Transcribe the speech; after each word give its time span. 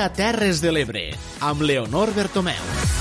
a 0.00 0.08
Terres 0.08 0.62
de 0.64 0.72
l'Ebre, 0.72 1.02
amb 1.44 1.60
Leonor 1.60 2.14
Bertomeu. 2.16 2.99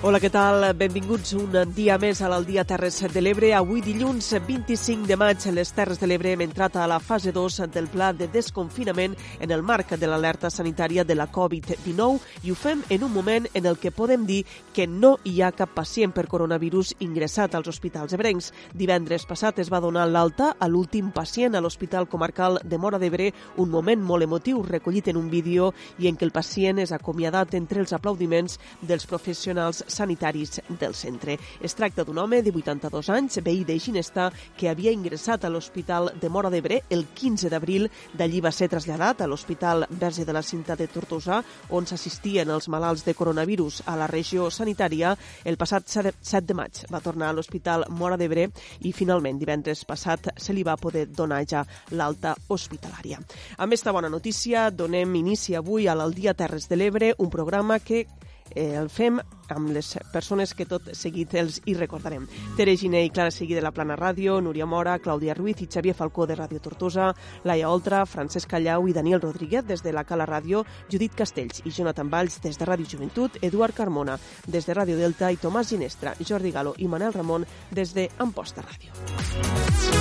Hola, 0.00 0.16
què 0.16 0.30
tal? 0.32 0.62
Benvinguts 0.80 1.34
un 1.36 1.52
dia 1.76 1.98
més 2.00 2.22
a 2.24 2.28
l'Aldia 2.32 2.62
Terres 2.64 3.02
de 3.12 3.20
l'Ebre. 3.20 3.50
Avui 3.52 3.82
dilluns 3.84 4.30
25 4.46 5.04
de 5.04 5.16
maig 5.20 5.44
a 5.44 5.50
les 5.52 5.68
Terres 5.76 5.98
de 6.00 6.06
l'Ebre 6.08 6.30
hem 6.32 6.40
entrat 6.40 6.78
a 6.80 6.86
la 6.88 6.96
fase 7.04 7.34
2 7.36 7.58
del 7.68 7.90
pla 7.92 8.08
de 8.16 8.30
desconfinament 8.32 9.12
en 9.44 9.52
el 9.52 9.60
marc 9.60 9.92
de 10.00 10.08
l'alerta 10.08 10.48
sanitària 10.48 11.04
de 11.04 11.18
la 11.18 11.26
Covid-19 11.28 12.46
i 12.48 12.48
ho 12.48 12.56
fem 12.56 12.80
en 12.88 13.04
un 13.04 13.12
moment 13.12 13.48
en 13.52 13.68
el 13.68 13.76
que 13.76 13.92
podem 13.92 14.24
dir 14.24 14.38
que 14.72 14.86
no 14.86 15.18
hi 15.22 15.42
ha 15.42 15.50
cap 15.52 15.76
pacient 15.76 16.16
per 16.16 16.24
coronavirus 16.32 16.94
ingressat 17.04 17.58
als 17.60 17.68
hospitals 17.68 18.16
ebrencs. 18.16 18.54
Divendres 18.72 19.28
passat 19.28 19.60
es 19.60 19.68
va 19.68 19.82
donar 19.84 20.08
l'alta 20.08 20.54
a 20.56 20.70
l'últim 20.72 21.12
pacient 21.12 21.52
a 21.52 21.60
l'Hospital 21.60 22.08
Comarcal 22.08 22.56
de 22.64 22.80
Mora 22.80 22.96
d'Ebre, 22.96 23.34
un 23.60 23.68
moment 23.68 24.00
molt 24.00 24.24
emotiu 24.24 24.64
recollit 24.64 25.12
en 25.12 25.20
un 25.20 25.28
vídeo 25.28 25.74
i 25.98 26.08
en 26.08 26.16
què 26.16 26.24
el 26.24 26.32
pacient 26.32 26.80
és 26.80 26.96
acomiadat 26.96 27.52
entre 27.60 27.84
els 27.84 27.92
aplaudiments 27.92 28.56
dels 28.80 29.04
professionals 29.04 29.84
sanitaris 29.90 30.60
del 30.80 30.94
centre. 30.94 31.38
Es 31.60 31.74
tracta 31.74 32.04
d'un 32.04 32.18
home 32.18 32.42
de 32.42 32.52
82 32.54 33.10
anys, 33.10 33.40
veí 33.44 33.64
de 33.64 33.78
Ginestà, 33.78 34.30
que 34.56 34.70
havia 34.70 34.92
ingressat 34.92 35.44
a 35.44 35.50
l'Hospital 35.50 36.12
de 36.20 36.30
Mora 36.30 36.50
d'Ebre 36.50 36.82
el 36.90 37.06
15 37.14 37.50
d'abril. 37.50 37.88
D'allí 38.14 38.40
va 38.40 38.52
ser 38.52 38.70
traslladat 38.72 39.20
a 39.20 39.28
l'Hospital 39.28 39.86
Verge 39.90 40.24
de 40.24 40.32
la 40.32 40.42
Cinta 40.42 40.76
de 40.76 40.88
Tortosa, 40.88 41.42
on 41.70 41.86
s'assistien 41.86 42.50
els 42.50 42.68
malalts 42.68 43.04
de 43.04 43.14
coronavirus 43.14 43.82
a 43.86 43.96
la 43.96 44.08
regió 44.10 44.50
sanitària. 44.50 45.16
El 45.44 45.58
passat 45.60 45.88
7 45.88 46.46
de 46.46 46.56
maig 46.56 46.84
va 46.92 47.02
tornar 47.04 47.30
a 47.30 47.36
l'Hospital 47.36 47.86
Mora 47.90 48.18
d'Ebre 48.20 48.48
i 48.86 48.92
finalment 48.96 49.38
divendres 49.38 49.84
passat 49.84 50.30
se 50.36 50.54
li 50.54 50.64
va 50.66 50.78
poder 50.80 51.06
donar 51.10 51.42
ja 51.48 51.64
l'alta 51.90 52.34
hospitalària. 52.48 53.20
Amb 53.58 53.74
esta 53.74 53.92
bona 53.92 54.10
notícia 54.12 54.68
donem 54.70 55.14
inici 55.20 55.56
avui 55.56 55.88
a 55.88 55.94
l'Aldia 55.94 56.34
Terres 56.34 56.68
de 56.68 56.76
l'Ebre, 56.76 57.14
un 57.18 57.30
programa 57.30 57.78
que 57.78 58.06
eh, 58.54 58.74
el 58.76 58.88
fem 58.90 59.20
amb 59.50 59.70
les 59.74 59.96
persones 60.12 60.54
que 60.54 60.66
tot 60.68 60.92
seguit 60.96 61.34
els 61.34 61.60
hi 61.66 61.74
recordarem. 61.74 62.26
Tere 62.56 62.76
Giné 62.78 63.02
i 63.04 63.10
Clara 63.10 63.32
Seguí 63.34 63.56
de 63.56 63.62
la 63.64 63.72
Plana 63.74 63.96
Ràdio, 63.98 64.38
Núria 64.40 64.66
Mora, 64.66 64.98
Clàudia 65.02 65.34
Ruiz 65.34 65.60
i 65.60 65.68
Xavier 65.70 65.94
Falcó 65.96 66.26
de 66.26 66.36
Ràdio 66.38 66.60
Tortosa, 66.62 67.10
Laia 67.44 67.70
Oltra, 67.70 68.04
Francesc 68.06 68.50
Callau 68.50 68.88
i 68.88 68.94
Daniel 68.96 69.20
Rodríguez 69.20 69.66
des 69.66 69.82
de 69.82 69.92
la 69.92 70.04
Cala 70.04 70.26
Ràdio, 70.26 70.64
Judit 70.90 71.14
Castells 71.18 71.62
i 71.64 71.74
Jonathan 71.74 72.10
Valls 72.10 72.40
des 72.42 72.58
de 72.58 72.68
Ràdio 72.68 72.86
Joventut, 72.94 73.40
Eduard 73.42 73.74
Carmona 73.74 74.18
des 74.46 74.66
de 74.66 74.76
Ràdio 74.76 74.98
Delta 74.98 75.30
i 75.30 75.40
Tomàs 75.40 75.74
Ginestra, 75.74 76.14
Jordi 76.20 76.52
Galo 76.54 76.74
i 76.78 76.88
Manel 76.88 77.12
Ramon 77.12 77.46
des 77.70 77.94
de 77.94 78.08
Amposta 78.18 78.62
Ràdio. 78.62 79.99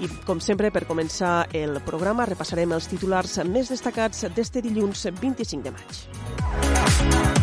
I, 0.00 0.08
com 0.24 0.40
sempre, 0.40 0.70
per 0.72 0.86
començar 0.88 1.46
el 1.52 1.76
programa, 1.84 2.24
repassarem 2.28 2.72
els 2.72 2.88
titulars 2.88 3.36
més 3.44 3.68
destacats 3.68 4.24
d'este 4.34 4.64
dilluns 4.64 5.06
25 5.20 5.62
de 5.68 5.74
maig. 5.76 7.40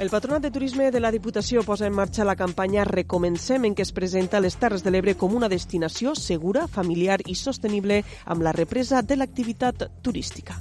El 0.00 0.08
Patronat 0.08 0.40
de 0.40 0.50
Turisme 0.50 0.86
de 0.90 1.00
la 1.02 1.10
Diputació 1.12 1.60
posa 1.60 1.84
en 1.84 1.92
marxa 1.92 2.24
la 2.24 2.32
campanya 2.32 2.86
Recomencem, 2.88 3.66
en 3.68 3.74
què 3.76 3.84
es 3.84 3.92
presenta 3.92 4.40
les 4.40 4.56
Terres 4.56 4.80
de 4.80 4.94
l'Ebre 4.94 5.12
com 5.12 5.36
una 5.36 5.50
destinació 5.52 6.14
segura, 6.16 6.64
familiar 6.72 7.20
i 7.26 7.36
sostenible 7.36 8.00
amb 8.24 8.40
la 8.40 8.56
represa 8.56 9.02
de 9.04 9.20
l'activitat 9.20 9.90
turística. 10.00 10.56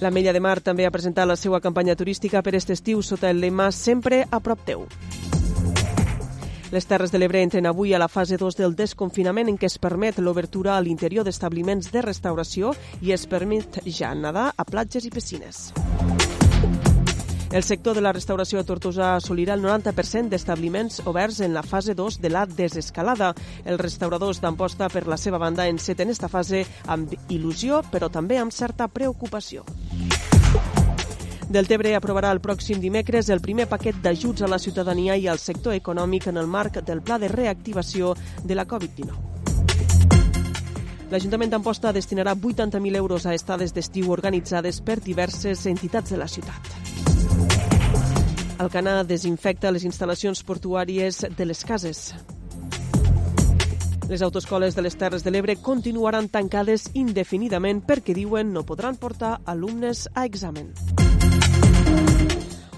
La 0.00 0.10
Mella 0.10 0.32
de 0.32 0.40
Mar 0.40 0.58
també 0.60 0.86
ha 0.86 0.92
presentat 0.92 1.28
la 1.28 1.36
seva 1.36 1.60
campanya 1.60 1.94
turística 1.96 2.42
per 2.42 2.54
aquest 2.54 2.74
estiu 2.74 3.02
sota 3.02 3.30
el 3.30 3.40
lema 3.40 3.70
Sempre 3.72 4.24
a 4.30 4.40
prop 4.40 4.64
teu. 4.66 4.86
Les 6.74 6.88
Terres 6.90 7.12
de 7.14 7.20
l'Ebre 7.20 7.38
entren 7.44 7.68
avui 7.70 7.94
a 7.94 8.00
la 8.02 8.08
fase 8.10 8.34
2 8.40 8.56
del 8.58 8.74
desconfinament 8.74 9.52
en 9.52 9.58
què 9.60 9.68
es 9.70 9.78
permet 9.78 10.18
l'obertura 10.18 10.74
a 10.74 10.80
l'interior 10.82 11.22
d'establiments 11.22 11.92
de 11.94 12.02
restauració 12.02 12.74
i 13.00 13.14
es 13.14 13.28
permet 13.30 13.78
ja 13.86 14.10
nedar 14.18 14.50
a 14.56 14.66
platges 14.66 15.06
i 15.06 15.14
piscines. 15.14 15.68
El 17.54 17.62
sector 17.62 17.94
de 17.94 18.00
la 18.02 18.10
restauració 18.10 18.58
a 18.58 18.64
Tortosa 18.66 19.12
assolirà 19.14 19.54
el 19.54 19.60
90% 19.62 20.26
d'establiments 20.26 20.96
oberts 21.06 21.36
en 21.46 21.52
la 21.54 21.62
fase 21.62 21.94
2 21.94 22.16
de 22.18 22.30
la 22.34 22.46
desescalada. 22.50 23.28
Els 23.62 23.78
restauradors 23.78 24.40
d'Amposta, 24.42 24.88
per 24.90 25.04
la 25.06 25.14
seva 25.14 25.38
banda, 25.38 25.68
enceten 25.70 26.10
esta 26.10 26.26
fase 26.26 26.64
amb 26.90 27.14
il·lusió, 27.30 27.84
però 27.92 28.08
també 28.10 28.40
amb 28.42 28.50
certa 28.50 28.88
preocupació. 28.90 29.62
Deltebre 31.46 31.94
aprovarà 31.94 32.32
el 32.34 32.42
pròxim 32.42 32.80
dimecres 32.82 33.30
el 33.30 33.38
primer 33.40 33.68
paquet 33.70 34.02
d'ajuts 34.02 34.42
a 34.42 34.50
la 34.50 34.58
ciutadania 34.58 35.14
i 35.14 35.28
al 35.30 35.38
sector 35.38 35.78
econòmic 35.78 36.26
en 36.32 36.42
el 36.42 36.50
marc 36.50 36.82
del 36.82 37.02
Pla 37.06 37.20
de 37.22 37.30
Reactivació 37.30 38.16
de 38.42 38.58
la 38.58 38.66
Covid-19. 38.66 39.14
L'Ajuntament 41.14 41.54
d'Amposta 41.54 41.94
destinarà 41.94 42.34
80.000 42.34 42.96
euros 42.98 43.26
a 43.30 43.34
estades 43.38 43.70
d'estiu 43.70 44.10
organitzades 44.10 44.82
per 44.82 44.98
diverses 44.98 45.68
entitats 45.70 46.10
de 46.10 46.18
la 46.18 46.26
ciutat. 46.26 46.93
Alcanar 48.58 49.02
desinfecta 49.04 49.72
les 49.74 49.84
instal·lacions 49.84 50.44
portuàries 50.46 51.24
de 51.36 51.44
les 51.44 51.64
cases. 51.66 52.14
Les 54.08 54.22
autoscoles 54.22 54.76
de 54.76 54.82
les 54.84 54.94
Terres 55.00 55.24
de 55.24 55.32
l'Ebre 55.32 55.56
continuaran 55.56 56.28
tancades 56.28 56.90
indefinidament 56.94 57.80
perquè 57.88 58.14
diuen 58.14 58.52
no 58.52 58.62
podran 58.68 58.96
portar 59.00 59.38
alumnes 59.44 60.08
a 60.14 60.26
examen. 60.28 60.72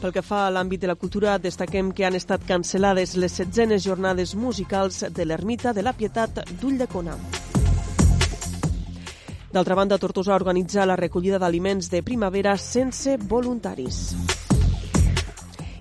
Pel 0.00 0.12
que 0.12 0.22
fa 0.22 0.44
a 0.46 0.52
l'àmbit 0.54 0.82
de 0.84 0.90
la 0.90 0.94
cultura, 0.94 1.38
destaquem 1.42 1.90
que 1.90 2.04
han 2.06 2.14
estat 2.14 2.44
cancel·lades 2.46 3.16
les 3.16 3.40
setzenes 3.40 3.82
jornades 3.82 4.36
musicals 4.36 5.02
de 5.10 5.26
l'Ermita 5.26 5.72
de 5.72 5.82
la 5.82 5.96
Pietat 5.96 6.44
d'Ulldecona. 6.60 7.16
D'altra 9.56 9.74
banda, 9.74 9.96
Tortosa 9.96 10.34
organitza 10.34 10.84
la 10.84 10.98
recollida 11.00 11.38
d'aliments 11.40 11.86
de 11.88 12.02
primavera 12.04 12.58
sense 12.60 13.14
voluntaris 13.16 14.00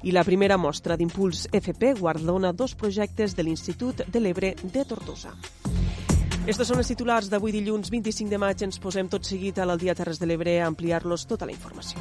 i 0.07 0.13
la 0.15 0.23
primera 0.23 0.55
mostra 0.55 0.95
d'Impuls 0.95 1.49
FP 1.51 1.89
guardona 1.99 2.53
dos 2.53 2.71
projectes 2.79 3.35
de 3.35 3.43
l'Institut 3.43 4.05
de 4.07 4.21
l'Ebre 4.23 4.53
de 4.63 4.85
Tortosa. 4.87 5.33
Estos 6.47 6.71
són 6.71 6.79
els 6.79 6.93
titulars 6.93 7.27
d'avui 7.27 7.51
dilluns 7.51 7.91
25 7.91 8.31
de 8.31 8.39
maig. 8.39 8.63
Ens 8.63 8.79
posem 8.79 9.11
tot 9.11 9.27
seguit 9.27 9.59
a 9.59 9.67
l'Aldia 9.67 9.97
Terres 9.97 10.23
de 10.23 10.31
l'Ebre 10.31 10.55
a 10.61 10.71
ampliar-los 10.71 11.27
tota 11.27 11.43
la 11.43 11.51
informació. 11.51 11.99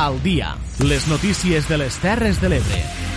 Al 0.00 0.22
dia 0.22 0.56
les 0.78 1.08
notícies 1.08 1.68
de 1.68 1.76
les 1.76 2.00
Terres 2.00 2.40
de 2.40 2.48
l'Ebre. 2.48 3.09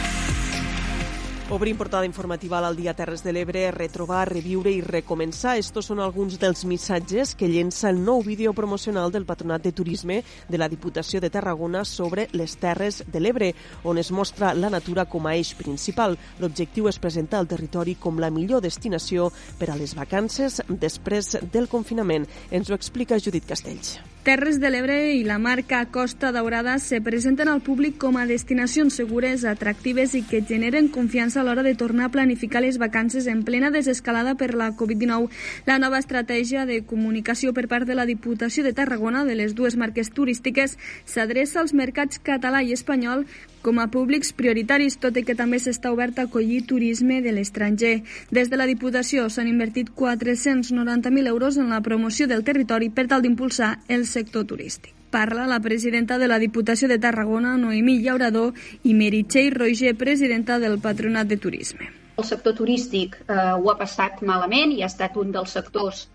Obrim 1.53 1.77
portada 1.77 2.07
informativa 2.07 2.57
al 2.57 2.75
dia 2.75 2.95
Terres 2.95 3.21
de 3.21 3.31
l'Ebre, 3.31 3.69
retrobar, 3.69 4.23
reviure 4.27 4.71
i 4.73 4.79
recomençar. 4.81 5.51
Estos 5.61 5.85
són 5.85 5.99
alguns 6.01 6.39
dels 6.41 6.63
missatges 6.65 7.35
que 7.37 7.45
llença 7.45 7.91
el 7.93 7.99
nou 8.01 8.23
vídeo 8.25 8.55
promocional 8.57 9.11
del 9.13 9.27
Patronat 9.29 9.61
de 9.61 9.71
Turisme 9.71 10.23
de 10.49 10.57
la 10.57 10.67
Diputació 10.67 11.21
de 11.21 11.29
Tarragona 11.29 11.83
sobre 11.85 12.25
les 12.33 12.55
Terres 12.57 13.03
de 13.05 13.21
l'Ebre, 13.21 13.51
on 13.83 14.01
es 14.01 14.09
mostra 14.09 14.55
la 14.57 14.71
natura 14.73 15.05
com 15.05 15.27
a 15.29 15.35
eix 15.37 15.51
principal. 15.53 16.17
L'objectiu 16.41 16.89
és 16.89 16.97
presentar 16.97 17.43
el 17.43 17.51
territori 17.51 17.93
com 18.01 18.17
la 18.17 18.31
millor 18.33 18.65
destinació 18.65 19.29
per 19.59 19.69
a 19.69 19.77
les 19.77 19.93
vacances 19.93 20.57
després 20.67 21.35
del 21.53 21.69
confinament. 21.69 22.25
Ens 22.49 22.73
ho 22.73 22.73
explica 22.73 23.21
Judit 23.21 23.45
Castells. 23.45 23.99
Terres 24.23 24.55
de 24.63 24.69
l'Ebre 24.71 24.95
i 25.11 25.25
la 25.27 25.35
marca 25.35 25.81
Costa 25.91 26.29
Daurada 26.31 26.77
se 26.79 27.01
presenten 27.03 27.49
al 27.51 27.59
públic 27.59 27.97
com 27.99 28.15
a 28.15 28.23
destinacions 28.23 28.95
segures, 28.95 29.43
atractives 29.43 30.13
i 30.15 30.21
que 30.23 30.39
generen 30.47 30.87
confiança 30.87 31.42
a 31.43 31.45
l'hora 31.45 31.63
de 31.63 31.75
tornar 31.75 32.05
a 32.07 32.11
planificar 32.11 32.61
les 32.63 32.79
vacances 32.79 33.27
en 33.27 33.43
plena 33.43 33.69
desescalada 33.69 34.35
per 34.35 34.53
la 34.55 34.71
Covid-19. 34.71 35.29
La 35.67 35.77
nova 35.77 35.99
estratègia 35.99 36.65
de 36.65 36.81
comunicació 36.87 37.53
per 37.53 37.67
part 37.67 37.87
de 37.87 37.97
la 37.99 38.07
Diputació 38.07 38.63
de 38.63 38.73
Tarragona 38.73 39.25
de 39.27 39.35
les 39.35 39.53
dues 39.53 39.75
marques 39.75 40.09
turístiques 40.15 40.77
s'adreça 41.05 41.59
als 41.59 41.75
mercats 41.75 42.21
català 42.23 42.63
i 42.63 42.71
espanyol 42.73 43.27
com 43.61 43.79
a 43.79 43.89
públics 43.91 44.33
prioritaris, 44.33 44.97
tot 45.03 45.19
i 45.19 45.23
que 45.27 45.35
també 45.35 45.59
s'està 45.59 45.91
obert 45.91 46.19
a 46.19 46.27
acollir 46.27 46.63
turisme 46.67 47.21
de 47.21 47.35
l'estranger. 47.35 47.93
Des 48.31 48.49
de 48.49 48.59
la 48.59 48.67
Diputació 48.69 49.29
s'han 49.29 49.51
invertit 49.51 49.91
490.000 49.91 51.27
euros 51.27 51.57
en 51.57 51.69
la 51.69 51.83
promoció 51.83 52.27
del 52.27 52.43
territori 52.43 52.89
per 52.89 53.07
tal 53.07 53.23
d'impulsar 53.23 53.79
el 53.87 54.07
sector 54.07 54.47
turístic. 54.47 55.02
Parla 55.13 55.45
la 55.45 55.59
presidenta 55.59 56.17
de 56.17 56.27
la 56.27 56.39
Diputació 56.41 56.87
de 56.89 56.95
Tarragona, 56.97 57.51
Noemí 57.61 57.99
Llaurador, 58.01 58.55
i 58.81 58.95
Meritxell 58.97 59.51
Roger, 59.53 59.91
presidenta 59.93 60.57
del 60.57 60.79
Patronat 60.81 61.29
de 61.29 61.37
Turisme. 61.37 61.91
El 62.17 62.25
sector 62.25 62.55
turístic 62.57 63.19
eh, 63.21 63.35
ho 63.53 63.69
ha 63.69 63.77
passat 63.77 64.23
malament 64.25 64.73
i 64.73 64.81
ha 64.81 64.89
estat 64.89 65.21
un 65.21 65.29
dels 65.37 65.53
sectors 65.53 66.07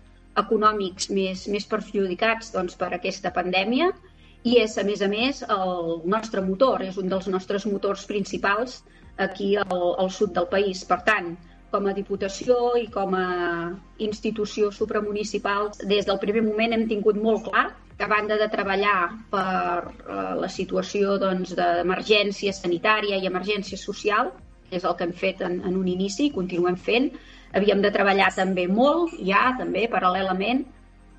econòmics 0.43 1.07
més, 1.15 1.45
més 1.47 1.69
perjudicats 1.71 2.51
doncs, 2.51 2.75
per 2.75 2.91
aquesta 2.91 3.31
pandèmia 3.39 3.87
i 4.43 4.59
és, 4.59 4.75
a 4.75 4.83
més 4.83 4.99
a 4.99 5.07
més, 5.07 5.43
el 5.47 6.03
nostre 6.03 6.43
motor, 6.43 6.83
és 6.83 6.99
un 6.99 7.07
dels 7.07 7.31
nostres 7.31 7.71
motors 7.71 8.03
principals 8.11 8.81
aquí 9.15 9.53
al, 9.63 9.83
al 9.95 10.11
sud 10.11 10.35
del 10.35 10.51
país. 10.51 10.83
Per 10.83 10.99
tant, 11.07 11.37
com 11.71 11.87
a 11.87 11.95
Diputació 11.95 12.73
i 12.75 12.89
com 12.91 13.15
a 13.15 13.27
institució 14.11 14.75
supramunicipal, 14.75 15.71
des 15.87 16.03
del 16.11 16.19
primer 16.19 16.43
moment 16.51 16.75
hem 16.75 16.89
tingut 16.91 17.15
molt 17.15 17.47
clar 17.47 17.69
que 17.99 18.05
a 18.05 18.07
banda 18.07 18.37
de 18.39 18.47
treballar 18.47 19.09
per 19.27 19.91
eh, 19.91 20.35
la 20.39 20.47
situació 20.47 21.17
doncs, 21.19 21.51
d'emergència 21.57 22.53
sanitària 22.55 23.17
i 23.19 23.27
emergència 23.27 23.77
social, 23.77 24.31
que 24.69 24.79
és 24.79 24.85
el 24.87 24.95
que 24.95 25.03
hem 25.03 25.11
fet 25.21 25.43
en, 25.43 25.57
en 25.67 25.75
un 25.75 25.89
inici 25.91 26.29
i 26.29 26.31
continuem 26.31 26.77
fent, 26.79 27.09
havíem 27.59 27.83
de 27.83 27.91
treballar 27.91 28.29
també 28.37 28.69
molt, 28.71 29.17
ja 29.27 29.49
també 29.59 29.83
paral·lelament, 29.91 30.63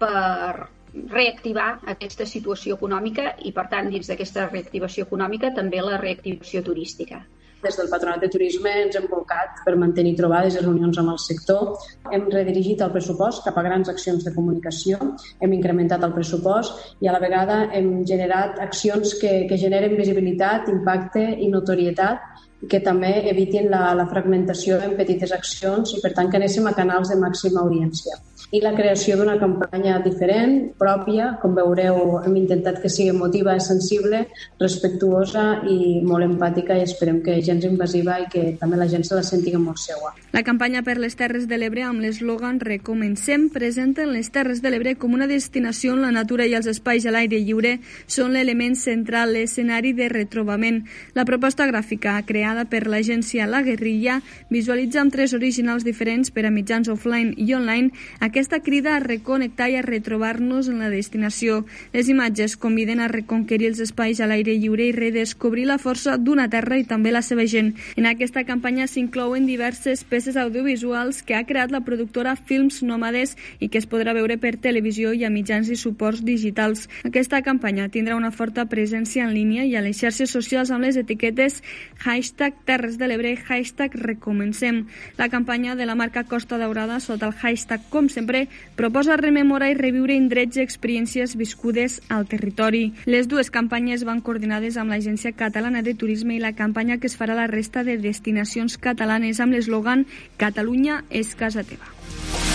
per 0.00 0.70
reactivar 1.12 1.68
aquesta 1.92 2.24
situació 2.26 2.78
econòmica 2.80 3.34
i, 3.44 3.52
per 3.52 3.66
tant, 3.74 3.92
dins 3.92 4.08
d'aquesta 4.08 4.48
reactivació 4.48 5.04
econòmica, 5.04 5.52
també 5.60 5.84
la 5.84 6.00
reactivació 6.00 6.64
turística. 6.64 7.20
Des 7.62 7.76
del 7.76 7.90
Patronat 7.92 8.22
de 8.24 8.28
Turisme 8.32 8.70
ens 8.82 8.94
hem 8.96 9.06
volcat 9.10 9.58
per 9.66 9.74
mantenir 9.80 10.14
trobades 10.16 10.54
i 10.56 10.62
reunions 10.62 10.96
amb 11.02 11.12
el 11.12 11.18
sector. 11.20 11.74
Hem 12.08 12.24
redirigit 12.32 12.80
el 12.86 12.92
pressupost 12.94 13.44
cap 13.44 13.58
a 13.60 13.64
grans 13.66 13.90
accions 13.92 14.24
de 14.24 14.32
comunicació, 14.36 14.96
hem 15.44 15.52
incrementat 15.58 16.06
el 16.08 16.14
pressupost 16.16 17.04
i 17.04 17.10
a 17.10 17.16
la 17.16 17.20
vegada 17.20 17.60
hem 17.76 17.92
generat 18.08 18.56
accions 18.64 19.12
que, 19.20 19.34
que 19.50 19.60
generen 19.60 19.98
visibilitat, 20.00 20.72
impacte 20.72 21.26
i 21.36 21.50
notorietat 21.52 22.24
que 22.70 22.80
també 22.84 23.12
evitin 23.28 23.70
la, 23.72 23.84
la 23.96 24.08
fragmentació 24.08 24.80
en 24.84 24.96
petites 24.96 25.32
accions 25.36 25.96
i, 25.96 26.00
per 26.00 26.14
tant, 26.16 26.32
que 26.32 26.40
anéssim 26.40 26.68
a 26.68 26.76
canals 26.76 27.12
de 27.12 27.20
màxima 27.20 27.64
audiència 27.64 28.16
i 28.50 28.60
la 28.62 28.72
creació 28.74 29.14
d'una 29.18 29.36
campanya 29.38 30.00
diferent, 30.02 30.72
pròpia, 30.78 31.36
com 31.42 31.54
veureu 31.54 32.18
hem 32.24 32.34
intentat 32.40 32.80
que 32.82 32.90
sigui 32.90 33.12
emotiva 33.12 33.54
sensible, 33.62 34.24
respectuosa 34.58 35.60
i 35.70 36.00
molt 36.06 36.26
empàtica 36.26 36.74
i 36.78 36.82
esperem 36.82 37.20
que 37.22 37.38
gens 37.46 37.64
invasiva 37.68 38.18
i 38.18 38.26
que 38.32 38.44
també 38.58 38.80
la 38.80 38.88
gent 38.90 39.06
se 39.06 39.14
la 39.14 39.22
senti 39.26 39.54
molt 39.54 39.78
seua. 39.82 40.12
La 40.32 40.42
campanya 40.46 40.82
per 40.86 40.96
les 40.98 41.16
Terres 41.18 41.46
de 41.50 41.58
l'Ebre 41.58 41.84
amb 41.86 42.02
l'eslògan 42.02 42.60
Recomencem 42.62 43.48
presenten 43.54 44.12
les 44.14 44.30
Terres 44.34 44.62
de 44.62 44.70
l'Ebre 44.70 44.96
com 44.98 45.14
una 45.14 45.26
destinació 45.30 45.94
on 45.94 46.02
la 46.02 46.12
natura 46.14 46.46
i 46.46 46.54
els 46.58 46.66
espais 46.70 47.06
a 47.06 47.14
l'aire 47.14 47.38
lliure 47.42 47.76
són 48.06 48.34
l'element 48.34 48.74
central, 48.78 49.34
l'escenari 49.34 49.92
de 49.94 50.08
retrobament. 50.10 50.82
La 51.14 51.26
proposta 51.26 51.66
gràfica 51.70 52.16
creada 52.26 52.66
per 52.70 52.86
l'agència 52.86 53.46
La 53.50 53.62
Guerrilla 53.66 54.20
visualitza 54.50 55.02
amb 55.02 55.12
tres 55.14 55.34
originals 55.34 55.86
diferents 55.86 56.30
per 56.30 56.46
a 56.46 56.54
mitjans 56.54 56.90
offline 56.90 57.34
i 57.36 57.52
online 57.54 57.90
aquest 58.20 58.39
aquesta 58.40 58.62
crida 58.64 58.96
a 58.96 59.00
reconnectar 59.00 59.66
i 59.68 59.74
a 59.76 59.82
retrobar-nos 59.84 60.70
en 60.72 60.78
la 60.80 60.88
destinació. 60.88 61.66
Les 61.92 62.08
imatges 62.08 62.54
conviden 62.56 63.02
a 63.04 63.08
reconquerir 63.12 63.66
els 63.68 63.82
espais 63.84 64.16
a 64.16 64.28
l'aire 64.30 64.54
lliure 64.56 64.86
i 64.88 64.94
redescobrir 64.96 65.66
la 65.68 65.76
força 65.76 66.14
d'una 66.16 66.46
terra 66.48 66.78
i 66.80 66.86
també 66.88 67.12
la 67.12 67.20
seva 67.20 67.44
gent. 67.44 67.74
En 68.00 68.08
aquesta 68.08 68.46
campanya 68.48 68.86
s'inclouen 68.88 69.44
diverses 69.44 70.06
peces 70.08 70.38
audiovisuals 70.40 71.20
que 71.20 71.36
ha 71.36 71.44
creat 71.44 71.68
la 71.68 71.82
productora 71.84 72.32
Films 72.32 72.80
Nòmades 72.80 73.36
i 73.60 73.68
que 73.68 73.76
es 73.76 73.88
podrà 73.90 74.16
veure 74.16 74.38
per 74.40 74.54
televisió 74.56 75.12
i 75.12 75.26
a 75.28 75.30
mitjans 75.30 75.68
i 75.68 75.76
suports 75.76 76.24
digitals. 76.24 76.88
Aquesta 77.04 77.42
campanya 77.44 77.90
tindrà 77.92 78.16
una 78.16 78.32
forta 78.32 78.64
presència 78.72 79.28
en 79.28 79.36
línia 79.36 79.68
i 79.68 79.76
a 79.76 79.84
les 79.84 80.00
xarxes 80.00 80.32
socials 80.32 80.72
amb 80.72 80.88
les 80.88 80.96
etiquetes 80.96 81.60
hashtag 82.06 82.56
Terres 82.64 82.96
de 82.96 83.04
l'Ebre, 83.04 83.36
hashtag 83.36 84.00
Recomencem. 84.00 84.86
La 85.20 85.28
campanya 85.28 85.76
de 85.76 85.84
la 85.84 85.94
marca 85.94 86.24
Costa 86.24 86.56
Daurada 86.56 87.02
sota 87.04 87.28
el 87.28 87.36
hashtag 87.36 87.84
Com 87.90 88.08
sempre 88.08 88.29
sempre, 88.30 88.48
proposa 88.76 89.16
rememorar 89.16 89.70
i 89.70 89.74
reviure 89.74 90.14
indrets 90.14 90.56
i 90.56 90.62
experiències 90.62 91.36
viscudes 91.36 92.00
al 92.08 92.26
territori. 92.26 92.92
Les 93.06 93.28
dues 93.28 93.50
campanyes 93.50 94.04
van 94.04 94.20
coordinades 94.20 94.76
amb 94.76 94.90
l'Agència 94.94 95.32
Catalana 95.32 95.82
de 95.82 95.94
Turisme 95.94 96.36
i 96.36 96.40
la 96.40 96.54
campanya 96.54 96.98
que 96.98 97.10
es 97.10 97.18
farà 97.18 97.34
a 97.34 97.42
la 97.42 97.50
resta 97.50 97.84
de 97.84 97.98
destinacions 97.98 98.78
catalanes 98.78 99.40
amb 99.40 99.54
l'eslògan 99.54 100.06
Catalunya 100.38 101.04
és 101.10 101.34
casa 101.34 101.64
teva. 101.64 102.49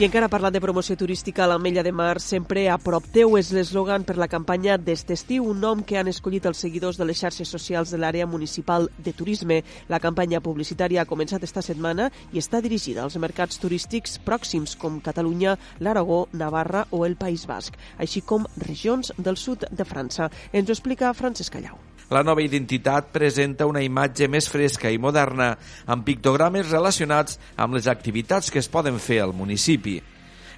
I 0.00 0.06
encara 0.06 0.30
parlant 0.32 0.54
de 0.54 0.62
promoció 0.64 0.94
turística, 0.96 1.44
l'Ametlla 1.44 1.82
de 1.84 1.90
Mar 1.92 2.22
sempre 2.24 2.62
a 2.72 2.78
prop 2.80 3.04
teu 3.12 3.34
és 3.36 3.50
l'eslògan 3.52 4.06
per 4.08 4.14
la 4.16 4.30
campanya 4.32 4.78
d'este 4.80 5.12
estiu, 5.12 5.44
un 5.52 5.60
nom 5.60 5.82
que 5.84 5.98
han 6.00 6.08
escollit 6.08 6.48
els 6.48 6.62
seguidors 6.64 6.96
de 6.96 7.04
les 7.04 7.20
xarxes 7.20 7.52
socials 7.52 7.92
de 7.92 8.00
l'àrea 8.00 8.24
municipal 8.24 8.88
de 8.96 9.12
turisme. 9.12 9.60
La 9.92 10.00
campanya 10.00 10.40
publicitària 10.40 11.02
ha 11.04 11.10
començat 11.10 11.44
esta 11.44 11.60
setmana 11.60 12.08
i 12.32 12.40
està 12.40 12.62
dirigida 12.64 13.04
als 13.04 13.20
mercats 13.20 13.60
turístics 13.60 14.16
pròxims 14.24 14.72
com 14.80 15.02
Catalunya, 15.04 15.58
l'Aragó, 15.84 16.22
Navarra 16.32 16.86
o 16.88 17.04
el 17.04 17.20
País 17.20 17.44
Basc, 17.44 17.76
així 17.98 18.24
com 18.24 18.48
regions 18.56 19.12
del 19.18 19.36
sud 19.36 19.68
de 19.68 19.84
França. 19.84 20.32
Ens 20.50 20.64
ho 20.70 20.78
explica 20.80 21.12
Francesc 21.12 21.52
Callau. 21.60 21.76
La 22.10 22.24
nova 22.26 22.42
identitat 22.42 23.12
presenta 23.14 23.68
una 23.70 23.84
imatge 23.86 24.26
més 24.26 24.48
fresca 24.50 24.90
i 24.90 24.98
moderna, 24.98 25.52
amb 25.86 26.02
pictogrames 26.02 26.72
relacionats 26.72 27.38
amb 27.54 27.76
les 27.78 27.86
activitats 27.86 28.50
que 28.50 28.58
es 28.58 28.68
poden 28.68 28.98
fer 28.98 29.20
al 29.22 29.30
municipi. 29.30 30.00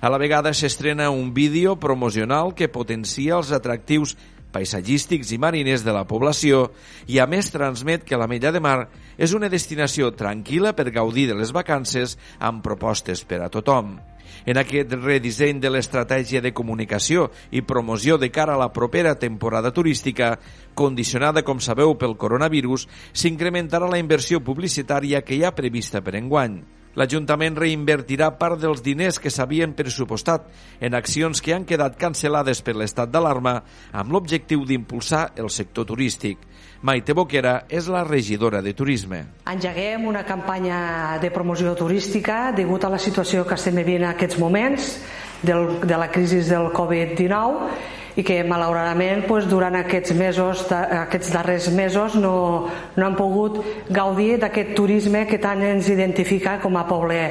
A 0.01 0.09
la 0.09 0.19
vegada 0.19 0.55
s'estrena 0.57 1.11
un 1.13 1.35
vídeo 1.37 1.75
promocional 1.77 2.55
que 2.57 2.73
potencia 2.73 3.37
els 3.37 3.53
atractius 3.53 4.17
paisatgístics 4.53 5.35
i 5.37 5.39
mariners 5.41 5.85
de 5.85 5.93
la 5.93 6.07
població 6.09 6.71
i 7.07 7.21
a 7.21 7.29
més 7.29 7.53
transmet 7.53 8.09
que 8.09 8.17
la 8.17 8.29
Mella 8.33 8.53
de 8.53 8.61
Mar 8.65 8.89
és 9.21 9.37
una 9.37 9.53
destinació 9.53 10.09
tranquil·la 10.17 10.73
per 10.73 10.89
gaudir 10.89 11.29
de 11.29 11.37
les 11.37 11.53
vacances 11.53 12.17
amb 12.41 12.65
propostes 12.65 13.25
per 13.29 13.43
a 13.45 13.53
tothom. 13.53 13.99
En 14.47 14.59
aquest 14.59 14.93
redisseny 14.99 15.61
de 15.63 15.71
l'estratègia 15.71 16.43
de 16.43 16.53
comunicació 16.53 17.31
i 17.51 17.63
promoció 17.63 18.19
de 18.19 18.31
cara 18.31 18.57
a 18.57 18.61
la 18.61 18.73
propera 18.73 19.15
temporada 19.19 19.73
turística, 19.73 20.39
condicionada, 20.75 21.43
com 21.43 21.61
sabeu, 21.61 21.97
pel 21.99 22.17
coronavirus, 22.17 22.89
s'incrementarà 23.13 23.89
la 23.91 24.03
inversió 24.03 24.41
publicitària 24.41 25.23
que 25.23 25.37
hi 25.37 25.45
ha 25.45 25.55
prevista 25.55 26.03
per 26.03 26.17
enguany. 26.19 26.63
L'Ajuntament 26.93 27.57
reinvertirà 27.57 28.29
part 28.37 28.61
dels 28.61 28.83
diners 28.85 29.17
que 29.23 29.31
s'havien 29.33 29.73
pressupostat 29.73 30.45
en 30.85 30.93
accions 30.93 31.41
que 31.41 31.55
han 31.57 31.65
quedat 31.65 31.97
cancel·lades 31.97 32.61
per 32.67 32.75
l'estat 32.77 33.09
d'alarma 33.09 33.55
amb 33.97 34.13
l'objectiu 34.13 34.67
d'impulsar 34.69 35.31
el 35.41 35.49
sector 35.49 35.89
turístic. 35.89 36.37
Maite 36.83 37.15
Boquera 37.17 37.63
és 37.71 37.89
la 37.89 38.03
regidora 38.05 38.61
de 38.61 38.75
Turisme. 38.75 39.23
Engeguem 39.49 40.05
una 40.11 40.25
campanya 40.27 41.17
de 41.23 41.31
promoció 41.31 41.73
turística 41.79 42.51
degut 42.53 42.85
a 42.85 42.91
la 42.93 43.01
situació 43.01 43.47
que 43.47 43.57
estem 43.57 43.79
vivint 43.81 44.03
en 44.03 44.11
aquests 44.11 44.41
moments 44.43 44.97
del, 45.43 45.79
de 45.87 45.97
la 45.97 46.11
crisi 46.11 46.43
del 46.45 46.69
Covid-19 46.75 48.02
i 48.17 48.25
que 48.27 48.43
malauradament 48.45 49.25
doncs, 49.29 49.49
durant 49.49 49.77
aquests 49.79 50.13
mesos, 50.19 50.67
aquests 50.73 51.33
darrers 51.33 51.71
mesos 51.73 52.17
no, 52.21 52.69
no 52.97 53.07
han 53.07 53.17
pogut 53.17 53.63
gaudir 53.89 54.37
d'aquest 54.43 54.75
turisme 54.77 55.25
que 55.27 55.41
tant 55.41 55.63
ens 55.65 55.89
identifica 55.89 56.59
com 56.61 56.77
a 56.77 56.87
poble 56.89 57.23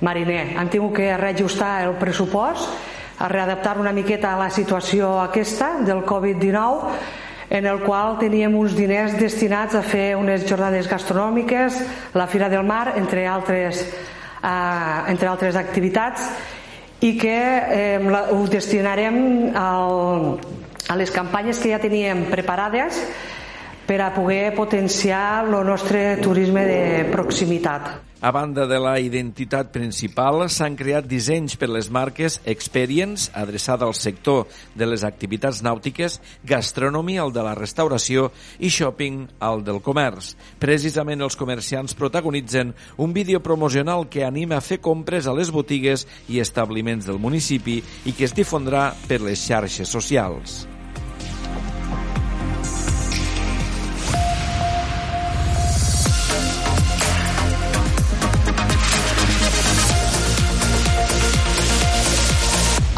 mariner. 0.00 0.56
Han 0.56 0.70
tingut 0.70 0.96
que 1.00 1.16
reajustar 1.16 1.80
el 1.88 1.98
pressupost, 2.00 2.68
a 3.20 3.28
readaptar 3.28 3.76
una 3.76 3.92
miqueta 3.92 4.32
a 4.32 4.38
la 4.40 4.48
situació 4.48 5.18
aquesta 5.20 5.74
del 5.84 6.06
Covid-19 6.08 6.94
en 7.50 7.66
el 7.66 7.82
qual 7.82 8.14
teníem 8.16 8.54
uns 8.56 8.72
diners 8.78 9.18
destinats 9.18 9.74
a 9.74 9.82
fer 9.84 10.14
unes 10.16 10.46
jornades 10.48 10.88
gastronòmiques, 10.88 11.76
la 12.14 12.28
Fira 12.30 12.48
del 12.48 12.64
Mar, 12.64 12.94
entre 12.96 13.26
altres, 13.28 13.82
eh, 13.82 15.10
entre 15.12 15.28
altres 15.28 15.58
activitats, 15.58 16.30
i 17.00 17.14
que 17.16 17.36
eh, 17.36 17.98
la, 18.04 18.26
ho 18.34 18.44
destinarem 18.50 19.52
al, 19.56 20.38
a 20.88 20.96
les 21.00 21.12
campanyes 21.14 21.60
que 21.60 21.72
ja 21.72 21.80
teníem 21.80 22.26
preparades 22.32 23.00
per 23.90 24.00
a 24.02 24.14
poder 24.14 24.54
potenciar 24.54 25.42
el 25.42 25.66
nostre 25.66 26.16
turisme 26.22 26.62
de 26.62 27.08
proximitat. 27.10 27.88
A 28.22 28.30
banda 28.30 28.68
de 28.68 28.78
la 28.78 28.92
identitat 29.02 29.72
principal, 29.74 30.44
s'han 30.46 30.76
creat 30.78 31.08
dissenys 31.10 31.56
per 31.58 31.66
les 31.72 31.88
marques 31.90 32.36
Experience, 32.44 33.32
adreçada 33.34 33.88
al 33.88 33.96
sector 33.98 34.46
de 34.78 34.86
les 34.86 35.02
activitats 35.02 35.64
nàutiques, 35.66 36.20
Gastronomy, 36.46 37.18
el 37.18 37.34
de 37.34 37.42
la 37.42 37.56
restauració, 37.58 38.30
i 38.62 38.70
Shopping, 38.70 39.24
el 39.42 39.66
del 39.66 39.82
comerç. 39.82 40.36
Precisament 40.62 41.26
els 41.26 41.34
comerciants 41.34 41.98
protagonitzen 41.98 42.76
un 42.96 43.16
vídeo 43.16 43.42
promocional 43.42 44.06
que 44.06 44.22
anima 44.22 44.60
a 44.60 44.62
fer 44.62 44.78
compres 44.78 45.26
a 45.26 45.34
les 45.34 45.50
botigues 45.50 46.06
i 46.28 46.38
establiments 46.38 47.10
del 47.10 47.18
municipi 47.18 47.80
i 48.04 48.14
que 48.14 48.28
es 48.30 48.38
difondrà 48.38 48.92
per 49.08 49.18
les 49.24 49.48
xarxes 49.50 49.90
socials. 49.90 50.60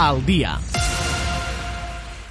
Al 0.02 0.18
dia. 0.26 0.56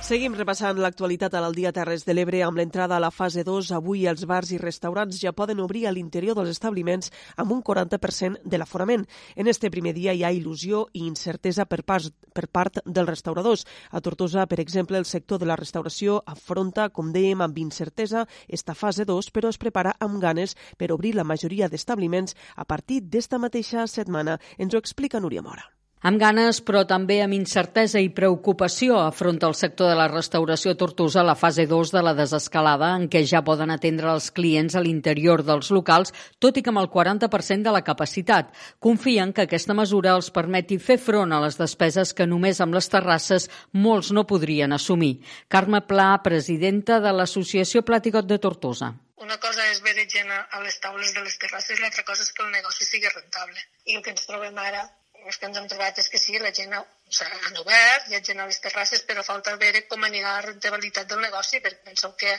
Seguim 0.04 0.34
repassant 0.36 0.75
l'actualitat 0.84 1.38
al 1.40 1.54
dia 1.56 1.70
Terres 1.72 2.01
de 2.04 2.12
l'Ebre 2.12 2.42
amb 2.44 2.60
l'entrada 2.60 2.98
a 2.98 3.00
la 3.00 3.13
fase 3.16 3.46
2. 3.48 3.70
Avui 3.78 4.01
els 4.12 4.25
bars 4.28 4.51
i 4.51 4.60
restaurants 4.60 5.22
ja 5.24 5.32
poden 5.32 5.62
obrir 5.63 5.86
a 5.88 5.94
l'interior 5.96 6.36
dels 6.36 6.51
establiments 6.51 7.13
amb 7.40 7.56
un 7.56 7.63
40% 7.63 8.44
de 8.44 8.60
l'aforament. 8.60 9.08
En 9.40 9.48
este 9.48 9.72
primer 9.72 9.96
dia 9.96 10.12
hi 10.12 10.25
ha 10.28 10.34
il·lusió 10.36 10.84
i 10.92 11.06
incertesa 11.08 11.63
per 11.63 11.86
part, 11.88 12.12
per 12.36 12.50
part 12.51 12.84
dels 12.84 13.08
restauradors. 13.08 13.63
A 13.92 14.04
Tortosa, 14.04 14.50
per 14.51 14.60
exemple, 14.60 15.00
el 15.00 15.08
sector 15.08 15.40
de 15.40 15.48
la 15.48 15.56
restauració 15.56 16.20
afronta, 16.28 16.90
com 16.90 17.16
dèiem, 17.16 17.40
amb 17.40 17.63
incertesa 17.63 18.28
esta 18.50 18.75
fase 18.75 19.08
2, 19.08 19.32
però 19.32 19.48
es 19.48 19.62
prepara 19.63 19.96
amb 20.00 20.20
ganes 20.20 20.60
per 20.75 20.92
obrir 20.92 21.16
la 21.16 21.24
majoria 21.24 21.72
d'establiments 21.72 22.36
a 22.58 22.66
partir 22.66 23.06
d'esta 23.08 23.40
mateixa 23.40 23.88
setmana. 23.88 24.42
Ens 24.58 24.75
ho 24.75 24.84
explica 24.84 25.24
Núria 25.24 25.46
Mora. 25.46 25.72
Amb 26.01 26.17
ganes, 26.17 26.58
però 26.65 26.79
també 26.89 27.20
amb 27.22 27.36
incertesa 27.36 28.00
i 28.01 28.08
preocupació, 28.10 28.96
afronta 28.98 29.46
el 29.46 29.53
sector 29.53 29.91
de 29.91 29.98
la 30.00 30.08
restauració 30.10 30.72
Tortosa 30.74 31.22
la 31.22 31.36
fase 31.38 31.67
2 31.70 31.91
de 31.93 32.01
la 32.01 32.13
desescalada, 32.17 32.88
en 32.98 33.03
què 33.05 33.20
ja 33.29 33.43
poden 33.46 33.70
atendre 33.70 34.10
els 34.10 34.31
clients 34.34 34.74
a 34.74 34.81
l'interior 34.81 35.43
dels 35.46 35.70
locals, 35.70 36.10
tot 36.41 36.55
i 36.58 36.63
que 36.65 36.72
amb 36.74 36.81
el 36.81 36.88
40% 36.89 37.70
de 37.70 37.74
la 37.75 37.84
capacitat. 37.86 38.50
Confien 38.81 39.29
que 39.29 39.46
aquesta 39.46 39.75
mesura 39.77 40.15
els 40.17 40.31
permeti 40.34 40.79
fer 40.81 40.98
front 40.98 41.36
a 41.38 41.41
les 41.43 41.60
despeses 41.60 42.15
que 42.17 42.25
només 42.25 42.63
amb 42.65 42.74
les 42.74 42.89
terrasses 42.89 43.46
molts 43.72 44.10
no 44.10 44.25
podrien 44.25 44.74
assumir. 44.74 45.20
Carme 45.53 45.84
Pla, 45.86 46.15
presidenta 46.25 46.98
de 46.98 47.12
l'Associació 47.13 47.84
Platigot 47.86 48.25
de 48.25 48.39
Tortosa. 48.41 48.89
Una 49.22 49.38
cosa 49.38 49.70
és 49.70 49.84
veure 49.86 50.08
gent 50.10 50.34
a 50.34 50.63
les 50.65 50.81
taules 50.81 51.13
de 51.13 51.22
les 51.22 51.38
terrasses, 51.38 51.77
l'altra 51.77 52.01
cosa 52.10 52.25
és 52.25 52.34
que 52.34 52.41
el 52.41 52.50
negoci 52.58 52.89
sigui 52.89 53.13
rentable. 53.13 53.62
I 53.86 54.00
el 54.00 54.01
que 54.01 54.15
ens 54.15 54.25
trobem 54.25 54.58
ara 54.58 54.81
el 55.25 55.38
que 55.38 55.48
ens 55.48 55.58
hem 55.60 55.68
trobat 55.72 56.00
és 56.01 56.10
que 56.12 56.20
sí, 56.22 56.38
la 56.42 56.51
gent 56.58 56.74
o 56.78 56.82
sigui, 57.18 57.40
han 57.48 57.58
obert, 57.62 58.08
hi 58.10 58.18
ha 58.18 58.22
gent 58.28 58.42
a 58.42 58.48
les 58.50 58.62
terrasses, 58.63 59.04
però 59.08 59.24
falta 59.28 59.56
veure 59.62 59.84
com 59.92 60.06
anirà 60.08 60.36
la 60.38 60.46
rentabilitat 60.48 61.10
del 61.12 61.22
negoci, 61.25 61.60
perquè 61.66 61.92
penseu 61.92 62.16
que 62.22 62.32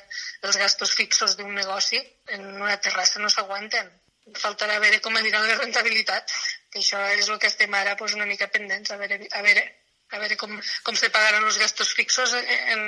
els 0.49 0.59
gastos 0.63 0.95
fixos 0.99 1.37
d'un 1.39 1.53
negoci 1.59 2.01
en 2.37 2.49
una 2.55 2.79
terrassa 2.87 3.23
no 3.23 3.31
s'aguanten. 3.33 3.93
Faltarà 4.39 4.79
veure 4.83 5.01
com 5.05 5.17
anirà 5.19 5.43
la 5.45 5.59
rentabilitat, 5.61 6.35
que 6.73 6.81
això 6.81 7.01
és 7.19 7.29
el 7.29 7.39
que 7.43 7.51
estem 7.53 7.75
ara 7.75 7.97
pues, 8.01 8.17
una 8.19 8.27
mica 8.27 8.51
pendents, 8.57 8.91
a 8.91 8.99
veure, 9.01 9.21
a 9.31 9.43
veure, 9.47 9.65
a 10.13 10.21
veure 10.25 10.37
com, 10.41 10.59
com 10.87 10.99
se 10.99 11.11
pagaran 11.15 11.45
els 11.49 11.59
gastos 11.61 11.93
fixos 11.99 12.35
en, 12.39 12.83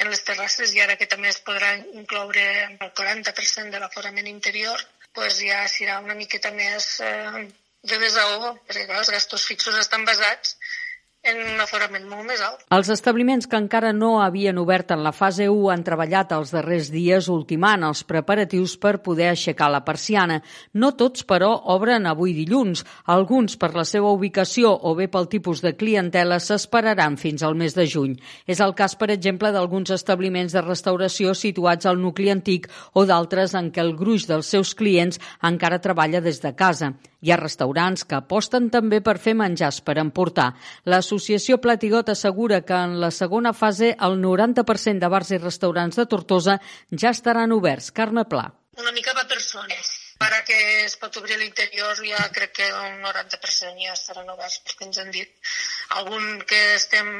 en 0.00 0.10
les 0.10 0.24
terrasses 0.26 0.74
i 0.74 0.80
ara 0.84 0.96
que 1.00 1.08
també 1.10 1.28
es 1.30 1.40
podrà 1.46 1.74
incloure 2.02 2.46
el 2.70 2.92
40% 3.02 3.74
de 3.74 3.80
l'aforament 3.82 4.28
interior, 4.30 4.80
pues 5.16 5.40
ja 5.42 5.64
serà 5.68 5.98
una 6.04 6.16
miqueta 6.18 6.52
més 6.54 6.92
eh, 7.04 7.46
de 7.82 7.98
desahogo, 7.98 8.54
perquè 8.68 8.86
clar, 8.86 9.00
els 9.00 9.12
gastos 9.14 9.46
fixos 9.48 9.78
estan 9.80 10.04
basats 10.04 10.56
en 11.22 11.36
un 11.36 11.60
aforament 11.60 12.06
molt 12.08 12.24
més 12.24 12.40
alt. 12.40 12.62
Els 12.72 12.88
establiments 12.92 13.44
que 13.50 13.58
encara 13.60 13.90
no 13.92 14.22
havien 14.24 14.56
obert 14.60 14.94
en 14.94 15.02
la 15.04 15.12
fase 15.12 15.50
1 15.52 15.66
han 15.72 15.82
treballat 15.84 16.32
els 16.32 16.52
darrers 16.54 16.88
dies 16.92 17.28
ultimant 17.28 17.84
els 17.84 18.00
preparatius 18.08 18.78
per 18.80 19.02
poder 19.04 19.28
aixecar 19.28 19.68
la 19.72 19.82
persiana. 19.84 20.38
No 20.72 20.94
tots, 20.96 21.26
però, 21.28 21.50
obren 21.74 22.08
avui 22.08 22.32
dilluns. 22.38 22.86
Alguns, 23.04 23.58
per 23.60 23.74
la 23.76 23.84
seva 23.84 24.14
ubicació 24.16 24.72
o 24.72 24.94
bé 24.96 25.10
pel 25.12 25.28
tipus 25.28 25.60
de 25.60 25.74
clientela, 25.76 26.40
s'esperaran 26.40 27.20
fins 27.20 27.44
al 27.44 27.54
mes 27.54 27.76
de 27.76 27.84
juny. 27.84 28.16
És 28.48 28.64
el 28.64 28.72
cas, 28.74 28.96
per 28.96 29.10
exemple, 29.12 29.52
d'alguns 29.52 29.92
establiments 29.92 30.56
de 30.56 30.64
restauració 30.64 31.36
situats 31.36 31.84
al 31.84 32.00
nucli 32.00 32.32
antic 32.32 32.70
o 32.94 33.04
d'altres 33.04 33.54
en 33.60 33.68
què 33.74 33.84
el 33.84 33.92
gruix 33.96 34.24
dels 34.30 34.48
seus 34.48 34.72
clients 34.74 35.20
encara 35.44 35.84
treballa 35.84 36.24
des 36.24 36.40
de 36.40 36.56
casa. 36.56 36.94
Hi 37.20 37.32
ha 37.32 37.36
restaurants 37.40 38.06
que 38.08 38.16
aposten 38.16 38.70
també 38.72 39.02
per 39.04 39.18
fer 39.20 39.34
menjars 39.36 39.80
per 39.84 39.98
emportar. 40.00 40.50
L'associació 40.88 41.58
Platigot 41.60 42.08
assegura 42.08 42.62
que 42.64 42.76
en 42.76 42.96
la 43.02 43.10
segona 43.12 43.52
fase 43.52 43.90
el 44.08 44.16
90% 44.22 45.04
de 45.04 45.10
bars 45.12 45.32
i 45.36 45.40
restaurants 45.42 46.00
de 46.00 46.06
Tortosa 46.08 46.56
ja 47.02 47.12
estaran 47.12 47.52
oberts. 47.52 47.90
Carme 47.92 48.24
Pla. 48.24 48.46
Una 48.80 48.92
mica 48.96 49.12
per 49.18 49.26
persones. 49.28 49.90
Ara 50.20 50.40
que 50.44 50.56
es 50.84 50.96
pot 51.00 51.14
obrir 51.16 51.36
l'interior 51.40 52.00
ja 52.04 52.24
crec 52.32 52.56
que 52.58 52.72
un 52.76 53.04
90% 53.04 53.84
ja 53.84 53.92
estaran 53.92 54.32
oberts 54.32 54.60
perquè 54.64 54.88
ens 54.88 55.00
han 55.00 55.12
dit. 55.12 55.30
Algun 56.00 56.42
que 56.48 56.60
estem 56.74 57.12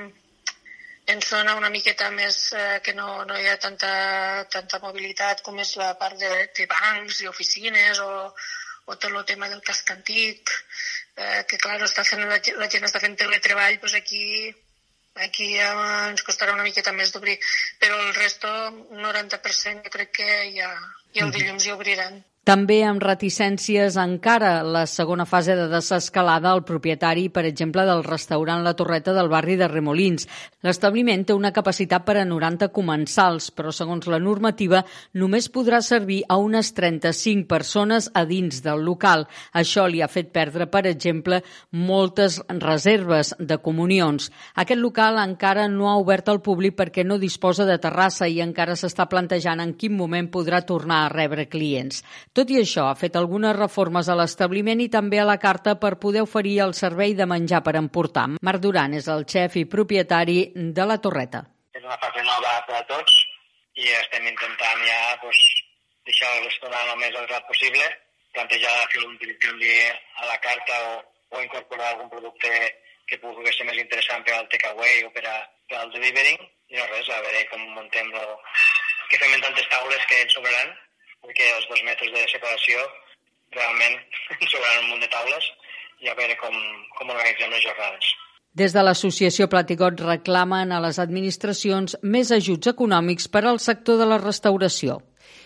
en 1.12 1.22
zona 1.26 1.56
una 1.58 1.70
miqueta 1.74 2.10
més 2.14 2.38
eh, 2.54 2.80
que 2.84 2.94
no, 2.94 3.24
no 3.28 3.36
hi 3.36 3.48
ha 3.50 3.56
tanta, 3.60 3.92
tanta 4.52 4.80
mobilitat 4.84 5.40
com 5.44 5.58
és 5.60 5.74
la 5.80 5.92
part 6.00 6.16
de, 6.20 6.32
de 6.56 6.66
bancs 6.70 7.22
i 7.24 7.30
oficines 7.30 8.00
o, 8.04 8.10
o 8.86 8.96
tot 8.96 9.10
el 9.10 9.24
tema 9.28 9.48
del 9.48 9.62
casc 9.66 9.90
antic, 9.94 10.54
eh, 11.16 11.44
que 11.48 11.58
clar, 11.58 11.78
està 11.86 12.04
fent, 12.06 12.24
la, 12.30 12.40
la 12.62 12.68
gent 12.72 12.88
està 12.88 13.02
fent 13.02 13.16
teletreball, 13.20 13.78
doncs 13.82 13.96
aquí 14.00 14.24
aquí 15.20 15.56
ja 15.56 15.70
ens 16.08 16.22
costarà 16.22 16.54
una 16.54 16.64
miqueta 16.64 16.92
més 16.96 17.12
d'obrir, 17.12 17.36
però 17.82 17.98
el 18.06 18.14
resto, 18.14 18.48
un 18.94 19.02
90% 19.04 19.84
jo 19.86 19.94
crec 19.96 20.12
que 20.20 20.28
ja, 20.56 20.70
ja 21.16 21.26
el 21.26 21.32
dilluns 21.34 21.66
ja 21.66 21.74
obriran. 21.74 22.22
També 22.40 22.78
amb 22.88 23.02
reticències 23.04 23.98
encara 24.00 24.62
la 24.64 24.86
segona 24.88 25.26
fase 25.28 25.52
de 25.58 25.66
desescalada 25.68 26.54
el 26.56 26.62
propietari, 26.64 27.26
per 27.28 27.42
exemple, 27.44 27.82
del 27.84 28.00
restaurant 28.00 28.62
La 28.64 28.72
Torreta 28.72 29.12
del 29.12 29.28
barri 29.28 29.58
de 29.60 29.68
Remolins. 29.68 30.24
L'establiment 30.64 31.26
té 31.28 31.36
una 31.36 31.52
capacitat 31.52 32.06
per 32.06 32.16
a 32.16 32.24
90 32.24 32.70
comensals, 32.72 33.50
però 33.52 33.68
segons 33.76 34.08
la 34.08 34.18
normativa 34.18 34.80
només 35.20 35.50
podrà 35.52 35.82
servir 35.84 36.22
a 36.28 36.38
unes 36.40 36.72
35 36.72 37.44
persones 37.44 38.08
a 38.16 38.24
dins 38.24 38.62
del 38.64 38.80
local. 38.88 39.26
Això 39.52 39.84
li 39.84 40.00
ha 40.00 40.08
fet 40.08 40.32
perdre, 40.32 40.64
per 40.64 40.86
exemple, 40.88 41.42
moltes 41.76 42.40
reserves 42.48 43.34
de 43.38 43.60
comunions. 43.60 44.30
Aquest 44.56 44.80
local 44.80 45.20
encara 45.20 45.68
no 45.68 45.90
ha 45.92 45.98
obert 46.00 46.32
al 46.32 46.40
públic 46.40 46.80
perquè 46.80 47.04
no 47.04 47.20
disposa 47.20 47.68
de 47.68 47.76
terrassa 47.76 48.32
i 48.32 48.40
encara 48.40 48.80
s'està 48.80 49.10
plantejant 49.12 49.60
en 49.60 49.76
quin 49.76 49.92
moment 49.92 50.32
podrà 50.32 50.64
tornar 50.64 51.04
a 51.04 51.12
rebre 51.12 51.44
clients. 51.44 52.00
Tot 52.32 52.39
i 52.48 52.60
això, 52.62 52.86
ha 52.88 52.96
fet 52.96 53.16
algunes 53.18 53.52
reformes 53.56 54.08
a 54.08 54.14
l'establiment 54.16 54.80
i 54.80 54.88
també 54.88 55.18
a 55.20 55.26
la 55.28 55.36
carta 55.42 55.74
per 55.82 55.98
poder 56.00 56.22
oferir 56.24 56.60
el 56.64 56.72
servei 56.78 57.12
de 57.18 57.26
menjar 57.28 57.60
per 57.66 57.74
emportar. 57.76 58.28
Marc 58.40 58.62
Duran 58.64 58.94
és 58.96 59.08
el 59.12 59.26
xef 59.28 59.58
i 59.60 59.66
propietari 59.68 60.38
de 60.54 60.86
la 60.88 60.96
Torreta. 61.04 61.42
És 61.76 61.84
una 61.84 61.98
fase 62.00 62.24
nova 62.24 62.54
per 62.68 62.78
a 62.78 62.84
tots 62.88 63.16
i 63.76 63.92
estem 63.98 64.24
intentant 64.30 64.84
ja 64.86 65.00
pues, 65.20 65.40
deixar 66.08 66.30
el 66.38 66.46
restaurant 66.48 66.92
el 66.94 67.00
més 67.02 67.16
adequat 67.20 67.48
possible, 67.50 67.86
plantejar 68.32 68.74
fer 68.92 69.04
un 69.04 69.16
canvi 69.44 69.72
a 70.22 70.28
la 70.30 70.38
carta 70.40 70.82
o, 70.88 70.92
o 71.36 71.42
incorporar 71.44 71.92
algun 71.92 72.10
producte 72.12 72.52
que 73.10 73.18
pugui 73.18 73.52
ser 73.52 73.66
més 73.66 73.80
interessant 73.82 74.22
per 74.24 74.36
al 74.36 74.48
takeaway 74.52 75.02
o 75.04 75.10
per, 75.12 75.26
a, 75.26 75.38
per 75.68 75.80
al 75.80 75.90
delivery 75.92 76.36
i 76.70 76.78
no 76.78 76.86
res, 76.92 77.08
a 77.10 77.20
veure 77.26 77.42
com 77.50 77.66
muntem 77.74 78.12
lo... 78.14 78.38
que 79.10 79.18
fem 79.18 79.34
en 79.34 79.42
tantes 79.42 79.66
taules 79.72 80.06
que 80.06 80.22
ens 80.22 80.36
sobraran 80.38 80.70
perquè 81.30 81.50
els 81.56 81.68
dos 81.70 81.82
metres 81.86 82.10
de 82.10 82.26
separació 82.32 82.82
realment 83.54 84.00
sobraran 84.50 84.84
un 84.84 84.90
munt 84.90 85.04
de 85.04 85.10
taules 85.12 85.46
i 86.02 86.10
a 86.10 86.16
veure 86.18 86.34
com, 86.40 86.56
com 86.98 87.12
organitzem 87.14 87.54
les 87.54 87.62
jornades. 87.62 88.10
Des 88.50 88.74
de 88.74 88.82
l'associació 88.82 89.46
Platigot 89.46 90.00
reclamen 90.02 90.72
a 90.74 90.80
les 90.82 90.98
administracions 90.98 91.94
més 92.02 92.32
ajuts 92.34 92.72
econòmics 92.72 93.28
per 93.30 93.44
al 93.46 93.62
sector 93.62 94.00
de 94.00 94.08
la 94.10 94.18
restauració. 94.18 94.98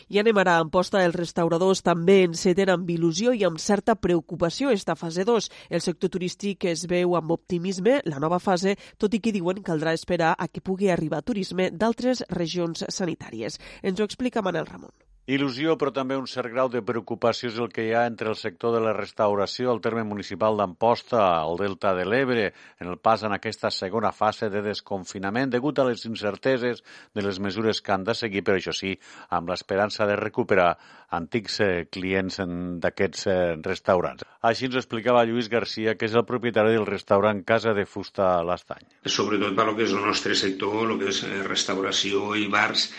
I 0.08 0.22
anem 0.22 0.40
ara 0.40 0.56
a 0.56 0.64
Amposta. 0.64 1.02
Els 1.04 1.16
restauradors 1.16 1.82
també 1.84 2.22
enceten 2.24 2.72
amb 2.72 2.88
il·lusió 2.94 3.34
i 3.36 3.44
amb 3.44 3.60
certa 3.60 3.98
preocupació 4.00 4.72
esta 4.72 4.96
fase 4.96 5.26
2. 5.28 5.50
El 5.68 5.84
sector 5.84 6.12
turístic 6.16 6.64
es 6.72 6.86
veu 6.88 7.16
amb 7.18 7.36
optimisme 7.36 7.98
la 8.08 8.22
nova 8.24 8.40
fase, 8.40 8.78
tot 8.96 9.12
i 9.12 9.20
que 9.20 9.36
diuen 9.36 9.60
que 9.60 9.68
caldrà 9.68 9.92
esperar 9.92 10.32
a 10.38 10.48
que 10.48 10.64
pugui 10.64 10.88
arribar 10.88 11.24
turisme 11.24 11.68
d'altres 11.72 12.24
regions 12.30 12.86
sanitàries. 12.88 13.60
Ens 13.82 14.00
ho 14.00 14.08
explica 14.08 14.44
Manel 14.44 14.70
Ramon. 14.70 14.94
Il·lusió, 15.24 15.78
però 15.80 15.88
també 15.88 16.18
un 16.20 16.26
cert 16.28 16.50
grau 16.52 16.68
de 16.68 16.82
preocupació 16.84 17.48
és 17.48 17.56
el 17.56 17.70
que 17.72 17.86
hi 17.86 17.94
ha 17.96 18.02
entre 18.04 18.28
el 18.28 18.34
sector 18.36 18.74
de 18.74 18.80
la 18.84 18.90
restauració 18.92 19.70
al 19.72 19.80
terme 19.80 20.02
municipal 20.04 20.58
d'Amposta, 20.60 21.22
al 21.38 21.56
Delta 21.56 21.94
de 21.96 22.04
l'Ebre, 22.04 22.50
en 22.84 22.90
el 22.92 22.98
pas 23.00 23.24
en 23.24 23.32
aquesta 23.32 23.70
segona 23.72 24.10
fase 24.12 24.50
de 24.52 24.60
desconfinament, 24.66 25.48
degut 25.54 25.80
a 25.80 25.86
les 25.88 26.04
incerteses 26.04 26.84
de 27.16 27.24
les 27.24 27.40
mesures 27.40 27.80
que 27.80 27.96
han 27.96 28.04
de 28.04 28.12
seguir, 28.12 28.44
però 28.44 28.58
això 28.60 28.76
sí, 28.76 28.92
amb 29.32 29.48
l'esperança 29.48 30.04
de 30.04 30.20
recuperar 30.20 30.74
antics 31.16 31.56
eh, 31.64 31.72
clients 31.88 32.42
d'aquests 32.84 33.26
eh, 33.32 33.40
restaurants. 33.64 34.28
Així 34.44 34.68
ens 34.68 34.76
explicava 34.82 35.24
Lluís 35.24 35.48
Garcia, 35.48 35.96
que 35.96 36.04
és 36.04 36.20
el 36.20 36.28
propietari 36.28 36.76
del 36.76 36.84
restaurant 36.84 37.40
Casa 37.48 37.72
de 37.72 37.88
Fusta 37.88 38.42
l'Estany. 38.44 38.84
Sobretot 39.08 39.56
per 39.56 39.70
lo 39.70 39.78
que 39.78 39.88
és 39.88 39.96
el 39.96 40.04
nostre 40.04 40.36
sector, 40.36 40.82
el 40.84 40.98
que 41.00 41.14
és 41.16 41.24
eh, 41.24 41.40
restauració 41.48 42.34
i 42.36 42.50
bars, 42.52 42.90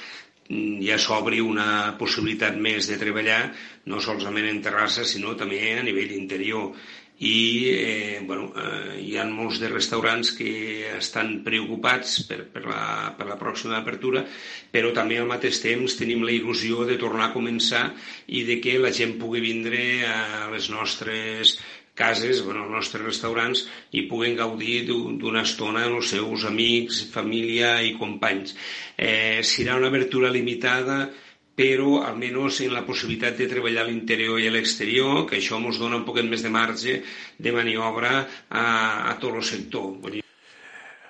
ja 0.50 0.98
s'obri 1.02 1.40
una 1.42 1.96
possibilitat 1.98 2.58
més 2.62 2.90
de 2.90 3.00
treballar, 3.02 3.54
no 3.90 4.02
solament 4.02 4.50
en 4.50 4.62
terrassa, 4.62 5.06
sinó 5.06 5.34
també 5.40 5.62
a 5.74 5.84
nivell 5.84 6.14
interior. 6.14 6.76
I 7.16 7.70
eh, 7.72 8.24
bueno, 8.28 8.50
eh, 8.60 9.00
hi 9.00 9.14
ha 9.16 9.24
molts 9.24 9.62
de 9.62 9.70
restaurants 9.72 10.34
que 10.36 10.90
estan 10.98 11.38
preocupats 11.46 12.18
per, 12.28 12.42
per, 12.52 12.66
la, 12.68 13.14
per 13.16 13.30
la 13.30 13.38
pròxima 13.40 13.78
apertura, 13.80 14.26
però 14.72 14.92
també 14.92 15.22
al 15.22 15.30
mateix 15.30 15.62
temps 15.64 15.96
tenim 15.96 16.26
la 16.28 16.36
il·lusió 16.36 16.84
de 16.84 17.00
tornar 17.00 17.30
a 17.30 17.34
començar 17.34 17.86
i 18.28 18.44
de 18.44 18.60
que 18.60 18.76
la 18.84 18.92
gent 18.92 19.16
pugui 19.22 19.40
vindre 19.40 19.80
a 20.10 20.50
les 20.52 20.68
nostres 20.74 21.56
cases, 21.96 22.44
bueno, 22.46 22.66
els 22.66 22.76
nostres 22.76 23.06
restaurants, 23.06 23.66
i 23.96 24.06
puguen 24.10 24.36
gaudir 24.38 24.84
d'una 24.90 25.46
estona 25.48 25.86
amb 25.88 26.02
els 26.02 26.12
seus 26.14 26.44
amics, 26.50 27.06
família 27.14 27.78
i 27.82 27.96
companys. 28.00 28.56
Eh, 28.98 29.40
serà 29.44 29.80
una 29.80 29.88
abertura 29.94 30.34
limitada, 30.34 31.06
però 31.56 32.02
almenys 32.04 32.60
en 32.66 32.76
la 32.76 32.84
possibilitat 32.84 33.40
de 33.40 33.48
treballar 33.48 33.86
a 33.86 33.90
l'interior 33.90 34.44
i 34.44 34.50
a 34.50 34.54
l'exterior, 34.54 35.24
que 35.30 35.40
això 35.40 35.62
ens 35.62 35.80
dona 35.80 36.02
un 36.02 36.06
poquet 36.08 36.28
més 36.28 36.44
de 36.44 36.52
marge 36.52 37.00
de 37.40 37.56
maniobra 37.56 38.14
a, 38.20 38.68
a 39.16 39.18
tot 39.24 39.40
el 39.40 39.50
sector. 39.56 40.25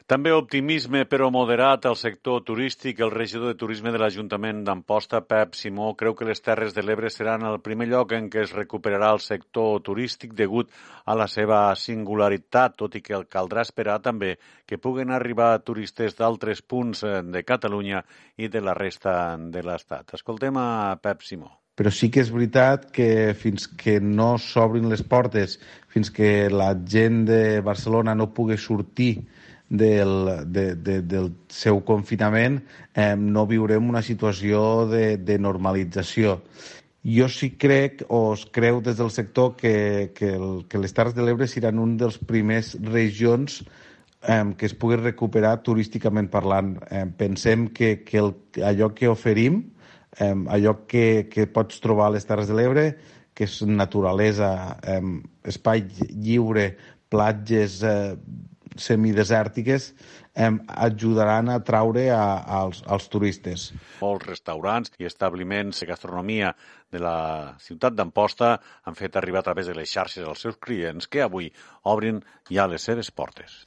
També 0.05 0.29
optimisme, 0.29 1.00
però 1.09 1.31
moderat, 1.33 1.88
al 1.89 1.95
sector 1.97 2.43
turístic. 2.45 3.00
El 3.01 3.09
regidor 3.09 3.50
de 3.50 3.57
Turisme 3.57 3.89
de 3.89 3.97
l'Ajuntament 3.97 4.59
d'Amposta, 4.67 5.24
Pep 5.25 5.55
Simó, 5.57 5.88
creu 5.97 6.13
que 6.13 6.27
les 6.29 6.43
Terres 6.45 6.75
de 6.75 6.83
l'Ebre 6.85 7.09
seran 7.09 7.41
el 7.50 7.57
primer 7.65 7.88
lloc 7.89 8.13
en 8.13 8.27
què 8.29 8.43
es 8.43 8.53
recuperarà 8.53 9.09
el 9.15 9.24
sector 9.25 9.81
turístic 9.81 10.35
degut 10.38 10.69
a 11.09 11.15
la 11.17 11.25
seva 11.25 11.63
singularitat, 11.74 12.75
tot 12.77 13.00
i 13.00 13.01
que 13.01 13.17
el 13.17 13.25
caldrà 13.25 13.65
esperar 13.65 13.97
també 14.05 14.35
que 14.69 14.77
puguen 14.77 15.09
arribar 15.09 15.50
turistes 15.65 16.13
d'altres 16.21 16.62
punts 16.62 17.01
eh, 17.01 17.24
de 17.25 17.41
Catalunya 17.41 18.03
i 18.38 18.47
de 18.53 18.62
la 18.62 18.77
resta 18.77 19.15
de 19.41 19.63
l'Estat. 19.65 20.13
Escoltem 20.13 20.62
a 20.62 21.00
Pep 21.01 21.25
Simó 21.25 21.50
però 21.75 21.91
sí 21.91 22.07
que 22.07 22.21
és 22.24 22.29
veritat 22.31 22.85
que 22.95 23.33
fins 23.35 23.65
que 23.67 23.97
no 24.00 24.38
s'obrin 24.39 24.85
les 24.88 25.01
portes, 25.03 25.57
fins 25.91 26.07
que 26.07 26.47
la 26.47 26.69
gent 26.88 27.25
de 27.27 27.41
Barcelona 27.65 28.13
no 28.15 28.29
pugui 28.31 28.55
sortir 28.55 29.25
del, 29.69 30.45
de, 30.51 30.75
de, 30.75 31.01
del 31.01 31.31
seu 31.50 31.81
confinament 31.86 32.60
eh, 32.93 33.15
no 33.17 33.45
viurem 33.50 33.89
una 33.89 34.03
situació 34.05 34.86
de, 34.89 35.17
de 35.17 35.38
normalització. 35.41 36.39
Jo 37.05 37.27
sí 37.29 37.51
crec, 37.62 38.01
o 38.10 38.34
es 38.34 38.45
creu 38.50 38.79
des 38.81 38.98
del 38.98 39.12
sector, 39.13 39.53
que, 39.57 40.12
que, 40.17 40.31
el, 40.38 40.65
que 40.69 40.81
les 40.81 40.93
Terres 40.93 41.13
de 41.13 41.25
l'Ebre 41.25 41.48
seran 41.48 41.81
un 41.81 41.98
dels 42.01 42.17
primers 42.17 42.74
regions 42.81 43.60
eh, 44.25 44.41
que 44.57 44.65
es 44.65 44.74
pugui 44.74 44.98
recuperar 44.98 45.60
turísticament 45.65 46.31
parlant. 46.34 46.75
Eh, 46.89 47.05
pensem 47.17 47.67
que, 47.69 48.00
que 48.05 48.22
el, 48.22 48.34
allò 48.65 48.89
que 48.98 49.10
oferim, 49.12 49.62
eh, 50.17 50.34
allò 50.50 50.79
que, 50.89 51.27
que 51.29 51.45
pots 51.45 51.81
trobar 51.84 52.10
a 52.10 52.15
les 52.17 52.25
Terres 52.25 52.50
de 52.50 52.57
l'Ebre, 52.57 52.88
que 53.36 53.45
és 53.45 53.62
naturalesa, 53.67 54.50
eh, 54.81 55.01
espai 55.45 55.86
lliure, 56.10 56.72
platges, 57.12 57.81
eh, 57.86 58.15
semidesèrtiques 58.75 59.94
eh, 60.36 60.51
ajudaran 60.67 61.50
a 61.50 61.60
atraure 61.62 62.10
a, 62.12 62.22
a, 62.22 62.62
als, 62.62 62.84
als 62.88 63.08
turistes. 63.10 63.70
Molts 64.01 64.27
restaurants 64.27 64.91
i 65.00 65.08
establiments 65.08 65.82
de 65.82 65.89
gastronomia 65.89 66.51
de 66.91 67.01
la 67.03 67.55
ciutat 67.63 67.96
d'Amposta 67.96 68.55
han 68.84 69.00
fet 69.00 69.15
arribar 69.15 69.41
a 69.41 69.50
través 69.50 69.72
de 69.72 69.77
les 69.77 69.91
xarxes 69.91 70.27
als 70.27 70.46
seus 70.46 70.60
clients 70.60 71.08
que 71.08 71.24
avui 71.24 71.51
obrin 71.84 72.22
ja 72.51 72.67
les 72.67 72.84
seves 72.84 73.12
portes. 73.12 73.63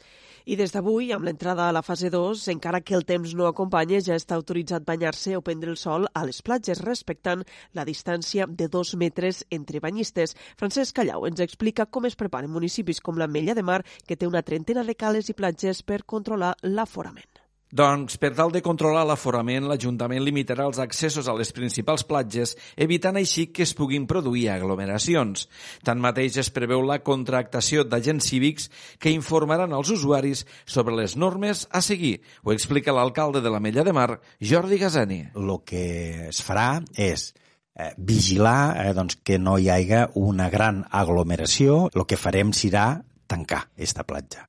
I 0.48 0.56
des 0.56 0.70
d'avui, 0.72 1.10
amb 1.12 1.26
l'entrada 1.28 1.66
a 1.68 1.72
la 1.76 1.82
fase 1.84 2.08
2, 2.08 2.46
encara 2.48 2.78
que 2.80 2.94
el 2.96 3.02
temps 3.04 3.34
no 3.36 3.44
acompanya, 3.44 3.98
ja 4.00 4.14
està 4.16 4.32
autoritzat 4.38 4.86
banyar-se 4.86 5.34
o 5.36 5.42
prendre 5.44 5.68
el 5.68 5.76
sol 5.76 6.06
a 6.16 6.22
les 6.24 6.38
platges, 6.46 6.80
respectant 6.86 7.42
la 7.76 7.84
distància 7.84 8.46
de 8.48 8.70
dos 8.72 8.94
metres 8.96 9.42
entre 9.52 9.82
banyistes. 9.84 10.32
Francesc 10.56 10.96
Callau 10.96 11.26
ens 11.28 11.42
explica 11.44 11.84
com 11.84 12.08
es 12.08 12.16
preparen 12.16 12.54
municipis 12.54 13.02
com 13.04 13.20
la 13.20 13.28
Mella 13.28 13.52
de 13.58 13.66
Mar, 13.72 13.82
que 14.08 14.16
té 14.16 14.30
una 14.30 14.40
trentena 14.40 14.86
de 14.88 14.96
cales 14.96 15.28
i 15.28 15.36
platges 15.36 15.84
per 15.84 16.00
controlar 16.14 16.54
l'aforament. 16.64 17.37
Doncs, 17.68 18.16
per 18.16 18.30
tal 18.32 18.48
de 18.48 18.62
controlar 18.64 19.02
l'aforament, 19.04 19.66
l'Ajuntament 19.68 20.22
limitarà 20.24 20.64
els 20.70 20.78
accessos 20.80 21.26
a 21.28 21.34
les 21.36 21.50
principals 21.52 22.04
platges, 22.08 22.54
evitant 22.80 23.18
així 23.20 23.48
que 23.52 23.66
es 23.66 23.74
puguin 23.76 24.06
produir 24.08 24.46
aglomeracions. 24.54 25.44
Tanmateix, 25.84 26.38
es 26.40 26.48
preveu 26.48 26.80
la 26.88 27.02
contractació 27.04 27.84
d'agents 27.84 28.30
cívics 28.32 28.70
que 28.98 29.12
informaran 29.12 29.76
als 29.76 29.92
usuaris 29.92 30.46
sobre 30.64 30.96
les 30.96 31.16
normes 31.16 31.66
a 31.70 31.84
seguir. 31.84 32.22
Ho 32.42 32.56
explica 32.56 32.96
l'alcalde 32.96 33.44
de 33.44 33.52
la 33.52 33.60
Mella 33.60 33.84
de 33.84 33.92
Mar, 33.92 34.20
Jordi 34.40 34.80
Gazani. 34.80 35.22
El 35.36 35.52
que 35.68 35.84
es 36.32 36.40
farà 36.40 36.80
és 36.96 37.34
eh, 37.76 37.92
vigilar 37.98 38.76
eh, 38.80 38.92
doncs, 38.96 39.20
que 39.20 39.36
no 39.38 39.58
hi 39.58 39.68
hagi 39.68 40.06
una 40.16 40.48
gran 40.48 40.86
aglomeració. 40.88 41.88
El 41.92 42.08
que 42.08 42.16
farem 42.16 42.56
serà 42.56 42.94
tancar 43.28 43.66
aquesta 43.68 44.08
platja. 44.08 44.48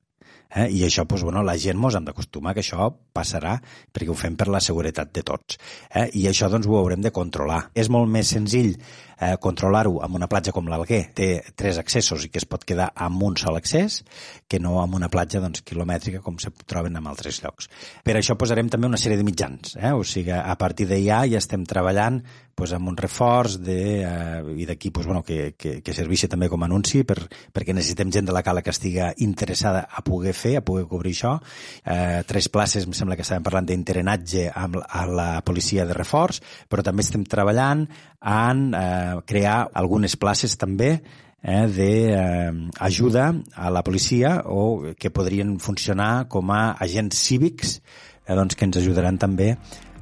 Eh? 0.50 0.66
I 0.74 0.84
això, 0.86 1.04
doncs, 1.06 1.24
bueno, 1.26 1.44
la 1.46 1.56
gent 1.60 1.78
mos 1.78 1.96
hem 1.96 2.06
d'acostumar 2.06 2.54
que 2.56 2.64
això 2.64 2.90
passarà 3.14 3.56
perquè 3.92 4.10
ho 4.10 4.18
fem 4.18 4.36
per 4.38 4.48
la 4.50 4.62
seguretat 4.64 5.12
de 5.14 5.24
tots. 5.26 5.60
Eh? 5.94 6.08
I 6.18 6.26
això 6.30 6.50
doncs, 6.50 6.66
ho 6.66 6.78
haurem 6.78 7.02
de 7.04 7.14
controlar. 7.14 7.68
És 7.74 7.90
molt 7.92 8.10
més 8.10 8.32
senzill 8.34 8.74
eh, 9.20 9.36
controlar-ho 9.40 10.00
amb 10.04 10.16
una 10.18 10.28
platja 10.30 10.54
com 10.56 10.68
l'Alguer. 10.70 11.02
Té 11.14 11.30
tres 11.56 11.78
accessos 11.78 12.24
i 12.24 12.32
que 12.32 12.40
es 12.40 12.48
pot 12.48 12.64
quedar 12.66 12.90
amb 12.94 13.22
un 13.28 13.36
sol 13.40 13.58
accés 13.60 14.00
que 14.48 14.60
no 14.62 14.78
amb 14.82 14.96
una 14.98 15.10
platja 15.12 15.42
doncs, 15.42 15.62
quilomètrica 15.66 16.24
com 16.24 16.38
se 16.42 16.52
troben 16.66 16.96
en 16.96 17.06
altres 17.06 17.42
llocs. 17.44 17.70
Per 18.04 18.16
això 18.16 18.36
posarem 18.40 18.70
també 18.72 18.88
una 18.88 19.00
sèrie 19.00 19.20
de 19.20 19.26
mitjans. 19.26 19.76
Eh? 19.76 19.92
O 19.92 20.04
sigui, 20.04 20.32
a 20.34 20.56
partir 20.58 20.88
d'allà 20.90 21.24
ja 21.30 21.42
estem 21.42 21.66
treballant 21.68 22.22
pues, 22.60 22.74
amb 22.76 22.90
un 22.90 22.96
reforç 22.98 23.56
de, 23.64 23.78
eh, 24.04 24.40
i 24.60 24.66
d'aquí 24.68 24.90
pues, 24.90 25.06
bueno, 25.06 25.22
que, 25.24 25.54
que, 25.56 25.78
que 25.80 25.94
serveixi 25.96 26.28
també 26.28 26.50
com 26.52 26.60
a 26.60 26.68
anunci 26.68 27.04
per, 27.08 27.16
perquè 27.54 27.72
necessitem 27.72 28.12
gent 28.12 28.28
de 28.28 28.34
la 28.36 28.44
cala 28.44 28.60
que 28.60 28.74
estigui 28.74 29.00
interessada 29.24 29.86
a 29.88 30.04
poder 30.04 30.34
fer, 30.36 30.58
a 30.58 30.64
poder 30.66 30.84
cobrir 30.90 31.14
això. 31.16 31.38
Eh, 31.84 32.20
tres 32.28 32.50
places, 32.52 32.84
em 32.84 32.92
sembla 32.96 33.16
que 33.16 33.24
estàvem 33.24 33.46
parlant 33.46 33.70
d'internatge 33.70 34.50
amb 34.52 34.80
a 34.84 35.06
la 35.08 35.30
policia 35.46 35.86
de 35.88 35.96
reforç, 35.96 36.42
però 36.68 36.84
també 36.84 37.06
estem 37.06 37.24
treballant 37.24 37.86
en 38.20 38.74
eh, 38.74 39.16
crear 39.26 39.70
algunes 39.74 40.16
places 40.16 40.56
també 40.60 41.00
eh, 41.42 41.66
d'ajuda 41.72 43.26
eh, 43.32 43.42
a 43.56 43.70
la 43.70 43.82
policia 43.82 44.42
o 44.44 44.94
que 44.98 45.10
podrien 45.10 45.58
funcionar 45.58 46.28
com 46.28 46.52
a 46.52 46.76
agents 46.78 47.16
cívics 47.16 47.80
eh, 48.26 48.34
doncs, 48.34 48.54
que 48.54 48.68
ens 48.68 48.76
ajudaran 48.76 49.18
també 49.18 49.54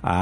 a, 0.03 0.19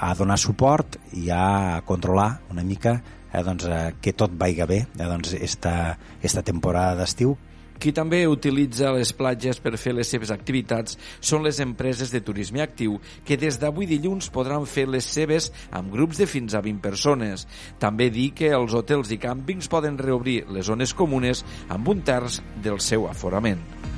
a 0.00 0.12
donar 0.16 0.38
suport 0.40 0.98
i 1.12 1.30
a 1.30 1.82
controlar 1.84 2.42
una 2.50 2.64
mica 2.64 2.96
eh, 3.32 3.42
doncs, 3.44 3.68
eh, 3.68 3.94
que 4.00 4.16
tot 4.16 4.32
vaiga 4.32 4.66
bé 4.66 4.84
eh, 4.86 5.06
doncs, 5.06 5.34
esta, 5.36 5.98
esta 6.22 6.42
temporada 6.42 6.96
d'estiu 6.96 7.36
qui 7.82 7.90
també 7.90 8.20
utilitza 8.30 8.92
les 8.94 9.10
platges 9.18 9.58
per 9.62 9.74
fer 9.80 9.96
les 9.96 10.10
seves 10.14 10.30
activitats 10.30 10.94
són 11.18 11.42
les 11.42 11.58
empreses 11.64 12.12
de 12.14 12.20
turisme 12.22 12.62
actiu, 12.62 13.00
que 13.26 13.38
des 13.40 13.58
d'avui 13.58 13.88
dilluns 13.90 14.30
podran 14.30 14.68
fer 14.70 14.86
les 14.86 15.08
seves 15.18 15.50
amb 15.74 15.90
grups 15.90 16.22
de 16.22 16.28
fins 16.30 16.54
a 16.54 16.62
20 16.62 16.78
persones. 16.84 17.48
També 17.82 18.06
dir 18.14 18.30
que 18.38 18.52
els 18.54 18.76
hotels 18.78 19.10
i 19.10 19.18
càmpings 19.18 19.70
poden 19.72 19.98
reobrir 19.98 20.44
les 20.54 20.70
zones 20.70 20.94
comunes 20.94 21.42
amb 21.68 21.90
un 21.90 22.06
terç 22.06 22.38
del 22.62 22.78
seu 22.78 23.10
aforament. 23.10 23.91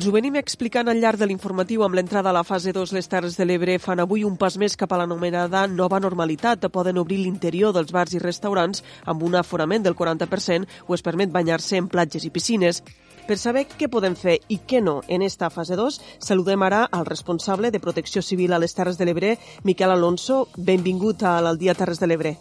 Els 0.00 0.06
ho 0.08 0.12
venim 0.14 0.36
explicant 0.40 0.88
al 0.88 0.96
llarg 0.96 1.20
de 1.20 1.26
l'informatiu 1.28 1.82
amb 1.84 1.92
l'entrada 1.98 2.30
a 2.30 2.32
la 2.32 2.40
fase 2.48 2.72
2 2.72 2.94
les 2.96 3.08
Terres 3.12 3.34
de 3.36 3.44
l'Ebre 3.44 3.74
fan 3.84 4.00
avui 4.00 4.22
un 4.24 4.38
pas 4.40 4.54
més 4.56 4.72
cap 4.80 4.94
a 4.94 4.96
l'anomenada 4.96 5.66
nova 5.68 5.98
normalitat. 6.00 6.62
Poden 6.72 6.96
obrir 7.02 7.18
l'interior 7.20 7.74
dels 7.76 7.92
bars 7.92 8.14
i 8.16 8.20
restaurants 8.22 8.80
amb 9.04 9.26
un 9.26 9.34
aforament 9.36 9.84
del 9.84 9.92
40% 9.98 10.86
o 10.86 10.96
es 10.96 11.04
permet 11.04 11.28
banyar-se 11.34 11.76
en 11.76 11.90
platges 11.92 12.24
i 12.24 12.30
piscines. 12.32 12.80
Per 13.26 13.36
saber 13.36 13.66
què 13.68 13.90
podem 13.92 14.16
fer 14.16 14.38
i 14.48 14.56
què 14.70 14.80
no 14.80 15.02
en 15.06 15.20
esta 15.26 15.50
fase 15.52 15.76
2, 15.76 15.98
saludem 16.30 16.64
ara 16.64 16.86
al 16.88 17.04
responsable 17.04 17.68
de 17.68 17.82
Protecció 17.84 18.22
Civil 18.24 18.54
a 18.56 18.62
les 18.62 18.72
Terres 18.72 18.96
de 18.96 19.04
l'Ebre, 19.04 19.34
Miquel 19.68 19.92
Alonso. 19.92 20.46
Benvingut 20.56 21.26
a 21.28 21.34
l'Aldia 21.44 21.76
Terres 21.76 22.00
de 22.00 22.08
l'Ebre. 22.08 22.32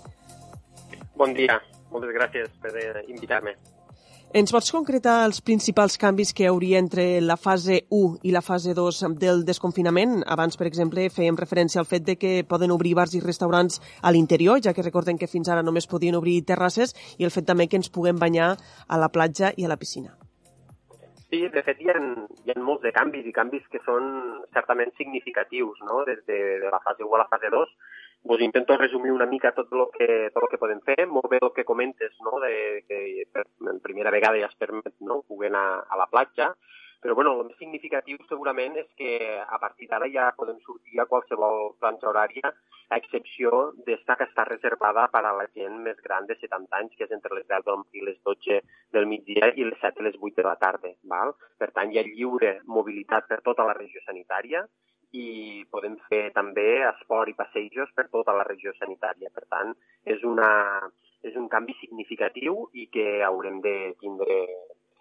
Bon 1.19 1.35
dia. 1.35 1.59
Moltes 1.91 2.15
gràcies 2.15 2.55
per 2.63 2.71
eh, 2.79 3.03
invitar-me. 3.09 3.57
Ens 4.29 4.51
pots 4.53 4.67
concretar 4.69 5.23
els 5.25 5.39
principals 5.41 5.95
canvis 5.97 6.35
que 6.37 6.43
hi 6.43 6.47
hauria 6.51 6.77
entre 6.77 7.03
la 7.25 7.33
fase 7.33 7.79
1 7.89 8.19
i 8.29 8.33
la 8.35 8.43
fase 8.45 8.75
2 8.77 8.99
del 9.17 9.41
desconfinament? 9.41 10.19
Abans, 10.29 10.53
per 10.53 10.67
exemple, 10.69 11.07
fèiem 11.09 11.39
referència 11.39 11.81
al 11.81 11.87
fet 11.89 12.05
de 12.05 12.13
que 12.13 12.43
poden 12.45 12.69
obrir 12.69 12.93
bars 12.93 13.15
i 13.17 13.23
restaurants 13.25 13.79
a 14.05 14.11
l'interior, 14.13 14.61
ja 14.61 14.75
que 14.77 14.85
recordem 14.85 15.17
que 15.17 15.31
fins 15.31 15.49
ara 15.49 15.65
només 15.65 15.89
podien 15.89 16.13
obrir 16.13 16.43
terrasses, 16.45 16.93
i 17.17 17.25
el 17.25 17.33
fet 17.33 17.49
també 17.49 17.65
que 17.65 17.81
ens 17.81 17.89
puguem 17.89 18.21
banyar 18.21 18.51
a 18.85 19.01
la 19.01 19.09
platja 19.09 19.49
i 19.57 19.65
a 19.65 19.73
la 19.73 19.81
piscina. 19.81 20.13
Sí, 21.33 21.41
de 21.49 21.65
fet 21.65 21.81
hi 21.81 21.89
ha, 21.89 21.97
hi 21.97 22.53
ha 22.53 22.61
molts 22.61 22.85
de 22.85 22.93
canvis 22.93 23.25
i 23.25 23.33
canvis 23.33 23.65
que 23.73 23.81
són 23.81 24.13
certament 24.53 24.93
significatius, 25.01 25.81
no? 25.89 26.03
des 26.05 26.21
de, 26.29 26.37
de 26.61 26.69
la 26.69 26.83
fase 26.85 27.01
1 27.01 27.17
a 27.17 27.23
la 27.25 27.31
fase 27.33 27.49
2 27.49 27.73
pues 28.23 28.41
intento 28.41 28.77
resumir 28.77 29.11
una 29.11 29.25
mica 29.25 29.53
tot 29.53 29.71
el 29.71 29.85
que, 29.95 30.29
tot 30.33 30.43
el 30.43 30.49
que 30.51 30.61
podem 30.61 30.81
fer, 30.85 31.07
molt 31.07 31.29
bé 31.31 31.39
el 31.41 31.53
que 31.55 31.65
comentes, 31.65 32.11
no? 32.25 32.39
de, 32.43 32.83
que 32.87 32.99
per, 33.31 33.45
primera 33.81 34.11
vegada 34.11 34.39
ja 34.41 34.51
es 34.51 34.59
permet 34.59 34.93
no? 34.99 35.21
poder 35.27 35.49
anar 35.53 35.85
a 35.89 35.97
la 35.97 36.09
platja, 36.11 36.53
Però 36.99 37.15
bueno, 37.15 37.31
el 37.39 37.45
més 37.47 37.59
significatiu 37.61 38.17
segurament 38.27 38.73
és 38.81 38.87
que 38.99 39.11
a 39.39 39.57
partir 39.61 39.87
d'ara 39.87 40.09
ja 40.11 40.25
podem 40.35 40.57
sortir 40.65 40.99
a 40.99 41.05
qualsevol 41.11 41.71
franja 41.79 42.09
horària, 42.09 42.51
a 42.89 42.97
excepció 42.99 43.51
d'esta 43.85 44.17
que 44.19 44.27
està 44.27 44.43
reservada 44.49 45.05
per 45.13 45.21
a 45.29 45.31
la 45.37 45.45
gent 45.55 45.77
més 45.85 46.01
gran 46.07 46.27
de 46.27 46.35
70 46.41 46.79
anys, 46.81 46.97
que 46.97 47.07
és 47.07 47.15
entre 47.15 47.37
les 47.37 47.47
10 47.47 47.63
del 47.69 47.79
matí 47.83 48.01
i 48.01 48.05
les 48.09 48.19
12 48.27 48.59
del 48.97 49.07
migdia 49.13 49.51
i 49.55 49.67
les 49.69 49.79
7 49.85 50.03
i 50.03 50.07
les 50.09 50.19
8 50.19 50.41
de 50.41 50.47
la 50.49 50.57
tarda. 50.65 50.91
Val? 51.13 51.31
Per 51.61 51.71
tant, 51.71 51.93
hi 51.93 52.01
ha 52.01 52.07
lliure 52.09 52.53
mobilitat 52.77 53.31
per 53.31 53.39
tota 53.47 53.67
la 53.69 53.77
regió 53.79 54.03
sanitària 54.03 54.65
i 55.17 55.65
podem 55.71 55.95
fer 56.09 56.29
també 56.35 56.67
esport 56.89 57.31
i 57.31 57.37
passejos 57.37 57.89
per 57.95 58.07
tota 58.13 58.35
la 58.37 58.45
regió 58.47 58.73
sanitària. 58.77 59.31
Per 59.33 59.45
tant, 59.49 59.73
és, 60.05 60.23
una, 60.23 60.49
és 61.25 61.35
un 61.35 61.47
canvi 61.49 61.75
significatiu 61.79 62.67
i 62.73 62.87
que 62.93 63.23
haurem 63.25 63.61
de 63.65 63.75
tindre 64.01 64.43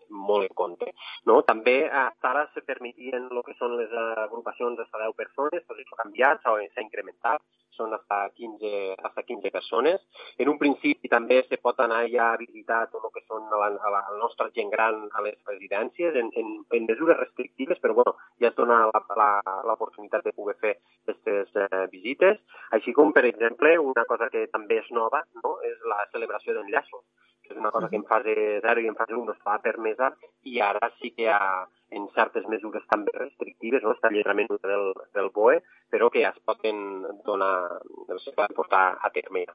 molt 0.08 0.48
en 0.48 0.54
compte. 0.56 0.92
No? 1.28 1.42
També 1.48 1.82
hasta 1.88 2.30
ara 2.30 2.46
se 2.54 2.64
permetien 2.64 3.28
el 3.28 3.42
que 3.44 3.56
són 3.58 3.76
les 3.76 3.92
agrupacions 4.24 4.78
d'hasta 4.78 5.04
10 5.04 5.16
persones, 5.18 5.64
però 5.66 5.80
això 5.80 5.96
ha 5.96 6.02
canviat, 6.04 6.42
s'ha 6.44 6.84
incrementat, 6.84 7.44
són 7.78 7.94
hasta 7.96 8.18
15, 8.34 8.70
hasta 9.08 9.24
15 9.28 9.52
persones. 9.54 10.02
En 10.42 10.50
un 10.52 10.58
principi 10.60 11.10
també 11.12 11.40
se 11.46 11.60
pot 11.62 11.80
anar 11.84 12.02
ja 12.12 12.32
a 12.32 12.40
visitar 12.40 12.80
tot 12.92 13.06
el 13.08 13.14
que 13.14 13.24
són 13.26 13.46
la, 13.52 13.70
la, 13.76 13.90
la 13.94 14.02
nostra 14.18 14.50
gent 14.58 14.72
gran 14.74 15.06
a 15.12 15.24
les 15.26 15.38
residències 15.48 16.18
en, 16.22 16.32
en, 16.42 16.54
en 16.78 16.90
mesures 16.90 17.20
restrictives, 17.22 17.80
però 17.82 17.96
bueno, 18.00 18.16
ja 18.42 18.50
es 18.50 18.58
dona 18.58 18.82
l'oportunitat 19.70 20.26
de 20.26 20.34
poder 20.36 20.58
fer 20.64 20.74
aquestes 21.06 21.54
eh, 21.64 21.86
visites, 21.94 22.42
així 22.76 22.92
com, 22.96 23.14
per 23.16 23.24
exemple, 23.30 23.76
una 23.92 24.04
cosa 24.10 24.28
que 24.34 24.48
també 24.52 24.82
és 24.82 24.90
nova 24.92 25.22
no? 25.42 25.58
és 25.64 25.78
la 25.88 26.04
celebració 26.12 26.56
d'enllaços 26.56 27.06
és 27.50 27.56
una 27.56 27.72
cosa 27.74 27.88
que 27.88 27.96
en 27.96 28.06
fase 28.08 28.34
0 28.64 28.84
i 28.84 28.88
en 28.90 28.96
fase 28.98 29.14
1 29.16 29.24
no 29.24 29.34
estava 29.34 29.62
permesa 29.64 30.12
i 30.44 30.61
ara 30.61 30.90
sí 31.00 31.12
que 31.16 31.26
hi 31.26 31.32
ha 31.32 31.66
en 31.90 32.08
certes 32.14 32.46
mesures 32.52 32.84
també 32.88 33.12
restrictives, 33.14 33.82
no? 33.82 33.94
està 33.96 34.11
menuda 34.11 34.68
del, 34.68 34.90
del 35.14 35.30
BOE, 35.34 35.61
però 35.90 36.11
que 36.11 36.22
ja 36.24 36.32
es 36.34 36.40
poden 36.44 37.02
donar, 37.24 37.80
es 38.14 38.28
poden 38.34 38.56
portar 38.56 38.98
a 39.00 39.11
terme. 39.11 39.46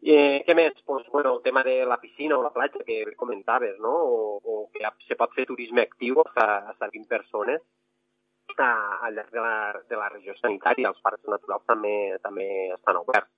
Eh, 0.00 0.44
què 0.46 0.54
més? 0.54 0.78
Pues, 0.86 1.04
bueno, 1.12 1.34
el 1.34 1.42
tema 1.42 1.64
de 1.64 1.84
la 1.84 1.98
piscina 2.00 2.38
o 2.38 2.42
la 2.42 2.52
platja 2.54 2.84
que 2.86 3.04
comentaves, 3.16 3.78
no? 3.80 3.90
o, 3.90 4.38
o 4.42 4.70
que 4.72 4.86
se 5.08 5.16
pot 5.16 5.34
fer 5.34 5.44
turisme 5.46 5.82
actiu 5.82 6.22
fins 6.22 6.80
a 6.80 6.88
20 6.88 7.08
persones 7.10 7.60
a, 8.58 8.98
al 9.06 9.14
llarg 9.14 9.30
de 9.30 9.40
la, 9.40 9.82
de 9.88 9.96
la 9.96 10.08
regió 10.08 10.34
sanitària. 10.38 10.88
Els 10.92 11.02
parcs 11.02 11.26
naturals 11.28 11.66
també, 11.66 12.16
també 12.22 12.46
estan 12.74 13.02
oberts. 13.02 13.30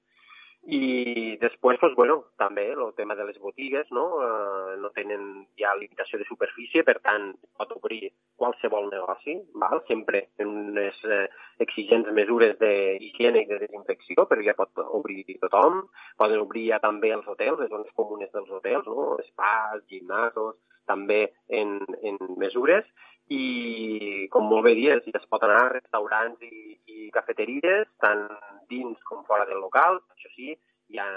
I 0.69 1.39
després, 1.41 1.79
doncs, 1.81 1.95
bueno, 1.97 2.19
també 2.37 2.67
el 2.75 2.93
tema 2.95 3.15
de 3.17 3.25
les 3.25 3.39
botigues, 3.41 3.87
no? 3.97 4.05
Eh, 4.21 4.77
no 4.83 4.91
tenen 4.93 5.47
ja 5.59 5.73
limitació 5.79 6.21
de 6.21 6.27
superfície, 6.29 6.85
per 6.85 6.99
tant, 7.01 7.31
pot 7.57 7.73
obrir 7.79 8.11
qualsevol 8.37 8.91
negoci, 8.93 9.39
val? 9.63 9.81
sempre 9.89 10.27
en 10.39 10.53
unes 10.69 11.01
eh, 11.09 11.27
exigents 11.65 12.13
mesures 12.13 12.59
d'higiene 12.61 13.43
i 13.43 13.49
de 13.49 13.61
desinfecció, 13.65 14.27
però 14.29 14.45
ja 14.45 14.57
pot 14.59 14.85
obrir 14.85 15.25
tothom. 15.41 15.87
Poden 16.21 16.45
obrir 16.45 16.67
ja 16.75 16.81
també 16.85 17.15
els 17.17 17.27
hotels, 17.27 17.59
les 17.59 17.73
zones 17.73 17.97
comunes 17.97 18.31
dels 18.37 18.53
hotels, 18.61 18.85
no? 18.87 19.17
Espas, 19.25 19.81
gimnasos, 19.89 20.61
també 20.91 21.23
en, 21.49 21.79
en 22.05 22.21
mesures 22.37 22.85
i, 23.31 24.27
com 24.35 24.49
molt 24.51 24.67
bé 24.67 24.75
dies, 24.79 25.07
es 25.07 25.29
pot 25.31 25.45
anar 25.47 25.61
a 25.65 25.73
restaurants 25.77 26.43
i, 26.43 26.75
i 26.91 27.11
cafeteries, 27.15 27.87
tant 28.03 28.27
dins 28.71 28.99
com 29.07 29.23
fora 29.29 29.47
del 29.47 29.63
local. 29.63 30.01
Això 30.17 30.33
sí, 30.35 30.57
hi 30.91 30.99
ha 30.99 31.11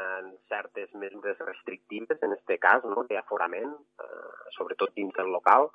certes 0.52 0.93
mesures 0.93 1.39
restrictives, 1.47 2.21
en 2.21 2.36
aquest 2.36 2.62
cas, 2.62 2.86
no? 2.86 3.06
d'aforament, 3.10 3.73
eh, 4.06 4.52
sobretot 4.58 4.93
dins 4.95 5.15
del 5.17 5.34
local, 5.34 5.71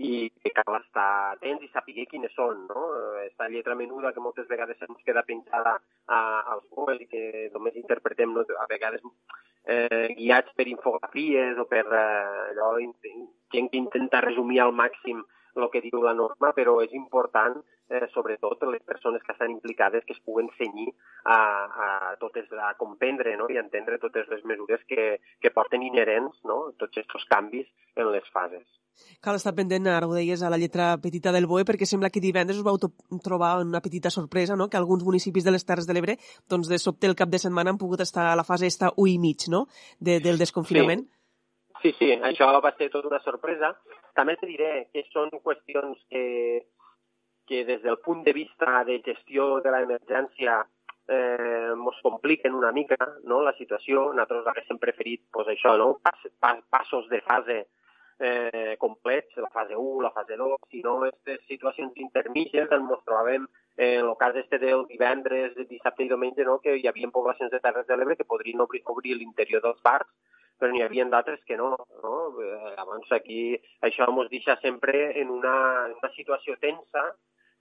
i 0.00 0.30
que 0.40 0.54
cal 0.56 0.78
estar 0.78 1.08
atents 1.34 1.66
i 1.66 1.68
saber 1.74 2.06
quines 2.08 2.32
són. 2.32 2.64
No? 2.70 2.86
Aquesta 3.20 3.50
lletra 3.52 3.76
menuda 3.76 4.14
que 4.16 4.24
moltes 4.24 4.48
vegades 4.48 4.80
ens 4.88 5.04
queda 5.04 5.26
penjada 5.28 5.76
a, 6.08 6.20
als 6.54 6.64
boes 6.72 7.04
i 7.04 7.10
que 7.10 7.50
només 7.52 7.76
interpretem 7.76 8.32
no? 8.32 8.46
a 8.56 8.66
vegades 8.70 9.04
eh, 9.68 10.08
guiats 10.16 10.56
per 10.56 10.68
infografies 10.72 11.60
o 11.60 11.68
per 11.68 11.84
eh, 11.84 12.48
allò, 12.54 12.72
gent 12.80 13.28
que 13.52 13.84
intenta 13.84 14.24
resumir 14.24 14.62
al 14.64 14.72
màxim 14.72 15.20
el 15.56 15.68
que 15.72 15.82
diu 15.84 16.02
la 16.02 16.14
norma, 16.16 16.52
però 16.56 16.78
és 16.84 16.92
important, 16.96 17.58
eh, 17.88 18.06
sobretot, 18.14 18.64
les 18.72 18.82
persones 18.82 19.22
que 19.22 19.32
estan 19.32 19.50
implicades 19.50 20.04
que 20.04 20.14
es 20.16 20.20
puguen 20.24 20.48
cenyir 20.58 20.92
a, 21.24 21.38
a 21.86 21.88
totes, 22.20 22.48
a 22.52 22.74
comprendre 22.78 23.36
no? 23.36 23.48
i 23.52 23.58
entendre 23.60 24.00
totes 24.02 24.28
les 24.32 24.44
mesures 24.44 24.80
que, 24.88 25.18
que 25.40 25.54
porten 25.54 25.82
inherents 25.82 26.40
no? 26.48 26.72
tots 26.78 27.02
aquests 27.02 27.28
canvis 27.28 27.68
en 27.96 28.08
les 28.12 28.28
fases. 28.32 28.64
Cal 29.24 29.38
estar 29.38 29.54
pendent, 29.56 29.86
ara 29.88 30.08
ho 30.08 30.12
deies, 30.12 30.42
a 30.42 30.50
la 30.52 30.58
lletra 30.60 30.90
petita 31.00 31.32
del 31.32 31.46
BOE, 31.48 31.64
perquè 31.68 31.88
sembla 31.88 32.10
que 32.12 32.20
divendres 32.20 32.58
us 32.60 32.66
vau 32.66 32.76
trobar 33.24 33.54
una 33.62 33.80
petita 33.80 34.12
sorpresa, 34.12 34.56
no? 34.56 34.68
que 34.68 34.76
alguns 34.76 35.04
municipis 35.04 35.44
de 35.44 35.54
les 35.54 35.64
Terres 35.64 35.88
de 35.88 35.96
l'Ebre, 35.96 36.18
doncs 36.48 36.68
de 36.68 36.78
sobte 36.78 37.08
el 37.08 37.16
cap 37.16 37.32
de 37.32 37.40
setmana 37.40 37.72
han 37.72 37.80
pogut 37.80 38.04
estar 38.04 38.28
a 38.28 38.36
la 38.36 38.44
fase 38.44 38.68
esta 38.68 38.92
1 38.96 39.14
i 39.14 39.18
mig, 39.18 39.48
no?, 39.48 39.66
de, 39.98 40.20
del 40.20 40.40
desconfinament. 40.40 41.08
Sí. 41.08 41.22
Sí, 41.82 41.90
sí, 41.98 42.12
això 42.22 42.46
va 42.62 42.70
ser 42.78 42.88
tota 42.92 43.08
una 43.10 43.18
sorpresa. 43.24 43.72
També 44.18 44.36
te 44.36 44.46
diré 44.46 44.88
que 44.92 45.04
són 45.10 45.32
qüestions 45.42 45.98
que, 46.12 46.24
que 47.48 47.64
des 47.68 47.82
del 47.82 47.98
punt 48.04 48.22
de 48.26 48.34
vista 48.36 48.82
de 48.88 49.00
gestió 49.06 49.60
de 49.64 49.72
l'emergència 49.72 50.60
eh, 51.08 51.72
mos 51.76 51.98
compliquen 52.02 52.54
una 52.54 52.72
mica 52.72 52.98
no, 53.24 53.42
la 53.42 53.54
situació. 53.58 54.10
Nosaltres 54.12 54.50
haguéssim 54.52 54.80
preferit 54.82 55.24
pues, 55.32 55.48
això, 55.54 55.76
no? 55.80 55.94
Pas, 56.04 56.26
pas, 56.40 56.60
passos 56.70 57.08
de 57.08 57.22
fase 57.24 57.58
eh, 58.22 58.76
complets, 58.78 59.36
la 59.36 59.50
fase 59.50 59.74
1, 59.74 60.02
la 60.02 60.12
fase 60.12 60.36
2, 60.36 60.58
si 60.70 60.82
no 60.82 60.98
aquestes 61.00 61.40
situacions 61.48 61.96
intermitges 61.96 62.70
ens 62.70 63.06
trobàvem 63.06 63.48
eh, 63.76 63.96
en 63.98 64.10
el 64.10 64.16
cas 64.20 64.36
este 64.36 64.60
del 64.62 64.86
divendres, 64.90 65.56
dissabte 65.68 66.04
i 66.04 66.10
diumenge, 66.12 66.44
no? 66.46 66.60
que 66.62 66.76
hi 66.78 66.86
havia 66.86 67.10
poblacions 67.10 67.50
de 67.50 67.60
Terres 67.64 67.88
de 67.88 67.96
l'Ebre 67.96 68.16
que 68.16 68.28
podrien 68.28 68.60
obrir, 68.60 68.84
obrir 68.86 69.16
l'interior 69.18 69.64
dels 69.64 69.80
parcs 69.82 70.12
però 70.58 70.70
n'hi 70.72 70.82
havia 70.84 71.04
d'altres 71.10 71.42
que 71.48 71.56
no. 71.56 71.74
no? 72.04 72.14
Eh, 72.42 72.72
llavors 72.76 73.12
aquí 73.18 73.42
això 73.88 74.08
ens 74.08 74.30
deixa 74.30 74.58
sempre 74.62 75.04
en 75.20 75.30
una, 75.30 75.54
en 75.88 75.96
una 76.00 76.12
situació 76.16 76.56
tensa 76.62 77.04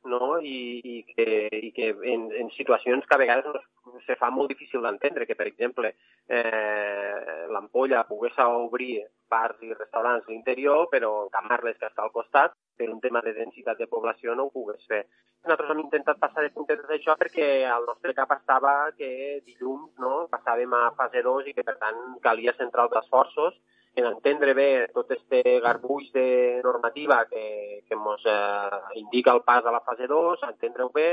no? 0.05 0.39
I, 0.39 0.81
i 0.83 0.97
que, 1.07 1.27
i 1.51 1.71
que 1.75 1.89
en, 2.13 2.29
en 2.33 2.51
situacions 2.55 3.05
que 3.07 3.15
a 3.15 3.21
vegades 3.21 3.61
se 4.05 4.15
fa 4.19 4.29
molt 4.33 4.51
difícil 4.51 4.81
d'entendre, 4.85 5.27
que 5.27 5.37
per 5.37 5.47
exemple 5.49 5.93
eh, 6.27 7.47
l'ampolla 7.51 8.05
pogués 8.09 8.37
obrir 8.45 9.01
bars 9.31 9.61
i 9.63 9.73
restaurants 9.73 10.27
a 10.27 10.31
l'interior, 10.31 10.87
però 10.91 11.27
Camarles, 11.33 11.77
que 11.79 11.89
està 11.89 12.05
al 12.05 12.13
costat, 12.15 12.55
per 12.77 12.89
un 12.89 13.01
tema 13.03 13.21
de 13.21 13.33
densitat 13.37 13.77
de 13.79 13.87
població 13.87 14.35
no 14.35 14.47
ho 14.47 14.53
pogués 14.53 14.85
fer. 14.89 15.05
Nosaltres 15.41 15.71
hem 15.73 15.83
intentat 15.83 16.19
passar 16.21 16.43
de 16.45 16.53
puntetes 16.53 16.85
d'això 16.89 17.15
perquè 17.17 17.65
al 17.65 17.87
nostre 17.89 18.13
cap 18.17 18.33
estava 18.35 18.73
que 18.97 19.41
dilluns 19.45 19.95
no, 20.01 20.27
passàvem 20.33 20.73
a 20.77 20.91
fase 20.97 21.23
2 21.25 21.49
i 21.49 21.55
que 21.57 21.65
per 21.65 21.77
tant 21.81 22.01
calia 22.25 22.53
centrar 22.59 22.85
els 22.89 22.99
esforços 23.01 23.57
en 23.95 24.06
entendre 24.06 24.54
bé 24.54 24.88
tot 24.93 25.12
este 25.12 25.60
garbuix 25.60 26.12
de 26.13 26.62
normativa 26.63 27.25
que, 27.27 27.84
que 27.88 27.97
ens 27.97 28.25
eh, 28.25 28.80
indica 29.01 29.34
el 29.36 29.43
pas 29.43 29.65
a 29.65 29.71
la 29.71 29.84
fase 29.84 30.08
2, 30.08 30.45
entendre-ho 30.47 30.89
bé, 30.95 31.10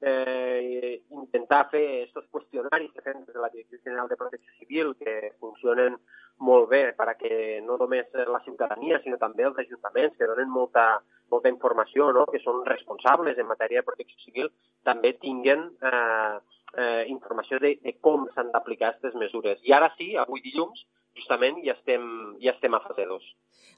eh, 0.00 1.02
intentar 1.10 1.64
fer 1.72 1.84
aquests 2.04 2.28
qüestionaris 2.30 2.92
que 2.92 3.02
fem 3.02 3.24
des 3.24 3.34
de 3.34 3.40
la 3.40 3.50
Direcció 3.50 3.80
General 3.82 4.08
de 4.08 4.18
Protecció 4.20 4.52
Civil 4.58 4.94
que 5.00 5.32
funcionen 5.40 5.96
molt 6.38 6.68
bé 6.70 6.82
perquè 6.98 7.60
no 7.66 7.78
només 7.80 8.12
la 8.12 8.42
ciutadania, 8.44 9.00
sinó 9.02 9.16
també 9.18 9.46
els 9.48 9.58
ajuntaments 9.58 10.16
que 10.18 10.28
donen 10.28 10.50
molta, 10.50 11.00
molta 11.32 11.50
informació, 11.50 12.12
no? 12.12 12.26
que 12.30 12.42
són 12.44 12.62
responsables 12.68 13.38
en 13.38 13.48
matèria 13.48 13.82
de 13.82 13.88
protecció 13.88 14.20
civil, 14.22 14.52
també 14.84 15.14
tinguen 15.18 15.66
eh, 15.82 16.38
eh, 16.76 17.04
informació 17.08 17.58
de, 17.64 17.74
de 17.82 17.96
com 18.04 18.28
s'han 18.34 18.52
d'aplicar 18.54 18.92
aquestes 18.92 19.18
mesures. 19.18 19.58
I 19.64 19.74
ara 19.74 19.90
sí, 19.96 20.14
avui 20.16 20.44
dilluns, 20.44 20.86
justament 21.18 21.60
ja 21.66 21.74
estem, 21.76 22.04
ja 22.42 22.54
estem 22.54 22.74
a 22.74 22.80
fase 22.86 23.06
2. 23.10 23.28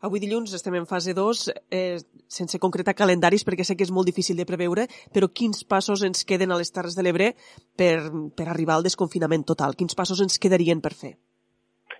Avui 0.06 0.20
dilluns 0.22 0.52
estem 0.56 0.78
en 0.78 0.86
fase 0.88 1.12
2, 1.16 1.40
eh, 1.76 1.98
sense 2.28 2.58
concretar 2.58 2.94
calendaris, 2.96 3.44
perquè 3.44 3.66
sé 3.68 3.76
que 3.76 3.84
és 3.84 3.92
molt 3.92 4.08
difícil 4.08 4.38
de 4.38 4.46
preveure, 4.48 4.86
però 5.12 5.28
quins 5.28 5.64
passos 5.68 6.04
ens 6.06 6.24
queden 6.24 6.52
a 6.52 6.56
les 6.60 6.72
Terres 6.72 6.96
de 6.96 7.04
l'Ebre 7.04 7.34
per, 7.76 8.08
per 8.36 8.46
arribar 8.48 8.78
al 8.78 8.86
desconfinament 8.86 9.44
total? 9.44 9.76
Quins 9.76 9.98
passos 9.98 10.22
ens 10.24 10.40
quedarien 10.40 10.80
per 10.80 10.94
fer? 10.96 11.18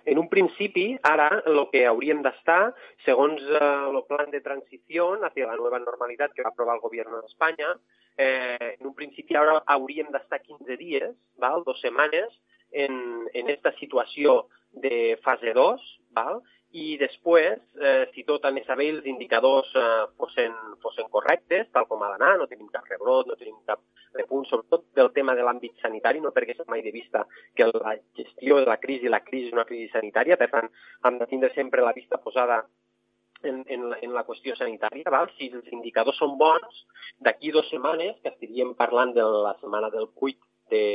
En 0.05 0.17
un 0.17 0.27
principi, 0.29 0.97
ara, 1.05 1.27
el 1.45 1.59
que 1.69 1.85
hauríem 1.85 2.23
d'estar, 2.25 2.73
segons 3.05 3.41
eh, 3.45 3.59
el 3.91 4.01
plan 4.09 4.31
de 4.33 4.41
transició 4.41 5.11
hacia 5.21 5.51
la 5.51 5.59
nova 5.59 5.77
normalitat 5.83 6.33
que 6.33 6.41
va 6.41 6.49
aprovar 6.49 6.79
el 6.79 6.81
govern 6.81 7.19
d'Espanya, 7.19 7.75
eh, 8.17 8.77
en 8.79 8.87
un 8.89 8.95
principi 8.97 9.37
ara 9.37 9.59
hauríem 9.75 10.09
d'estar 10.09 10.41
15 10.41 10.77
dies, 10.81 11.13
val? 11.37 11.61
dues 11.67 11.85
setmanes, 11.85 12.33
en, 12.71 13.27
en 13.33 13.49
esta 13.51 13.75
situació 13.77 14.47
de 14.71 15.17
fase 15.23 15.53
2, 15.57 15.87
val? 16.15 16.41
i 16.71 16.95
després, 16.97 17.59
eh, 17.83 18.07
si 18.13 18.23
tot 18.23 18.45
anés 18.47 18.69
a 18.71 18.77
bé, 18.79 18.87
els 18.93 19.07
indicadors 19.09 19.71
eh, 19.75 20.05
fossin, 20.17 20.53
fossin 20.83 21.09
correctes, 21.11 21.67
tal 21.75 21.87
com 21.89 22.03
ha 22.03 22.11
d'anar, 22.13 22.37
no 22.39 22.47
tenim 22.47 22.69
cap 22.71 22.87
rebrot, 22.87 23.27
no 23.27 23.35
tenim 23.35 23.57
cap 23.67 23.81
repunt, 24.15 24.45
sobretot 24.47 24.85
del 24.95 25.11
tema 25.11 25.35
de 25.35 25.43
l'àmbit 25.43 25.83
sanitari, 25.83 26.21
no 26.23 26.31
perquè 26.31 26.55
mai 26.67 26.81
de 26.81 26.93
vista 26.95 27.25
que 27.55 27.67
la 27.67 27.97
gestió 28.15 28.59
de 28.59 28.69
la 28.69 28.77
crisi, 28.77 29.11
la 29.11 29.19
crisi 29.23 29.49
és 29.51 29.57
una 29.57 29.67
crisi 29.67 29.91
sanitària, 29.91 30.37
per 30.37 30.49
tant, 30.53 30.71
hem 31.03 31.19
de 31.19 31.27
tindre 31.27 31.51
sempre 31.55 31.83
la 31.83 31.93
vista 31.93 32.17
posada 32.23 32.61
en, 33.43 33.65
en, 33.67 33.89
la, 33.89 33.97
en 34.01 34.13
la 34.13 34.23
qüestió 34.23 34.55
sanitària. 34.55 35.11
Val? 35.11 35.27
Si 35.37 35.51
els 35.51 35.67
indicadors 35.75 36.19
són 36.23 36.37
bons, 36.39 36.85
d'aquí 37.19 37.51
dues 37.51 37.67
setmanes, 37.69 38.15
que 38.23 38.31
estaríem 38.31 38.75
parlant 38.79 39.11
de 39.17 39.25
la 39.25 39.57
setmana 39.59 39.91
del 39.91 40.07
8 40.15 40.50
de, 40.71 40.85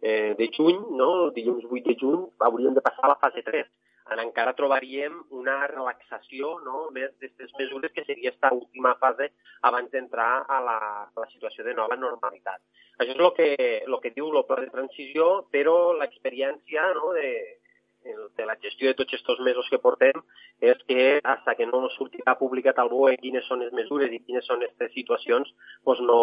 eh, 0.00 0.32
de 0.38 0.50
juny, 0.56 0.80
no? 0.98 1.10
el 1.26 1.36
dilluns 1.36 1.68
8 1.68 1.86
de 1.92 1.96
juny, 2.00 2.26
hauríem 2.48 2.74
de 2.74 2.84
passar 2.88 3.06
a 3.06 3.14
la 3.14 3.20
fase 3.22 3.44
3 3.46 3.68
en 4.10 4.20
encara 4.24 4.56
trobaríem 4.58 5.14
una 5.38 5.56
relaxació 5.70 6.56
no? 6.64 6.88
més 6.94 7.12
d'aquestes 7.12 7.52
mesures 7.58 7.92
que 7.94 8.04
seria 8.06 8.32
aquesta 8.32 8.50
última 8.56 8.96
fase 9.02 9.30
abans 9.68 9.90
d'entrar 9.92 10.30
a, 10.48 10.58
la, 10.66 10.78
a 11.06 11.20
la 11.22 11.28
situació 11.30 11.64
de 11.66 11.74
nova 11.78 11.98
normalitat. 12.00 12.58
Això 12.98 13.14
és 13.14 13.20
el 13.20 13.32
que, 13.36 13.50
el 13.86 13.98
que 14.02 14.12
diu 14.16 14.32
el 14.32 14.44
pla 14.48 14.58
de 14.60 14.70
transició, 14.74 15.28
però 15.54 15.76
l'experiència 16.00 16.90
no, 16.98 17.12
de, 17.16 17.30
de 18.04 18.46
la 18.46 18.56
gestió 18.62 18.88
de 18.88 18.96
tots 18.98 19.12
aquests 19.12 19.42
mesos 19.44 19.68
que 19.70 19.78
portem 19.78 20.22
és 20.60 20.78
que 20.88 21.04
fins 21.24 21.56
que 21.58 21.66
no 21.68 21.80
sortirà 21.94 22.34
publicat 22.38 22.78
al 22.78 22.90
BOE 22.92 23.16
quines 23.20 23.46
són 23.48 23.60
les 23.64 23.72
mesures 23.76 24.12
i 24.12 24.20
quines 24.24 24.46
són 24.48 24.62
aquestes 24.64 24.92
situacions, 24.96 25.50
doncs 25.86 26.02
no, 26.08 26.20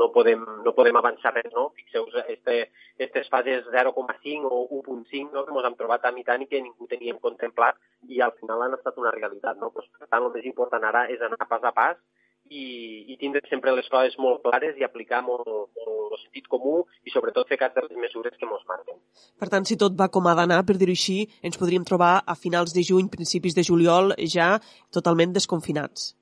no, 0.00 0.08
podem, 0.14 0.44
no 0.66 0.74
podem 0.78 0.98
avançar 0.98 1.34
res. 1.34 1.50
No? 1.54 1.68
Fixeu-vos, 1.78 2.18
aquestes 2.22 3.30
fases 3.32 3.68
0,5 3.74 4.50
o 4.50 4.62
1,5 4.82 5.30
no? 5.32 5.44
que 5.46 5.54
ens 5.54 5.68
hem 5.70 5.78
trobat 5.78 6.06
a 6.06 6.14
mitjà 6.16 6.38
i 6.40 6.48
que 6.50 6.62
ningú 6.62 6.90
teníem 6.90 7.20
contemplat 7.22 7.78
i 8.08 8.20
al 8.20 8.34
final 8.40 8.66
han 8.66 8.78
estat 8.78 8.98
una 8.98 9.14
realitat. 9.14 9.60
No? 9.62 9.70
Pues, 9.70 9.86
per 9.98 10.08
tant, 10.08 10.26
el 10.26 10.34
més 10.34 10.48
important 10.50 10.90
ara 10.90 11.06
és 11.12 11.22
anar 11.22 11.48
pas 11.48 11.70
a 11.70 11.74
pas 11.76 12.02
i, 12.50 12.64
i 13.12 13.16
tindre 13.20 13.42
sempre 13.48 13.72
les 13.76 13.88
coses 13.92 14.16
molt 14.18 14.42
clares 14.44 14.78
i 14.78 14.84
aplicar 14.84 15.22
molt, 15.24 15.46
molt 15.46 16.16
el 16.16 16.20
sentit 16.22 16.48
comú 16.52 16.82
i 17.06 17.12
sobretot 17.14 17.48
fer 17.48 17.58
cas 17.60 17.74
de 17.76 17.84
les 17.86 17.98
mesures 18.04 18.34
que 18.36 18.48
ens 18.48 18.66
marquen. 18.68 18.98
Per 19.38 19.48
tant, 19.52 19.66
si 19.68 19.78
tot 19.80 19.96
va 19.98 20.10
com 20.12 20.26
ha 20.28 20.34
d'anar, 20.38 20.62
per 20.68 20.76
dir-ho 20.80 20.96
així, 20.96 21.22
ens 21.42 21.58
podríem 21.60 21.86
trobar 21.88 22.14
a 22.26 22.36
finals 22.38 22.74
de 22.76 22.84
juny, 22.88 23.08
principis 23.12 23.56
de 23.58 23.64
juliol, 23.68 24.16
ja 24.36 24.56
totalment 24.92 25.32
desconfinats. 25.36 26.12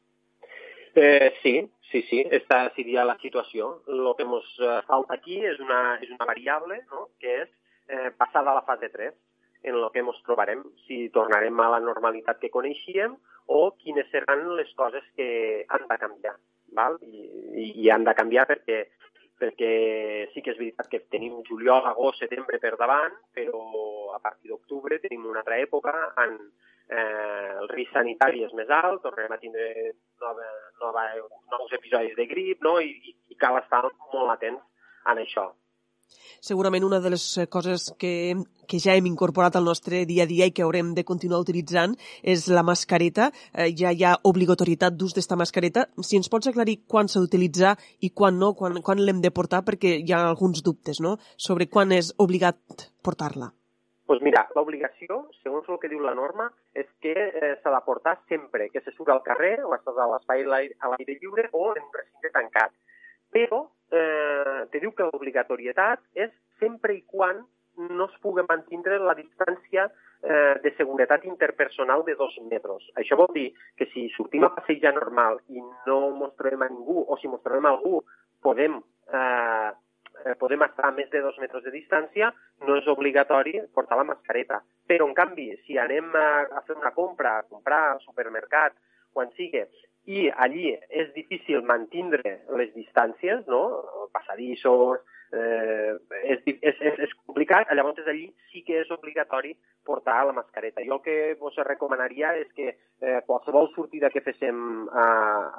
Eh, 0.95 1.33
sí, 1.43 1.55
sí, 1.91 2.03
sí, 2.11 2.23
esta 2.31 2.63
seria 2.77 3.07
la 3.07 3.17
situació. 3.23 3.73
El 3.89 4.13
que 4.19 4.27
ens 4.27 4.53
eh, 4.61 4.79
falta 4.91 5.17
aquí 5.17 5.41
és 5.53 5.59
una, 5.63 5.99
és 6.03 6.11
una 6.11 6.29
variable, 6.29 6.83
no?, 6.93 7.09
que 7.23 7.43
és 7.45 7.51
eh, 7.91 8.11
passar 8.19 8.45
a 8.45 8.55
la 8.55 8.65
fase 8.67 8.91
3 8.93 9.15
en 9.63 9.75
el 9.75 9.89
que 9.93 10.03
ens 10.05 10.23
trobarem, 10.27 10.63
si 10.87 11.09
tornarem 11.15 11.59
a 11.61 11.69
la 11.75 11.83
normalitat 11.85 12.41
que 12.41 12.53
coneixíem 12.53 13.17
o 13.51 13.61
quines 13.83 14.09
seran 14.13 14.47
les 14.57 14.71
coses 14.79 15.05
que 15.17 15.67
han 15.69 15.87
de 15.91 15.99
canviar. 15.99 16.37
Val? 16.79 16.99
I, 17.03 17.73
i 17.83 17.91
han 17.91 18.07
de 18.07 18.15
canviar 18.15 18.47
perquè, 18.47 18.85
perquè 19.41 19.71
sí 20.33 20.43
que 20.45 20.55
és 20.55 20.61
veritat 20.61 20.91
que 20.91 21.03
tenim 21.13 21.41
juliol, 21.49 21.87
agost, 21.91 22.23
setembre 22.23 22.61
per 22.63 22.77
davant, 22.79 23.17
però 23.35 23.63
a 24.15 24.21
partir 24.23 24.53
d'octubre 24.53 25.01
tenim 25.03 25.27
una 25.27 25.43
altra 25.43 25.59
època 25.59 25.95
en 26.25 26.37
eh, 26.91 27.57
el 27.61 27.69
risc 27.75 27.95
sanitari 27.95 28.45
és 28.47 28.55
més 28.59 28.71
alt, 28.75 29.03
tornarem 29.03 29.35
a 29.35 29.41
tindre 29.43 29.95
nova, 30.23 30.51
nova, 30.83 31.07
nous 31.55 31.79
episodis 31.79 32.17
de 32.19 32.27
grip, 32.31 32.63
no? 32.67 32.79
I, 32.81 33.15
i 33.31 33.39
cal 33.41 33.59
estar 33.61 33.85
molt 34.13 34.37
atents 34.37 34.63
en 35.11 35.23
això. 35.25 35.51
Segurament 36.41 36.85
una 36.87 37.01
de 37.05 37.11
les 37.13 37.25
eh, 37.39 37.47
coses 37.53 37.91
que, 38.01 38.35
que 38.67 38.81
ja 38.81 38.95
hem 38.97 39.07
incorporat 39.11 39.57
al 39.57 39.67
nostre 39.69 40.05
dia 40.09 40.25
a 40.25 40.31
dia 40.31 40.49
i 40.49 40.55
que 40.57 40.65
haurem 40.65 40.95
de 40.97 41.05
continuar 41.05 41.43
utilitzant 41.45 41.97
és 42.23 42.47
la 42.49 42.65
mascareta. 42.65 43.31
Eh, 43.53 43.71
ja 43.77 43.93
hi 43.93 44.05
ha 44.05 44.17
obligatorietat 44.31 44.97
d'ús 44.97 45.17
d'esta 45.17 45.37
mascareta. 45.37 45.87
Si 46.01 46.17
ens 46.17 46.33
pots 46.33 46.49
aclarir 46.49 46.81
quan 46.89 47.09
s'ha 47.09 47.21
d'utilitzar 47.21 47.77
i 48.01 48.11
quan 48.11 48.39
no, 48.41 48.55
quan, 48.57 48.81
quan 48.87 49.05
l'hem 49.05 49.21
de 49.21 49.33
portar, 49.35 49.65
perquè 49.67 49.99
hi 50.01 50.13
ha 50.17 50.27
alguns 50.29 50.65
dubtes 50.65 51.01
no? 51.05 51.19
sobre 51.37 51.69
quan 51.69 51.93
és 51.93 52.15
obligat 52.19 52.91
portar-la. 53.05 53.53
Doncs 54.11 54.19
pues 54.19 54.27
mira, 54.27 54.41
l'obligació, 54.57 55.21
segons 55.39 55.69
el 55.71 55.77
que 55.79 55.89
diu 55.93 56.01
la 56.03 56.17
norma, 56.19 56.49
és 56.75 56.89
que 57.05 57.13
eh, 57.15 57.51
s'ha 57.63 57.71
de 57.71 57.79
portar 57.87 58.17
sempre 58.33 58.67
que 58.73 58.81
se 58.83 58.91
surt 58.97 59.13
al 59.15 59.21
carrer 59.23 59.61
o 59.63 59.71
a 59.71 60.09
l'espai 60.15 60.43
a 60.43 60.49
l'aire 60.91 61.15
lliure 61.21 61.45
o 61.53 61.69
en 61.77 61.85
un 61.85 61.93
recinte 61.95 62.33
tancat. 62.35 62.75
Però 63.31 63.69
eh, 63.91 64.67
te 64.71 64.81
diu 64.83 64.93
que 64.97 65.09
l'obligatorietat 65.09 66.03
és 66.15 66.31
sempre 66.61 66.95
i 66.95 67.03
quan 67.07 67.43
no 67.89 68.07
es 68.11 68.17
pugui 68.21 68.45
mantenir 68.49 68.99
la 69.01 69.15
distància 69.15 69.87
eh, 70.23 70.55
de 70.63 70.73
seguretat 70.77 71.25
interpersonal 71.25 72.05
de 72.05 72.15
dos 72.15 72.37
metres. 72.51 72.85
Això 73.01 73.17
vol 73.17 73.31
dir 73.35 73.49
que 73.77 73.89
si 73.93 74.09
sortim 74.17 74.45
a 74.45 74.53
passejar 74.55 74.95
normal 74.97 75.41
i 75.49 75.63
no 75.87 76.01
mostrarem 76.17 76.63
a 76.63 76.69
ningú, 76.69 77.05
o 77.07 77.17
si 77.21 77.29
mostrarem 77.29 77.67
a 77.67 77.73
algú, 77.75 78.03
podem, 78.43 78.77
eh, 79.13 79.71
podem 80.39 80.67
estar 80.67 80.91
a 80.91 80.95
més 80.97 81.11
de 81.11 81.23
dos 81.25 81.39
metres 81.41 81.65
de 81.65 81.73
distància, 81.73 82.33
no 82.67 82.77
és 82.77 82.89
obligatori 82.89 83.57
portar 83.75 83.97
la 83.97 84.09
mascareta. 84.13 84.61
Però, 84.87 85.07
en 85.09 85.15
canvi, 85.15 85.51
si 85.65 85.79
anem 85.79 86.13
a, 86.15 86.29
a 86.59 86.65
fer 86.67 86.77
una 86.77 86.93
compra, 86.93 87.39
a 87.39 87.47
comprar 87.49 87.83
al 87.95 88.01
supermercat, 88.05 88.77
quan 89.15 89.31
sigui, 89.39 89.65
i 90.11 90.27
allí 90.45 90.73
és 91.03 91.11
difícil 91.15 91.63
mantindre 91.67 92.41
les 92.59 92.71
distàncies, 92.75 93.43
no? 93.47 93.63
passadissos, 94.15 95.03
eh, 95.33 95.93
és, 96.25 96.41
és, 96.47 96.81
és, 96.81 96.99
és 97.07 97.13
complicat, 97.27 97.71
llavors 97.77 98.09
allí 98.11 98.27
sí 98.51 98.65
que 98.67 98.81
és 98.83 98.91
obligatori 98.91 99.55
portar 99.87 100.25
la 100.27 100.35
mascareta. 100.37 100.83
Jo 100.87 100.99
el 100.99 101.05
que 101.05 101.19
vos 101.41 101.57
recomanaria 101.69 102.35
és 102.41 102.51
que 102.57 102.73
eh, 102.73 103.21
qualsevol 103.29 103.71
sortida 103.77 104.11
que 104.11 104.25
féssim 104.27 104.89
a, 104.91 105.07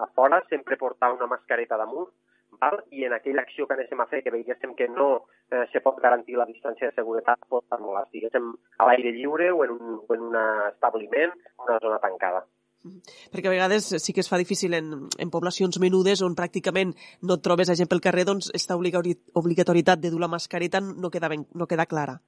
a 0.04 0.10
fora 0.16 0.42
sempre 0.50 0.80
portar 0.82 1.14
una 1.16 1.30
mascareta 1.32 1.80
damunt, 1.80 2.12
val? 2.60 2.82
i 2.92 3.06
en 3.08 3.16
aquella 3.16 3.46
acció 3.48 3.68
que 3.68 3.78
anéssim 3.78 4.04
a 4.04 4.10
fer, 4.12 4.22
que 4.26 4.36
veiéssim 4.36 4.76
que 4.76 4.90
no 4.92 5.12
eh, 5.50 5.66
se 5.72 5.80
pot 5.86 6.02
garantir 6.04 6.36
la 6.38 6.50
distància 6.50 6.90
de 6.90 6.98
seguretat, 7.00 7.48
portar-la, 7.50 8.04
estiguéssim 8.08 8.52
a 8.78 8.90
l'aire 8.90 9.16
lliure 9.16 9.52
o 9.56 9.64
en 9.64 9.78
un, 9.78 10.02
o 10.04 10.18
en 10.18 10.28
un 10.32 10.42
establiment, 10.74 11.38
una 11.64 11.80
zona 11.80 12.04
tancada. 12.04 12.44
Perquè 12.82 13.50
a 13.50 13.54
vegades 13.54 13.90
sí 14.02 14.14
que 14.14 14.24
es 14.24 14.30
fa 14.30 14.40
difícil 14.42 14.74
en, 14.74 14.92
en 15.22 15.32
poblacions 15.34 15.78
menudes 15.84 16.24
on 16.26 16.36
pràcticament 16.38 16.96
no 17.22 17.38
et 17.38 17.44
trobes 17.46 17.70
a 17.70 17.78
gent 17.78 17.90
pel 17.92 18.02
carrer, 18.02 18.26
doncs 18.26 18.50
aquesta 18.50 18.78
obligatorietat 18.78 20.02
de 20.02 20.10
dur 20.10 20.22
la 20.22 20.32
mascareta 20.32 20.82
no 20.82 21.12
queda, 21.14 21.30
ben, 21.30 21.46
no 21.54 21.68
queda 21.70 21.86
clara. 21.86 22.22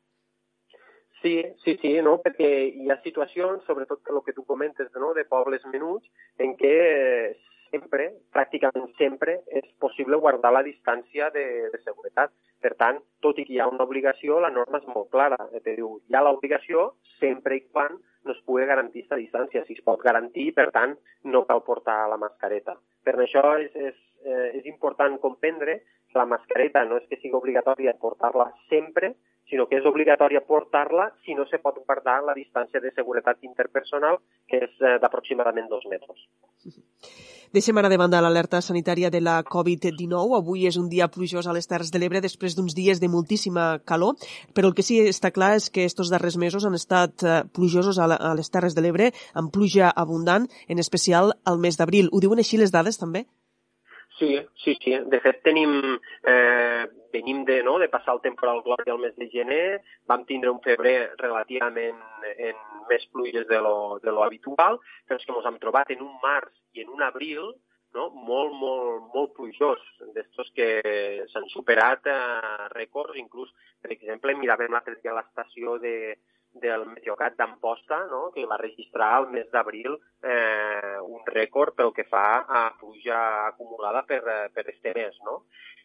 Sí, 1.24 1.39
sí, 1.63 1.78
sí, 1.82 1.94
no? 2.04 2.18
perquè 2.20 2.50
hi 2.68 2.89
ha 2.92 3.00
situacions, 3.02 3.63
sobretot 3.66 4.12
el 4.12 4.20
que 4.26 4.36
tu 4.36 4.44
comentes, 4.44 4.89
no? 5.00 5.13
de 5.16 5.24
pobles 5.24 5.63
menuts, 5.72 6.10
en 6.44 6.58
què 6.60 6.74
sempre, 7.72 8.10
pràcticament 8.36 8.89
sempre, 9.00 9.39
és 9.48 9.66
possible 9.82 10.20
guardar 10.22 10.52
la 10.54 10.66
distància 10.68 11.32
de, 11.34 11.46
de 11.74 11.80
seguretat. 11.82 12.34
Per 12.62 12.74
tant, 12.80 13.00
tot 13.24 13.39
i 13.39 13.48
que 13.48 13.56
hi 13.56 13.62
ha 13.63 13.70
una 13.72 13.88
obligació, 13.88 14.42
la 14.44 14.52
norma 14.54 14.84
és 14.84 14.89
molt 14.92 15.10
clara. 15.16 15.39
Te 15.56 15.78
diu, 15.80 15.96
hi 16.08 16.18
ha 16.20 16.26
l'obligació 16.28 16.92
sempre 17.20 17.58
i 17.58 17.63
quan 17.72 17.98
no 18.23 18.33
es 18.33 18.41
pugui 18.47 18.65
garantir 18.69 19.03
aquesta 19.03 19.19
distància. 19.19 19.63
Si 19.67 19.77
es 19.77 19.83
pot 19.86 20.01
garantir, 20.03 20.51
per 20.55 20.69
tant, 20.75 20.95
no 21.23 21.43
cal 21.49 21.63
portar 21.67 22.07
la 22.09 22.19
mascareta. 22.21 22.77
Per 23.03 23.15
això 23.19 23.43
és, 23.59 23.75
és, 23.75 23.99
eh, 24.25 24.49
és 24.59 24.65
important 24.71 25.17
comprendre 25.19 25.81
que 26.12 26.19
la 26.19 26.29
mascareta 26.29 26.83
no 26.86 26.97
és 27.01 27.07
que 27.09 27.19
sigui 27.19 27.36
obligatòria 27.39 27.95
portar-la 27.99 28.51
sempre, 28.69 29.15
sinó 29.54 29.68
que 29.70 29.78
és 29.78 29.86
obligatòria 29.86 30.42
portar-la 30.50 31.12
si 31.22 31.38
no 31.38 31.46
se 31.46 31.60
pot 31.62 31.78
guardar 31.86 32.24
la 32.26 32.34
distància 32.34 32.82
de 32.82 32.89
seguretat 32.96 33.46
interpersonal, 33.46 34.18
que 34.50 34.66
és 34.66 34.82
eh, 34.82 34.98
d'aproximadament 35.04 35.70
dos 35.70 35.86
metres. 35.92 36.26
Deixem 37.54 37.78
ara 37.78 37.89
de 37.92 38.00
banda 38.02 38.18
l'alerta 38.24 38.63
sanitària 38.66 39.12
de 39.13 39.20
la 39.22 39.36
Covid-19. 39.46 40.39
Avui 40.39 40.66
és 40.66 40.80
un 40.82 40.88
dia 40.89 41.06
plujós 41.13 41.46
a 41.46 41.54
les 41.54 41.70
Terres 41.70 41.92
de 41.94 42.02
l'Ebre 42.02 42.24
després 42.24 42.58
d'uns 42.58 42.74
dies 42.74 42.98
de 42.98 43.12
moltíssima 43.13 43.78
calor, 43.86 44.18
però 44.58 44.72
el 44.72 44.74
que 44.74 44.82
sí 44.88 44.98
està 45.06 45.30
clar 45.30 45.52
és 45.60 45.70
que 45.70 45.86
estos 45.86 46.10
darrers 46.10 46.39
mesos 46.42 46.66
han 46.66 46.74
estat 46.74 47.22
eh, 47.22 47.44
plujosos 47.54 48.02
a, 48.02 48.10
les 48.34 48.50
Terres 48.50 48.74
de 48.74 48.82
l'Ebre, 48.82 49.12
amb 49.38 49.54
pluja 49.54 49.94
abundant, 49.94 50.50
en 50.66 50.82
especial 50.82 51.38
al 51.46 51.62
mes 51.62 51.78
d'abril. 51.78 52.10
Ho 52.10 52.26
diuen 52.26 52.42
així 52.42 52.58
les 52.58 52.74
dades, 52.74 52.98
també? 52.98 53.28
Sí, 54.23 54.39
sí, 54.63 54.77
sí. 54.83 54.93
De 55.12 55.19
fet, 55.19 55.41
tenim, 55.43 55.73
eh, 56.23 56.86
venim 57.13 57.43
de, 57.45 57.62
no, 57.63 57.77
de 57.79 57.89
passar 57.91 58.15
el 58.15 58.23
temporal 58.23 58.63
glòria 58.65 58.93
al 58.93 59.01
mes 59.01 59.15
de 59.19 59.27
gener, 59.33 59.81
vam 60.07 60.23
tindre 60.29 60.51
un 60.53 60.62
febrer 60.63 61.13
relativament 61.19 61.99
en 62.33 62.63
més 62.89 63.05
pluges 63.12 63.47
de 63.49 63.59
lo, 63.62 63.99
de 64.03 64.12
lo 64.12 64.23
habitual, 64.23 64.79
però 65.07 65.19
és 65.19 65.27
que 65.27 65.36
ens 65.36 65.51
hem 65.51 65.59
trobat 65.62 65.91
en 65.93 66.03
un 66.07 66.17
març 66.23 66.53
i 66.73 66.86
en 66.86 66.91
un 66.95 67.03
abril 67.05 67.53
no? 67.93 68.09
molt, 68.27 68.53
molt, 68.57 69.09
molt 69.13 69.33
plujós, 69.38 69.81
d'estos 70.15 70.49
que 70.57 70.67
s'han 71.31 71.47
superat 71.53 72.07
eh, 72.09 72.69
rècords, 72.73 73.19
inclús, 73.21 73.51
per 73.81 73.93
exemple, 73.93 74.36
miràvem 74.39 74.73
l'altre 74.73 74.97
dia 75.01 75.15
l'estació 75.15 75.77
de, 75.83 76.15
del 76.62 76.86
Meteocat 76.86 77.36
d'Amposta, 77.38 78.04
no? 78.12 78.30
que 78.36 78.46
va 78.50 78.60
registrar 78.62 79.10
al 79.18 79.30
mes 79.34 79.50
d'abril 79.52 79.96
eh, 79.96 80.98
un 81.02 81.22
rècord 81.28 81.76
pel 81.78 81.94
que 81.96 82.06
fa 82.10 82.44
a 82.48 82.63
pluja 82.80 83.20
acumulada 83.48 84.04
per, 84.10 84.22
per 84.54 84.68
este 84.70 84.94
mes. 84.96 85.18
No? 85.26 85.44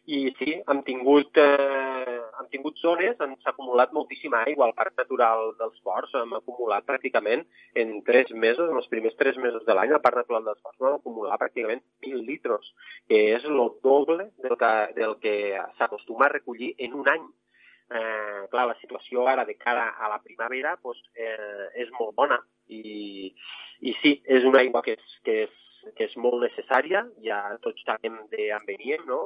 I 0.09 0.31
sí, 0.39 0.53
hem 0.71 0.79
tingut, 0.87 1.37
eh, 1.37 2.19
hem 2.39 2.47
tingut 2.49 2.79
zones 2.81 3.19
on 3.21 3.35
s'ha 3.43 3.51
acumulat 3.51 3.91
moltíssima 3.93 4.39
aigua 4.47 4.65
al 4.65 4.73
Parc 4.77 4.95
Natural 4.97 5.51
dels 5.59 5.81
Ports. 5.85 6.15
Hem 6.17 6.33
acumulat 6.37 6.87
pràcticament 6.87 7.43
en 7.81 7.91
tres 8.07 8.31
mesos, 8.31 8.71
en 8.71 8.79
els 8.79 8.89
primers 8.93 9.17
tres 9.19 9.37
mesos 9.37 9.65
de 9.67 9.75
l'any, 9.75 9.93
al 9.93 10.01
Parc 10.05 10.21
Natural 10.23 10.47
dels 10.47 10.63
Ports 10.65 10.81
vam 10.85 10.97
acumular 10.97 11.37
pràcticament 11.41 11.83
1.000 12.07 12.25
litres, 12.31 12.71
que 13.11 13.21
és 13.35 13.45
el 13.45 13.61
doble 13.83 14.31
del 14.45 14.57
que, 14.63 14.73
del 14.97 15.15
que 15.21 15.35
s'acostuma 15.77 16.25
a 16.25 16.33
recollir 16.37 16.73
en 16.79 16.97
un 17.03 17.13
any 17.13 17.29
eh, 17.89 18.47
clar, 18.51 18.67
la 18.69 18.77
situació 18.81 19.25
ara 19.27 19.45
de 19.45 19.55
cara 19.57 19.89
a 19.99 20.09
la 20.09 20.19
primavera 20.23 20.75
pues, 20.81 20.99
eh, 21.15 21.69
és 21.83 21.89
molt 21.99 22.15
bona 22.15 22.39
i, 22.67 23.33
i 23.81 23.95
sí, 24.01 24.19
és 24.25 24.45
una 24.45 24.61
aigua 24.63 24.83
que 24.85 24.97
és, 24.97 25.15
que 25.25 25.37
és, 25.45 25.55
que 25.97 26.09
és 26.09 26.15
molt 26.21 26.43
necessària, 26.43 27.05
ja 27.25 27.39
tots 27.63 27.85
sabem 27.87 28.19
d'on 28.33 28.67
veníem, 28.67 29.05
no? 29.09 29.21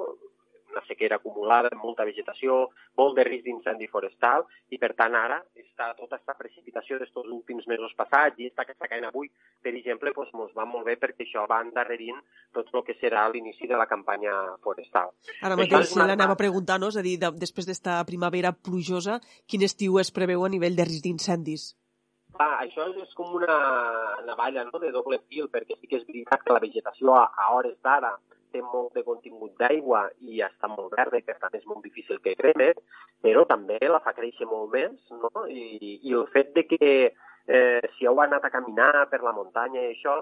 Una 0.73 0.83
sequera 0.87 1.19
acumulada, 1.21 1.71
molta 1.79 2.05
vegetació, 2.07 2.67
molt 2.99 3.17
de 3.17 3.25
risc 3.27 3.45
d'incendi 3.47 3.87
forestal 3.91 4.45
i 4.73 4.79
per 4.81 4.93
tant 4.99 5.15
ara 5.17 5.39
està 5.59 5.91
tota 5.97 6.17
aquesta 6.17 6.35
precipitació 6.39 6.99
d'estos 6.99 7.29
últims 7.29 7.67
mesos 7.69 7.93
passats 7.97 8.39
i 8.41 8.49
està 8.49 8.65
que 8.65 8.75
està 8.75 8.89
caient 8.89 9.07
avui, 9.09 9.29
per 9.63 9.73
exemple, 9.73 10.13
doncs 10.15 10.33
ens 10.33 10.57
va 10.57 10.65
molt 10.69 10.87
bé 10.89 10.97
perquè 11.01 11.27
això 11.27 11.45
va 11.49 11.61
endarrerint 11.65 12.19
tot 12.53 12.73
el 12.73 12.85
que 12.87 12.97
serà 12.99 13.27
l'inici 13.29 13.69
de 13.69 13.77
la 13.79 13.87
campanya 13.89 14.33
forestal. 14.65 15.13
Ara 15.41 15.57
mateix 15.59 15.95
una... 15.95 16.09
l'anava 16.11 16.37
a 16.37 16.41
preguntar, 16.41 16.79
no? 16.81 16.89
és 16.93 16.99
a 16.99 17.05
dir, 17.05 17.15
de, 17.21 17.31
després 17.39 17.69
d'esta 17.69 18.01
primavera 18.09 18.53
plujosa, 18.53 19.19
quin 19.47 19.63
estiu 19.65 20.01
es 20.01 20.11
preveu 20.11 20.45
a 20.45 20.51
nivell 20.51 20.77
de 20.77 20.89
risc 20.89 21.05
d'incendis? 21.05 21.71
Ah, 22.41 22.63
això 22.63 22.87
és 22.97 23.11
com 23.13 23.35
una 23.37 23.55
navalla 24.25 24.63
no? 24.65 24.79
de 24.81 24.89
doble 24.93 25.19
fil, 25.29 25.49
perquè 25.53 25.77
sí 25.77 25.89
que 25.89 25.99
és 25.99 26.07
veritat 26.07 26.41
que 26.41 26.55
la 26.55 26.61
vegetació 26.63 27.13
a, 27.13 27.27
a 27.29 27.51
hores 27.53 27.77
d'ara 27.85 28.15
té 28.53 28.61
molt 28.61 28.93
de 28.97 29.03
contingut 29.07 29.57
d'aigua 29.59 30.05
i 30.29 30.43
està 30.45 30.69
molt 30.71 30.93
verda 30.95 31.19
i 31.19 31.25
per 31.27 31.35
tant 31.41 31.57
és 31.57 31.65
molt 31.69 31.83
difícil 31.85 32.21
que 32.23 32.35
creme, 32.39 32.71
però 33.25 33.43
també 33.49 33.79
la 33.89 34.01
fa 34.05 34.15
créixer 34.15 34.47
molt 34.49 34.71
més, 34.77 34.95
no? 35.11 35.47
I, 35.49 35.99
i 36.01 36.13
el 36.13 36.29
fet 36.33 36.53
de 36.57 36.67
que 36.69 36.93
eh, 37.09 37.81
si 37.97 38.07
heu 38.07 38.21
anat 38.23 38.45
a 38.45 38.53
caminar 38.53 39.07
per 39.11 39.23
la 39.25 39.35
muntanya 39.35 39.81
i 39.81 39.91
això, 39.91 40.21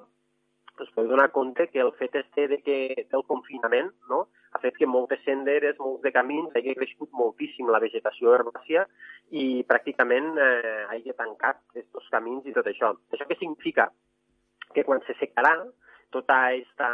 us 0.81 0.89
podeu 0.95 1.11
donar 1.11 1.31
compte 1.31 1.67
que 1.67 1.79
el 1.79 1.91
fet 1.93 2.15
este 2.15 2.47
de 2.47 2.61
que 2.65 2.77
del 3.11 3.23
confinament 3.27 3.91
no? 4.09 4.27
ha 4.51 4.59
fet 4.59 4.77
que 4.77 4.87
moltes 4.87 5.21
senderes, 5.25 5.77
molts 5.79 6.01
de 6.03 6.11
camins, 6.15 6.51
hagi 6.55 6.75
crescut 6.75 7.11
moltíssim 7.15 7.69
la 7.69 7.79
vegetació 7.83 8.33
herbàcia 8.35 8.85
i 9.31 9.63
pràcticament 9.67 10.33
eh, 10.41 10.87
hagi 10.89 11.13
tancat 11.17 11.61
aquests 11.71 12.09
camins 12.15 12.47
i 12.47 12.55
tot 12.55 12.67
això. 12.67 12.91
Això 13.13 13.27
què 13.29 13.37
significa? 13.39 13.91
Que 14.73 14.83
quan 14.87 15.03
se 15.05 15.15
secarà, 15.19 15.53
tota 16.11 16.37
esta, 16.53 16.89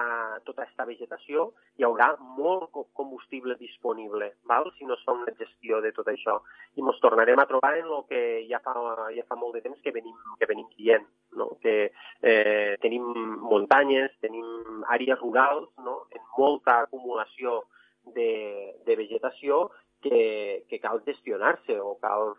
tota 0.45 0.63
esta 0.63 0.85
vegetació, 0.85 1.47
hi 1.77 1.85
haurà 1.85 2.11
molt 2.37 2.69
combustible 2.97 3.57
disponible, 3.59 4.31
val? 4.49 4.69
si 4.77 4.85
no 4.85 4.95
es 4.95 5.03
fa 5.05 5.15
una 5.17 5.33
gestió 5.39 5.81
de 5.81 5.91
tot 5.95 6.09
això. 6.11 6.37
I 6.77 6.85
ens 6.85 7.01
tornarem 7.03 7.41
a 7.41 7.47
trobar 7.49 7.73
en 7.79 7.89
el 7.89 8.05
que 8.09 8.21
ja 8.49 8.61
fa, 8.63 8.75
ja 9.15 9.25
fa 9.27 9.39
molt 9.39 9.57
de 9.57 9.63
temps 9.65 9.81
que 9.83 9.93
venim, 9.95 10.15
que 10.39 10.49
venim 10.49 10.69
dient, 10.77 11.07
no? 11.37 11.49
que 11.63 11.75
eh, 12.21 12.77
tenim 12.83 13.09
muntanyes, 13.43 14.13
tenim 14.21 14.85
àrees 14.93 15.19
rurals, 15.19 15.69
no? 15.83 16.03
en 16.13 16.23
molta 16.37 16.83
acumulació 16.85 17.63
de, 18.15 18.31
de 18.85 18.95
vegetació 18.95 19.67
que, 20.01 20.65
que 20.69 20.79
cal 20.79 21.01
gestionar-se 21.05 21.79
o 21.79 21.95
cal, 22.01 22.35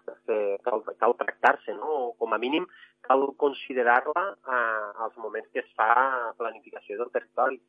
cal, 0.65 0.85
cal 1.01 1.17
tractar-se, 1.19 1.75
no? 1.75 1.89
o 1.89 2.13
com 2.21 2.35
a 2.35 2.39
mínim 2.39 2.67
cal 3.07 3.27
considerar-la 3.37 4.25
eh, 4.35 5.05
als 5.05 5.17
moments 5.17 5.51
que 5.53 5.65
es 5.65 5.75
fa 5.79 5.91
planificació 6.39 6.99
del 7.01 7.13
territori 7.15 7.61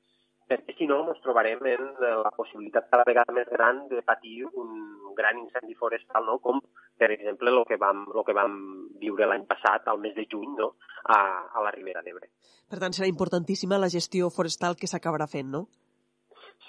perquè 0.50 0.74
si 0.78 0.88
no 0.90 1.04
ens 1.06 1.22
trobarem 1.22 1.62
en 1.70 1.84
la 2.02 2.32
possibilitat 2.34 2.90
cada 2.90 3.06
vegada 3.06 3.36
més 3.38 3.50
gran 3.54 3.84
de 3.92 4.02
patir 4.06 4.48
un 4.48 5.14
gran 5.18 5.38
incendi 5.38 5.76
forestal, 5.78 6.26
no? 6.26 6.40
com 6.42 6.62
per 7.00 7.12
exemple 7.14 7.54
el 7.54 7.62
que 7.70 7.78
vam, 7.78 8.08
el 8.16 8.26
que 8.26 8.36
vam 8.36 8.56
viure 9.02 9.28
l'any 9.30 9.46
passat, 9.50 9.86
al 9.88 10.02
mes 10.02 10.16
de 10.18 10.26
juny, 10.32 10.56
no? 10.58 10.74
a, 11.06 11.20
a 11.54 11.64
la 11.66 11.74
Ribera 11.76 12.02
d'Ebre. 12.06 12.32
Per 12.70 12.82
tant, 12.82 12.96
serà 12.98 13.08
importantíssima 13.12 13.78
la 13.82 13.92
gestió 13.94 14.32
forestal 14.34 14.78
que 14.80 14.90
s'acabarà 14.90 15.30
fent, 15.30 15.54
no? 15.54 15.68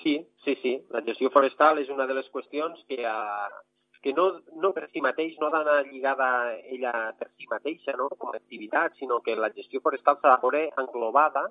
Sí, 0.02 0.28
sí, 0.44 0.54
sí. 0.62 0.72
La 0.90 1.02
gestió 1.02 1.30
forestal 1.34 1.78
és 1.82 1.90
una 1.92 2.06
de 2.08 2.14
les 2.16 2.28
qüestions 2.32 2.78
que, 2.88 3.02
uh, 3.04 3.50
que 4.02 4.14
no, 4.16 4.26
no 4.62 4.70
per 4.76 4.86
si 4.90 5.02
mateix, 5.04 5.34
no 5.40 5.48
ha 5.48 5.54
d'anar 5.54 5.80
lligada 5.88 6.28
ella 6.74 6.92
per 7.18 7.28
si 7.34 7.48
mateixa, 7.50 7.96
no? 7.98 8.08
com 8.16 8.32
a 8.32 8.38
activitat, 8.38 8.96
sinó 8.96 9.20
que 9.20 9.36
la 9.36 9.50
gestió 9.56 9.82
forestal 9.84 10.16
s'ha 10.20 10.36
de 10.36 10.40
veure 10.44 10.62
englobada 10.82 11.44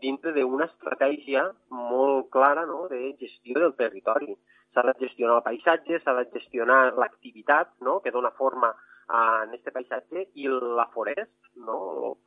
dintre 0.00 0.32
d'una 0.36 0.68
estratègia 0.70 1.48
molt 1.74 2.30
clara 2.30 2.64
no? 2.66 2.86
de 2.92 3.16
gestió 3.18 3.58
del 3.58 3.74
territori. 3.80 4.36
S'ha 4.70 4.86
de 4.86 4.94
gestionar 5.00 5.40
el 5.40 5.46
paisatge, 5.48 5.98
s'ha 5.98 6.14
de 6.20 6.28
gestionar 6.36 6.94
l'activitat 6.94 7.74
no? 7.80 7.98
que 8.04 8.14
dona 8.14 8.30
forma 8.38 8.70
en 9.10 9.54
aquest 9.54 9.72
paisatge 9.74 10.26
i 10.38 10.46
la 10.50 10.86
forest, 10.94 11.32
no? 11.66 11.78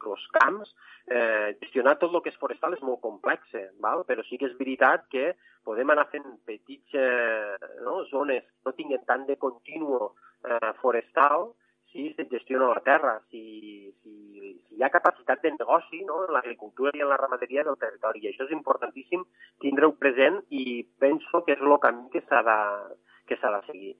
els 0.03 0.27
camps, 0.35 0.73
eh, 1.07 1.55
gestionar 1.61 1.95
tot 1.99 2.13
el 2.13 2.21
que 2.23 2.33
és 2.33 2.39
forestal 2.41 2.75
és 2.75 2.83
molt 2.83 3.01
complex, 3.01 3.47
eh, 3.55 3.69
val? 3.83 4.03
però 4.07 4.25
sí 4.27 4.37
que 4.37 4.49
és 4.49 4.57
veritat 4.59 5.07
que 5.13 5.31
podem 5.63 5.89
anar 5.93 6.09
fent 6.11 6.27
petits 6.45 6.95
eh, 6.99 7.55
no? 7.85 8.03
zones 8.11 8.43
que 8.43 8.69
no 8.69 8.75
tinguin 8.77 9.03
tant 9.07 9.27
de 9.29 9.39
continuo 9.39 10.13
eh, 10.43 10.73
forestal 10.81 11.53
si 11.93 12.11
se 12.17 12.25
gestiona 12.25 12.71
la 12.73 12.81
terra, 12.81 13.21
si, 13.29 13.93
si, 14.01 14.57
si 14.65 14.79
hi 14.79 14.83
ha 14.83 14.89
capacitat 14.89 15.43
de 15.45 15.53
negoci 15.53 16.01
no? 16.07 16.23
en 16.25 16.33
l'agricultura 16.33 16.91
i 16.97 17.05
en 17.05 17.11
la 17.11 17.19
ramaderia 17.21 17.63
del 17.67 17.77
territori. 17.77 18.23
I 18.23 18.31
això 18.31 18.49
és 18.49 18.55
importantíssim 18.57 19.23
tindre-ho 19.61 19.93
present 20.01 20.41
i 20.49 20.81
penso 20.99 21.45
que 21.45 21.55
és 21.55 21.61
el 21.61 21.77
camí 21.85 22.09
que 22.15 22.25
s'ha 22.25 22.41
de, 22.49 22.59
que 23.29 23.39
s'ha 23.39 23.53
de 23.59 23.63
seguir. 23.69 23.95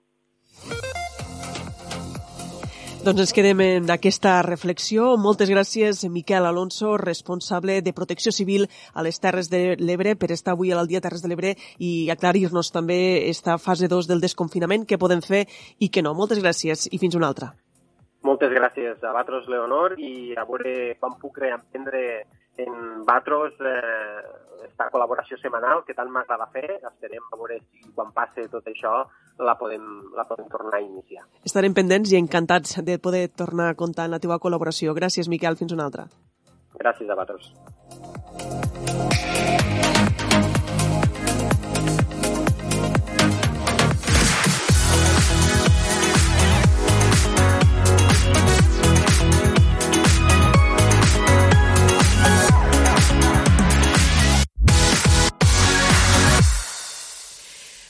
Doncs 3.03 3.19
ens 3.19 3.33
quedem 3.35 3.59
en 3.59 3.89
aquesta 3.91 4.37
reflexió. 4.45 5.17
Moltes 5.19 5.49
gràcies, 5.51 6.05
Miquel 6.07 6.45
Alonso, 6.47 6.93
responsable 6.95 7.81
de 7.83 7.91
Protecció 7.91 8.31
Civil 8.31 8.69
a 8.95 9.03
les 9.03 9.19
Terres 9.19 9.49
de 9.51 9.75
l'Ebre, 9.75 10.13
per 10.15 10.29
estar 10.31 10.53
avui 10.53 10.71
a 10.71 10.77
l'Aldia 10.77 11.01
Terres 11.03 11.19
de 11.19 11.27
l'Ebre 11.27 11.51
i 11.83 12.07
aclarir-nos 12.13 12.71
també 12.71 13.27
esta 13.27 13.57
fase 13.59 13.89
2 13.91 14.07
del 14.07 14.23
desconfinament, 14.23 14.85
què 14.87 14.95
podem 14.95 15.19
fer 15.19 15.41
i 15.83 15.91
què 15.91 15.99
no. 15.99 16.13
Moltes 16.15 16.39
gràcies 16.39 16.87
i 16.95 17.01
fins 17.01 17.19
una 17.19 17.27
altra. 17.27 17.51
Moltes 18.23 18.55
gràcies 18.55 19.03
a 19.03 19.11
Batros 19.11 19.51
Leonor 19.51 19.97
i 19.99 20.31
a 20.39 20.47
veure 20.47 20.95
quan 20.95 21.19
puc 21.19 21.43
reemprendre 21.43 22.23
en 22.63 23.03
Batros 23.03 23.59
eh, 23.59 24.42
esta 24.73 24.89
col·laboració 24.91 25.37
setmanal 25.39 25.83
que 25.87 25.95
tant 25.97 26.09
m'agrada 26.11 26.49
fer. 26.53 26.79
Esperem 26.81 27.23
a 27.29 27.37
veure 27.39 27.59
si 27.61 27.85
quan 27.95 28.11
passe 28.15 28.47
tot 28.51 28.67
això 28.69 28.93
la 29.39 29.55
podem, 29.59 29.85
la 30.17 30.25
podem 30.29 30.49
tornar 30.51 30.79
a 30.79 30.83
iniciar. 30.83 31.25
Estarem 31.45 31.77
pendents 31.77 32.11
i 32.11 32.19
encantats 32.19 32.81
de 32.83 32.97
poder 32.99 33.27
tornar 33.29 33.71
a 33.71 33.77
comptar 33.79 34.09
en 34.09 34.17
la 34.17 34.21
teva 34.23 34.41
col·laboració. 34.41 34.97
Gràcies, 34.97 35.29
Miquel. 35.29 35.59
Fins 35.61 35.73
una 35.77 35.87
altra. 35.89 36.09
Gràcies 36.81 37.09
a 37.09 37.15
Batros. 37.15 37.53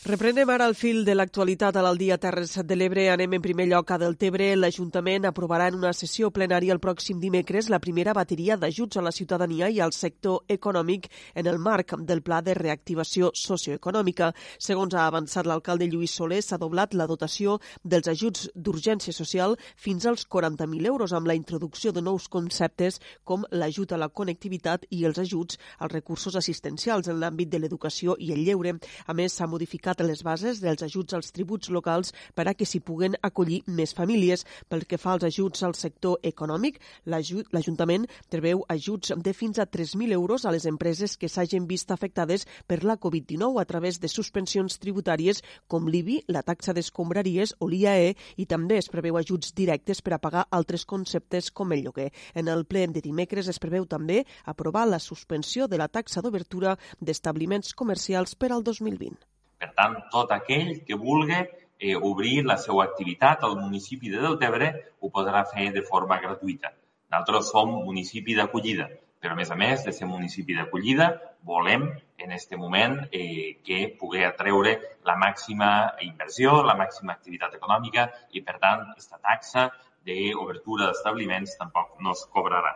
Reprenem 0.04 0.50
ara 0.52 0.66
el 0.68 0.74
fil 0.76 1.06
de 1.08 1.14
l'actualitat 1.16 1.78
a 1.80 1.82
l'Aldia 1.86 2.18
Terres 2.20 2.58
de 2.68 2.76
l'Ebre. 2.76 3.06
Anem 3.08 3.38
en 3.38 3.42
primer 3.42 3.70
lloc 3.70 3.94
a 3.94 3.98
Deltebre. 4.02 4.50
L'Ajuntament 4.60 5.24
aprovarà 5.30 5.70
en 5.72 5.78
una 5.78 5.94
sessió 5.96 6.28
plenària 6.28 6.74
el 6.76 6.82
pròxim 6.84 7.22
dimecres 7.22 7.70
la 7.72 7.80
primera 7.80 8.12
bateria 8.12 8.58
d'ajuts 8.60 9.00
a 9.00 9.04
la 9.06 9.14
ciutadania 9.16 9.70
i 9.72 9.80
al 9.80 9.94
sector 9.96 10.44
econòmic 10.52 11.08
en 11.40 11.48
el 11.48 11.58
marc 11.58 11.94
del 12.04 12.22
Pla 12.22 12.42
de 12.44 12.52
Reactivació 12.58 13.30
Socioeconòmica. 13.32 14.34
Segons 14.60 14.94
ha 14.94 15.06
avançat 15.08 15.48
l'alcalde 15.48 15.88
Lluís 15.88 16.18
Soler, 16.20 16.42
s'ha 16.44 16.60
doblat 16.60 17.00
la 17.00 17.08
dotació 17.08 17.62
dels 17.82 18.12
ajuts 18.12 18.50
d'urgència 18.56 19.16
social 19.16 19.56
fins 19.78 20.04
als 20.06 20.28
40.000 20.28 20.86
euros 20.92 21.14
amb 21.14 21.32
la 21.32 21.38
introducció 21.40 21.94
de 21.94 22.04
nous 22.04 22.28
conceptes 22.28 23.00
com 23.24 23.48
l'ajut 23.52 23.96
a 23.96 24.02
la 24.04 24.12
connectivitat 24.12 24.84
i 24.90 25.06
els 25.06 25.24
ajuts 25.24 25.56
als 25.80 25.96
recursos 25.96 26.36
assistencials 26.36 27.08
en 27.08 27.24
l'àmbit 27.24 27.56
de 27.56 27.64
l'educació 27.64 28.20
i 28.20 28.34
el 28.36 28.44
lleure. 28.44 28.76
A 29.08 29.16
més, 29.16 29.40
s'ha 29.40 29.48
modificat 29.48 29.93
les 30.02 30.24
bases 30.26 30.62
dels 30.64 30.82
ajuts 30.82 31.14
als 31.14 31.32
tributs 31.36 31.70
locals 31.70 32.14
per 32.34 32.48
a 32.48 32.54
que 32.58 32.66
s'hi 32.66 32.80
puguen 32.80 33.18
acollir 33.22 33.62
més 33.68 33.94
famílies. 33.94 34.46
Pel 34.70 34.88
que 34.90 34.98
fa 34.98 35.14
als 35.14 35.28
ajuts 35.28 35.64
al 35.64 35.76
sector 35.76 36.18
econòmic, 36.24 36.80
l'Ajuntament 37.06 38.08
preveu 38.30 38.64
ajuts 38.70 39.14
de 39.16 39.34
fins 39.34 39.60
a 39.60 39.68
3.000 39.70 40.16
euros 40.18 40.46
a 40.46 40.52
les 40.56 40.66
empreses 40.66 41.18
que 41.18 41.30
s'hagin 41.30 41.68
vist 41.68 41.92
afectades 41.92 42.48
per 42.66 42.84
la 42.84 42.98
Covid-19 42.98 43.62
a 43.62 43.66
través 43.66 44.00
de 44.00 44.08
suspensions 44.08 44.80
tributàries 44.80 45.44
com 45.68 45.88
l'IBI, 45.88 46.24
la 46.28 46.42
taxa 46.42 46.74
d'escombraries 46.74 47.56
o 47.60 47.70
l'IAE 47.70 48.14
i 48.38 48.46
també 48.46 48.80
es 48.82 48.90
preveu 48.90 49.18
ajuts 49.20 49.54
directes 49.54 50.02
per 50.02 50.16
a 50.16 50.22
pagar 50.24 50.48
altres 50.50 50.86
conceptes 50.86 51.52
com 51.52 51.72
el 51.76 51.84
lloguer. 51.84 52.10
En 52.34 52.48
el 52.48 52.66
ple 52.66 52.88
de 52.88 53.04
dimecres 53.04 53.50
es 53.52 53.60
preveu 53.60 53.86
també 53.86 54.24
aprovar 54.46 54.88
la 54.88 55.00
suspensió 55.00 55.68
de 55.68 55.78
la 55.82 55.90
taxa 55.90 56.22
d'obertura 56.22 56.78
d'establiments 57.00 57.74
comercials 57.74 58.36
per 58.36 58.52
al 58.52 58.64
2020. 58.64 59.33
Per 59.64 59.70
tant, 59.80 59.94
tot 60.12 60.32
aquell 60.36 60.74
que 60.84 61.00
vulgui 61.00 61.38
eh, 61.40 61.96
obrir 61.96 62.42
la 62.44 62.58
seva 62.60 62.84
activitat 62.84 63.46
al 63.48 63.54
municipi 63.56 64.12
de 64.12 64.20
Deltebre 64.20 64.72
ho 65.00 65.12
podrà 65.18 65.46
fer 65.52 65.70
de 65.72 65.84
forma 65.88 66.18
gratuïta. 66.20 66.74
Nosaltres 67.14 67.52
som 67.54 67.72
municipi 67.86 68.36
d'acollida. 68.36 68.90
Però, 69.24 69.38
a 69.38 69.40
més 69.40 69.54
a 69.54 69.56
més, 69.56 69.86
de 69.88 69.94
ser 69.96 70.08
municipi 70.10 70.58
d'acollida, 70.58 71.08
volem 71.48 71.86
en 72.20 72.34
aquest 72.36 72.58
moment 72.60 72.98
eh, 73.06 73.56
que 73.64 73.86
pugui 74.00 74.26
atreure 74.28 74.74
la 75.08 75.16
màxima 75.22 75.70
inversió, 76.04 76.58
la 76.68 76.76
màxima 76.76 77.16
activitat 77.16 77.56
econòmica 77.56 78.10
i, 78.36 78.44
per 78.44 78.58
tant, 78.60 78.84
aquesta 78.92 79.22
taxa 79.24 79.70
d'obertura 80.04 80.90
d'establiments 80.90 81.56
tampoc 81.62 81.96
no 82.04 82.12
es 82.18 82.26
cobrarà. 82.36 82.76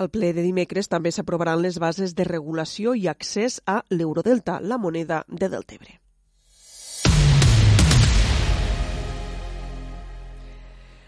Al 0.00 0.08
ple 0.16 0.32
de 0.32 0.46
dimecres 0.48 0.88
també 0.88 1.12
s'aprovaran 1.12 1.60
les 1.60 1.76
bases 1.80 2.16
de 2.16 2.24
regulació 2.24 2.96
i 2.96 3.06
accés 3.12 3.60
a 3.68 3.82
l'eurodelta, 3.92 4.58
la 4.64 4.80
moneda 4.80 5.24
de 5.28 5.52
Deltebre. 5.52 6.00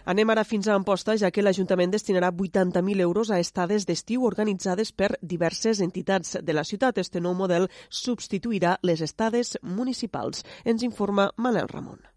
Anem 0.09 0.31
ara 0.33 0.41
fins 0.49 0.65
a 0.65 0.73
Amposta, 0.79 1.19
ja 1.21 1.29
que 1.29 1.43
l'Ajuntament 1.43 1.91
destinarà 1.93 2.31
80.000 2.33 3.05
euros 3.05 3.29
a 3.29 3.43
estades 3.45 3.85
d'estiu 3.85 4.25
organitzades 4.25 4.89
per 4.89 5.11
diverses 5.21 5.83
entitats 5.85 6.39
de 6.41 6.57
la 6.57 6.65
ciutat. 6.65 6.97
Este 7.05 7.21
nou 7.21 7.37
model 7.37 7.69
substituirà 7.93 8.79
les 8.81 9.05
estades 9.05 9.59
municipals. 9.61 10.47
Ens 10.65 10.87
informa 10.93 11.35
Manel 11.37 11.69
Ramon. 11.69 12.08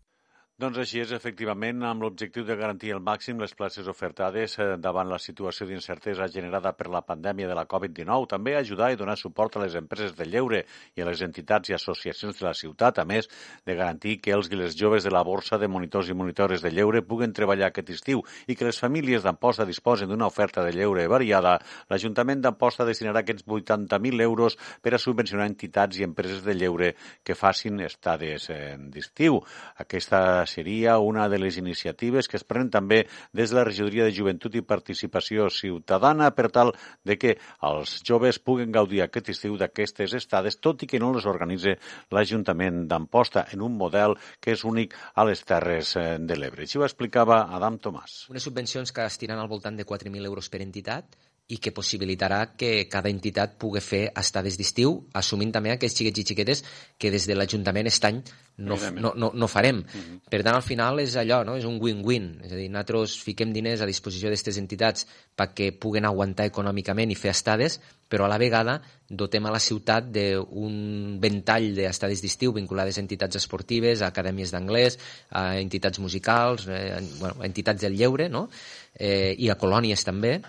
Doncs 0.62 0.78
així 0.78 0.99
és, 1.01 1.09
efectivament, 1.16 1.80
amb 1.89 2.03
l'objectiu 2.05 2.43
de 2.45 2.53
garantir 2.53 2.91
al 2.93 2.99
màxim 3.01 3.39
les 3.41 3.55
places 3.57 3.88
ofertades 3.89 4.53
eh, 4.62 4.66
davant 4.78 5.07
la 5.09 5.18
situació 5.18 5.66
d'incertesa 5.66 6.28
generada 6.30 6.70
per 6.78 6.86
la 6.93 6.99
pandèmia 7.01 7.47
de 7.49 7.55
la 7.57 7.64
Covid-19. 7.66 8.28
També 8.30 8.53
ajudar 8.53 8.91
i 8.93 8.99
donar 8.99 9.16
suport 9.18 9.57
a 9.57 9.64
les 9.64 9.74
empreses 9.80 10.14
de 10.14 10.28
lleure 10.30 10.59
i 10.93 11.01
a 11.01 11.07
les 11.07 11.24
entitats 11.26 11.72
i 11.72 11.74
associacions 11.74 12.38
de 12.38 12.45
la 12.45 12.53
ciutat, 12.53 12.99
a 13.01 13.05
més 13.09 13.26
de 13.66 13.78
garantir 13.80 14.20
que 14.22 14.36
els 14.36 14.51
i 14.51 14.59
les 14.59 14.78
joves 14.78 15.07
de 15.07 15.09
la 15.16 15.24
borsa 15.26 15.57
de 15.57 15.70
monitors 15.78 16.12
i 16.14 16.18
monitores 16.20 16.62
de 16.62 16.70
lleure 16.70 17.01
puguen 17.01 17.34
treballar 17.34 17.72
aquest 17.72 17.89
estiu 17.97 18.22
i 18.45 18.53
que 18.53 18.70
les 18.70 18.78
famílies 18.86 19.26
d'Amposta 19.26 19.66
disposen 19.66 20.14
d'una 20.14 20.30
oferta 20.30 20.62
de 20.62 20.76
lleure 20.78 21.07
variada. 21.09 21.55
L'Ajuntament 21.89 22.45
d'Amposta 22.45 22.86
destinarà 22.86 23.26
aquests 23.26 23.49
80.000 23.49 24.22
euros 24.30 24.59
per 24.78 24.93
a 24.93 25.01
subvencionar 25.01 25.49
entitats 25.49 25.97
i 25.97 26.05
empreses 26.05 26.45
de 26.45 26.53
lleure 26.53 26.93
que 27.26 27.39
facin 27.39 27.82
estades 27.89 28.45
d'estiu. 28.93 29.41
Aquesta 29.82 30.24
seria 30.52 30.97
una 30.99 31.28
de 31.32 31.39
les 31.39 31.58
iniciatives 31.62 32.28
que 32.28 32.38
es 32.39 32.45
prenen 32.47 32.72
també 32.74 33.02
des 33.34 33.52
de 33.52 33.58
la 33.58 33.66
Regidoria 33.68 34.06
de 34.08 34.16
Joventut 34.16 34.56
i 34.60 34.64
Participació 34.68 35.47
Ciutadana 35.54 36.32
per 36.36 36.49
tal 36.52 36.74
de 37.08 37.18
que 37.18 37.38
els 37.68 37.97
joves 38.08 38.39
puguen 38.39 38.72
gaudir 38.76 39.04
aquest 39.06 39.32
estiu 39.36 39.58
d'aquestes 39.58 40.16
estades, 40.20 40.60
tot 40.60 40.84
i 40.84 40.91
que 40.91 40.99
no 40.99 41.14
les 41.16 41.28
organitza 41.30 41.78
l'Ajuntament 42.12 42.86
d'Amposta 42.91 43.47
en 43.56 43.64
un 43.66 43.78
model 43.80 44.18
que 44.39 44.56
és 44.56 44.66
únic 44.68 44.95
a 45.16 45.26
les 45.28 45.43
Terres 45.47 45.95
eh, 45.95 46.18
de 46.20 46.38
l'Ebre. 46.38 46.68
Així 46.68 46.80
ho 46.80 46.88
explicava 46.88 47.45
Adam 47.56 47.80
Tomàs. 47.82 48.26
Unes 48.32 48.47
subvencions 48.47 48.91
que 48.91 49.08
estiran 49.08 49.39
al 49.39 49.52
voltant 49.52 49.78
de 49.78 49.88
4.000 49.88 50.32
euros 50.32 50.52
per 50.52 50.62
entitat 50.66 51.20
i 51.52 51.58
que 51.60 51.74
possibilitarà 51.76 52.54
que 52.56 52.88
cada 52.91 53.12
entitat 53.12 53.58
pugui 53.60 53.82
fer 53.84 54.06
estades 54.18 54.56
d'estiu, 54.60 54.95
assumint 55.20 55.52
també 55.52 55.74
aquests 55.74 55.99
xiquets 55.99 56.24
i 56.24 56.28
xiquetes 56.30 56.64
que 56.97 57.12
des 57.12 57.28
de 57.28 57.36
l'Ajuntament 57.36 57.89
aquest 57.91 58.08
any 58.08 58.22
no, 58.62 58.78
no, 58.93 59.14
no, 59.16 59.32
no 59.34 59.47
farem. 59.47 59.78
Mm 59.78 59.84
-hmm. 59.84 60.20
Per 60.30 60.43
tant, 60.43 60.56
al 60.56 60.62
final 60.62 60.99
és 60.99 61.16
allò, 61.16 61.43
no? 61.43 61.56
és 61.58 61.66
un 61.66 61.80
win-win. 61.82 62.41
És 62.43 62.52
a 62.52 62.56
dir, 62.56 62.70
nosaltres 62.70 63.18
fiquem 63.18 63.52
diners 63.54 63.82
a 63.82 63.86
disposició 63.86 64.30
d'aquestes 64.30 64.58
entitats 64.58 65.08
perquè 65.36 65.72
puguen 65.72 66.06
aguantar 66.06 66.45
econòmicament 66.45 67.12
i 67.12 67.16
fer 67.16 67.32
estades, 67.32 67.80
però 68.08 68.26
a 68.26 68.28
la 68.28 68.38
vegada 68.38 68.82
dotem 69.10 69.45
a 69.45 69.52
la 69.52 69.60
ciutat 69.60 70.12
d'un 70.12 71.20
ventall 71.20 71.76
d'estades 71.76 72.22
d'estiu 72.22 72.54
vinculades 72.54 72.97
a 72.97 73.02
entitats 73.02 73.36
esportives, 73.36 74.02
a 74.02 74.08
acadèmies 74.08 74.52
d'anglès, 74.52 74.99
a 75.30 75.60
entitats 75.60 75.99
musicals, 75.99 76.68
eh, 76.68 77.02
bueno, 77.20 77.36
a 77.41 77.45
entitats 77.45 77.82
del 77.82 77.97
lleure, 77.97 78.30
no? 78.30 78.49
eh, 78.95 79.36
i 79.38 79.49
a 79.49 79.58
colònies 79.58 80.04
també, 80.04 80.41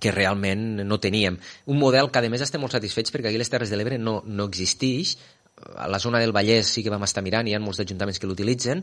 que 0.00 0.14
realment 0.14 0.82
no 0.86 1.00
teníem. 1.00 1.38
Un 1.66 1.78
model 1.78 2.10
que, 2.10 2.22
a 2.22 2.32
més, 2.32 2.44
estem 2.46 2.62
molt 2.62 2.74
satisfets 2.76 3.12
perquè 3.12 3.30
aquí 3.30 3.40
les 3.40 3.52
Terres 3.52 3.70
de 3.70 3.78
l'Ebre 3.78 4.00
no, 4.00 4.20
no 4.26 4.48
existeix, 4.50 5.18
a 5.76 5.88
la 5.88 5.98
zona 5.98 6.18
del 6.18 6.32
Vallès 6.32 6.70
sí 6.72 6.82
que 6.82 6.92
vam 6.92 7.04
estar 7.04 7.22
mirant, 7.24 7.48
hi 7.48 7.54
ha 7.54 7.60
molts 7.60 7.82
ajuntaments 7.84 8.20
que 8.20 8.28
l'utilitzen, 8.28 8.80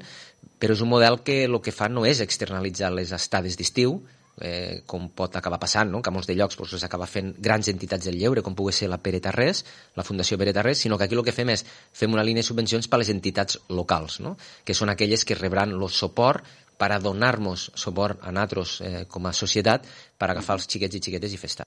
però 0.61 0.75
és 0.77 0.83
un 0.85 0.91
model 0.91 1.21
que 1.25 1.43
el 1.47 1.57
que 1.63 1.73
fa 1.73 1.89
no 1.89 2.05
és 2.05 2.21
externalitzar 2.21 2.91
les 2.93 3.13
estades 3.15 3.57
d'estiu, 3.57 3.97
eh, 4.41 4.83
com 4.85 5.09
pot 5.09 5.35
acabar 5.35 5.59
passant, 5.59 5.89
no? 5.89 6.01
que 6.01 6.11
a 6.11 6.13
molts 6.13 6.29
de 6.29 6.35
llocs 6.37 6.57
doncs, 6.59 6.75
s'acaba 6.81 7.07
fent 7.09 7.33
grans 7.41 7.69
entitats 7.71 8.05
del 8.05 8.19
lleure, 8.21 8.43
com 8.45 8.55
pugui 8.55 8.75
ser 8.75 8.89
la 8.91 8.99
Pere 9.01 9.19
Tarrés, 9.23 9.63
la 9.97 10.05
Fundació 10.05 10.37
Pere 10.37 10.53
Tarrés, 10.53 10.83
sinó 10.85 10.97
que 10.97 11.07
aquí 11.07 11.17
el 11.17 11.25
que 11.25 11.33
fem 11.33 11.49
és 11.55 11.65
fem 11.65 12.13
una 12.13 12.25
línia 12.27 12.43
de 12.43 12.49
subvencions 12.49 12.87
per 12.87 12.99
a 12.99 13.01
les 13.01 13.11
entitats 13.13 13.59
locals, 13.69 14.19
no? 14.21 14.37
que 14.63 14.77
són 14.77 14.93
aquelles 14.93 15.25
que 15.25 15.39
rebran 15.39 15.73
el 15.73 15.89
suport 15.89 16.45
per 16.77 16.91
a 16.93 16.99
donar-nos 17.01 17.71
suport 17.75 18.21
a 18.21 18.31
nosaltres 18.31 18.81
eh, 18.81 19.05
com 19.09 19.25
a 19.25 19.33
societat 19.33 19.87
per 20.17 20.29
agafar 20.31 20.57
els 20.57 20.67
xiquets 20.69 20.97
i 20.97 21.01
xiquetes 21.03 21.33
i 21.33 21.39
festa. 21.41 21.65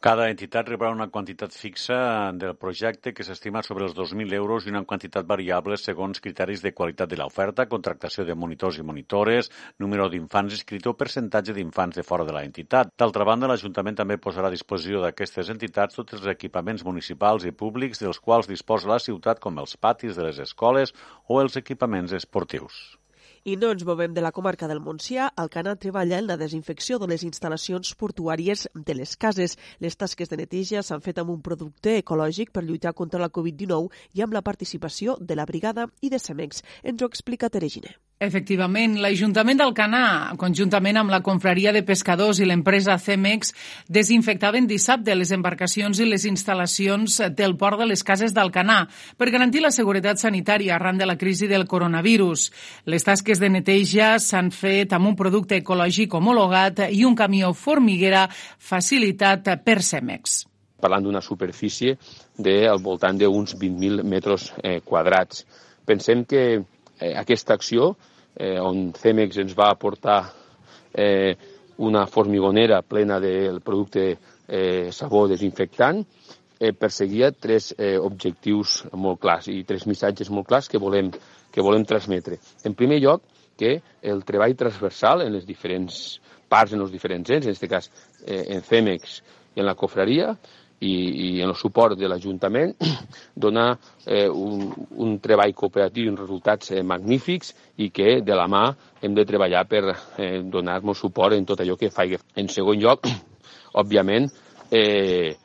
Cada 0.00 0.28
entitat 0.32 0.68
rebrà 0.70 0.88
una 0.94 1.08
quantitat 1.12 1.52
fixa 1.52 1.96
del 2.32 2.54
projecte 2.56 3.12
que 3.12 3.26
s'estima 3.26 3.62
sobre 3.66 3.84
els 3.84 3.96
2.000 3.98 4.32
euros 4.38 4.66
i 4.66 4.72
una 4.72 4.84
quantitat 4.88 5.26
variable 5.28 5.76
segons 5.76 6.22
criteris 6.24 6.62
de 6.64 6.72
qualitat 6.72 7.10
de 7.10 7.18
l'oferta, 7.20 7.66
contractació 7.68 8.24
de 8.24 8.36
monitors 8.38 8.78
i 8.78 8.86
monitores, 8.86 9.50
número 9.78 10.08
d'infants 10.08 10.56
inscrits 10.56 10.88
o 10.88 10.96
percentatge 10.96 11.56
d'infants 11.56 12.00
de 12.00 12.06
fora 12.06 12.24
de 12.24 12.36
la 12.36 12.44
entitat. 12.46 12.94
D'altra 12.96 13.26
banda, 13.28 13.50
l'Ajuntament 13.50 13.98
també 14.00 14.16
posarà 14.16 14.48
a 14.48 14.56
disposició 14.56 15.02
d'aquestes 15.04 15.52
entitats 15.52 15.98
tots 15.98 16.16
els 16.16 16.30
equipaments 16.32 16.86
municipals 16.86 17.44
i 17.44 17.52
públics 17.52 18.00
dels 18.00 18.22
quals 18.22 18.48
disposa 18.48 18.88
la 18.88 19.02
ciutat 19.02 19.42
com 19.42 19.60
els 19.60 19.76
patis 19.76 20.16
de 20.16 20.30
les 20.30 20.40
escoles 20.46 20.94
o 21.28 21.42
els 21.42 21.60
equipaments 21.60 22.16
esportius. 22.16 22.99
I 23.42 23.54
no 23.56 23.70
ens 23.72 23.86
movem 23.88 24.12
de 24.12 24.20
la 24.20 24.32
comarca 24.36 24.66
del 24.68 24.82
Montsià. 24.84 25.30
Alcanar 25.42 25.72
treballa 25.80 26.18
en 26.20 26.26
la 26.28 26.36
desinfecció 26.36 26.98
de 27.00 27.08
les 27.08 27.24
instal·lacions 27.24 27.94
portuàries 28.02 28.66
de 28.74 28.96
les 28.98 29.16
cases. 29.16 29.56
Les 29.80 29.96
tasques 29.96 30.28
de 30.28 30.36
neteja 30.42 30.84
s'han 30.84 31.00
fet 31.00 31.22
amb 31.22 31.32
un 31.32 31.40
producte 31.40 31.96
ecològic 32.02 32.52
per 32.52 32.66
lluitar 32.68 32.92
contra 32.92 33.22
la 33.24 33.32
Covid-19 33.32 33.88
i 34.12 34.26
amb 34.26 34.36
la 34.36 34.44
participació 34.44 35.16
de 35.20 35.40
la 35.40 35.48
brigada 35.48 35.88
i 36.02 36.12
de 36.12 36.20
Cemex. 36.20 36.60
Ens 36.84 37.00
ho 37.00 37.08
explica 37.08 37.48
Teregine. 37.48 37.96
Efectivament, 38.20 38.98
l'Ajuntament 39.00 39.56
d'Alcanar, 39.56 40.34
conjuntament 40.36 40.98
amb 41.00 41.08
la 41.08 41.22
Confraria 41.24 41.70
de 41.72 41.80
Pescadors 41.88 42.36
i 42.36 42.44
l'empresa 42.44 42.98
Cemex, 43.00 43.54
desinfectaven 43.88 44.66
dissabte 44.68 45.14
les 45.16 45.30
embarcacions 45.32 45.96
i 45.96 46.04
les 46.04 46.26
instal·lacions 46.28 47.14
del 47.32 47.54
port 47.56 47.80
de 47.80 47.86
les 47.88 48.02
cases 48.04 48.34
d'Alcanar 48.36 48.82
per 49.16 49.30
garantir 49.32 49.62
la 49.64 49.70
seguretat 49.72 50.20
sanitària 50.20 50.74
arran 50.76 51.00
de 51.00 51.06
la 51.08 51.16
crisi 51.16 51.48
del 51.48 51.64
coronavirus. 51.64 52.42
Les 52.92 53.08
tasques 53.08 53.40
de 53.40 53.48
neteja 53.54 54.10
s'han 54.20 54.50
fet 54.52 54.92
amb 54.92 55.08
un 55.08 55.16
producte 55.16 55.56
ecològic 55.56 56.12
homologat 56.18 56.82
i 56.92 57.06
un 57.08 57.16
camió 57.16 57.54
formiguera 57.56 58.26
facilitat 58.28 59.48
per 59.64 59.78
Cemex. 59.80 60.42
Parlant 60.76 61.08
d'una 61.08 61.24
superfície 61.24 61.96
de 62.36 62.68
al 62.68 62.84
voltant 62.84 63.16
d'uns 63.16 63.56
20.000 63.56 64.04
metres 64.04 64.50
eh, 64.60 64.82
quadrats. 64.84 65.46
Pensem 65.88 66.26
que 66.28 66.44
eh, 67.00 67.14
aquesta 67.16 67.54
acció 67.54 67.94
eh, 68.36 68.58
on 68.60 68.92
Cemex 68.94 69.40
ens 69.42 69.56
va 69.58 69.70
aportar 69.72 70.20
eh, 70.92 71.34
una 71.80 72.06
formigonera 72.06 72.82
plena 72.82 73.18
del 73.20 73.60
producte 73.64 74.18
eh, 74.46 74.90
sabó 74.92 75.26
desinfectant, 75.28 76.04
eh, 76.60 76.72
perseguia 76.76 77.32
tres 77.32 77.72
eh, 77.78 77.96
objectius 77.96 78.82
molt 78.92 79.20
clars 79.22 79.48
i 79.48 79.62
tres 79.64 79.86
missatges 79.88 80.30
molt 80.30 80.48
clars 80.50 80.68
que 80.68 80.78
volem, 80.78 81.08
que 81.50 81.64
volem 81.64 81.86
transmetre. 81.88 82.36
En 82.64 82.76
primer 82.76 83.00
lloc, 83.00 83.24
que 83.56 83.80
el 84.02 84.24
treball 84.24 84.56
transversal 84.56 85.24
en 85.24 85.34
les 85.34 85.46
diferents 85.48 86.20
parts, 86.48 86.74
en 86.74 86.84
els 86.84 86.92
diferents 86.92 87.30
ens, 87.30 87.46
en 87.46 87.54
aquest 87.54 87.70
cas 87.70 87.90
eh, 88.26 88.44
en 88.56 88.64
CEMEX 88.64 89.20
i 89.56 89.62
en 89.62 89.68
la 89.68 89.76
cofraria, 89.78 90.34
i, 90.80 90.92
i 91.26 91.42
en 91.42 91.50
el 91.50 91.56
suport 91.56 91.98
de 91.98 92.08
l'Ajuntament, 92.08 92.72
donar 93.46 93.68
eh, 94.06 94.28
un, 94.28 94.70
un 94.96 95.18
treball 95.20 95.52
cooperatiu 95.56 96.08
i 96.08 96.14
resultats 96.16 96.72
eh, 96.72 96.82
magnífics 96.82 97.52
i 97.84 97.90
que 97.94 98.20
de 98.24 98.36
la 98.36 98.48
mà 98.48 98.64
hem 99.02 99.14
de 99.16 99.26
treballar 99.28 99.66
per 99.68 99.84
eh, 99.90 100.40
donar-nos 100.42 101.04
suport 101.04 101.36
en 101.36 101.46
tot 101.48 101.60
allò 101.60 101.76
que 101.76 101.92
faig. 101.92 102.16
En 102.36 102.48
segon 102.48 102.80
lloc, 102.80 103.08
òbviament, 103.82 104.30
eh, 104.72 105.36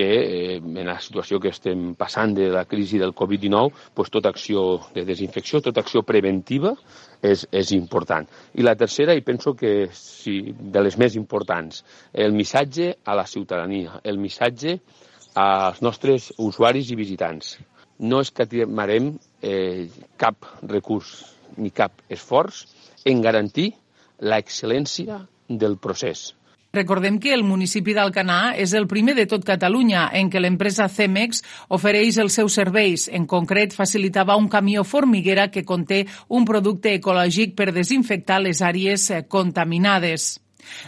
que 0.00 0.54
eh, 0.54 0.56
en 0.56 0.86
la 0.86 0.96
situació 0.96 1.36
que 1.42 1.50
estem 1.52 1.90
passant 1.98 2.32
de 2.32 2.46
la 2.48 2.62
crisi 2.64 2.96
del 2.98 3.12
Covid-19, 3.12 3.90
pues, 3.92 4.08
tota 4.08 4.30
acció 4.32 4.62
de 4.94 5.04
desinfecció, 5.04 5.60
tota 5.60 5.82
acció 5.84 6.00
preventiva 6.08 6.72
és, 7.20 7.44
és 7.52 7.74
important. 7.76 8.24
I 8.56 8.64
la 8.64 8.74
tercera, 8.80 9.12
i 9.12 9.20
penso 9.26 9.52
que 9.52 9.90
sí, 9.92 10.54
de 10.56 10.84
les 10.86 10.96
més 10.96 11.18
importants, 11.20 11.82
el 12.14 12.32
missatge 12.32 12.94
a 13.04 13.18
la 13.18 13.26
ciutadania, 13.28 14.00
el 14.02 14.16
missatge 14.22 14.78
als 15.36 15.84
nostres 15.84 16.32
usuaris 16.40 16.88
i 16.94 16.96
visitants. 16.96 17.58
No 18.00 18.24
escatimarem 18.24 19.12
eh, 19.44 19.84
cap 20.16 20.48
recurs 20.64 21.12
ni 21.60 21.76
cap 21.76 22.00
esforç 22.08 22.64
en 23.04 23.20
garantir 23.20 23.74
l'excel·lència 24.24 25.20
del 25.60 25.76
procés 25.76 26.30
Recordem 26.72 27.18
que 27.18 27.32
el 27.34 27.42
municipi 27.42 27.96
d'Alcanar 27.96 28.54
és 28.62 28.76
el 28.78 28.84
primer 28.86 29.16
de 29.16 29.24
tot 29.26 29.42
Catalunya 29.46 30.04
en 30.14 30.28
què 30.30 30.38
l'empresa 30.38 30.86
Cemex 30.86 31.42
ofereix 31.74 32.20
els 32.22 32.36
seus 32.38 32.54
serveis. 32.60 33.08
En 33.10 33.26
concret, 33.26 33.74
facilitava 33.74 34.36
un 34.38 34.46
camió 34.48 34.84
formiguera 34.86 35.48
que 35.50 35.64
conté 35.66 36.04
un 36.28 36.46
producte 36.46 36.92
ecològic 36.94 37.56
per 37.58 37.72
desinfectar 37.74 38.38
les 38.44 38.62
àrees 38.62 39.08
contaminades. 39.26 40.36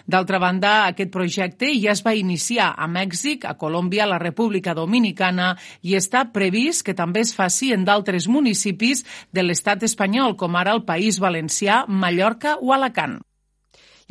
D'altra 0.07 0.39
banda, 0.39 0.73
aquest 0.87 1.11
projecte 1.11 1.73
ja 1.75 1.97
es 1.97 2.05
va 2.07 2.15
iniciar 2.15 2.71
a 2.79 2.87
Mèxic, 2.87 3.49
a 3.49 3.57
Colòmbia, 3.59 4.05
a 4.05 4.13
la 4.13 4.21
República 4.23 4.77
Dominicana 4.79 5.57
i 5.83 5.97
està 5.99 6.29
previst 6.31 6.87
que 6.87 6.95
també 6.95 7.27
es 7.27 7.35
faci 7.35 7.73
en 7.75 7.89
d'altres 7.89 8.29
municipis 8.29 9.03
de 9.33 9.43
l'estat 9.43 9.83
espanyol, 9.83 10.37
com 10.37 10.55
ara 10.55 10.79
el 10.79 10.87
País 10.87 11.19
Valencià, 11.19 11.83
Mallorca 11.89 12.59
o 12.61 12.71
Alacant. 12.77 13.19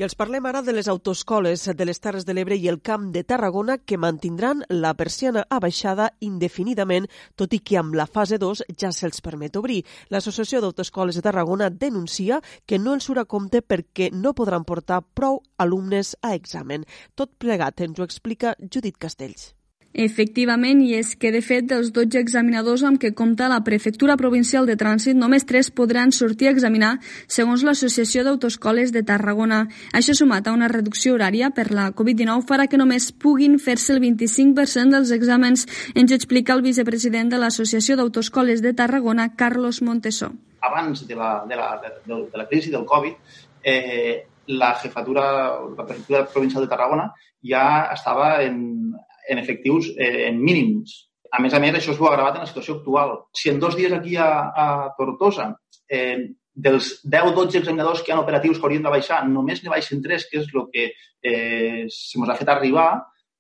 Els 0.02 0.16
parlem 0.18 0.48
ara 0.50 0.64
de 0.66 0.74
les 0.74 0.88
autoscoles 0.90 1.68
de 1.78 1.86
les 1.86 2.00
Terres 2.02 2.24
de 2.26 2.34
l'Ebre 2.34 2.56
i 2.58 2.64
el 2.72 2.80
Camp 2.82 3.12
de 3.14 3.22
Tarragona 3.22 3.76
que 3.78 4.00
mantindran 4.02 4.64
la 4.74 4.96
persiana 4.98 5.44
abaixada 5.58 6.08
indefinidament, 6.26 7.06
tot 7.38 7.54
i 7.54 7.60
que 7.62 7.78
amb 7.78 7.94
la 8.00 8.08
fase 8.10 8.42
2 8.42 8.64
ja 8.82 8.90
se'ls 8.98 9.22
permet 9.22 9.62
obrir. 9.62 9.84
L'Associació 10.10 10.64
d'Autoescoles 10.66 11.22
de 11.22 11.26
Tarragona 11.30 11.70
denuncia 11.70 12.42
que 12.66 12.82
no 12.82 12.98
els 12.98 13.06
surt 13.06 13.22
a 13.22 13.30
compte 13.30 13.62
perquè 13.62 14.10
no 14.10 14.34
podran 14.34 14.66
portar 14.66 15.04
prou 15.06 15.44
alumnes 15.62 16.16
a 16.26 16.34
examen. 16.34 16.90
Tot 17.14 17.38
plegat 17.38 17.86
ens 17.86 18.02
ho 18.02 18.10
explica 18.10 18.58
Judit 18.58 18.98
Castells. 18.98 19.52
Efectivament, 19.94 20.80
i 20.86 20.94
és 20.96 21.18
que, 21.20 21.34
de 21.36 21.42
fet, 21.44 21.66
dels 21.68 21.90
12 21.92 22.16
examinadors 22.22 22.84
amb 22.88 23.00
què 23.02 23.10
compta 23.12 23.50
la 23.52 23.60
Prefectura 23.66 24.16
Provincial 24.16 24.66
de 24.70 24.78
Trànsit, 24.80 25.18
només 25.20 25.44
3 25.50 25.68
podran 25.76 26.14
sortir 26.16 26.48
a 26.48 26.54
examinar, 26.56 26.94
segons 27.28 27.66
l'Associació 27.68 28.24
d'Autoscoles 28.24 28.94
de 28.96 29.04
Tarragona. 29.04 29.66
Això 29.92 30.16
sumat 30.16 30.48
a 30.48 30.54
una 30.56 30.70
reducció 30.72 31.18
horària 31.18 31.52
per 31.52 31.68
la 31.76 31.90
Covid-19 31.92 32.48
farà 32.48 32.70
que 32.72 32.80
només 32.80 33.12
puguin 33.12 33.60
fer-se 33.60 33.92
el 33.98 34.00
25% 34.00 34.96
dels 34.96 35.12
exàmens, 35.12 35.68
ens 35.94 36.16
explica 36.16 36.56
el 36.56 36.64
vicepresident 36.64 37.34
de 37.34 37.42
l'Associació 37.44 38.00
d'Autoscoles 38.00 38.64
de 38.64 38.72
Tarragona, 38.72 39.34
Carlos 39.36 39.82
Montesó. 39.82 40.32
Abans 40.62 41.04
de 41.08 41.16
la, 41.20 41.44
de 41.50 41.56
la, 41.58 41.70
de, 41.84 42.24
de 42.32 42.38
la 42.38 42.48
crisi 42.48 42.72
del 42.72 42.86
Covid, 42.86 43.36
eh, 43.64 44.28
la 44.48 44.74
jefatura, 44.76 45.60
la 45.76 45.86
Prefectura 45.86 46.26
Provincial 46.26 46.64
de 46.64 46.70
Tarragona 46.70 47.12
ja 47.44 47.90
estava 47.92 48.44
en, 48.44 48.94
en 49.30 49.40
efectius 49.42 49.92
eh, 49.98 50.28
en 50.30 50.42
mínims. 50.42 51.08
A 51.32 51.40
més 51.42 51.54
a 51.56 51.62
més, 51.64 51.76
això 51.78 51.94
es 51.94 52.00
veu 52.00 52.10
agravat 52.10 52.36
en 52.36 52.46
la 52.46 52.50
situació 52.50 52.80
actual. 52.80 53.16
Si 53.38 53.50
en 53.50 53.60
dos 53.60 53.78
dies 53.80 53.94
aquí 53.96 54.18
a, 54.20 54.30
a 54.52 54.68
Tortosa, 54.98 55.54
eh, 55.88 56.32
dels 56.54 56.92
10-12 57.08 57.62
examinadors 57.62 58.02
que 58.04 58.12
hi 58.12 58.16
ha 58.16 58.20
operatius 58.20 58.60
que 58.60 58.68
haurien 58.68 58.84
de 58.84 58.92
baixar, 58.92 59.22
només 59.28 59.64
ne 59.64 59.72
baixen 59.72 60.02
3, 60.04 60.28
que 60.30 60.42
és 60.42 60.50
el 60.52 60.68
que 60.74 60.90
eh, 60.92 61.86
se 61.88 62.20
ens 62.20 62.32
ha 62.34 62.40
fet 62.40 62.52
arribar, 62.52 62.90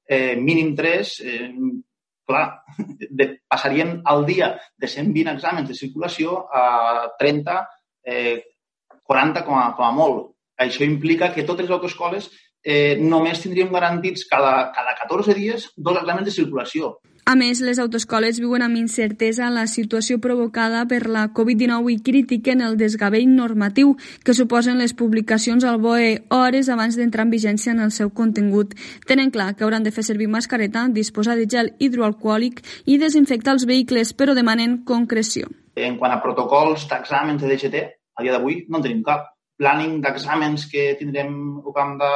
eh, 0.08 0.36
mínim 0.40 0.74
3, 0.78 1.16
eh, 1.28 1.50
clar, 2.28 2.46
de, 3.20 3.28
passarien 3.52 4.00
al 4.06 4.26
dia 4.26 4.54
de 4.78 4.88
120 4.88 5.36
exàmens 5.36 5.68
de 5.68 5.78
circulació 5.78 6.46
a 6.48 7.10
30, 7.20 7.60
eh, 8.06 8.38
40 9.04 9.44
com 9.48 9.60
a, 9.60 9.66
com 9.76 9.88
a 9.88 9.92
molt. 9.96 10.30
Això 10.62 10.86
implica 10.86 11.32
que 11.34 11.44
totes 11.44 11.68
les 11.68 11.76
autoscoles 11.76 12.30
eh, 12.64 12.97
només 12.99 13.41
tindríem 13.41 13.72
garantits 13.74 14.26
cada, 14.30 14.72
cada 14.76 14.95
14 15.03 15.38
dies 15.38 15.72
dos 15.78 15.97
exàmens 16.01 16.28
de 16.28 16.36
circulació. 16.36 16.97
A 17.32 17.36
més, 17.38 17.59
les 17.62 17.78
autoscoles 17.80 18.39
viuen 18.41 18.64
amb 18.66 18.80
incertesa 18.80 19.51
la 19.53 19.68
situació 19.70 20.18
provocada 20.20 20.82
per 20.89 21.05
la 21.05 21.28
Covid-19 21.38 21.93
i 21.93 21.99
critiquen 22.01 22.64
el 22.66 22.80
desgavell 22.80 23.30
normatiu 23.30 23.93
que 24.26 24.34
suposen 24.34 24.82
les 24.82 24.95
publicacions 24.97 25.64
al 25.64 25.78
BOE 25.80 26.26
hores 26.34 26.70
abans 26.74 26.97
d'entrar 26.97 27.28
en 27.28 27.34
vigència 27.34 27.76
en 27.76 27.80
el 27.86 27.93
seu 27.93 28.09
contingut. 28.09 28.74
Tenen 29.07 29.30
clar 29.32 29.53
que 29.55 29.64
hauran 29.64 29.86
de 29.86 29.93
fer 29.93 30.03
servir 30.03 30.28
mascareta, 30.34 30.88
disposar 30.89 31.38
de 31.38 31.45
gel 31.45 31.76
hidroalcohòlic 31.78 32.64
i 32.89 32.97
desinfectar 32.97 33.53
els 33.53 33.68
vehicles, 33.70 34.16
però 34.18 34.34
demanen 34.34 34.82
concreció. 34.84 35.47
En 35.78 36.01
quant 36.01 36.12
a 36.12 36.20
protocols 36.26 36.89
d'exàmens 36.89 37.45
de 37.45 37.53
DGT, 37.53 37.86
a 38.18 38.26
dia 38.26 38.34
d'avui 38.34 38.66
no 38.68 38.82
en 38.82 38.89
tenim 38.89 39.05
cap 39.05 39.30
planning 39.62 39.99
d'exàmens 40.03 40.68
que 40.72 40.91
tindrem 40.99 41.34
o 41.62 41.74
hem 41.78 41.97
de 42.01 42.12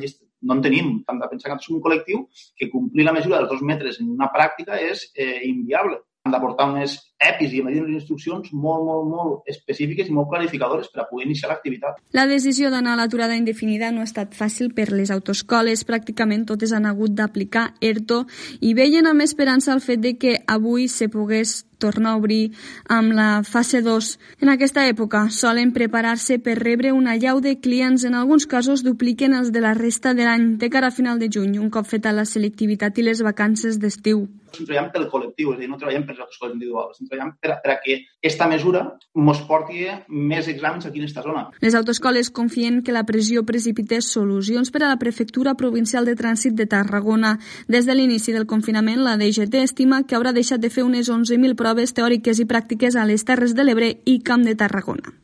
llist... 0.00 0.22
no 0.44 0.58
en 0.58 0.64
tenim. 0.64 0.88
Hem 1.08 1.20
de 1.20 1.28
pensar 1.30 1.50
que 1.50 1.64
som 1.64 1.78
un 1.78 1.84
col·lectiu 1.84 2.26
que 2.60 2.68
complir 2.68 3.06
la 3.06 3.14
mesura 3.16 3.38
dels 3.38 3.48
dos 3.52 3.62
metres 3.64 4.00
en 4.00 4.10
una 4.12 4.28
pràctica 4.34 4.76
és 4.76 5.06
eh, 5.16 5.40
inviable. 5.48 6.02
Hem 6.24 6.32
d'aportar 6.32 6.66
unes 6.70 6.98
EPIs 7.20 7.52
i 7.52 7.60
unes 7.60 7.96
instruccions 7.98 8.52
molt, 8.52 8.84
molt, 8.84 9.08
molt 9.08 9.50
específiques 9.52 10.08
i 10.08 10.14
molt 10.16 10.30
clarificadores 10.30 10.88
per 10.92 11.02
a 11.02 11.06
poder 11.08 11.26
iniciar 11.26 11.50
l'activitat. 11.50 11.98
La 12.16 12.24
decisió 12.28 12.70
d'anar 12.72 12.94
a 12.94 13.00
l'aturada 13.00 13.36
indefinida 13.36 13.90
no 13.92 14.00
ha 14.00 14.08
estat 14.08 14.32
fàcil 14.36 14.72
per 14.76 14.90
les 14.92 15.12
autoscoles. 15.12 15.84
Pràcticament 15.88 16.46
totes 16.48 16.72
han 16.72 16.88
hagut 16.88 17.12
d'aplicar 17.16 17.66
ERTO 17.80 18.22
i 18.60 18.72
veien 18.76 19.08
amb 19.08 19.24
esperança 19.24 19.72
el 19.76 19.84
fet 19.84 20.00
de 20.00 20.16
que 20.20 20.38
avui 20.48 20.88
se 20.88 21.08
pogués 21.12 21.62
tornar 21.84 22.14
a 22.14 22.20
obrir 22.22 22.42
amb 22.88 23.12
la 23.14 23.28
fase 23.44 23.82
2. 23.84 24.10
En 24.40 24.52
aquesta 24.52 24.86
època 24.90 25.26
solen 25.30 25.74
preparar-se 25.76 26.40
per 26.40 26.56
rebre 26.62 26.94
una 26.96 27.18
llau 27.20 27.42
de 27.44 27.58
clients, 27.60 28.08
en 28.08 28.16
alguns 28.16 28.48
casos 28.48 28.86
dupliquen 28.86 29.36
els 29.36 29.52
de 29.52 29.60
la 29.64 29.74
resta 29.78 30.14
de 30.16 30.24
l'any, 30.24 30.54
de 30.62 30.72
cara 30.72 30.88
a 30.88 30.96
final 31.02 31.20
de 31.20 31.28
juny, 31.28 31.58
un 31.60 31.70
cop 31.70 31.90
feta 31.90 32.16
la 32.16 32.24
selectivitat 32.24 32.98
i 32.98 33.06
les 33.10 33.22
vacances 33.22 33.78
d'estiu. 33.82 34.26
Treballem 34.60 34.90
pel 34.94 35.08
col·lectiu, 35.12 35.52
és 35.52 35.58
a 35.58 35.62
dir, 35.62 35.68
no 35.70 35.78
treballem 35.80 36.04
per 36.06 36.16
autoscoles 36.16 36.54
individuals, 36.54 37.00
treballem 37.02 37.32
per, 37.40 37.56
per 37.64 37.72
a 37.72 37.78
que 37.82 37.96
aquesta 38.22 38.48
mesura 38.50 38.84
ens 39.14 39.42
porti 39.48 39.86
més 40.08 40.48
exàmens 40.50 40.86
aquí 40.86 41.02
en 41.02 41.08
aquesta 41.08 41.24
zona. 41.26 41.46
Les 41.64 41.74
autoscoles 41.78 42.30
confien 42.30 42.82
que 42.84 42.94
la 42.94 43.04
pressió 43.08 43.44
precipités 43.48 44.10
solucions 44.12 44.70
per 44.70 44.84
a 44.84 44.92
la 44.92 45.00
Prefectura 45.00 45.56
Provincial 45.58 46.06
de 46.08 46.16
Trànsit 46.18 46.54
de 46.58 46.68
Tarragona. 46.70 47.36
Des 47.68 47.88
de 47.88 47.98
l'inici 47.98 48.36
del 48.36 48.46
confinament, 48.46 49.02
la 49.04 49.18
DGT 49.20 49.64
estima 49.64 50.04
que 50.04 50.16
haurà 50.18 50.32
deixat 50.36 50.62
de 50.62 50.70
fer 50.70 50.86
unes 50.86 51.10
11.000 51.10 51.58
proves 51.58 51.96
teòriques 51.96 52.40
i 52.40 52.48
pràctiques 52.48 52.96
a 52.96 53.08
les 53.08 53.24
Terres 53.24 53.56
de 53.56 53.66
l'Ebre 53.66 53.94
i 54.04 54.20
Camp 54.22 54.46
de 54.46 54.56
Tarragona. 54.58 55.23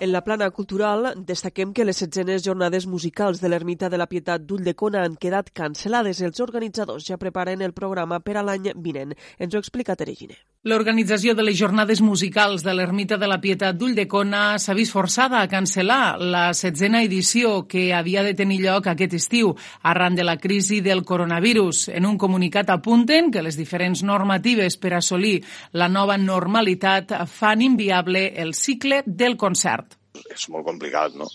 En 0.00 0.12
la 0.12 0.22
plana 0.22 0.46
cultural, 0.54 1.08
destaquem 1.26 1.72
que 1.74 1.82
les 1.82 1.98
setzenes 1.98 2.44
jornades 2.44 2.84
musicals 2.86 3.40
de 3.42 3.48
l'Ermita 3.50 3.88
de 3.90 3.98
la 3.98 4.06
Pietat 4.06 4.44
d'Ulldecona 4.46 5.00
han 5.02 5.16
quedat 5.18 5.48
cancel·lades. 5.50 6.20
Els 6.22 6.38
organitzadors 6.38 7.08
ja 7.08 7.18
preparen 7.18 7.64
el 7.66 7.74
programa 7.74 8.20
per 8.22 8.36
a 8.38 8.44
l'any 8.46 8.68
vinent. 8.78 9.16
Ens 9.42 9.56
ho 9.56 9.58
explica 9.58 9.96
Teregine. 9.98 10.36
L'organització 10.70 11.34
de 11.34 11.42
les 11.42 11.58
jornades 11.58 11.98
musicals 12.00 12.62
de 12.62 12.76
l'Ermita 12.76 13.18
de 13.18 13.26
la 13.26 13.40
Pietat 13.42 13.74
d'Ulldecona 13.74 14.44
s'ha 14.62 14.76
vist 14.78 14.94
forçada 14.94 15.40
a 15.42 15.50
cancel·lar 15.50 16.18
la 16.22 16.44
setzena 16.54 17.02
edició 17.02 17.66
que 17.66 17.88
havia 17.94 18.22
de 18.22 18.36
tenir 18.38 18.60
lloc 18.62 18.86
aquest 18.86 19.18
estiu 19.18 19.56
arran 19.82 20.14
de 20.14 20.22
la 20.22 20.36
crisi 20.38 20.78
del 20.80 21.02
coronavirus. 21.02 21.88
En 21.88 22.06
un 22.06 22.18
comunicat 22.18 22.70
apunten 22.70 23.32
que 23.34 23.42
les 23.42 23.58
diferents 23.58 24.06
normatives 24.06 24.78
per 24.78 24.94
assolir 24.94 25.40
la 25.72 25.90
nova 25.90 26.14
normalitat 26.18 27.18
fan 27.26 27.66
inviable 27.66 28.28
el 28.38 28.54
cicle 28.54 29.02
del 29.06 29.36
concert 29.36 29.87
és 30.34 30.48
molt 30.52 30.66
complicat, 30.66 31.14
no? 31.18 31.28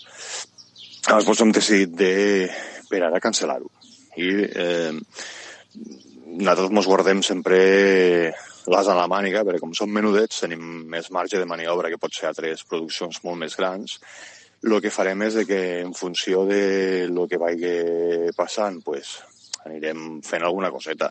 Llavors 1.04 1.42
hem 1.44 1.52
decidit 1.52 1.92
de, 1.98 2.12
per 2.88 3.02
ara, 3.04 3.20
cancel·lar-ho. 3.22 3.68
I 4.16 4.30
eh, 4.46 4.92
nosaltres 6.38 6.70
ens 6.70 6.88
guardem 6.88 7.22
sempre 7.26 7.58
l'as 8.72 8.88
a 8.88 8.96
la 8.96 9.08
màniga, 9.10 9.44
perquè 9.44 9.60
com 9.60 9.74
som 9.76 9.92
menudets 9.92 10.40
tenim 10.44 10.62
més 10.90 11.10
marge 11.12 11.40
de 11.40 11.48
maniobra 11.48 11.90
que 11.92 12.00
pot 12.00 12.14
ser 12.14 12.30
altres 12.30 12.64
produccions 12.68 13.20
molt 13.26 13.42
més 13.42 13.56
grans. 13.60 13.98
El 14.64 14.78
que 14.80 14.92
farem 14.94 15.26
és 15.26 15.42
que 15.44 15.60
en 15.82 15.92
funció 15.92 16.46
de 16.48 17.06
lo 17.12 17.26
que 17.28 17.40
vagi 17.40 17.74
passant, 18.36 18.80
pues, 18.86 19.18
anirem 19.68 20.22
fent 20.24 20.44
alguna 20.44 20.70
coseta. 20.72 21.10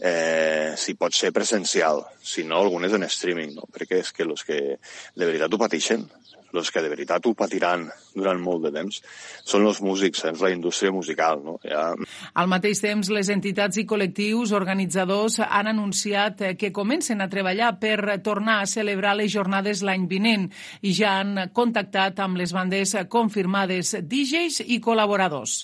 Eh, 0.00 0.72
si 0.80 0.94
pot 0.96 1.12
ser 1.16 1.32
presencial, 1.32 2.02
si 2.24 2.44
no, 2.44 2.60
algunes 2.60 2.92
en 2.96 3.04
streaming, 3.04 3.56
no? 3.56 3.66
perquè 3.72 4.00
és 4.00 4.12
que 4.16 4.24
els 4.24 4.44
que 4.48 4.60
de 4.80 5.26
veritat 5.26 5.52
ho 5.52 5.60
pateixen 5.60 6.06
els 6.54 6.70
que 6.72 6.82
de 6.82 6.90
veritat 6.90 7.26
ho 7.26 7.34
patiran 7.38 7.86
durant 8.14 8.40
molt 8.42 8.64
de 8.66 8.72
temps 8.74 9.00
són 9.46 9.66
els 9.68 9.80
músics, 9.84 10.24
és 10.26 10.42
la 10.42 10.50
indústria 10.54 10.92
musical. 10.92 11.42
No? 11.44 11.56
Ja... 11.64 11.90
Al 12.34 12.50
mateix 12.50 12.82
temps, 12.82 13.10
les 13.14 13.30
entitats 13.32 13.80
i 13.80 13.86
col·lectius 13.88 14.54
organitzadors 14.56 15.40
han 15.46 15.70
anunciat 15.70 16.42
que 16.58 16.72
comencen 16.74 17.20
a 17.20 17.30
treballar 17.32 17.74
per 17.82 18.18
tornar 18.24 18.60
a 18.60 18.70
celebrar 18.70 19.16
les 19.18 19.32
jornades 19.32 19.84
l'any 19.86 20.06
vinent 20.10 20.48
i 20.82 20.94
ja 20.96 21.18
han 21.20 21.50
contactat 21.54 22.20
amb 22.24 22.40
les 22.40 22.54
bandes 22.56 22.96
confirmades 23.08 23.94
DJs 24.00 24.64
i 24.66 24.80
col·laboradors. 24.82 25.60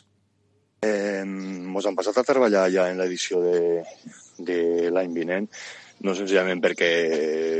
Eh, 0.86 1.24
mos 1.24 1.86
han 1.88 1.96
passat 1.96 2.20
a 2.20 2.26
treballar 2.26 2.68
ja 2.70 2.90
en 2.90 3.00
l'edició 3.00 3.40
de, 3.42 3.58
de 4.38 4.60
l'any 4.92 5.14
vinent 5.16 5.48
no 6.04 6.14
senzillament 6.14 6.60
perquè 6.60 6.88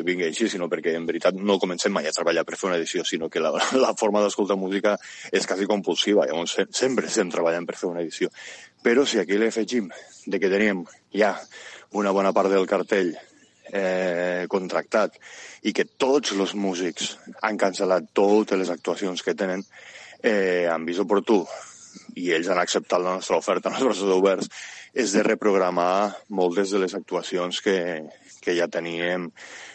vingui 0.04 0.26
així, 0.28 0.48
sinó 0.52 0.68
perquè 0.68 0.92
en 0.96 1.06
veritat 1.08 1.38
no 1.38 1.58
comencem 1.62 1.94
mai 1.94 2.08
a 2.08 2.14
treballar 2.14 2.44
per 2.44 2.58
fer 2.58 2.68
una 2.70 2.78
edició, 2.80 3.04
sinó 3.04 3.30
que 3.32 3.40
la, 3.40 3.52
la 3.84 3.94
forma 3.98 4.22
d'escoltar 4.24 4.58
música 4.60 4.96
és 5.32 5.46
quasi 5.48 5.68
compulsiva, 5.70 6.26
llavors 6.28 6.58
sempre 6.76 7.08
estem 7.08 7.32
treballant 7.32 7.66
per 7.68 7.78
fer 7.78 7.88
una 7.90 8.04
edició. 8.04 8.28
Però 8.82 9.06
si 9.06 9.18
aquí 9.18 9.38
li 9.38 9.50
de 10.26 10.40
que 10.40 10.50
teníem 10.50 10.84
ja 11.14 11.36
una 11.92 12.12
bona 12.12 12.32
part 12.32 12.50
del 12.50 12.66
cartell 12.66 13.14
eh, 13.72 14.44
contractat 14.48 15.16
i 15.62 15.72
que 15.72 15.86
tots 15.96 16.34
els 16.36 16.54
músics 16.54 17.16
han 17.42 17.58
cancel·lat 17.58 18.12
totes 18.12 18.58
les 18.58 18.70
actuacions 18.70 19.22
que 19.22 19.34
tenen, 19.34 19.64
eh, 20.22 20.66
han 20.70 20.84
vist 20.84 21.02
oportú 21.02 21.44
i 22.16 22.30
ells 22.32 22.48
han 22.48 22.60
acceptat 22.60 23.02
la 23.02 23.16
nostra 23.18 23.38
oferta 23.38 23.70
els 23.74 23.84
braços 23.84 24.12
oberts 24.12 24.50
és 24.96 25.12
de 25.12 25.22
reprogramar 25.26 26.16
moltes 26.32 26.72
de 26.72 26.80
les 26.80 26.94
actuacions 26.96 27.60
que, 27.60 27.76
que 28.40 28.54
ja 28.56 28.68
teníem 28.72 29.28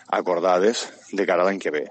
acordades 0.09 0.88
de 1.13 1.28
cara 1.30 1.45
a 1.45 1.49
l'any 1.49 1.61
que 1.61 1.74
ve. 1.74 1.84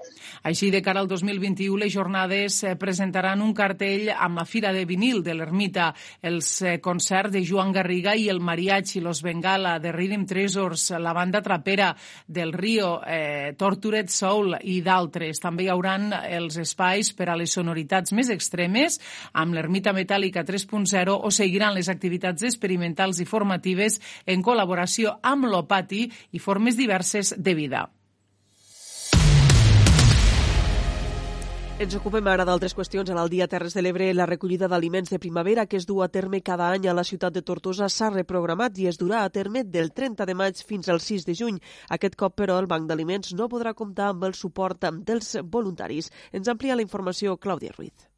Així, 0.43 0.71
de 0.73 0.81
cara 0.81 0.99
al 1.03 1.07
2021, 1.07 1.75
les 1.77 1.93
jornades 1.93 2.63
eh, 2.63 2.73
presentaran 2.75 3.43
un 3.45 3.51
cartell 3.53 4.07
amb 4.09 4.39
la 4.39 4.45
Fira 4.49 4.71
de 4.73 4.87
Vinil 4.89 5.21
de 5.21 5.35
l'Ermita, 5.37 5.91
els 6.25 6.49
eh, 6.65 6.79
concerts 6.81 7.35
de 7.35 7.43
Joan 7.45 7.69
Garriga 7.75 8.15
i 8.17 8.25
el 8.33 8.41
Mariachi, 8.41 9.03
Los 9.05 9.21
Bengala, 9.21 9.75
de 9.79 9.91
Rhythm 9.93 10.25
Treasures, 10.25 10.87
la 10.97 11.13
banda 11.13 11.43
trapera 11.45 11.91
del 12.25 12.53
Rio, 12.57 13.03
eh, 13.05 13.53
Tortured 13.57 14.09
Soul 14.09 14.57
i 14.63 14.79
d'altres. 14.81 15.43
També 15.45 15.67
hi 15.67 15.71
hauran 15.75 16.09
els 16.17 16.57
espais 16.57 17.13
per 17.13 17.29
a 17.29 17.37
les 17.37 17.53
sonoritats 17.53 18.17
més 18.17 18.33
extremes 18.33 18.97
amb 19.37 19.53
l'Ermita 19.53 19.93
Metàl·lica 19.93 20.41
3.0 20.41 21.19
o 21.21 21.29
seguiran 21.29 21.77
les 21.77 21.93
activitats 21.93 22.49
experimentals 22.49 23.21
i 23.21 23.29
formatives 23.29 24.01
en 24.25 24.41
col·laboració 24.41 25.19
amb 25.21 25.51
l'Opati 25.53 26.07
i 26.33 26.41
formes 26.41 26.81
diverses 26.81 27.35
de 27.37 27.53
vida. 27.53 27.89
Ens 31.81 31.95
ocupem 31.97 32.27
ara 32.29 32.43
d'altres 32.45 32.75
qüestions. 32.77 33.09
En 33.09 33.17
el 33.17 33.29
Dia 33.33 33.47
Terres 33.49 33.73
de 33.73 33.81
l'Ebre, 33.81 34.11
la 34.13 34.27
recollida 34.29 34.67
d'aliments 34.69 35.09
de 35.09 35.17
primavera 35.23 35.63
que 35.65 35.79
es 35.79 35.87
du 35.89 36.03
a 36.05 36.07
terme 36.13 36.43
cada 36.45 36.67
any 36.75 36.85
a 36.85 36.93
la 36.93 37.03
ciutat 37.09 37.33
de 37.33 37.41
Tortosa 37.41 37.87
s'ha 37.89 38.11
reprogramat 38.11 38.77
i 38.77 38.85
es 38.91 39.01
durà 39.01 39.23
a 39.23 39.31
terme 39.33 39.63
del 39.63 39.89
30 39.89 40.29
de 40.29 40.37
maig 40.43 40.61
fins 40.61 40.91
al 40.93 41.01
6 41.01 41.25
de 41.25 41.37
juny. 41.41 41.57
Aquest 41.97 42.19
cop, 42.21 42.37
però, 42.37 42.59
el 42.61 42.69
Banc 42.69 42.85
d'Aliments 42.85 43.33
no 43.33 43.49
podrà 43.49 43.73
comptar 43.73 44.11
amb 44.11 44.29
el 44.29 44.37
suport 44.37 44.85
dels 45.09 45.33
voluntaris. 45.57 46.13
Ens 46.31 46.53
amplia 46.53 46.77
la 46.77 46.85
informació 46.85 47.39
Clàudia 47.41 47.73
Ruiz. 47.73 48.10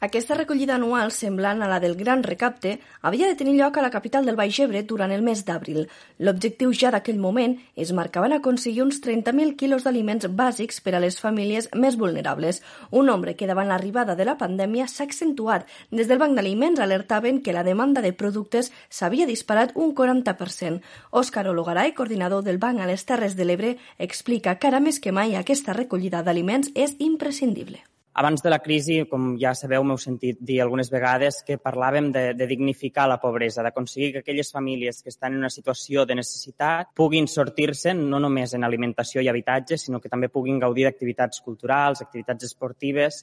Aquesta 0.00 0.32
recollida 0.32 0.76
anual, 0.78 1.10
semblant 1.12 1.58
a 1.60 1.66
la 1.68 1.76
del 1.78 1.94
Gran 1.94 2.22
Recapte, 2.24 2.70
havia 3.04 3.26
de 3.28 3.34
tenir 3.36 3.58
lloc 3.58 3.76
a 3.76 3.82
la 3.84 3.90
capital 3.92 4.24
del 4.24 4.38
Baix 4.38 4.56
Ebre 4.64 4.80
durant 4.82 5.12
el 5.12 5.20
mes 5.20 5.42
d'abril. 5.44 5.90
L'objectiu 6.24 6.72
ja 6.72 6.88
d'aquell 6.94 7.18
moment 7.20 7.58
es 7.76 7.92
marcava 7.92 8.30
en 8.30 8.34
aconseguir 8.38 8.80
uns 8.86 9.02
30.000 9.04 9.58
quilos 9.60 9.84
d'aliments 9.84 10.24
bàsics 10.38 10.80
per 10.80 10.94
a 10.96 11.02
les 11.04 11.20
famílies 11.20 11.68
més 11.76 12.00
vulnerables, 12.00 12.62
un 12.90 13.12
nombre 13.12 13.36
que 13.36 13.50
davant 13.50 13.68
l'arribada 13.68 14.16
de 14.16 14.24
la 14.24 14.38
pandèmia 14.40 14.88
s'ha 14.88 15.04
accentuat. 15.04 15.68
Des 15.92 16.08
del 16.08 16.24
Banc 16.24 16.32
d'Aliments 16.32 16.80
alertaven 16.80 17.42
que 17.44 17.52
la 17.52 17.66
demanda 17.68 18.00
de 18.00 18.16
productes 18.16 18.72
s'havia 18.88 19.28
disparat 19.28 19.76
un 19.76 19.92
40%. 19.92 20.80
Òscar 21.12 21.44
Ologaray, 21.52 21.92
coordinador 21.92 22.42
del 22.48 22.56
Banc 22.56 22.80
a 22.80 22.88
les 22.88 23.04
Terres 23.04 23.36
de 23.36 23.44
l'Ebre, 23.44 23.76
explica 23.98 24.56
que 24.56 24.72
ara 24.72 24.80
més 24.80 24.96
que 24.96 25.12
mai 25.12 25.36
aquesta 25.36 25.76
recollida 25.76 26.24
d'aliments 26.24 26.72
és 26.72 26.96
imprescindible. 26.96 27.84
Abans 28.12 28.42
de 28.42 28.50
la 28.50 28.58
crisi, 28.58 28.96
com 29.06 29.36
ja 29.38 29.52
sabeu, 29.54 29.84
m'heu 29.86 29.98
sentit 30.02 30.40
dir 30.42 30.56
algunes 30.60 30.88
vegades 30.90 31.44
que 31.46 31.60
parlàvem 31.62 32.08
de, 32.10 32.24
de 32.34 32.48
dignificar 32.50 33.04
la 33.06 33.20
pobresa, 33.22 33.62
d'aconseguir 33.62 34.10
que 34.12 34.22
aquelles 34.24 34.50
famílies 34.50 34.98
que 35.02 35.12
estan 35.14 35.36
en 35.36 35.44
una 35.44 35.50
situació 35.54 36.02
de 36.06 36.16
necessitat 36.18 36.90
puguin 36.98 37.30
sortir-se 37.30 37.94
no 37.94 38.18
només 38.18 38.56
en 38.58 38.66
alimentació 38.66 39.22
i 39.22 39.30
habitatge, 39.30 39.78
sinó 39.78 40.00
que 40.02 40.10
també 40.10 40.28
puguin 40.28 40.58
gaudir 40.58 40.88
d'activitats 40.88 41.38
culturals, 41.46 42.02
activitats 42.02 42.50
esportives, 42.50 43.22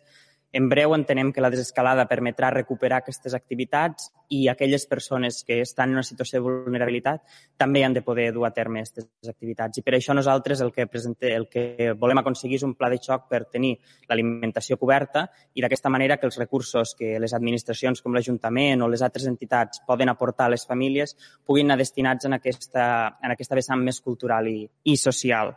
en 0.54 0.70
breu 0.70 0.94
entenem 0.96 1.34
que 1.34 1.42
la 1.44 1.50
desescalada 1.52 2.08
permetrà 2.08 2.50
recuperar 2.54 3.02
aquestes 3.02 3.34
activitats 3.36 4.08
i 4.30 4.48
aquelles 4.48 4.86
persones 4.88 5.44
que 5.48 5.60
estan 5.62 5.90
en 5.92 6.00
una 6.00 6.04
situació 6.04 6.40
de 6.40 6.46
vulnerabilitat 6.46 7.22
també 7.60 7.84
han 7.84 7.94
de 7.96 8.04
poder 8.04 8.30
dur 8.34 8.46
a 8.48 8.52
terme 8.56 8.82
aquestes 8.82 9.30
activitats. 9.30 9.78
I 9.78 9.84
per 9.84 9.96
això 9.98 10.16
nosaltres 10.16 10.62
el 10.64 10.72
que, 10.72 10.88
presente, 10.88 11.34
el 11.36 11.48
que 11.52 11.94
volem 12.00 12.24
aconseguir 12.24 12.60
és 12.60 12.66
un 12.68 12.76
pla 12.76 12.90
de 12.92 13.00
xoc 13.04 13.28
per 13.30 13.44
tenir 13.52 13.76
l'alimentació 14.10 14.80
coberta 14.80 15.28
i 15.54 15.64
d'aquesta 15.64 15.92
manera 15.92 16.18
que 16.18 16.28
els 16.28 16.40
recursos 16.40 16.96
que 16.96 17.18
les 17.20 17.36
administracions 17.36 18.02
com 18.02 18.16
l'Ajuntament 18.16 18.82
o 18.82 18.92
les 18.92 19.04
altres 19.04 19.28
entitats 19.28 19.84
poden 19.88 20.10
aportar 20.10 20.48
a 20.48 20.56
les 20.56 20.68
famílies 20.68 21.16
puguin 21.46 21.68
anar 21.68 21.80
destinats 21.84 22.26
en 22.26 22.40
aquesta, 22.40 23.18
en 23.22 23.36
aquesta 23.36 23.56
vessant 23.56 23.84
més 23.84 24.00
cultural 24.02 24.48
i, 24.48 24.62
i 24.84 24.98
social. 24.98 25.56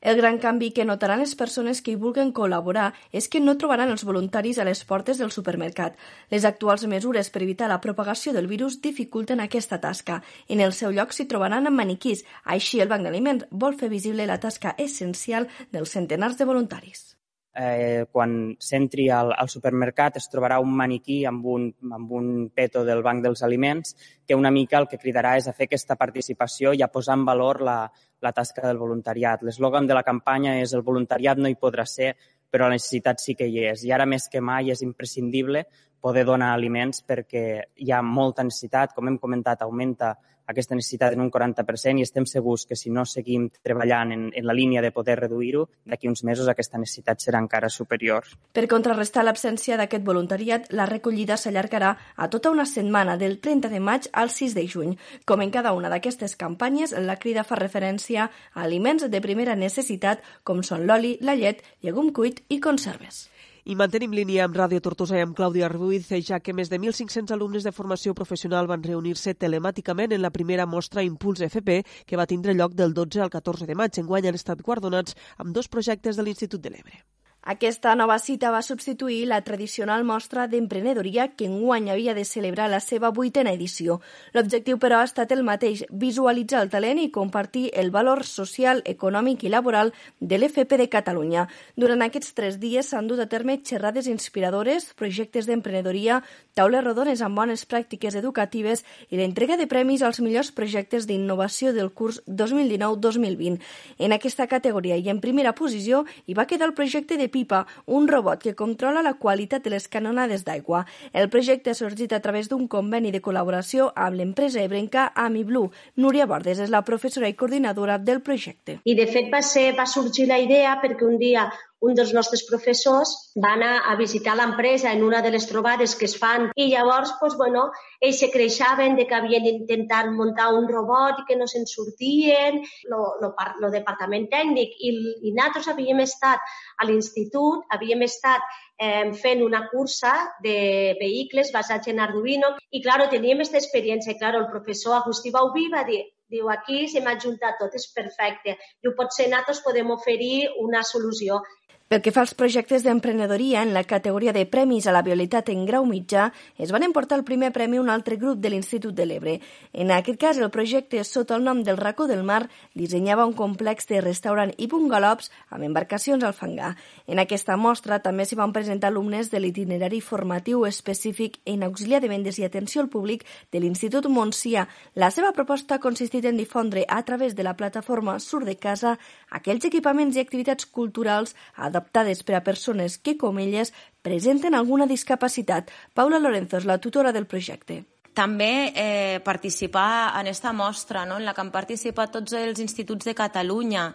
El 0.00 0.16
gran 0.16 0.38
canvi 0.38 0.70
que 0.76 0.84
notaran 0.84 1.22
les 1.22 1.34
persones 1.34 1.80
que 1.80 1.94
hi 1.94 2.00
vulguen 2.00 2.32
col·laborar 2.36 2.90
és 3.16 3.30
que 3.32 3.40
no 3.40 3.56
trobaran 3.56 3.90
els 3.94 4.04
voluntaris 4.04 4.60
a 4.60 4.66
les 4.68 4.84
portes 4.84 5.18
del 5.18 5.32
supermercat. 5.32 5.96
Les 6.30 6.44
actuals 6.44 6.84
mesures 6.86 7.32
per 7.32 7.42
evitar 7.42 7.70
la 7.72 7.80
propagació 7.80 8.36
del 8.36 8.46
virus 8.46 8.80
dificulten 8.84 9.40
aquesta 9.40 9.80
tasca. 9.80 10.22
En 10.48 10.60
el 10.60 10.76
seu 10.76 10.92
lloc 10.92 11.16
s'hi 11.16 11.26
trobaran 11.26 11.66
amb 11.66 11.80
maniquís. 11.80 12.26
Així, 12.44 12.80
el 12.84 12.92
Banc 12.92 13.08
d'Aliments 13.08 13.48
vol 13.50 13.80
fer 13.80 13.88
visible 13.88 14.28
la 14.28 14.38
tasca 14.38 14.76
essencial 14.78 15.48
dels 15.72 15.96
centenars 15.96 16.36
de 16.36 16.44
voluntaris 16.44 17.15
eh, 17.56 18.04
quan 18.12 18.54
s'entri 18.60 19.08
al, 19.10 19.32
al 19.32 19.48
supermercat 19.48 20.18
es 20.20 20.28
trobarà 20.32 20.58
un 20.62 20.74
maniquí 20.76 21.22
amb 21.28 21.46
un, 21.50 21.70
amb 21.92 22.12
un 22.12 22.28
peto 22.54 22.84
del 22.84 23.02
Banc 23.02 23.24
dels 23.24 23.42
Aliments 23.42 23.96
que 24.26 24.36
una 24.36 24.52
mica 24.52 24.78
el 24.78 24.88
que 24.90 25.00
cridarà 25.00 25.36
és 25.40 25.48
a 25.48 25.54
fer 25.56 25.70
aquesta 25.70 25.96
participació 25.96 26.74
i 26.76 26.84
a 26.84 26.90
posar 26.92 27.16
en 27.16 27.24
valor 27.24 27.62
la, 27.64 27.78
la 28.20 28.32
tasca 28.32 28.66
del 28.66 28.78
voluntariat. 28.78 29.42
L'eslògan 29.42 29.88
de 29.88 29.96
la 29.96 30.04
campanya 30.04 30.58
és 30.60 30.74
el 30.76 30.84
voluntariat 30.86 31.40
no 31.40 31.48
hi 31.48 31.58
podrà 31.60 31.86
ser, 31.88 32.14
però 32.50 32.68
la 32.68 32.76
necessitat 32.76 33.20
sí 33.20 33.34
que 33.34 33.48
hi 33.48 33.64
és. 33.72 33.84
I 33.84 33.92
ara 33.92 34.06
més 34.06 34.28
que 34.32 34.40
mai 34.40 34.70
és 34.72 34.82
imprescindible 34.84 35.66
poder 36.00 36.24
donar 36.24 36.52
aliments 36.54 37.02
perquè 37.06 37.46
hi 37.76 37.92
ha 37.92 38.02
molta 38.02 38.44
necessitat. 38.46 38.94
Com 38.94 39.08
hem 39.08 39.18
comentat, 39.18 39.62
augmenta 39.62 40.14
aquesta 40.46 40.74
necessitat 40.74 41.14
en 41.14 41.20
un 41.24 41.30
40% 41.30 42.00
i 42.00 42.06
estem 42.06 42.26
segurs 42.26 42.64
que 42.66 42.78
si 42.78 42.90
no 42.94 43.04
seguim 43.04 43.48
treballant 43.66 44.12
en, 44.14 44.26
en 44.34 44.46
la 44.46 44.54
línia 44.54 44.82
de 44.82 44.92
poder 44.94 45.18
reduir-ho, 45.18 45.66
d'aquí 45.84 46.08
uns 46.08 46.22
mesos 46.24 46.48
aquesta 46.48 46.78
necessitat 46.78 47.22
serà 47.22 47.40
encara 47.42 47.68
superior. 47.72 48.30
Per 48.54 48.66
contrarrestar 48.70 49.26
l'absència 49.26 49.76
d'aquest 49.80 50.06
voluntariat, 50.06 50.70
la 50.70 50.86
recollida 50.86 51.36
s'allargarà 51.36 51.92
a 52.16 52.30
tota 52.30 52.54
una 52.54 52.66
setmana 52.66 53.16
del 53.18 53.38
30 53.42 53.72
de 53.72 53.80
maig 53.80 54.10
al 54.12 54.30
6 54.30 54.54
de 54.54 54.66
juny. 54.70 54.96
Com 55.26 55.42
en 55.42 55.50
cada 55.50 55.74
una 55.74 55.90
d'aquestes 55.92 56.36
campanyes, 56.38 56.94
la 56.94 57.18
crida 57.18 57.44
fa 57.44 57.58
referència 57.58 58.30
a 58.30 58.62
aliments 58.62 59.10
de 59.10 59.22
primera 59.22 59.58
necessitat 59.58 60.22
com 60.44 60.62
són 60.62 60.86
l'oli, 60.86 61.16
la 61.20 61.34
llet, 61.34 61.64
llegum 61.82 62.12
cuit 62.14 62.44
i 62.48 62.60
conserves. 62.62 63.26
I 63.66 63.74
mantenim 63.74 64.12
línia 64.14 64.44
amb 64.46 64.54
Ràdio 64.54 64.78
Tortosa 64.78 65.16
i 65.18 65.22
amb 65.24 65.34
Clàudia 65.34 65.66
Ruiz, 65.72 66.12
ja 66.28 66.38
que 66.38 66.52
més 66.54 66.68
de 66.70 66.78
1.500 66.78 67.34
alumnes 67.34 67.66
de 67.66 67.72
formació 67.74 68.14
professional 68.14 68.70
van 68.70 68.84
reunir-se 68.86 69.34
telemàticament 69.34 70.14
en 70.14 70.22
la 70.22 70.30
primera 70.36 70.68
mostra 70.70 71.02
Impuls 71.08 71.42
FP, 71.48 71.80
que 72.06 72.22
va 72.22 72.30
tindre 72.30 72.54
lloc 72.54 72.78
del 72.78 72.94
12 72.94 73.26
al 73.26 73.34
14 73.34 73.66
de 73.66 73.74
maig. 73.74 73.98
Enguany 73.98 74.30
han 74.30 74.38
estat 74.38 74.62
guardonats 74.62 75.18
amb 75.42 75.50
dos 75.50 75.66
projectes 75.66 76.14
de 76.14 76.22
l'Institut 76.22 76.62
de 76.62 76.76
l'Ebre. 76.76 77.02
Aquesta 77.46 77.92
nova 77.94 78.16
cita 78.18 78.50
va 78.50 78.58
substituir 78.58 79.20
la 79.30 79.36
tradicional 79.46 80.02
mostra 80.02 80.48
d'emprenedoria 80.50 81.28
que 81.38 81.46
enguany 81.46 81.92
havia 81.92 82.12
de 82.16 82.24
celebrar 82.26 82.64
la 82.66 82.80
seva 82.82 83.12
vuitena 83.14 83.52
edició. 83.54 84.00
L'objectiu, 84.34 84.80
però, 84.82 84.98
ha 84.98 85.06
estat 85.06 85.30
el 85.30 85.44
mateix, 85.46 85.84
visualitzar 85.88 86.64
el 86.64 86.72
talent 86.72 86.98
i 86.98 87.12
compartir 87.14 87.68
el 87.78 87.92
valor 87.94 88.24
social, 88.26 88.82
econòmic 88.84 89.44
i 89.46 89.52
laboral 89.54 89.92
de 90.18 90.40
l'FP 90.40 90.74
de 90.80 90.88
Catalunya. 90.90 91.44
Durant 91.76 92.02
aquests 92.02 92.34
tres 92.34 92.58
dies 92.58 92.90
s'han 92.90 93.06
dut 93.06 93.22
a 93.22 93.28
terme 93.30 93.60
xerrades 93.62 94.10
inspiradores, 94.10 94.90
projectes 94.98 95.46
d'emprenedoria, 95.46 96.24
taules 96.58 96.82
rodones 96.82 97.22
amb 97.22 97.38
bones 97.38 97.62
pràctiques 97.70 98.18
educatives 98.18 98.82
i 99.06 99.22
l'entrega 99.22 99.54
de 99.54 99.68
premis 99.70 100.02
als 100.02 100.18
millors 100.18 100.50
projectes 100.50 101.06
d'innovació 101.06 101.70
del 101.70 101.94
curs 101.94 102.18
2019-2020. 102.26 103.62
En 104.02 104.18
aquesta 104.18 104.50
categoria 104.50 104.98
i 104.98 105.14
en 105.14 105.22
primera 105.22 105.54
posició 105.54 106.02
hi 106.26 106.34
va 106.34 106.50
quedar 106.50 106.72
el 106.72 106.74
projecte 106.74 107.14
de 107.14 107.30
pipa, 107.36 107.64
un 107.86 108.08
robot 108.08 108.42
que 108.42 108.56
controla 108.56 109.04
la 109.04 109.14
qualitat 109.20 109.64
de 109.64 109.74
les 109.76 109.88
canonades 109.92 110.46
d'aigua. 110.48 110.84
El 111.12 111.30
projecte 111.32 111.72
ha 111.72 111.78
sorgit 111.78 112.16
a 112.16 112.22
través 112.24 112.48
d'un 112.48 112.66
conveni 112.72 113.12
de 113.12 113.22
col·laboració 113.24 113.90
amb 113.94 114.16
l'empresa 114.20 114.64
ebrenca 114.64 115.10
AmiBlue. 115.26 115.70
Núria 116.00 116.26
Bordes 116.30 116.64
és 116.64 116.72
la 116.72 116.84
professora 116.88 117.28
i 117.28 117.36
coordinadora 117.36 117.98
del 117.98 118.22
projecte. 118.24 118.80
I, 118.84 118.96
de 118.98 119.06
fet, 119.10 119.30
va, 119.32 119.42
ser, 119.44 119.68
va 119.76 119.86
sorgir 119.90 120.30
la 120.30 120.40
idea 120.42 120.78
perquè 120.82 121.06
un 121.06 121.20
dia 121.20 121.50
un 121.84 121.94
dels 121.94 122.12
nostres 122.16 122.42
professors 122.48 123.10
va 123.44 123.52
anar 123.56 123.72
a 123.90 123.96
visitar 124.00 124.36
l'empresa 124.36 124.92
en 124.92 125.02
una 125.04 125.20
de 125.22 125.30
les 125.34 125.46
trobades 125.50 125.94
que 125.94 126.06
es 126.08 126.16
fan 126.16 126.48
i 126.56 126.68
llavors, 126.72 127.12
doncs, 127.20 127.36
bueno, 127.36 127.66
ells 128.00 128.20
se 128.22 128.30
creixaven 128.32 128.96
de 128.96 129.06
que 129.06 129.16
havien 129.18 129.44
intentat 129.50 130.08
muntar 130.12 130.48
un 130.56 130.68
robot 130.72 131.20
i 131.20 131.26
que 131.28 131.36
no 131.36 131.48
se'n 131.50 131.68
sortien, 131.68 132.62
el 132.88 133.70
departament 133.74 134.28
tècnic 134.32 134.72
i, 134.80 134.94
i 135.28 135.34
nosaltres 135.36 135.68
havíem 135.74 136.00
estat 136.06 136.40
a 136.80 136.88
l'institut, 136.88 137.68
havíem 137.76 138.06
estat 138.08 138.40
eh, 138.80 139.12
fent 139.12 139.44
una 139.44 139.66
cursa 139.68 140.14
de 140.42 140.96
vehicles 141.00 141.52
basats 141.52 141.92
en 141.92 142.00
Arduino 142.00 142.54
i, 142.70 142.80
clar, 142.80 143.02
teníem 143.12 143.44
aquesta 143.44 143.60
experiència. 143.60 144.16
Clar, 144.16 144.34
el 144.40 144.48
professor 144.52 144.96
Agustí 144.96 145.32
Baubí 145.34 145.68
va 145.72 145.84
dir 145.84 146.02
diu, 146.32 146.48
aquí 146.50 146.86
se 146.90 147.00
m'ha 147.02 147.14
juntat 147.22 147.60
tot, 147.60 147.74
és 147.78 147.86
perfecte. 147.94 148.56
Diu, 148.82 148.94
potser 148.98 149.28
nosaltres 149.30 149.62
podem 149.66 149.92
oferir 149.94 150.48
una 150.62 150.82
solució. 150.82 151.38
Pel 151.86 152.00
que 152.02 152.10
fa 152.10 152.24
als 152.24 152.32
projectes 152.34 152.82
d'emprenedoria, 152.82 153.60
en 153.62 153.70
la 153.70 153.84
categoria 153.86 154.32
de 154.34 154.42
Premis 154.50 154.88
a 154.88 154.92
la 154.92 155.04
Violitat 155.06 155.52
en 155.52 155.60
grau 155.68 155.84
mitjà, 155.86 156.32
es 156.58 156.72
van 156.74 156.82
emportar 156.82 157.14
el 157.14 157.22
primer 157.22 157.52
premi 157.54 157.78
un 157.78 157.92
altre 157.94 158.16
grup 158.18 158.40
de 158.42 158.50
l'Institut 158.50 158.90
de 158.90 159.04
l'Ebre. 159.06 159.36
En 159.70 159.92
aquest 159.94 160.18
cas, 160.18 160.40
el 160.42 160.50
projecte, 160.50 161.04
sota 161.06 161.36
el 161.36 161.44
nom 161.46 161.60
del 161.62 161.78
Racó 161.78 162.08
del 162.10 162.24
Mar, 162.26 162.48
dissenyava 162.74 163.22
un 163.30 163.36
complex 163.38 163.86
de 163.86 164.00
restaurant 164.00 164.50
i 164.58 164.66
bungalows 164.66 165.30
amb 165.48 165.62
embarcacions 165.62 166.26
al 166.26 166.34
fangar. 166.34 166.72
En 167.06 167.22
aquesta 167.22 167.54
mostra 167.54 168.00
també 168.02 168.26
s'hi 168.26 168.34
van 168.34 168.50
presentar 168.50 168.90
alumnes 168.90 169.30
de 169.30 169.38
l'itinerari 169.38 170.02
formatiu 170.02 170.66
específic 170.66 171.38
en 171.46 171.62
auxiliar 171.62 172.02
de 172.02 172.10
vendes 172.10 172.40
i 172.42 172.48
atenció 172.50 172.82
al 172.82 172.90
públic 172.90 173.22
de 173.52 173.62
l'Institut 173.62 174.10
Montsià. 174.10 174.66
La 174.96 175.12
seva 175.14 175.30
proposta 175.30 175.78
ha 175.78 175.84
consistit 175.86 176.26
en 176.26 176.36
difondre 176.42 176.82
a 176.88 176.98
través 177.04 177.38
de 177.38 177.46
la 177.46 177.54
plataforma 177.54 178.18
Sur 178.18 178.42
de 178.42 178.58
Casa 178.58 178.98
aquells 179.30 179.70
equipaments 179.70 180.18
i 180.18 180.26
activitats 180.26 180.66
culturals 180.66 181.38
adaptats 181.54 181.75
adaptades 181.76 182.24
per 182.24 182.38
a 182.40 182.44
persones 182.46 182.96
que, 182.96 183.18
com 183.20 183.38
elles, 183.38 183.74
presenten 184.02 184.56
alguna 184.56 184.88
discapacitat. 184.88 185.70
Paula 185.94 186.18
Lorenzo 186.18 186.56
és 186.56 186.66
la 186.66 186.80
tutora 186.80 187.12
del 187.12 187.28
projecte 187.28 187.84
també 188.16 188.72
eh, 188.72 189.20
participar 189.20 190.16
en 190.16 190.30
aquesta 190.30 190.54
mostra, 190.56 191.04
no? 191.04 191.18
en 191.20 191.26
la 191.26 191.34
que 191.36 191.42
han 191.44 191.52
participat 191.52 192.14
tots 192.14 192.32
els 192.32 192.62
instituts 192.64 193.04
de 193.04 193.12
Catalunya 193.12 193.90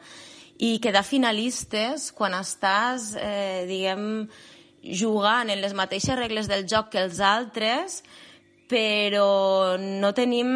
i 0.62 0.76
quedar 0.78 1.02
finalistes 1.02 2.12
quan 2.14 2.36
estàs, 2.38 3.16
eh, 3.18 3.66
diguem, 3.66 4.28
jugant 4.82 5.50
en 5.50 5.62
les 5.62 5.74
mateixes 5.74 6.18
regles 6.18 6.50
del 6.50 6.68
joc 6.70 6.92
que 6.94 7.02
els 7.02 7.18
altres, 7.22 8.04
però 8.72 9.76
no 9.82 10.14
tenim, 10.16 10.48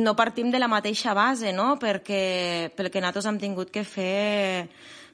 no 0.00 0.14
partim 0.16 0.52
de 0.54 0.62
la 0.62 0.70
mateixa 0.70 1.12
base, 1.18 1.52
no? 1.52 1.74
perquè, 1.82 2.70
perquè 2.78 3.02
nosaltres 3.02 3.28
hem 3.28 3.42
tingut 3.42 3.74
que 3.74 3.84
fer 3.84 4.68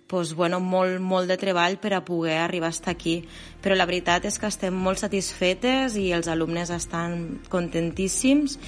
pues, 0.07 0.35
bueno, 0.35 0.61
molt, 0.61 1.01
molt 1.01 1.29
de 1.29 1.39
treball 1.41 1.79
per 1.81 1.95
a 1.95 2.05
poder 2.05 2.39
arribar 2.39 2.69
a 2.69 2.77
estar 2.77 2.93
aquí. 2.93 3.25
Però 3.63 3.77
la 3.77 3.87
veritat 3.89 4.25
és 4.29 4.39
que 4.39 4.51
estem 4.51 4.75
molt 4.75 5.01
satisfetes 5.03 5.97
i 5.97 6.13
els 6.13 6.29
alumnes 6.29 6.71
estan 6.71 7.41
contentíssims 7.49 8.59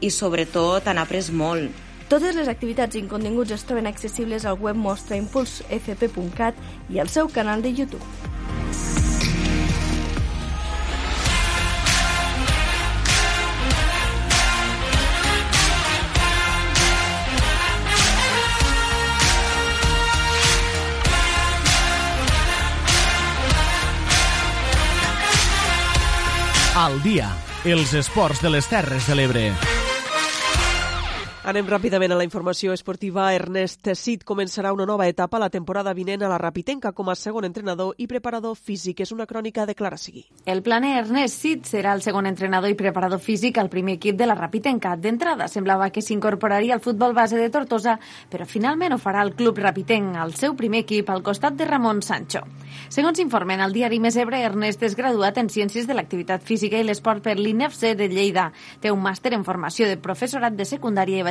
i 0.00 0.10
sobretot 0.14 0.86
han 0.86 0.98
après 1.02 1.30
molt. 1.30 1.86
Totes 2.08 2.38
les 2.38 2.48
activitats 2.48 2.96
i 2.96 3.02
continguts 3.04 3.52
es 3.52 3.66
troben 3.68 3.86
accessibles 3.90 4.46
al 4.48 4.56
web 4.62 4.78
mostraimpulsfp.cat 4.80 6.54
i 6.88 7.02
al 7.02 7.12
seu 7.12 7.28
canal 7.28 7.60
de 7.60 7.74
YouTube. 7.74 8.97
Al 26.88 27.02
dia. 27.02 27.28
Els 27.68 27.92
esports 27.94 28.40
de 28.40 28.54
les 28.54 28.68
Terres 28.70 29.08
de 29.10 29.20
l'Ebre. 29.20 29.77
Anem 31.48 31.64
ràpidament 31.64 32.12
a 32.12 32.16
la 32.20 32.26
informació 32.26 32.74
esportiva. 32.76 33.30
Ernest 33.32 33.88
Cid 33.96 34.26
començarà 34.28 34.68
una 34.74 34.84
nova 34.84 35.06
etapa 35.08 35.38
la 35.40 35.48
temporada 35.48 35.94
vinent 35.96 36.20
a 36.20 36.28
la 36.28 36.36
Rapitenca 36.36 36.90
com 36.92 37.08
a 37.08 37.14
segon 37.16 37.46
entrenador 37.48 37.94
i 37.96 38.04
preparador 38.06 38.52
físic. 38.52 38.98
És 39.00 39.14
una 39.16 39.24
crònica 39.24 39.64
de 39.64 39.72
Clara 39.74 39.96
Sigui. 39.96 40.26
El 40.44 40.60
planer 40.66 40.90
Ernest 40.98 41.40
Cid 41.40 41.64
serà 41.64 41.94
el 41.96 42.02
segon 42.04 42.28
entrenador 42.28 42.68
i 42.68 42.76
preparador 42.76 43.22
físic 43.24 43.56
al 43.56 43.70
primer 43.72 43.94
equip 43.96 44.18
de 44.18 44.28
la 44.28 44.36
Rapitenca. 44.36 44.92
D'entrada 45.00 45.46
semblava 45.48 45.88
que 45.88 46.02
s'incorporaria 46.04 46.74
al 46.76 46.82
futbol 46.84 47.16
base 47.16 47.40
de 47.40 47.48
Tortosa, 47.48 47.96
però 48.28 48.44
finalment 48.44 48.92
ho 48.92 49.00
farà 49.00 49.24
el 49.24 49.32
club 49.32 49.56
Rapitenc, 49.64 50.20
el 50.20 50.36
seu 50.36 50.52
primer 50.52 50.84
equip, 50.84 51.08
al 51.08 51.24
costat 51.24 51.56
de 51.56 51.64
Ramon 51.64 52.04
Sancho. 52.04 52.44
Segons 52.92 53.24
informen 53.24 53.64
al 53.64 53.72
diari 53.72 54.02
Més 54.04 54.20
Ebre, 54.20 54.42
Ernest 54.44 54.84
és 54.84 54.98
graduat 55.00 55.40
en 55.40 55.48
Ciències 55.48 55.88
de 55.88 55.96
l'Activitat 55.96 56.44
Física 56.44 56.76
i 56.76 56.84
l'Esport 56.84 57.24
per 57.24 57.38
l'INEFC 57.40 57.96
de 57.96 58.12
Lleida. 58.12 58.50
Té 58.84 58.92
un 58.92 59.00
màster 59.00 59.32
en 59.32 59.48
formació 59.48 59.88
de 59.88 59.96
professorat 59.96 60.52
de 60.52 60.68
secundària 60.68 61.24
i 61.24 61.26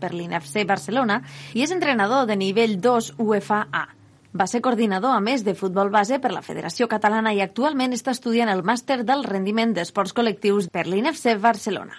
per 0.00 0.12
l'INFC 0.14 0.64
Barcelona 0.66 1.22
i 1.54 1.62
és 1.62 1.70
entrenador 1.70 2.26
de 2.26 2.36
nivell 2.36 2.80
2 2.80 3.14
UEFA 3.18 3.66
A. 3.72 3.86
Va 4.32 4.46
ser 4.46 4.60
coordinador, 4.60 5.16
a 5.16 5.20
més, 5.20 5.42
de 5.42 5.54
futbol 5.54 5.88
base 5.90 6.18
per 6.20 6.30
la 6.32 6.42
Federació 6.42 6.86
Catalana 6.86 7.32
i 7.32 7.40
actualment 7.40 7.92
està 7.92 8.12
estudiant 8.12 8.48
el 8.52 8.62
màster 8.62 9.02
del 9.04 9.24
rendiment 9.24 9.72
d'esports 9.74 10.12
col·lectius 10.14 10.68
per 10.70 10.86
l'INFC 10.86 11.38
Barcelona. 11.40 11.96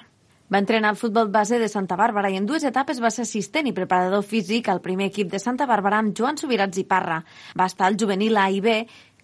Va 0.50 0.58
entrenar 0.58 0.90
el 0.90 0.98
futbol 0.98 1.28
base 1.30 1.60
de 1.62 1.68
Santa 1.70 1.96
Bàrbara 1.98 2.30
i 2.34 2.38
en 2.40 2.48
dues 2.50 2.64
etapes 2.66 2.98
va 3.02 3.12
ser 3.14 3.22
assistent 3.28 3.68
i 3.70 3.74
preparador 3.74 4.24
físic 4.26 4.70
al 4.70 4.82
primer 4.82 5.12
equip 5.12 5.30
de 5.30 5.38
Santa 5.42 5.68
Bàrbara 5.70 6.00
amb 6.02 6.16
Joan 6.18 6.40
Subirats 6.42 6.82
i 6.82 6.88
Parra. 6.90 7.20
Va 7.54 7.68
estar 7.70 7.86
al 7.86 8.00
juvenil 8.02 8.38
A 8.38 8.48
i 8.50 8.58
B 8.66 8.80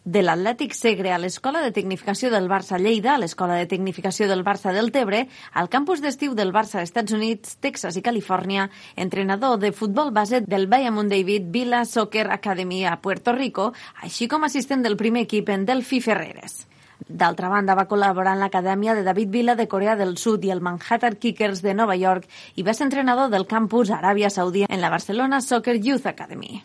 de 0.05 0.21
l'Atlètic 0.21 0.75
Segre 0.77 1.09
a 1.11 1.17
l'Escola 1.17 1.63
de 1.65 1.71
Tecnificació 1.73 2.29
del 2.29 2.45
Barça 2.47 2.77
Lleida, 2.77 3.15
a 3.15 3.21
l'Escola 3.21 3.55
de 3.57 3.65
Tecnificació 3.65 4.27
del 4.29 4.43
Barça 4.45 4.71
del 4.71 4.91
Tebre, 4.93 5.23
al 5.53 5.69
campus 5.73 6.03
d'estiu 6.03 6.35
del 6.37 6.53
Barça 6.53 6.83
Estats 6.85 7.15
Units, 7.17 7.57
Texas 7.57 7.97
i 7.97 8.03
Califòrnia, 8.05 8.69
entrenador 8.95 9.57
de 9.57 9.73
futbol 9.73 10.13
base 10.13 10.43
del 10.45 10.67
Bayamon 10.69 11.09
David 11.09 11.49
Villa 11.49 11.81
Soccer 11.89 12.27
Academy 12.29 12.85
a 12.85 12.99
Puerto 13.01 13.33
Rico, 13.33 13.71
així 14.03 14.29
com 14.29 14.45
assistent 14.45 14.85
del 14.85 14.95
primer 14.95 15.25
equip 15.25 15.49
en 15.49 15.65
Delphi 15.65 15.99
Ferreres. 16.05 16.67
D'altra 17.09 17.49
banda, 17.49 17.73
va 17.75 17.89
col·laborar 17.89 18.37
en 18.37 18.45
l'Acadèmia 18.45 18.93
de 18.93 19.03
David 19.03 19.33
Villa 19.33 19.57
de 19.57 19.67
Corea 19.67 19.97
del 19.97 20.15
Sud 20.21 20.45
i 20.45 20.53
el 20.53 20.61
Manhattan 20.61 21.17
Kickers 21.17 21.65
de 21.65 21.73
Nova 21.73 21.97
York 21.97 22.29
i 22.55 22.63
va 22.63 22.77
ser 22.77 22.85
entrenador 22.87 23.33
del 23.33 23.49
campus 23.49 23.89
Aràbia 23.89 24.29
Saudí 24.29 24.69
en 24.69 24.81
la 24.81 24.93
Barcelona 24.93 25.41
Soccer 25.41 25.79
Youth 25.81 26.05
Academy. 26.05 26.63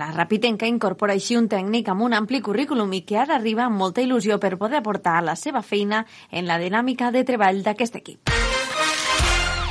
La 0.00 0.06
Rapitenca 0.16 0.64
incorpora 0.70 1.12
així 1.18 1.34
un 1.36 1.48
tècnic 1.52 1.90
amb 1.92 2.06
un 2.06 2.16
ampli 2.16 2.40
currículum 2.46 2.94
i 2.96 3.02
que 3.04 3.18
ara 3.20 3.36
arriba 3.36 3.66
amb 3.66 3.76
molta 3.82 4.00
il·lusió 4.00 4.40
per 4.40 4.56
poder 4.56 4.80
aportar 4.80 5.18
la 5.26 5.36
seva 5.36 5.60
feina 5.60 6.06
en 6.30 6.48
la 6.48 6.56
dinàmica 6.62 7.12
de 7.12 7.26
treball 7.28 7.60
d'aquest 7.66 8.00
equip. 8.00 8.49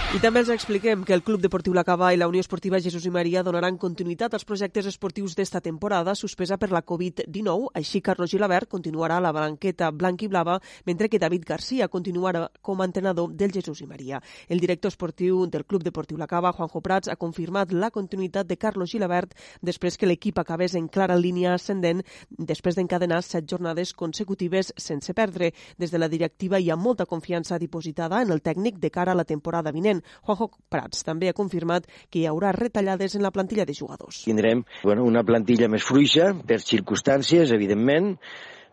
I 0.09 0.17
també 0.17 0.41
els 0.41 0.49
expliquem 0.49 1.03
que 1.05 1.13
el 1.13 1.21
Club 1.21 1.43
Deportiu 1.43 1.75
La 1.77 1.83
Cava 1.85 2.07
i 2.09 2.17
la 2.17 2.25
Unió 2.27 2.41
Esportiva 2.41 2.79
Jesús 2.81 3.03
i 3.05 3.11
Maria 3.13 3.43
donaran 3.45 3.75
continuïtat 3.77 4.33
als 4.33 4.45
projectes 4.49 4.87
esportius 4.89 5.35
d'esta 5.37 5.59
temporada 5.61 6.15
suspesa 6.17 6.57
per 6.57 6.71
la 6.73 6.81
Covid-19. 6.81 7.67
Així, 7.77 8.01
Carlos 8.01 8.31
Gilabert 8.31 8.65
continuarà 8.71 9.19
a 9.19 9.21
la 9.21 9.31
blanqueta 9.31 9.91
blanc 9.93 10.23
i 10.25 10.29
blava, 10.31 10.55
mentre 10.89 11.11
que 11.13 11.19
David 11.21 11.45
Garcia 11.45 11.87
continuarà 11.93 12.47
com 12.59 12.81
a 12.81 12.87
entrenador 12.89 13.35
del 13.37 13.53
Jesús 13.53 13.83
i 13.83 13.85
Maria. 13.85 14.17
El 14.47 14.59
director 14.59 14.89
esportiu 14.89 15.43
del 15.45 15.67
Club 15.69 15.85
Deportiu 15.85 16.17
La 16.17 16.25
Cava, 16.25 16.55
Juanjo 16.57 16.81
Prats, 16.81 17.13
ha 17.13 17.15
confirmat 17.15 17.71
la 17.71 17.91
continuïtat 17.91 18.49
de 18.49 18.57
Carlos 18.57 18.89
Gilabert 18.89 19.37
després 19.61 19.95
que 19.95 20.09
l'equip 20.09 20.41
acabés 20.41 20.73
en 20.73 20.89
clara 20.89 21.19
línia 21.21 21.53
ascendent 21.53 22.01
després 22.31 22.81
d'encadenar 22.81 23.21
set 23.21 23.45
jornades 23.45 23.93
consecutives 23.93 24.73
sense 24.75 25.13
perdre. 25.13 25.53
Des 25.77 25.93
de 25.93 26.01
la 26.01 26.09
directiva 26.09 26.57
hi 26.57 26.73
ha 26.73 26.81
molta 26.89 27.05
confiança 27.05 27.61
dipositada 27.61 28.23
en 28.25 28.33
el 28.33 28.41
tècnic 28.41 28.81
de 28.81 28.89
cara 28.89 29.13
a 29.13 29.21
la 29.21 29.29
temporada 29.29 29.69
vinent. 29.71 29.98
Juanjo 30.27 30.51
Prats 30.69 31.03
també 31.07 31.29
ha 31.29 31.37
confirmat 31.37 31.87
que 32.09 32.21
hi 32.21 32.27
haurà 32.29 32.53
retallades 32.55 33.15
en 33.15 33.25
la 33.25 33.33
plantilla 33.35 33.65
de 33.65 33.75
jugadors. 33.77 34.23
Tindrem 34.27 34.63
bueno, 34.83 35.05
una 35.07 35.23
plantilla 35.23 35.69
més 35.71 35.85
fluixa 35.85 36.31
per 36.47 36.61
circumstàncies, 36.63 37.53
evidentment, 37.55 38.15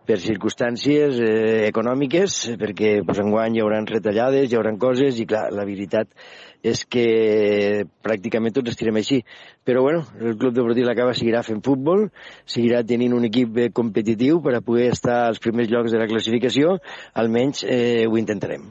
per 0.07 0.20
circumstàncies 0.22 1.18
eh, 1.18 1.66
econòmiques, 1.66 2.39
perquè 2.61 3.01
pues, 3.07 3.20
enguany 3.22 3.59
hi 3.59 3.62
haurà 3.64 3.83
retallades, 3.91 4.49
hi 4.51 4.59
haurà 4.59 4.72
coses, 4.79 5.18
i 5.18 5.27
clar, 5.29 5.49
la 5.55 5.66
veritat 5.66 6.12
és 6.66 6.83
que 6.91 7.07
pràcticament 8.07 8.55
tots 8.55 8.72
estirem 8.72 9.01
així. 9.03 9.20
Però 9.66 9.83
bueno, 9.83 10.05
el 10.20 10.39
Club 10.39 10.55
Deportiu 10.57 10.89
Cava 10.97 11.14
seguirà 11.14 11.43
fent 11.47 11.62
futbol, 11.66 12.09
seguirà 12.47 12.83
tenint 12.87 13.14
un 13.18 13.27
equip 13.29 13.61
competitiu 13.77 14.41
per 14.43 14.57
a 14.57 14.64
poder 14.64 14.91
estar 14.95 15.24
als 15.27 15.43
primers 15.43 15.70
llocs 15.70 15.95
de 15.95 16.03
la 16.03 16.11
classificació, 16.11 16.79
almenys 17.14 17.66
eh, 17.66 18.07
ho 18.07 18.18
intentarem. 18.18 18.70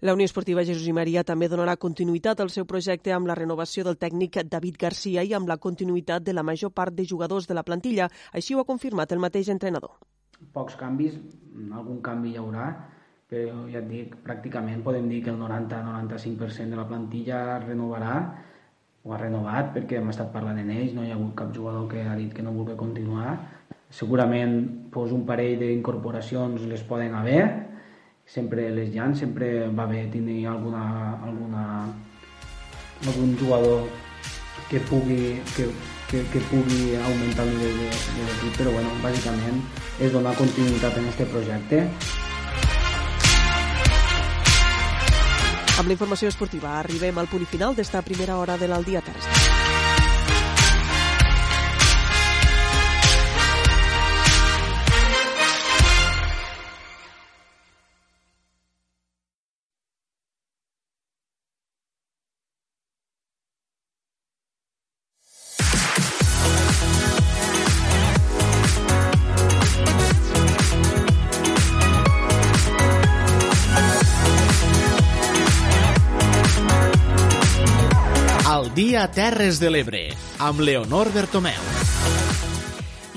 La 0.00 0.12
Unió 0.12 0.26
Esportiva 0.28 0.60
Jesús 0.60 0.84
i 0.90 0.92
Maria 0.92 1.22
també 1.24 1.46
donarà 1.48 1.72
continuïtat 1.80 2.42
al 2.44 2.50
seu 2.52 2.66
projecte 2.68 3.14
amb 3.16 3.30
la 3.30 3.34
renovació 3.38 3.80
del 3.86 3.96
tècnic 3.96 4.42
David 4.44 4.74
Garcia 4.82 5.22
i 5.24 5.32
amb 5.32 5.48
la 5.48 5.56
continuïtat 5.56 6.22
de 6.22 6.34
la 6.36 6.42
major 6.44 6.68
part 6.68 6.92
de 6.92 7.06
jugadors 7.08 7.46
de 7.48 7.54
la 7.56 7.62
plantilla. 7.64 8.10
Així 8.36 8.52
ho 8.52 8.60
ha 8.60 8.68
confirmat 8.68 9.14
el 9.16 9.22
mateix 9.24 9.48
entrenador. 9.48 9.94
Pocs 10.52 10.76
canvis, 10.76 11.16
algun 11.72 12.02
canvi 12.04 12.34
hi 12.34 12.36
haurà, 12.36 12.66
però 13.32 13.62
ja 13.72 13.80
et 13.80 13.88
dic, 13.88 14.18
pràcticament 14.26 14.82
podem 14.84 15.08
dir 15.08 15.22
que 15.24 15.32
el 15.32 15.40
90-95% 15.40 16.76
de 16.76 16.76
la 16.76 16.84
plantilla 16.90 17.40
renovarà 17.64 18.18
o 19.06 19.14
ha 19.14 19.20
renovat 19.22 19.72
perquè 19.78 19.96
hem 19.96 20.12
estat 20.12 20.28
parlant 20.34 20.60
en 20.60 20.74
ells, 20.74 20.92
no 20.92 21.06
hi 21.06 21.14
ha 21.14 21.16
hagut 21.16 21.32
cap 21.38 21.54
jugador 21.56 21.88
que 21.88 22.04
ha 22.04 22.18
dit 22.20 22.36
que 22.36 22.44
no 22.44 22.52
vulgui 22.52 22.76
continuar. 22.76 23.38
Segurament 23.88 24.90
pues, 24.92 25.16
un 25.16 25.24
parell 25.24 25.56
d'incorporacions 25.62 26.68
les 26.68 26.84
poden 26.84 27.16
haver, 27.16 27.46
sempre 28.26 28.70
les 28.74 28.90
llans, 28.94 29.18
sempre 29.18 29.68
va 29.70 29.86
bé 29.86 30.04
tenir 30.12 30.46
alguna, 30.50 30.82
alguna, 31.24 31.62
algun 33.06 33.36
jugador 33.38 33.86
que 34.68 34.80
pugui, 34.90 35.40
que, 35.54 35.68
que, 36.10 36.22
que 36.32 36.42
pugui 36.50 36.96
augmentar 36.96 37.46
el 37.46 37.54
nivell 37.54 37.78
de, 37.84 37.88
de 37.88 38.26
l'equip, 38.26 38.58
però 38.58 38.74
bueno, 38.74 38.90
bàsicament 39.04 39.62
és 40.02 40.12
donar 40.12 40.34
continuïtat 40.38 40.98
en 40.98 41.10
aquest 41.12 41.30
projecte. 41.30 41.84
Amb 45.76 45.90
la 45.90 45.92
informació 45.92 46.32
esportiva 46.32 46.78
arribem 46.80 47.18
al 47.20 47.28
punt 47.30 47.46
final 47.46 47.76
d'esta 47.76 48.02
primera 48.02 48.40
hora 48.40 48.56
de 48.58 48.66
l'Aldia 48.70 49.04
Terrestre. 49.04 49.75
Dia 78.96 79.10
Terres 79.12 79.58
de 79.60 79.68
l'Ebre, 79.68 80.06
amb 80.40 80.62
Leonor 80.64 81.10
Bertomeu. 81.12 81.64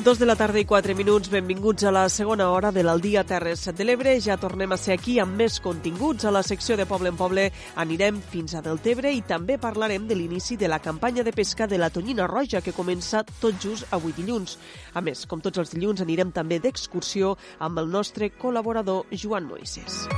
Dos 0.04 0.20
de 0.20 0.26
la 0.28 0.36
tarda 0.36 0.60
i 0.60 0.66
quatre 0.68 0.92
minuts, 0.92 1.30
benvinguts 1.32 1.86
a 1.88 1.94
la 1.96 2.02
segona 2.12 2.50
hora 2.52 2.74
de 2.76 2.84
l'Aldia 2.84 3.24
Terres 3.24 3.64
de 3.72 3.86
l'Ebre. 3.88 4.18
Ja 4.20 4.36
tornem 4.36 4.74
a 4.76 4.78
ser 4.78 4.98
aquí 4.98 5.22
amb 5.24 5.40
més 5.40 5.62
continguts. 5.64 6.28
A 6.28 6.34
la 6.36 6.44
secció 6.44 6.76
de 6.76 6.84
Poble 6.84 7.14
en 7.14 7.16
Poble 7.16 7.46
anirem 7.80 8.20
fins 8.20 8.58
a 8.58 8.64
Deltebre 8.66 9.14
i 9.16 9.22
també 9.24 9.56
parlarem 9.56 10.10
de 10.10 10.20
l'inici 10.20 10.58
de 10.60 10.68
la 10.68 10.82
campanya 10.84 11.24
de 11.24 11.32
pesca 11.32 11.64
de 11.68 11.80
la 11.80 11.90
Tonyina 11.90 12.28
Roja 12.28 12.60
que 12.60 12.76
comença 12.76 13.24
tot 13.40 13.56
just 13.64 13.88
avui 13.96 14.12
dilluns. 14.18 14.58
A 14.92 15.00
més, 15.00 15.24
com 15.32 15.40
tots 15.40 15.64
els 15.64 15.72
dilluns, 15.72 16.04
anirem 16.04 16.36
també 16.36 16.60
d'excursió 16.60 17.38
amb 17.60 17.80
el 17.80 17.88
nostre 17.88 18.34
col·laborador 18.36 19.08
Joan 19.16 19.48
Moises. 19.48 20.10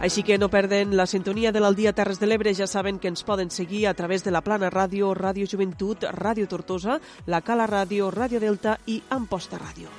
Així 0.00 0.22
que 0.24 0.38
no 0.40 0.48
perden 0.48 0.94
la 0.96 1.04
sintonia 1.04 1.52
de 1.52 1.60
l'Aldia 1.60 1.92
Terres 1.92 2.18
de 2.20 2.26
l'Ebre. 2.26 2.54
Ja 2.56 2.66
saben 2.66 2.98
que 2.98 3.10
ens 3.12 3.22
poden 3.22 3.50
seguir 3.52 3.86
a 3.86 3.92
través 3.94 4.24
de 4.24 4.32
la 4.32 4.40
Plana 4.40 4.70
Ràdio, 4.72 5.12
Ràdio 5.14 5.44
Joventut, 5.46 6.06
Ràdio 6.16 6.48
Tortosa, 6.48 6.96
la 7.26 7.42
Cala 7.44 7.66
Ràdio, 7.68 8.08
Ràdio 8.10 8.40
Delta 8.40 8.78
i 8.86 9.02
Amposta 9.10 9.60
Ràdio. 9.60 9.92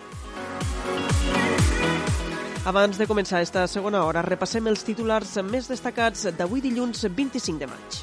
Abans 2.66 2.98
de 2.98 3.06
començar 3.10 3.44
esta 3.46 3.68
segona 3.70 4.04
hora, 4.06 4.26
repassem 4.26 4.68
els 4.70 4.84
titulars 4.86 5.38
més 5.46 5.70
destacats 5.70 6.28
d'avui 6.38 6.62
dilluns 6.66 7.06
25 7.06 7.62
de 7.62 7.70
maig. 7.70 8.02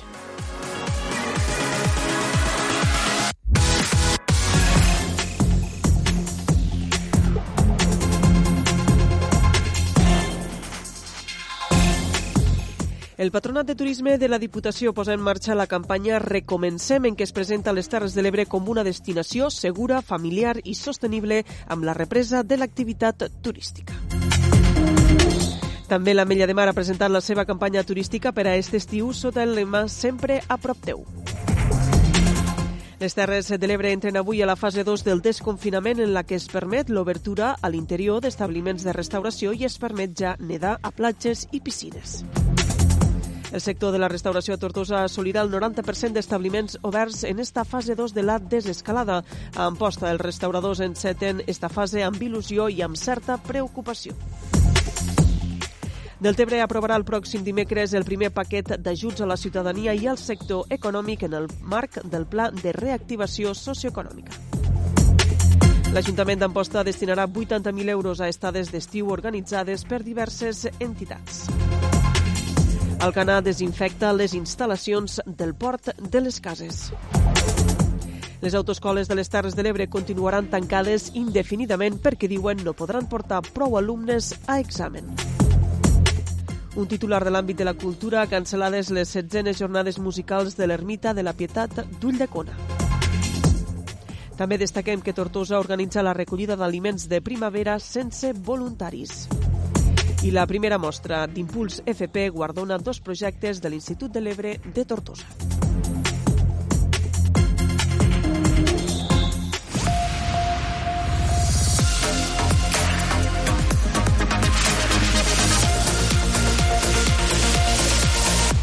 El 13.18 13.32
Patronat 13.32 13.66
de 13.66 13.74
Turisme 13.74 14.16
de 14.16 14.28
la 14.28 14.38
Diputació 14.38 14.92
posa 14.94 15.10
en 15.12 15.18
marxa 15.18 15.56
la 15.58 15.66
campanya 15.66 16.20
Recomencem, 16.22 17.08
en 17.08 17.16
què 17.18 17.26
es 17.26 17.32
presenta 17.34 17.72
les 17.74 17.88
Terres 17.90 18.14
de 18.14 18.22
l'Ebre 18.22 18.44
com 18.46 18.68
una 18.70 18.84
destinació 18.86 19.48
segura, 19.50 19.98
familiar 20.06 20.52
i 20.62 20.76
sostenible 20.78 21.40
amb 21.66 21.82
la 21.82 21.96
represa 21.98 22.44
de 22.46 22.60
l'activitat 22.60 23.24
turística. 23.42 23.98
També 25.90 26.14
l'Ametlla 26.14 26.46
de 26.46 26.54
Mar 26.54 26.68
ha 26.70 26.76
presentat 26.76 27.10
la 27.10 27.18
seva 27.20 27.42
campanya 27.44 27.82
turística 27.82 28.30
per 28.30 28.46
a 28.46 28.52
aquest 28.54 28.78
estiu 28.78 29.10
sota 29.10 29.42
el 29.42 29.56
lema 29.56 29.88
Sempre 29.88 30.38
a 30.46 30.56
prop 30.62 30.78
teu. 30.86 31.02
Les 33.00 33.14
Terres 33.18 33.50
de 33.50 33.66
l'Ebre 33.66 33.90
entren 33.90 34.16
avui 34.18 34.42
a 34.42 34.46
la 34.46 34.56
fase 34.58 34.84
2 34.86 35.02
del 35.06 35.24
desconfinament 35.26 35.98
en 35.98 36.14
la 36.14 36.22
que 36.22 36.38
es 36.38 36.46
permet 36.46 36.86
l'obertura 36.90 37.56
a 37.60 37.70
l'interior 37.70 38.22
d'establiments 38.22 38.86
de 38.86 38.94
restauració 38.94 39.50
i 39.58 39.66
es 39.66 39.78
permet 39.78 40.14
ja 40.14 40.36
nedar 40.38 40.78
a 40.82 40.94
platges 40.94 41.48
i 41.50 41.58
piscines. 41.58 42.22
El 43.52 43.60
sector 43.62 43.92
de 43.92 43.98
la 43.98 44.08
restauració 44.12 44.54
a 44.54 44.60
Tortosa 44.60 45.04
assolirà 45.06 45.40
el 45.40 45.50
90% 45.50 46.12
d'establiments 46.12 46.78
oberts 46.82 47.24
en 47.24 47.38
esta 47.40 47.64
fase 47.64 47.94
2 47.96 48.12
de 48.12 48.22
la 48.22 48.38
desescalada. 48.38 49.22
A 49.56 49.64
Amposta, 49.64 50.10
els 50.12 50.20
restauradors 50.20 50.80
enceten 50.84 51.42
esta 51.46 51.70
fase 51.72 52.04
amb 52.04 52.20
il·lusió 52.20 52.68
i 52.68 52.82
amb 52.84 52.96
certa 52.96 53.38
preocupació. 53.40 54.12
Deltebre 56.20 56.60
aprovarà 56.60 56.96
el 56.98 57.06
pròxim 57.06 57.44
dimecres 57.46 57.94
el 57.94 58.04
primer 58.04 58.32
paquet 58.34 58.74
d'ajuts 58.82 59.22
a 59.22 59.28
la 59.30 59.36
ciutadania 59.38 59.94
i 59.94 60.08
al 60.10 60.18
sector 60.18 60.66
econòmic 60.68 61.22
en 61.28 61.38
el 61.38 61.46
marc 61.62 62.02
del 62.04 62.26
Pla 62.26 62.50
de 62.50 62.72
Reactivació 62.74 63.54
Socioeconòmica. 63.54 64.34
L'Ajuntament 65.94 66.42
d'Amposta 66.42 66.82
destinarà 66.84 67.24
80.000 67.24 67.88
euros 67.94 68.20
a 68.20 68.28
estades 68.28 68.74
d'estiu 68.74 69.08
organitzades 69.14 69.86
per 69.88 70.02
diverses 70.02 70.66
entitats. 70.80 71.46
Alcanar 72.98 73.44
desinfecta 73.46 74.10
les 74.10 74.32
instal·lacions 74.34 75.20
del 75.24 75.52
port 75.54 75.92
de 76.02 76.20
les 76.20 76.40
cases. 76.42 76.88
Les 78.42 78.56
autoscoles 78.58 79.06
de 79.06 79.14
les 79.14 79.30
Terres 79.30 79.54
de 79.54 79.62
l'Ebre 79.62 79.86
continuaran 79.86 80.48
tancades 80.50 81.12
indefinidament 81.14 82.00
perquè 82.02 82.26
diuen 82.26 82.58
no 82.66 82.74
podran 82.74 83.06
portar 83.06 83.38
prou 83.54 83.78
alumnes 83.78 84.32
a 84.50 84.58
examen. 84.58 85.14
Un 86.74 86.90
titular 86.90 87.22
de 87.22 87.30
l'àmbit 87.30 87.62
de 87.62 87.68
la 87.70 87.76
cultura 87.78 88.22
ha 88.22 88.30
cancel·lades 88.30 88.90
les 88.90 89.14
setzenes 89.14 89.62
jornades 89.62 89.98
musicals 90.02 90.58
de 90.58 90.66
l'Ermita 90.66 91.14
de 91.14 91.22
la 91.22 91.36
Pietat 91.38 91.78
d'Ulldecona. 92.00 92.58
També 94.38 94.58
destaquem 94.58 95.02
que 95.02 95.14
Tortosa 95.14 95.58
organitza 95.62 96.02
la 96.02 96.14
recollida 96.18 96.58
d'aliments 96.58 97.06
de 97.06 97.22
primavera 97.22 97.78
sense 97.78 98.32
voluntaris. 98.34 99.28
I 100.20 100.32
la 100.34 100.46
primera 100.50 100.78
mostra 100.82 101.20
d'Impuls 101.30 101.78
FP 101.86 102.28
guardona 102.34 102.76
dos 102.78 102.98
projectes 103.00 103.60
de 103.62 103.70
l'Institut 103.70 104.10
de 104.10 104.20
l'Ebre 104.20 104.56
de 104.74 104.84
Tortosa. 104.84 105.24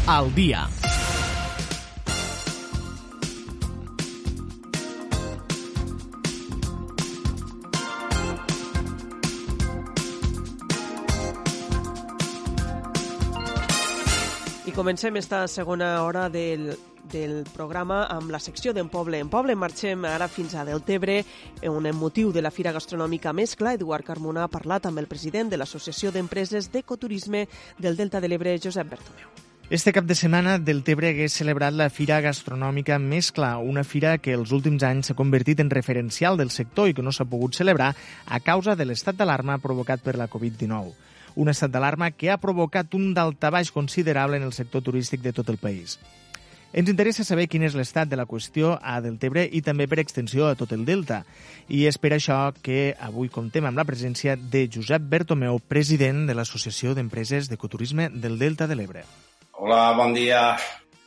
Al 0.06 0.32
dia. 0.34 0.68
Comencem 14.76 15.16
esta 15.16 15.48
segona 15.48 16.02
hora 16.02 16.28
del, 16.28 16.76
del 17.10 17.44
programa 17.54 18.02
amb 18.12 18.28
la 18.28 18.38
secció 18.38 18.74
d'en 18.76 18.90
Poble 18.92 19.16
en 19.24 19.30
Poble. 19.32 19.54
Marxem 19.56 20.04
ara 20.04 20.28
fins 20.28 20.52
a 20.52 20.66
Deltebre, 20.68 21.22
un 21.64 21.88
motiu 21.96 22.28
de 22.28 22.42
la 22.44 22.52
Fira 22.52 22.74
Gastronòmica 22.76 23.32
Mescla. 23.32 23.72
Eduard 23.72 24.04
Carmona 24.04 24.44
ha 24.44 24.52
parlat 24.52 24.84
amb 24.84 25.00
el 25.00 25.08
president 25.08 25.48
de 25.48 25.56
l'Associació 25.56 26.12
d'Empreses 26.12 26.68
d'Ecoturisme 26.74 27.46
del 27.78 27.96
Delta 27.96 28.20
de 28.20 28.28
l'Ebre, 28.28 28.58
Josep 28.62 28.92
Bertomeu. 28.92 29.32
Este 29.70 29.94
cap 29.96 30.04
de 30.04 30.14
setmana, 30.14 30.58
Deltebre 30.60 31.08
hagués 31.14 31.40
celebrat 31.40 31.72
la 31.72 31.88
Fira 31.88 32.20
Gastronòmica 32.20 33.00
Mescla, 33.00 33.56
una 33.56 33.82
fira 33.82 34.18
que 34.18 34.36
els 34.36 34.52
últims 34.52 34.84
anys 34.84 35.08
s'ha 35.08 35.16
convertit 35.16 35.64
en 35.64 35.72
referencial 35.72 36.36
del 36.36 36.52
sector 36.52 36.92
i 36.92 36.94
que 36.94 37.02
no 37.02 37.16
s'ha 37.16 37.24
pogut 37.24 37.56
celebrar 37.56 37.94
a 38.28 38.44
causa 38.44 38.76
de 38.76 38.84
l'estat 38.84 39.16
d'alarma 39.16 39.56
provocat 39.56 40.04
per 40.04 40.18
la 40.20 40.28
Covid-19 40.28 41.15
un 41.36 41.52
estat 41.52 41.70
d'alarma 41.70 42.10
que 42.16 42.32
ha 42.32 42.40
provocat 42.42 42.94
un 42.96 43.12
daltabaix 43.14 43.70
considerable 43.70 44.40
en 44.40 44.48
el 44.48 44.54
sector 44.56 44.82
turístic 44.82 45.22
de 45.22 45.32
tot 45.36 45.52
el 45.52 45.60
país. 45.60 46.00
Ens 46.76 46.90
interessa 46.90 47.24
saber 47.24 47.46
quin 47.48 47.62
és 47.64 47.76
l'estat 47.78 48.08
de 48.10 48.18
la 48.18 48.26
qüestió 48.28 48.74
a 48.82 48.98
Deltebre 49.00 49.46
i 49.46 49.62
també 49.64 49.86
per 49.88 50.00
extensió 50.02 50.48
a 50.48 50.56
tot 50.58 50.74
el 50.76 50.82
Delta. 50.84 51.22
I 51.72 51.86
és 51.88 51.96
per 51.96 52.10
això 52.12 52.50
que 52.60 52.96
avui 53.00 53.30
contem 53.32 53.64
amb 53.64 53.78
la 53.80 53.86
presència 53.88 54.34
de 54.36 54.66
Josep 54.68 55.06
Bertomeu, 55.08 55.56
president 55.56 56.26
de 56.28 56.36
l'Associació 56.36 56.92
d'Empreses 56.92 57.48
d'Ecoturisme 57.48 58.10
del 58.12 58.36
Delta 58.42 58.66
de 58.68 58.76
l'Ebre. 58.76 59.06
Hola, 59.56 59.94
bon 59.96 60.12
dia. 60.12 60.56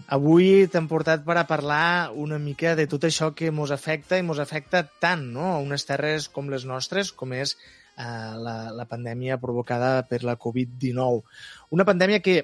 Avui 0.09 0.65
t'hem 0.73 0.87
portat 0.89 1.21
per 1.21 1.35
a 1.37 1.45
parlar 1.45 2.09
una 2.17 2.39
mica 2.41 2.73
de 2.73 2.87
tot 2.89 3.05
això 3.05 3.29
que 3.37 3.51
mos 3.53 3.69
afecta 3.69 4.17
i 4.17 4.25
mos 4.25 4.39
afecta 4.41 4.81
tant, 4.87 5.27
no?, 5.35 5.51
a 5.53 5.59
unes 5.61 5.85
terres 5.85 6.31
com 6.33 6.49
les 6.49 6.65
nostres, 6.65 7.11
com 7.13 7.35
és 7.37 7.53
eh, 7.99 8.33
la, 8.45 8.55
la 8.75 8.85
pandèmia 8.87 9.37
provocada 9.41 9.99
per 10.07 10.23
la 10.23 10.37
Covid-19. 10.39 11.19
Una 11.75 11.85
pandèmia 11.87 12.23
que, 12.23 12.39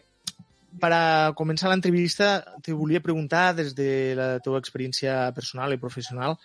per 0.82 0.92
a 0.92 1.06
començar 1.40 1.72
l'entrevista, 1.72 2.38
te 2.62 2.76
volia 2.76 3.04
preguntar 3.04 3.54
des 3.56 3.74
de 3.78 3.90
la 4.20 4.30
teva 4.44 4.60
experiència 4.60 5.32
personal 5.38 5.74
i 5.74 5.82
professional, 5.82 6.36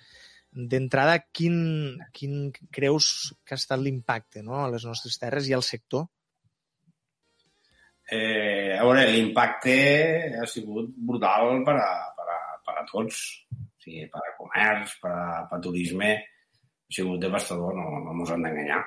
d'entrada, 0.51 1.19
quin, 1.31 1.99
quin 2.15 2.49
creus 2.75 3.35
que 3.47 3.55
ha 3.55 3.61
estat 3.61 3.79
l'impacte 3.83 4.43
no? 4.43 4.65
a 4.65 4.71
les 4.71 4.87
nostres 4.87 5.19
terres 5.19 5.47
i 5.47 5.55
al 5.55 5.67
sector? 5.67 6.09
Eh, 8.11 8.75
a 8.75 8.83
veure, 8.83 9.05
l'impacte 9.07 9.75
ha 10.43 10.47
sigut 10.51 10.91
brutal 10.91 11.61
per 11.67 11.77
a, 11.79 11.91
per 12.17 12.27
a, 12.35 12.41
per 12.67 12.75
a 12.81 12.87
tots, 12.89 13.21
o 13.55 13.85
sigui, 13.85 14.09
per 14.11 14.23
a 14.27 14.35
comerç, 14.39 14.97
per 15.03 15.13
a, 15.15 15.27
per 15.47 15.61
a 15.61 15.63
turisme, 15.63 16.17
ha 16.91 16.95
sigut 16.97 17.22
devastador, 17.22 17.74
no, 17.78 18.01
no 18.03 18.14
ens 18.18 18.32
hem 18.34 18.45
d'enganyar. 18.47 18.80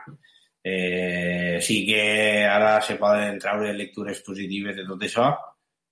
Eh, 0.63 1.57
sí 1.63 1.81
que 1.87 2.03
ara 2.47 2.77
se 2.83 2.97
poden 2.99 3.39
treure 3.39 3.73
lectures 3.75 4.21
positives 4.27 4.75
de 4.79 4.85
tot 4.87 5.07
això, 5.07 5.29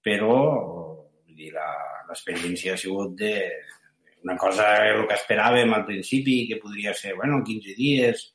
però 0.03 0.35
l'experiència 1.41 2.75
ha 2.75 2.79
sigut 2.79 3.15
de, 3.19 3.33
una 4.23 4.37
cosa 4.37 4.67
el 4.91 5.05
que 5.07 5.17
esperàvem 5.17 5.73
al 5.73 5.87
principi, 5.87 6.45
que 6.47 6.59
podria 6.61 6.93
ser, 6.93 7.15
bueno, 7.15 7.41
15 7.47 7.75
dies, 7.79 8.27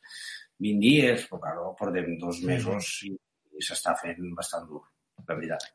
20 0.59 0.83
dies, 0.83 1.27
però 1.31 1.43
claro, 1.45 1.73
portem 1.79 2.17
dos 2.21 2.43
mesos 2.49 2.93
i, 3.07 3.13
i 3.13 3.65
s'està 3.65 3.95
fent 4.01 4.33
bastant 4.37 4.69
dur, 4.69 4.83
la 5.23 5.35
veritat 5.35 5.69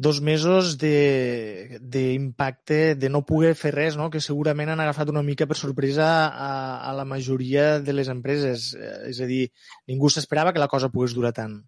dos 0.00 0.20
mesos 0.24 0.78
d'impacte, 0.80 2.74
de, 2.94 2.94
de 2.96 3.08
no 3.12 3.26
poder 3.28 3.54
fer 3.54 3.74
res, 3.74 3.96
no? 4.00 4.08
que 4.10 4.20
segurament 4.24 4.70
han 4.72 4.80
agafat 4.80 5.08
una 5.12 5.22
mica 5.26 5.46
per 5.46 5.58
sorpresa 5.60 6.06
a, 6.28 6.52
a 6.88 6.90
la 6.96 7.04
majoria 7.04 7.80
de 7.84 7.92
les 7.92 8.08
empreses. 8.08 8.72
Eh, 8.78 9.10
és 9.12 9.20
a 9.20 9.28
dir, 9.28 9.44
ningú 9.92 10.08
s'esperava 10.08 10.52
que 10.56 10.62
la 10.62 10.70
cosa 10.72 10.92
pogués 10.94 11.12
durar 11.16 11.34
tant. 11.36 11.60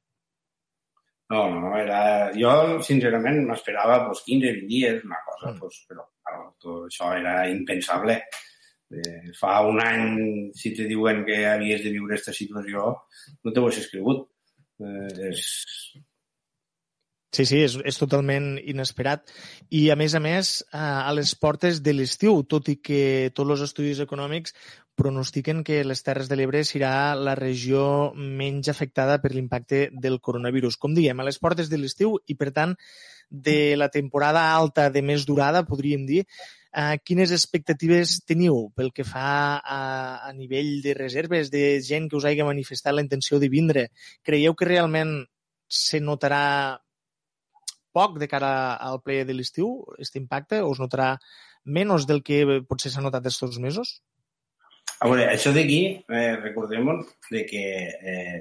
No, 1.33 1.43
no, 1.53 1.75
era... 1.77 2.01
Jo, 2.37 2.81
sincerament, 2.85 3.39
m'esperava 3.49 4.07
pues, 4.07 4.25
15-20 4.27 4.67
dies, 4.69 5.05
una 5.05 5.21
cosa, 5.29 5.53
mm. 5.53 5.59
pues, 5.61 5.75
però 5.89 6.03
claro, 6.25 6.49
tot 6.61 6.89
això 6.89 7.13
era 7.19 7.35
impensable. 7.53 8.17
Eh, 8.93 9.33
fa 9.39 9.61
un 9.65 9.81
any, 9.81 10.09
si 10.57 10.75
te 10.77 10.85
diuen 10.89 11.25
que 11.29 11.39
havies 11.49 11.85
de 11.85 11.93
viure 11.95 12.17
aquesta 12.17 12.35
situació, 12.37 12.89
no 13.45 13.53
t'ho 13.53 13.69
hagués 13.69 13.89
cregut. 13.93 14.27
Eh, 14.83 15.29
és, 15.31 15.41
Sí, 17.33 17.47
sí, 17.49 17.63
és, 17.65 17.79
és 17.89 17.97
totalment 17.97 18.59
inesperat. 18.61 19.31
I, 19.73 19.87
a 19.89 19.97
més 19.97 20.13
a 20.13 20.21
més, 20.21 20.51
a 20.77 21.09
les 21.17 21.33
portes 21.41 21.81
de 21.81 21.95
l'estiu, 21.97 22.43
tot 22.45 22.69
i 22.69 22.77
que 22.85 23.31
tots 23.33 23.55
els 23.55 23.63
estudis 23.65 24.03
econòmics 24.05 24.53
pronostiquen 25.01 25.63
que 25.65 25.81
les 25.89 26.05
Terres 26.05 26.29
de 26.29 26.37
l'Ebre 26.37 26.61
serà 26.69 27.15
la 27.17 27.33
regió 27.39 28.13
menys 28.13 28.69
afectada 28.69 29.17
per 29.23 29.33
l'impacte 29.33 29.87
del 30.05 30.21
coronavirus. 30.21 30.77
Com 30.77 30.93
diem, 30.93 31.17
a 31.17 31.25
les 31.25 31.41
portes 31.41 31.73
de 31.73 31.81
l'estiu 31.81 32.19
i, 32.29 32.37
per 32.37 32.53
tant, 32.53 32.77
de 33.33 33.79
la 33.81 33.89
temporada 33.89 34.45
alta 34.53 34.91
de 34.93 35.01
més 35.01 35.25
durada, 35.25 35.65
podríem 35.65 36.05
dir, 36.05 36.27
eh, 36.27 37.01
quines 37.01 37.33
expectatives 37.33 38.19
teniu 38.29 38.67
pel 38.77 38.93
que 38.93 39.09
fa 39.09 39.57
a, 39.57 39.83
a 40.29 40.37
nivell 40.37 40.83
de 40.85 40.93
reserves, 41.01 41.49
de 41.49 41.81
gent 41.81 42.13
que 42.13 42.21
us 42.21 42.29
hagi 42.29 42.45
manifestat 42.45 42.93
la 42.93 43.09
intenció 43.09 43.41
de 43.41 43.49
vindre? 43.49 43.89
Creieu 44.21 44.53
que 44.53 44.69
realment 44.69 45.23
se 45.73 46.05
notarà 46.05 46.82
poc 47.95 48.19
de 48.21 48.29
cara 48.29 48.53
al 48.75 49.01
ple 49.05 49.23
de 49.29 49.37
l'estiu, 49.37 49.83
aquest 49.97 50.19
impacte, 50.21 50.63
o 50.63 50.73
es 50.73 50.81
notarà 50.83 51.15
menys 51.65 52.09
del 52.09 52.23
que 52.27 52.43
potser 52.69 52.91
s'ha 52.93 53.05
notat 53.05 53.29
aquests 53.29 53.61
mesos? 53.63 54.01
A 55.03 55.09
veure, 55.11 55.27
això 55.33 55.53
d'aquí, 55.55 55.81
eh, 56.09 56.37
recordem 56.43 56.89
de 57.31 57.45
que 57.47 57.63
eh, 58.13 58.41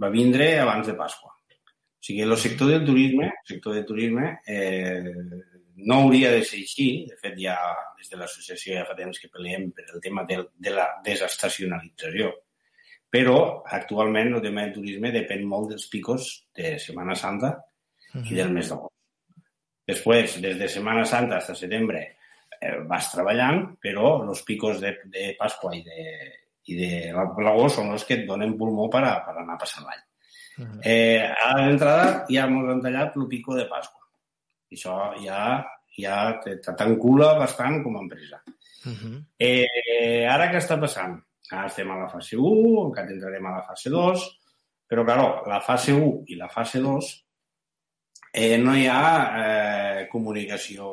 va 0.00 0.10
vindre 0.12 0.58
abans 0.60 0.86
de 0.86 0.94
Pasqua. 0.98 1.30
O 1.32 2.04
sigui, 2.04 2.20
el 2.20 2.36
sector 2.36 2.68
del 2.68 2.84
turisme, 2.84 3.30
el 3.30 3.48
sector 3.54 3.74
del 3.74 3.86
turisme 3.88 4.40
eh, 4.46 5.12
no 5.76 6.02
hauria 6.02 6.30
de 6.34 6.42
ser 6.44 6.60
així. 6.60 6.88
De 7.08 7.16
fet, 7.16 7.38
ja 7.40 7.56
des 7.96 8.10
de 8.12 8.18
l'associació 8.20 8.76
ja 8.76 8.84
fa 8.88 8.96
temps 8.98 9.20
que 9.20 9.30
peleem 9.32 9.70
per 9.72 9.86
el 9.94 10.02
tema 10.04 10.26
de, 10.28 10.42
de 10.52 10.74
la 10.74 10.90
desestacionalització. 11.06 12.34
Però 13.14 13.38
actualment 13.78 14.34
el 14.34 14.42
tema 14.44 14.66
del 14.66 14.74
turisme 14.74 15.14
depèn 15.14 15.46
molt 15.48 15.70
dels 15.72 15.86
picos 15.88 16.28
de 16.58 16.74
Setmana 16.82 17.16
Santa 17.16 17.54
i 18.22 18.36
del 18.36 18.52
mes 18.54 18.68
d'agost. 18.70 18.92
Després, 19.84 20.38
des 20.40 20.56
de 20.60 20.68
Setmana 20.70 21.04
Santa 21.04 21.40
fins 21.40 21.58
a 21.58 21.60
setembre, 21.60 22.00
eh, 22.60 22.78
vas 22.88 23.10
treballant, 23.12 23.76
però 23.82 24.14
els 24.24 24.42
picos 24.46 24.80
de, 24.80 24.94
de 25.12 25.34
Pasqua 25.38 25.74
i 25.76 25.82
de, 25.84 26.06
i 26.70 26.78
de 26.78 26.90
l'agost 27.12 27.80
són 27.80 27.92
els 27.92 28.06
que 28.08 28.20
et 28.20 28.26
donen 28.28 28.56
pulmó 28.60 28.88
per, 28.92 29.02
a, 29.04 29.18
per 29.26 29.36
anar 29.36 29.58
a 29.58 29.60
passar 29.60 29.84
l'any. 29.84 30.02
Uh 30.54 30.64
-huh. 30.64 30.80
eh, 30.84 31.20
a 31.20 31.50
l'entrada 31.58 32.24
ja 32.30 32.46
ens 32.46 32.70
han 32.70 32.80
tallat 32.80 33.16
el 33.16 33.26
pico 33.28 33.54
de 33.54 33.66
Pasqua. 33.66 34.00
I 34.70 34.76
això 34.76 34.96
ja, 35.20 35.64
ja 35.98 36.40
t'encula 36.42 37.34
bastant 37.38 37.82
com 37.82 37.96
a 37.96 38.00
empresa. 38.00 38.42
Uh 38.86 38.92
-huh. 38.92 39.24
eh, 39.38 40.26
ara 40.28 40.50
què 40.50 40.58
està 40.58 40.80
passant? 40.80 41.20
Ara 41.50 41.66
estem 41.66 41.90
a 41.90 41.96
la 41.96 42.08
fase 42.08 42.36
1, 42.36 42.86
encara 42.86 43.10
entrarem 43.10 43.46
a 43.46 43.56
la 43.56 43.62
fase 43.62 43.90
2, 43.90 44.40
però, 44.88 45.04
clar, 45.04 45.46
la 45.46 45.60
fase 45.60 45.92
1 45.92 46.24
i 46.26 46.36
la 46.36 46.48
fase 46.48 46.80
2 46.80 47.23
eh, 48.34 48.58
no 48.58 48.74
hi 48.76 48.88
ha 48.90 49.04
eh, 49.40 50.06
comunicació 50.10 50.90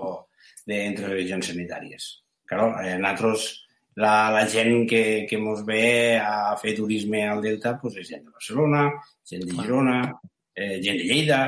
entre 0.72 1.10
regions 1.10 1.50
sanitàries. 1.50 2.08
Claro, 2.48 2.76
eh, 2.84 2.98
nosaltres, 3.02 3.48
la, 3.96 4.30
la 4.32 4.46
gent 4.48 4.86
que, 4.88 5.26
que 5.28 5.40
ens 5.40 5.66
ve 5.68 6.20
a 6.22 6.56
fer 6.62 6.76
turisme 6.78 7.26
al 7.28 7.42
Delta 7.44 7.74
pues, 7.82 7.98
és 8.00 8.08
gent 8.14 8.24
de 8.28 8.32
Barcelona, 8.32 8.86
gent 9.28 9.44
de 9.48 9.58
Girona, 9.58 9.98
eh, 10.54 10.78
gent 10.84 11.02
de 11.02 11.10
Lleida, 11.10 11.42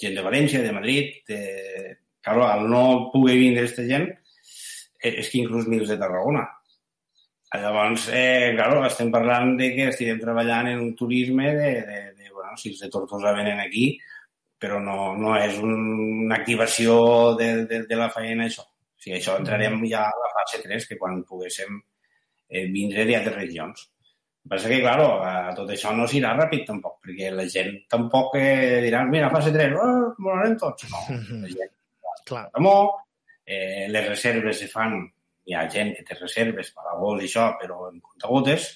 gent 0.00 0.16
de 0.18 0.28
València, 0.28 0.62
de 0.62 0.76
Madrid... 0.76 1.18
De... 1.28 1.42
Claro, 2.20 2.42
al 2.44 2.66
no 2.68 3.08
poder 3.08 3.38
vindre 3.40 3.62
aquesta 3.64 3.86
gent, 3.88 4.02
eh, 5.00 5.14
és 5.22 5.30
que 5.32 5.38
inclús 5.40 5.64
mils 5.72 5.88
de 5.88 5.96
Tarragona. 5.96 6.42
Llavors, 7.56 8.10
eh, 8.12 8.52
claro, 8.58 8.82
estem 8.84 9.08
parlant 9.10 9.54
de 9.56 9.70
que 9.72 9.86
estem 9.88 10.20
treballant 10.20 10.68
en 10.68 10.82
un 10.84 10.90
turisme 10.98 11.48
de, 11.56 11.70
de, 11.88 12.00
de 12.12 12.28
bueno, 12.28 12.52
si 12.60 12.74
els 12.74 12.84
de 12.84 12.90
Tortosa 12.92 13.32
venen 13.32 13.64
aquí, 13.64 13.94
però 14.60 14.80
no, 14.84 15.14
no 15.16 15.36
és 15.40 15.56
un, 15.62 15.72
una 16.26 16.36
activació 16.36 16.98
de, 17.38 17.48
de, 17.70 17.84
de 17.88 17.98
la 17.98 18.10
feina, 18.12 18.44
això. 18.46 18.66
O 18.66 19.00
sigui, 19.00 19.16
això 19.16 19.38
entrarem 19.40 19.78
ja 19.88 20.04
a 20.04 20.18
la 20.20 20.28
fase 20.34 20.60
3, 20.62 20.86
que 20.90 20.98
quan 21.00 21.22
poguéssim 21.28 21.78
eh, 21.78 22.66
vindre 22.68 23.06
d'altres 23.08 23.38
regions. 23.38 23.86
El 24.40 24.44
que 24.44 24.52
passa 24.54 24.70
que, 24.72 24.80
claro, 24.84 25.06
a 25.24 25.54
tot 25.56 25.72
això 25.72 25.92
no 25.96 26.06
s'irà 26.08 26.34
ràpid 26.36 26.66
tampoc, 26.68 26.98
perquè 27.06 27.30
la 27.32 27.46
gent 27.48 27.78
tampoc 27.92 28.36
eh, 28.40 28.80
dirà, 28.84 29.02
mira, 29.08 29.32
fase 29.32 29.52
3, 29.56 29.76
oh, 29.80 30.12
morarem 30.20 30.58
tots. 30.60 30.88
No, 30.92 31.06
la 31.40 31.52
gent 31.56 31.76
Clar. 32.30 32.50
Amor, 32.60 32.90
eh, 33.46 33.86
les 33.88 34.06
reserves 34.06 34.60
se 34.60 34.68
fan, 34.70 35.00
hi 35.48 35.56
ha 35.56 35.64
gent 35.72 35.94
que 35.96 36.04
té 36.06 36.14
reserves 36.18 36.68
per 36.76 36.84
a 36.86 36.98
vols 37.00 37.24
i 37.24 37.30
això, 37.30 37.48
però 37.58 37.88
en 37.88 37.96
comptagotes. 37.98 38.68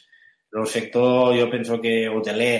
Però 0.50 0.64
el 0.64 0.70
sector, 0.70 1.34
jo 1.36 1.46
penso 1.52 1.78
que 1.82 2.08
hoteler 2.08 2.54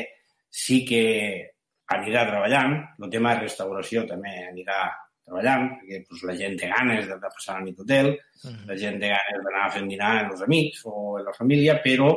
sí 0.50 0.84
que 0.86 1.53
anirà 1.96 2.26
treballant. 2.28 2.76
El 3.00 3.10
tema 3.12 3.34
de 3.34 3.46
restauració 3.46 4.04
també 4.08 4.34
anirà 4.48 4.82
treballant, 5.24 5.70
perquè 5.78 6.02
pues, 6.08 6.22
la 6.28 6.34
gent 6.36 6.56
té 6.60 6.68
ganes 6.68 7.06
de, 7.08 7.16
de 7.20 7.30
passar 7.36 7.56
la 7.58 7.64
nit 7.64 7.78
d'hotel, 7.78 8.10
uh 8.12 8.50
-huh. 8.50 8.66
la 8.68 8.76
gent 8.76 8.98
té 9.00 9.08
ganes 9.12 9.44
d'anar 9.44 9.70
fent 9.72 9.88
dinar 9.88 10.12
amb 10.18 10.32
els 10.32 10.42
amics 10.42 10.82
o 10.84 10.94
amb 11.18 11.26
la 11.28 11.32
família, 11.32 11.80
però 11.82 12.10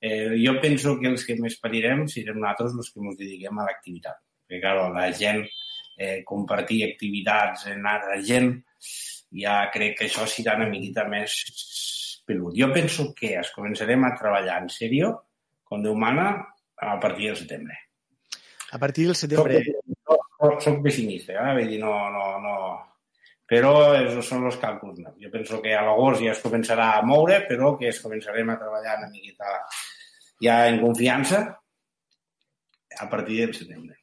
eh, 0.00 0.36
jo 0.44 0.60
penso 0.60 0.98
que 1.00 1.08
els 1.08 1.24
que 1.24 1.36
més 1.40 1.58
parirem 1.60 2.06
serem 2.06 2.38
nosaltres 2.38 2.76
els 2.76 2.90
que 2.92 3.00
ens 3.00 3.16
dediquem 3.16 3.58
a 3.58 3.64
l'activitat. 3.64 4.18
Perquè, 4.46 4.60
clar, 4.60 4.92
la 4.92 5.10
gent, 5.12 5.46
eh, 5.96 6.22
compartir 6.24 6.84
activitats 6.84 7.66
amb 7.66 7.86
altra 7.86 8.20
gent, 8.22 8.62
ja 9.30 9.70
crec 9.72 9.98
que 9.98 10.06
això 10.06 10.26
serà 10.26 10.56
una 10.56 10.68
miqueta 10.68 11.04
més 11.08 11.32
pelut. 12.26 12.54
Jo 12.56 12.72
penso 12.72 13.12
que 13.14 13.38
es 13.38 13.52
començarem 13.56 14.04
a 14.04 14.14
treballar 14.18 14.62
en 14.62 14.68
sèrio, 14.68 15.14
com 15.64 15.82
Déu 15.82 15.94
mana, 15.94 16.46
a 16.76 16.98
partir 16.98 17.28
del 17.28 17.36
setembre. 17.36 17.89
A 18.70 18.78
partir 18.78 19.06
del 19.08 19.18
setembre... 19.18 19.62
Soc, 20.60 20.78
pessimista, 20.84 21.34
eh? 21.34 21.54
Vull 21.58 21.74
dir, 21.74 21.80
no, 21.82 21.94
no, 22.14 22.26
no... 22.42 22.56
Però 23.50 23.72
esos 23.98 24.28
són 24.30 24.46
els 24.46 24.58
càlculs. 24.62 25.00
No? 25.02 25.14
Jo 25.20 25.30
penso 25.32 25.58
que 25.62 25.74
a 25.74 25.82
l'agost 25.82 26.22
ja 26.22 26.32
es 26.32 26.42
començarà 26.42 26.92
a 26.96 27.06
moure, 27.06 27.40
però 27.48 27.74
que 27.78 27.88
es 27.90 27.98
començarem 28.02 28.52
a 28.52 28.58
treballar 28.60 29.00
una 29.00 29.10
miqueta 29.10 29.56
ja 30.40 30.60
en 30.70 30.78
confiança 30.82 31.42
a 33.00 33.08
partir 33.10 33.40
del 33.42 33.56
setembre. 33.58 33.96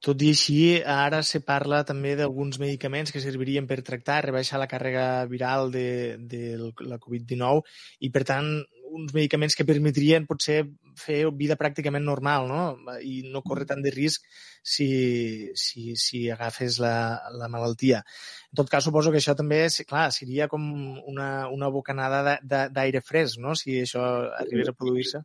Tot 0.00 0.22
i 0.24 0.30
així, 0.32 0.60
ara 0.80 1.18
se 1.28 1.42
parla 1.44 1.82
també 1.84 2.14
d'alguns 2.16 2.56
medicaments 2.60 3.12
que 3.12 3.20
servirien 3.20 3.66
per 3.68 3.82
tractar, 3.84 4.22
rebaixar 4.24 4.60
la 4.60 4.68
càrrega 4.68 5.26
viral 5.28 5.68
de, 5.74 6.16
de 6.16 6.56
la 6.60 6.96
Covid-19 7.02 7.60
i, 8.00 8.08
per 8.14 8.22
tant, 8.30 8.48
uns 8.90 9.14
medicaments 9.14 9.56
que 9.56 9.66
permetrien 9.68 10.26
potser 10.28 10.60
fer 10.98 11.22
vida 11.38 11.56
pràcticament 11.60 12.04
normal 12.04 12.48
no? 12.50 12.62
i 13.06 13.22
no 13.30 13.42
córrer 13.46 13.66
tant 13.70 13.82
de 13.84 13.92
risc 13.94 14.24
si, 14.62 15.50
si, 15.54 15.94
si 15.96 16.24
agafes 16.30 16.78
la, 16.82 16.94
la 17.38 17.48
malaltia. 17.52 18.02
En 18.50 18.60
tot 18.60 18.70
cas, 18.72 18.84
suposo 18.84 19.12
que 19.12 19.20
això 19.22 19.36
també, 19.38 19.62
clar, 19.88 20.08
seria 20.14 20.48
com 20.52 20.64
una, 21.10 21.48
una 21.48 21.70
bocanada 21.72 22.38
d'aire 22.42 23.02
fresc, 23.04 23.40
no?, 23.42 23.54
si 23.58 23.80
això 23.84 24.06
arribés 24.40 24.72
a 24.72 24.76
produir-se. 24.76 25.22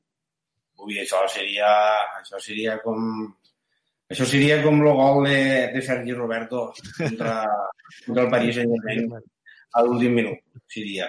Ui, 0.85 0.99
això 1.01 1.23
seria, 1.31 1.71
això 2.21 2.39
seria 2.43 2.79
com... 2.83 3.33
Això 4.05 4.27
seria 4.29 4.59
com 4.61 4.83
el 4.83 4.91
gol 4.93 5.23
de, 5.25 5.37
de 5.73 5.81
Sergi 5.81 6.13
Roberto 6.13 6.67
contra, 6.99 7.39
contra 8.05 8.25
el 8.27 8.29
París 8.29 8.59
Saint-Germain 8.59 9.07
a 9.75 9.81
l'últim 9.81 10.13
minut, 10.19 10.43
seria. 10.69 11.07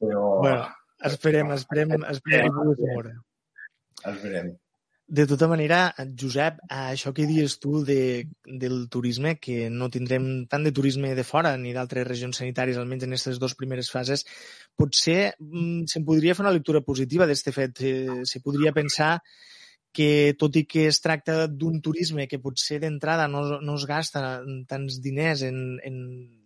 Però... 0.00 0.22
Bueno, 0.40 0.62
Esperem, 1.04 1.52
esperem, 1.54 1.92
esperem 2.10 2.48
que 2.48 2.64
pugui 2.64 2.88
veure. 2.88 3.12
Esperem. 4.04 4.56
De 5.08 5.24
tota 5.24 5.46
manera, 5.48 5.94
Josep, 6.20 6.58
això 6.68 7.14
que 7.16 7.24
dius 7.24 7.54
tu 7.62 7.78
de, 7.80 8.26
del 8.44 8.90
turisme, 8.92 9.38
que 9.40 9.70
no 9.72 9.88
tindrem 9.88 10.26
tant 10.52 10.66
de 10.66 10.72
turisme 10.76 11.14
de 11.16 11.24
fora 11.24 11.54
ni 11.56 11.72
d'altres 11.72 12.04
regions 12.04 12.42
sanitàries, 12.42 12.76
almenys 12.76 13.06
en 13.06 13.16
aquestes 13.16 13.38
dues 13.40 13.54
primeres 13.56 13.88
fases, 13.88 14.26
potser 14.76 15.32
mm, 15.38 15.86
se'n 15.88 16.04
podria 16.04 16.34
fer 16.36 16.44
una 16.44 16.52
lectura 16.52 16.82
positiva 16.84 17.24
d'aquest 17.24 17.48
fet. 17.56 17.80
Eh, 17.88 18.18
se 18.28 18.42
podria 18.44 18.74
pensar 18.76 19.14
que 19.96 20.34
tot 20.36 20.60
i 20.60 20.66
que 20.68 20.84
es 20.90 21.00
tracta 21.00 21.46
d'un 21.48 21.80
turisme 21.80 22.28
que 22.28 22.42
potser 22.44 22.76
d'entrada 22.82 23.30
no, 23.32 23.62
no 23.64 23.78
es 23.80 23.88
gasta 23.88 24.42
tants 24.68 25.00
diners 25.00 25.46
en, 25.48 25.78
en 25.88 25.96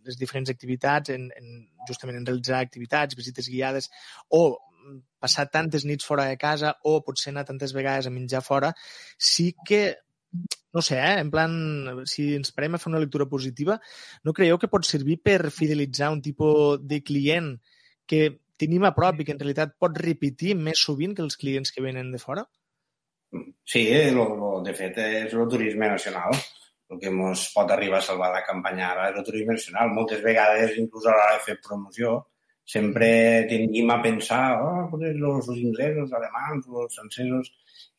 les 0.07 0.19
diferents 0.19 0.51
activitats, 0.51 1.13
en, 1.15 1.29
en, 1.39 1.65
justament 1.89 2.19
en 2.19 2.27
realitzar 2.29 2.61
activitats, 2.61 3.19
visites 3.19 3.49
guiades, 3.51 3.91
o 4.31 4.59
passar 5.23 5.47
tantes 5.51 5.85
nits 5.87 6.07
fora 6.07 6.27
de 6.31 6.39
casa 6.39 6.75
o 6.83 6.97
potser 7.07 7.31
anar 7.31 7.45
tantes 7.47 7.75
vegades 7.77 8.09
a 8.09 8.15
menjar 8.15 8.43
fora, 8.43 8.73
sí 9.19 9.53
que 9.67 9.85
no 10.73 10.81
sé, 10.81 10.97
eh? 10.97 11.19
en 11.21 11.31
plan, 11.31 11.53
si 12.09 12.31
ens 12.35 12.55
parem 12.57 12.75
a 12.75 12.81
fer 12.81 12.89
una 12.89 13.01
lectura 13.03 13.27
positiva, 13.29 13.77
no 14.25 14.33
creieu 14.33 14.57
que 14.59 14.71
pot 14.73 14.87
servir 14.89 15.19
per 15.21 15.53
fidelitzar 15.53 16.09
un 16.15 16.23
tipus 16.25 16.81
de 16.89 17.03
client 17.05 17.53
que 18.09 18.23
tenim 18.57 18.87
a 18.89 18.95
prop 18.97 19.21
i 19.21 19.27
que 19.29 19.35
en 19.37 19.43
realitat 19.43 19.77
pot 19.77 20.01
repetir 20.01 20.57
més 20.57 20.81
sovint 20.81 21.13
que 21.19 21.25
els 21.27 21.37
clients 21.37 21.75
que 21.75 21.85
venen 21.85 22.11
de 22.15 22.21
fora? 22.23 22.47
Sí, 23.69 23.85
lo, 24.17 24.25
lo, 24.37 24.51
de 24.65 24.73
fet 24.77 24.99
és 25.05 25.37
el 25.37 25.49
turisme 25.53 25.93
nacional 25.93 26.37
el 26.93 27.01
que 27.01 27.09
ens 27.09 27.47
pot 27.55 27.71
arribar 27.73 27.99
a 27.99 28.07
salvar 28.09 28.31
la 28.33 28.45
campanya 28.45 28.93
nacional. 29.49 29.91
Moltes 29.97 30.23
vegades, 30.23 30.77
inclús 30.79 31.07
a 31.07 31.17
l'hora 31.17 31.39
de 31.39 31.45
fer 31.47 31.57
promoció, 31.65 32.19
sempre 32.65 33.47
tendim 33.49 33.91
a 33.91 34.01
pensar 34.03 34.61
oh, 34.63 34.89
pues 34.91 35.15
los, 35.17 35.49
los 35.49 35.59
inglesos, 35.59 36.05
els 36.05 36.13
alemans, 36.13 36.67
els 36.67 36.95
francesos... 36.95 37.53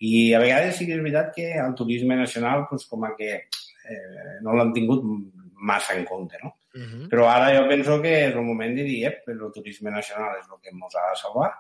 I 0.03 0.33
a 0.35 0.39
vegades 0.41 0.75
sí 0.75 0.85
que 0.87 0.97
és 0.97 1.01
veritat 1.03 1.29
que 1.35 1.45
el 1.59 1.73
turisme 1.79 2.15
nacional 2.19 2.65
pues, 2.67 2.83
com 2.91 3.05
a 3.07 3.13
que 3.15 3.29
eh, 3.35 4.33
no 4.43 4.55
l'han 4.57 4.73
tingut 4.75 5.03
massa 5.63 5.95
en 5.95 6.03
compte, 6.03 6.39
no? 6.43 6.51
Uh 6.73 6.81
-huh. 6.81 7.05
Però 7.11 7.27
ara 7.29 7.53
jo 7.55 7.67
penso 7.69 8.01
que 8.01 8.27
és 8.27 8.35
el 8.35 8.41
moment 8.41 8.75
de 8.75 8.83
dir, 8.83 9.05
eh, 9.05 9.21
el 9.27 9.51
turisme 9.53 9.91
nacional 9.91 10.35
és 10.39 10.47
el 10.49 10.59
que 10.61 10.69
ens 10.69 10.95
ha 10.95 11.09
de 11.09 11.15
salvar 11.15 11.51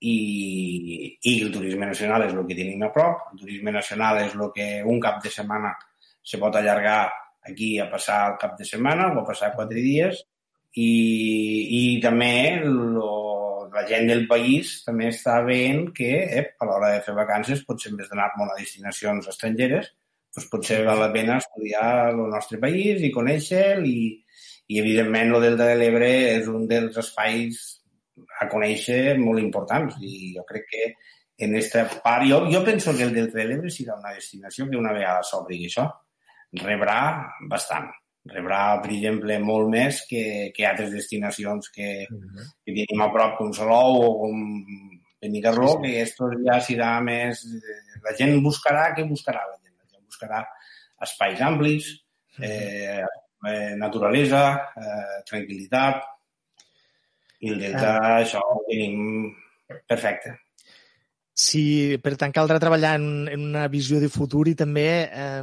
i, 0.00 1.18
i 1.20 1.42
el 1.42 1.50
turisme 1.52 1.86
nacional 1.86 2.22
és 2.22 2.34
el 2.34 2.46
que 2.46 2.54
tenim 2.54 2.82
a 2.82 2.92
prop, 2.92 3.32
el 3.32 3.38
turisme 3.40 3.72
nacional 3.72 4.22
és 4.24 4.34
el 4.34 4.50
que 4.54 4.82
un 4.84 5.00
cap 5.00 5.22
de 5.22 5.30
setmana 5.30 5.74
se 6.24 6.40
pot 6.40 6.56
allargar 6.56 7.12
aquí 7.44 7.78
a 7.78 7.90
passar 7.92 8.20
el 8.32 8.38
cap 8.40 8.56
de 8.58 8.64
setmana 8.64 9.10
o 9.12 9.20
a 9.20 9.26
passar 9.28 9.52
quatre 9.54 9.82
dies. 9.84 10.24
I, 10.74 10.90
i 11.70 11.82
també 12.02 12.58
lo, 12.64 13.10
la 13.74 13.84
gent 13.86 14.08
del 14.10 14.24
país 14.30 14.80
també 14.86 15.10
està 15.12 15.36
veient 15.46 15.92
que 15.94 16.10
eh, 16.24 16.46
a 16.58 16.66
l'hora 16.66 16.94
de 16.94 17.04
fer 17.06 17.14
vacances 17.14 17.62
potser 17.68 17.92
en 17.92 18.00
vez 18.00 18.10
d'anar 18.10 18.32
molt 18.38 18.54
a 18.54 18.58
destinacions 18.58 19.28
estrangeres 19.30 19.92
doncs 20.34 20.50
potser 20.50 20.80
val 20.86 20.98
la 20.98 21.12
pena 21.14 21.38
estudiar 21.38 22.10
el 22.10 22.20
nostre 22.32 22.58
país 22.62 23.02
i 23.06 23.12
conèixer-lo 23.14 23.86
i, 23.86 24.10
i 24.66 24.80
evidentment 24.82 25.34
el 25.34 25.46
Delta 25.46 25.68
de 25.70 25.76
l'Ebre 25.78 26.10
és 26.34 26.48
un 26.50 26.66
dels 26.70 26.98
espais 27.02 27.60
a 28.40 28.48
conèixer 28.50 29.16
molt 29.18 29.42
importants 29.42 29.98
i 30.02 30.34
jo 30.36 30.46
crec 30.48 30.66
que 30.70 30.86
en 31.44 31.54
aquesta 31.54 31.84
part, 32.02 32.26
jo, 32.30 32.44
jo 32.50 32.62
penso 32.66 32.94
que 32.94 33.06
el 33.06 33.14
Delta 33.14 33.40
de 33.40 33.46
l'Ebre 33.50 33.70
serà 33.70 33.98
una 33.98 34.14
destinació 34.14 34.66
que 34.70 34.78
una 34.78 34.94
vegada 34.94 35.22
s'obri 35.26 35.64
això 35.66 35.86
rebrà 36.62 36.98
bastant 37.50 37.90
rebrà, 38.24 38.80
per 38.80 38.90
exemple, 38.94 39.36
molt 39.42 39.68
més 39.72 40.00
que, 40.08 40.50
que 40.56 40.66
altres 40.66 40.92
destinacions 40.94 41.68
que, 41.68 42.06
uh 42.08 42.16
-huh. 42.16 42.46
que 42.64 42.72
tenim 42.72 43.02
a 43.02 43.10
prop, 43.12 43.36
com 43.38 43.52
Salou 43.52 44.00
o 44.00 44.18
com 44.20 44.38
Benicarló, 45.20 45.68
sí, 45.68 45.76
sí. 45.76 45.82
que 45.82 46.02
esto 46.02 46.30
ja 46.44 46.60
serà 46.60 47.00
més... 47.00 47.44
La 48.04 48.12
gent 48.16 48.40
buscarà, 48.42 48.94
què 48.96 49.06
buscarà 49.08 49.44
la 49.48 49.56
gent? 49.56 49.76
La 49.78 49.86
gent 49.88 50.04
buscarà 50.04 50.44
espais 51.00 51.40
amplis, 51.40 51.86
eh, 52.40 53.04
eh, 53.48 53.74
naturalesa, 53.76 54.72
eh, 54.76 55.22
tranquil·litat, 55.30 56.02
i 57.40 57.50
el 57.50 57.58
delta, 57.58 57.96
ah. 57.98 58.18
això 58.20 58.40
ho 58.40 58.60
tenim 58.68 59.34
perfecte. 59.86 60.38
Sí, 61.32 61.96
per 62.02 62.16
tant, 62.16 62.32
caldrà 62.32 62.60
treballar 62.60 62.94
en, 62.96 63.28
en 63.28 63.40
una 63.40 63.66
visió 63.68 63.98
de 64.00 64.08
futur 64.08 64.46
i 64.48 64.54
també 64.54 65.10
eh, 65.10 65.42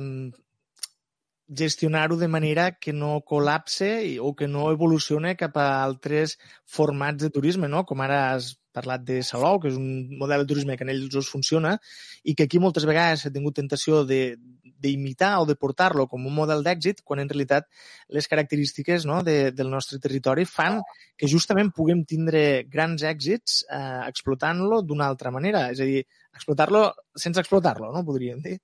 gestionar-ho 1.51 2.15
de 2.17 2.29
manera 2.31 2.71
que 2.79 2.93
no 2.93 3.19
col·lapse 3.27 3.91
o 4.23 4.31
que 4.35 4.47
no 4.47 4.69
evolucione 4.71 5.35
cap 5.35 5.57
a 5.59 5.83
altres 5.83 6.37
formats 6.65 7.23
de 7.23 7.29
turisme, 7.29 7.67
no? 7.67 7.83
com 7.85 8.01
ara 8.01 8.21
has 8.31 8.53
parlat 8.71 9.03
de 9.03 9.19
Salou, 9.27 9.59
que 9.59 9.67
és 9.67 9.75
un 9.75 10.15
model 10.19 10.45
de 10.45 10.47
turisme 10.53 10.77
que 10.79 10.87
en 10.87 10.93
ells 10.93 11.17
us 11.19 11.27
funciona 11.27 11.75
i 12.23 12.35
que 12.35 12.47
aquí 12.47 12.61
moltes 12.63 12.87
vegades 12.87 13.25
s'ha 13.25 13.33
tingut 13.35 13.57
tentació 13.59 14.05
d'imitar 14.07 15.33
o 15.41 15.45
de 15.49 15.57
portar-lo 15.59 16.07
com 16.07 16.23
un 16.25 16.37
model 16.39 16.63
d'èxit, 16.63 17.03
quan 17.03 17.19
en 17.19 17.29
realitat 17.29 17.67
les 18.07 18.31
característiques 18.31 19.05
no, 19.05 19.19
de, 19.27 19.51
del 19.51 19.69
nostre 19.69 19.99
territori 19.99 20.47
fan 20.47 20.79
que 21.19 21.27
justament 21.27 21.75
puguem 21.75 22.05
tindre 22.07 22.63
grans 22.71 23.03
èxits 23.03 23.65
eh, 23.67 24.01
explotant-lo 24.07 24.81
d'una 24.87 25.11
altra 25.11 25.35
manera, 25.35 25.67
és 25.75 25.83
a 25.83 25.91
dir, 25.91 26.05
explotar-lo 26.31 26.87
sense 27.27 27.43
explotar-lo, 27.43 27.91
no 27.91 28.07
podríem 28.07 28.39
dir. 28.39 28.61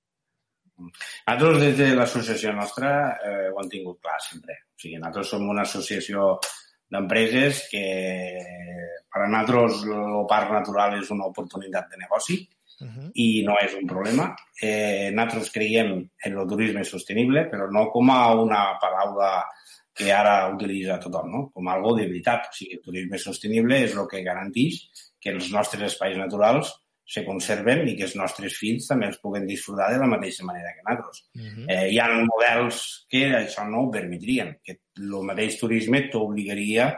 Nosaltres, 0.78 1.60
des 1.64 1.78
de 1.78 1.90
l'associació 1.98 2.54
nostra, 2.54 2.92
eh, 3.26 3.50
ho 3.50 3.62
hem 3.62 3.70
tingut 3.72 4.00
clar 4.02 4.20
sempre. 4.22 4.60
O 4.76 4.82
sigui, 4.82 4.98
nosaltres 4.98 5.34
som 5.34 5.50
una 5.50 5.66
associació 5.66 6.38
d'empreses 6.94 7.66
que 7.72 7.86
per 9.12 9.24
a 9.26 9.32
nosaltres 9.32 9.82
el 9.90 10.28
parc 10.30 10.54
natural 10.54 11.00
és 11.00 11.10
una 11.16 11.28
oportunitat 11.28 11.90
de 11.92 11.98
negoci 12.04 12.38
uh 12.80 12.88
-huh. 12.88 13.12
i 13.14 13.44
no 13.44 13.56
és 13.62 13.74
un 13.74 13.88
problema. 13.88 14.36
Eh, 14.62 15.10
nosaltres 15.12 15.52
creiem 15.52 16.10
en 16.26 16.38
el 16.38 16.48
turisme 16.48 16.84
sostenible, 16.84 17.50
però 17.52 17.70
no 17.72 17.90
com 17.92 18.10
a 18.10 18.34
una 18.34 18.78
paraula 18.80 19.46
que 19.94 20.14
ara 20.14 20.54
utilitza 20.54 21.00
tothom, 21.00 21.32
no? 21.32 21.50
com 21.54 21.68
algo 21.68 21.96
de 21.96 22.06
veritat. 22.06 22.50
O 22.50 22.54
sigui, 22.54 22.76
el 22.76 22.82
turisme 22.82 23.18
sostenible 23.18 23.84
és 23.84 23.96
el 23.96 24.08
que 24.08 24.24
garanteix 24.24 24.90
que 25.20 25.32
els 25.32 25.52
nostres 25.52 25.94
espais 25.94 26.18
naturals 26.18 26.74
se 27.08 27.24
conserven 27.24 27.86
i 27.88 27.96
que 27.96 28.04
els 28.06 28.16
nostres 28.20 28.58
fills 28.60 28.88
també 28.90 29.08
els 29.08 29.20
puguen 29.24 29.46
disfrutar 29.48 29.94
de 29.94 30.00
la 30.02 30.10
mateixa 30.12 30.46
manera 30.46 30.74
que 30.76 30.84
nosaltres. 30.84 31.24
Uh 31.34 31.42
-huh. 31.42 31.66
eh, 31.72 31.90
hi 31.94 32.00
ha 32.00 32.08
models 32.20 33.06
que 33.10 33.24
això 33.32 33.68
no 33.70 33.84
ho 33.84 33.92
permetrien, 33.92 34.58
que 34.64 34.80
el 34.98 35.24
mateix 35.24 35.58
turisme 35.60 36.10
t'obligaria 36.12 36.90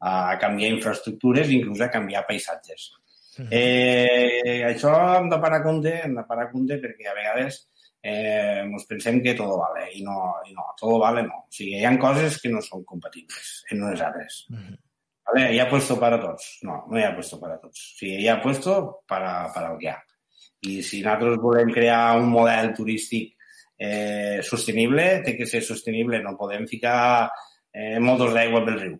a 0.00 0.38
canviar 0.38 0.70
infraestructures, 0.70 1.50
inclús 1.50 1.80
a 1.80 1.90
canviar 1.90 2.24
paisatges. 2.26 2.92
Uh 3.38 3.44
-huh. 3.44 3.48
eh, 3.50 4.62
això 4.64 4.92
hem 5.18 5.28
de 5.28 5.38
parar 5.38 5.62
compte, 5.62 6.02
hem 6.04 6.14
de 6.14 6.24
parar 6.28 6.50
compte 6.52 6.78
perquè 6.78 7.10
a 7.10 7.14
vegades 7.14 7.68
eh, 8.02 8.62
ens 8.62 8.86
pensem 8.86 9.20
que 9.22 9.34
tot 9.34 9.58
vale 9.58 9.90
i 9.92 10.02
no, 10.02 10.34
i 10.46 10.54
no, 10.54 10.74
tot 10.78 11.00
vale 11.00 11.22
no. 11.22 11.46
O 11.48 11.50
sigui, 11.50 11.78
hi 11.78 11.84
ha 11.84 11.98
coses 11.98 12.40
que 12.40 12.48
no 12.48 12.60
són 12.60 12.84
compatibles 12.84 13.64
en 13.70 13.82
unes 13.82 14.00
altres. 14.00 14.46
Uh 14.50 14.56
-huh. 14.56 14.76
¿Vale? 15.28 15.54
¿Ya 15.54 15.68
puesto 15.68 15.98
para 16.00 16.20
todos? 16.20 16.58
No, 16.62 16.86
no 16.88 16.98
hi 16.98 17.02
ha 17.02 17.14
puesto 17.14 17.38
para 17.38 17.58
tots. 17.60 17.94
O 17.94 17.98
sigui, 17.98 18.22
hi 18.22 18.28
ha 18.28 18.40
puesto 18.40 19.02
para, 19.06 19.52
para 19.52 19.72
el 19.72 19.78
que 19.78 19.86
hi 19.86 19.90
ha. 19.90 19.98
I 20.66 20.82
si 20.82 21.02
nosaltres 21.04 21.36
volem 21.38 21.68
crear 21.70 22.18
un 22.18 22.30
model 22.32 22.72
turístic 22.74 23.36
eh, 23.78 24.40
sostenible, 24.42 25.20
té 25.22 25.36
que 25.36 25.46
ser 25.46 25.60
sostenible, 25.62 26.18
no 26.24 26.34
podem 26.36 26.66
ficar 26.66 27.28
eh, 27.70 28.00
motos 28.00 28.32
d'aigua 28.34 28.64
pel 28.66 28.80
riu. 28.80 28.96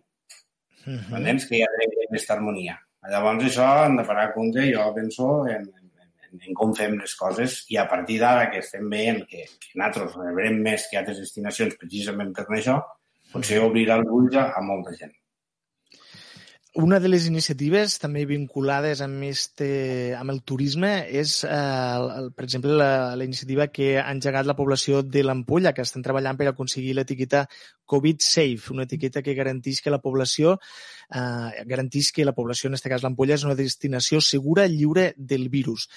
Uh 0.85 0.93
-huh. 0.93 1.17
Entens? 1.17 1.47
Que 1.47 1.57
hi 1.57 1.63
ha 1.63 1.67
aquesta 2.07 2.33
harmonia. 2.35 2.79
Llavors 3.09 3.43
això 3.43 3.67
hem 3.85 3.97
de 3.97 4.05
parar 4.05 4.29
a 4.29 4.33
compte, 4.33 4.71
jo 4.71 4.93
penso, 4.95 5.47
en, 5.47 5.67
en, 5.81 6.39
en 6.47 6.53
com 6.53 6.73
fem 6.75 6.97
les 6.99 7.15
coses 7.15 7.65
i 7.69 7.77
a 7.77 7.87
partir 7.87 8.19
d'ara 8.19 8.49
que 8.51 8.59
estem 8.59 8.89
veient 8.89 9.25
que, 9.27 9.45
que 9.59 9.79
nosaltres 9.79 10.15
rebrem 10.15 10.61
més 10.61 10.87
que 10.89 10.97
altres 10.97 11.17
destinacions 11.17 11.75
precisament 11.75 12.33
per 12.33 12.45
això, 12.57 12.81
potser 13.33 13.59
obrirà 13.59 13.99
els 13.99 14.09
ulls 14.09 14.35
a, 14.35 14.51
a 14.55 14.61
molta 14.61 14.95
gent. 14.99 15.18
Una 16.75 16.99
de 17.01 17.09
les 17.09 17.23
iniciatives 17.25 17.95
també 17.97 18.27
vinculades 18.29 18.99
amb, 19.01 19.23
este, 19.25 20.13
amb 20.13 20.29
el 20.29 20.43
turisme 20.45 20.91
és, 21.17 21.39
eh, 21.43 22.27
per 22.29 22.43
exemple, 22.45 22.75
la, 22.77 23.15
la 23.17 23.25
iniciativa 23.25 23.65
que 23.73 23.95
ha 23.97 24.11
engegat 24.11 24.45
la 24.45 24.53
població 24.55 25.01
de 25.01 25.23
l'Ampolla, 25.23 25.71
que 25.73 25.81
estan 25.81 26.03
treballant 26.05 26.37
per 26.37 26.45
aconseguir 26.51 26.93
l'etiqueta 26.93 27.47
Covid 27.89 28.21
Safe, 28.21 28.69
una 28.69 28.85
etiqueta 28.85 29.23
que 29.25 29.33
garanteix 29.33 29.81
que 29.81 29.89
la 29.89 29.97
població 30.03 30.59
eh, 31.09 31.63
garanteix 31.65 32.11
que 32.13 32.27
la 32.27 32.35
població, 32.37 32.69
en 32.69 32.77
aquest 32.77 32.91
cas 32.93 33.05
l'Ampolla, 33.07 33.39
és 33.39 33.47
una 33.49 33.57
destinació 33.57 34.21
segura, 34.21 34.67
lliure 34.69 35.15
del 35.17 35.49
virus. 35.49 35.87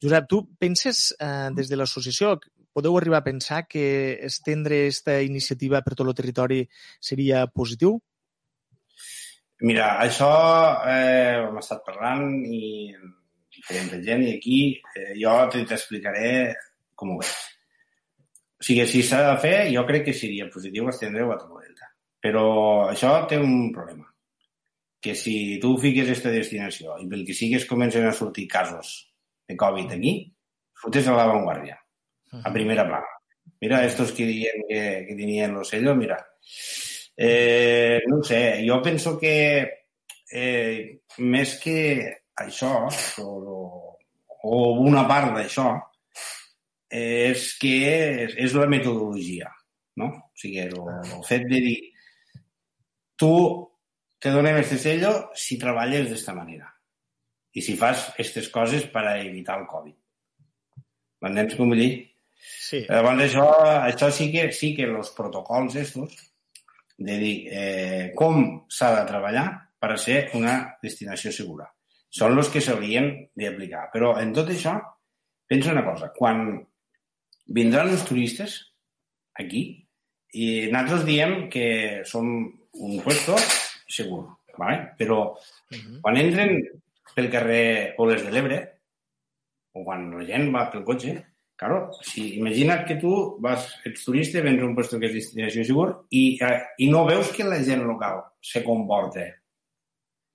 Josep, 0.00 0.30
tu 0.32 0.46
penses 0.56 1.10
eh, 1.20 1.50
des 1.52 1.68
de 1.68 1.76
l'associació, 1.76 2.38
podeu 2.72 2.96
arribar 2.96 3.20
a 3.20 3.28
pensar 3.28 3.66
que 3.68 4.16
estendre 4.24 4.86
aquesta 4.86 5.20
iniciativa 5.20 5.82
per 5.84 5.92
tot 5.92 6.08
el 6.08 6.16
territori 6.16 6.62
seria 7.04 7.44
positiu? 7.52 8.00
Mira, 9.62 9.92
això 10.02 10.28
eh, 10.90 11.38
hem 11.38 11.58
estat 11.60 11.84
parlant 11.86 12.28
i 12.42 12.90
diferent 13.52 14.02
gent 14.02 14.24
i 14.26 14.32
aquí 14.36 14.60
eh, 14.98 15.12
jo 15.20 15.34
t'explicaré 15.54 16.32
com 16.98 17.14
ho 17.14 17.18
veig. 17.20 17.34
O 18.62 18.66
sigui, 18.66 18.86
si 18.90 19.02
s'ha 19.06 19.20
de 19.28 19.36
fer, 19.42 19.54
jo 19.74 19.84
crec 19.86 20.08
que 20.08 20.14
seria 20.14 20.48
positiu 20.50 20.88
estendre-ho 20.90 21.32
a 21.34 21.38
tot 21.38 21.54
el 21.54 21.68
delta. 21.68 21.90
Però 22.22 22.44
això 22.88 23.14
té 23.30 23.38
un 23.42 23.70
problema. 23.74 24.06
Que 25.02 25.16
si 25.18 25.58
tu 25.62 25.72
fiques 25.82 26.06
aquesta 26.06 26.30
destinació 26.30 26.94
i 27.02 27.08
pel 27.10 27.24
que 27.26 27.34
sigues 27.34 27.66
comencen 27.66 28.06
a 28.06 28.14
sortir 28.14 28.46
casos 28.50 28.92
de 29.50 29.56
Covid 29.58 29.94
aquí, 29.96 30.14
fotes 30.78 31.08
a 31.10 31.16
l'avantguàrdia, 31.18 31.74
a 32.38 32.54
primera 32.54 32.86
plana. 32.86 33.18
Mira, 33.62 33.82
estos 33.86 34.14
que 34.14 34.26
diuen 34.26 34.62
que, 34.68 34.82
que 35.08 35.16
tenien 35.18 35.54
los 35.54 35.70
sellos, 35.74 35.98
mira, 35.98 36.18
Eh, 37.16 38.00
no 38.08 38.22
sé, 38.24 38.62
jo 38.66 38.80
penso 38.82 39.18
que 39.20 39.34
eh, 40.32 41.00
més 41.18 41.56
que 41.60 41.78
això, 42.40 42.88
o, 43.20 43.96
o 44.42 44.60
una 44.80 45.04
part 45.08 45.34
d'això, 45.36 45.70
és 46.92 47.46
que 47.60 47.74
és, 47.88 48.36
és 48.36 48.54
la 48.56 48.68
metodologia, 48.68 49.48
no? 50.00 50.08
O 50.12 50.40
sigui, 50.40 50.60
el, 50.66 50.76
el 50.76 51.24
fet 51.28 51.46
de 51.48 51.60
dir 51.64 51.78
tu 53.16 53.32
te 54.22 54.30
donem 54.30 54.58
este 54.60 54.78
sello 54.78 55.12
si 55.38 55.58
treballes 55.60 56.08
d'esta 56.10 56.34
manera 56.34 56.68
i 57.52 57.62
si 57.64 57.76
fas 57.76 58.08
aquestes 58.10 58.48
coses 58.52 58.84
per 58.92 59.04
a 59.06 59.18
evitar 59.20 59.58
el 59.60 59.68
Covid. 59.70 59.96
M'entens 61.22 61.56
com 61.58 61.72
vull 61.72 61.82
dir? 61.82 61.92
Sí. 62.42 62.82
Llavors, 62.88 63.22
això, 63.28 63.46
això 63.86 64.08
sí 64.14 64.30
que, 64.32 64.46
sí 64.56 64.72
que 64.74 64.88
els 64.88 65.12
protocols 65.14 65.76
estos 65.78 66.16
de 66.98 67.18
dir 67.18 67.36
eh, 67.50 68.10
com 68.16 68.66
s'ha 68.70 68.90
de 68.96 69.06
treballar 69.08 69.46
per 69.80 69.92
a 69.94 70.00
ser 70.00 70.18
una 70.38 70.56
destinació 70.82 71.32
segura. 71.34 71.66
Són 72.12 72.36
els 72.36 72.50
que 72.52 72.60
s'haurien 72.60 73.08
d'aplicar. 73.38 73.88
Però 73.92 74.12
en 74.20 74.34
tot 74.36 74.50
això, 74.52 74.76
pensa 75.48 75.72
una 75.72 75.84
cosa, 75.86 76.12
quan 76.16 76.60
vindran 77.52 77.90
els 77.90 78.04
turistes 78.06 78.58
aquí, 79.40 79.64
i 80.32 80.68
nosaltres 80.72 81.06
diem 81.08 81.34
que 81.52 81.66
som 82.08 82.28
un 82.72 83.00
puesto 83.04 83.36
segur, 83.88 84.24
¿vale? 84.56 84.94
però 84.96 85.32
uh 85.32 85.76
-huh. 85.76 86.00
quan 86.00 86.16
entren 86.16 86.62
pel 87.14 87.30
carrer 87.30 87.94
Oles 87.98 88.24
de 88.24 88.30
l'Ebre, 88.30 88.58
o 89.72 89.84
quan 89.84 90.10
la 90.10 90.24
gent 90.24 90.54
va 90.54 90.70
pel 90.70 90.84
cotxe, 90.84 91.12
claro, 91.62 91.92
si 92.02 92.38
imagina't 92.40 92.82
que 92.88 92.96
tu 92.98 93.12
vas, 93.38 93.68
ets 93.86 94.02
turista, 94.02 94.42
vens 94.42 94.58
a 94.58 94.66
un 94.66 94.74
lloc 94.74 94.88
que 94.96 95.06
és 95.06 95.14
destinació 95.14 95.62
segur 95.68 95.86
i, 96.10 96.22
eh, 96.42 96.56
i 96.82 96.88
no 96.90 97.04
veus 97.06 97.30
que 97.36 97.46
la 97.46 97.60
gent 97.62 97.84
local 97.86 98.18
se 98.42 98.64
comporta 98.66 99.28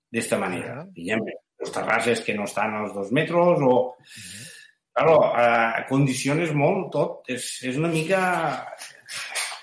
d'esta 0.07 0.39
manera. 0.39 0.71
Uh 0.73 0.85
-huh. 0.85 0.93
Diguem, 0.95 1.25
les 1.59 1.71
terrasses 1.71 2.21
que 2.23 2.33
no 2.33 2.43
estan 2.43 2.73
als 2.73 2.93
dos 2.93 3.11
metres 3.11 3.59
o... 3.59 3.73
Uh 3.75 3.95
-huh. 3.99 4.53
Claro, 4.93 5.17
eh, 5.37 5.85
condiciones 5.89 6.53
molt 6.53 6.91
tot. 6.91 7.29
És, 7.29 7.61
és 7.63 7.77
una 7.77 7.89
mica... 7.89 8.65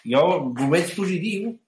Jo 0.05 0.21
ho 0.21 0.69
veig 0.69 0.95
positiu, 0.95 1.59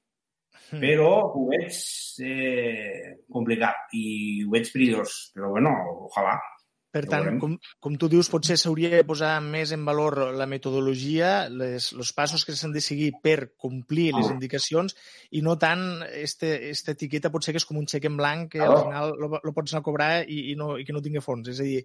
però 0.71 1.33
ho 1.33 1.47
veig 1.49 1.73
eh, 2.21 3.25
complicat 3.33 3.89
i 3.93 4.45
ho 4.45 4.51
veig 4.51 4.71
perillós. 4.73 5.33
Però 5.35 5.49
bueno, 5.49 5.71
ojalà. 6.11 6.39
Per 6.97 7.03
tant, 7.13 7.27
com, 7.43 7.57
com 7.83 7.97
tu 8.01 8.09
dius, 8.09 8.31
potser 8.33 8.57
s'hauria 8.61 8.89
de 8.95 9.03
posar 9.05 9.35
més 9.45 9.73
en 9.77 9.85
valor 9.85 10.17
la 10.39 10.47
metodologia, 10.49 11.33
les, 11.53 11.91
els 11.93 12.13
passos 12.17 12.47
que 12.47 12.55
s'han 12.57 12.73
de 12.73 12.81
seguir 12.85 13.11
per 13.25 13.53
complir 13.61 14.09
les 14.17 14.31
indicacions 14.33 14.97
i 15.37 15.43
no 15.45 15.59
tant 15.61 15.85
este, 16.09 16.55
esta 16.71 16.95
etiqueta 16.97 17.33
potser 17.35 17.53
que 17.53 17.61
és 17.61 17.69
com 17.69 17.77
un 17.83 17.89
xec 17.91 18.09
en 18.09 18.17
blanc 18.17 18.55
que 18.55 18.65
al 18.65 18.79
final 18.87 19.13
lo, 19.21 19.29
lo 19.37 19.55
pots 19.57 19.75
anar 19.75 19.85
a 19.85 19.89
cobrar 19.91 20.11
i, 20.25 20.53
i, 20.53 20.57
no, 20.57 20.77
i 20.81 20.89
que 20.89 20.97
no 20.97 21.05
tingui 21.05 21.21
fons. 21.25 21.53
És 21.53 21.61
a 21.61 21.69
dir, 21.69 21.83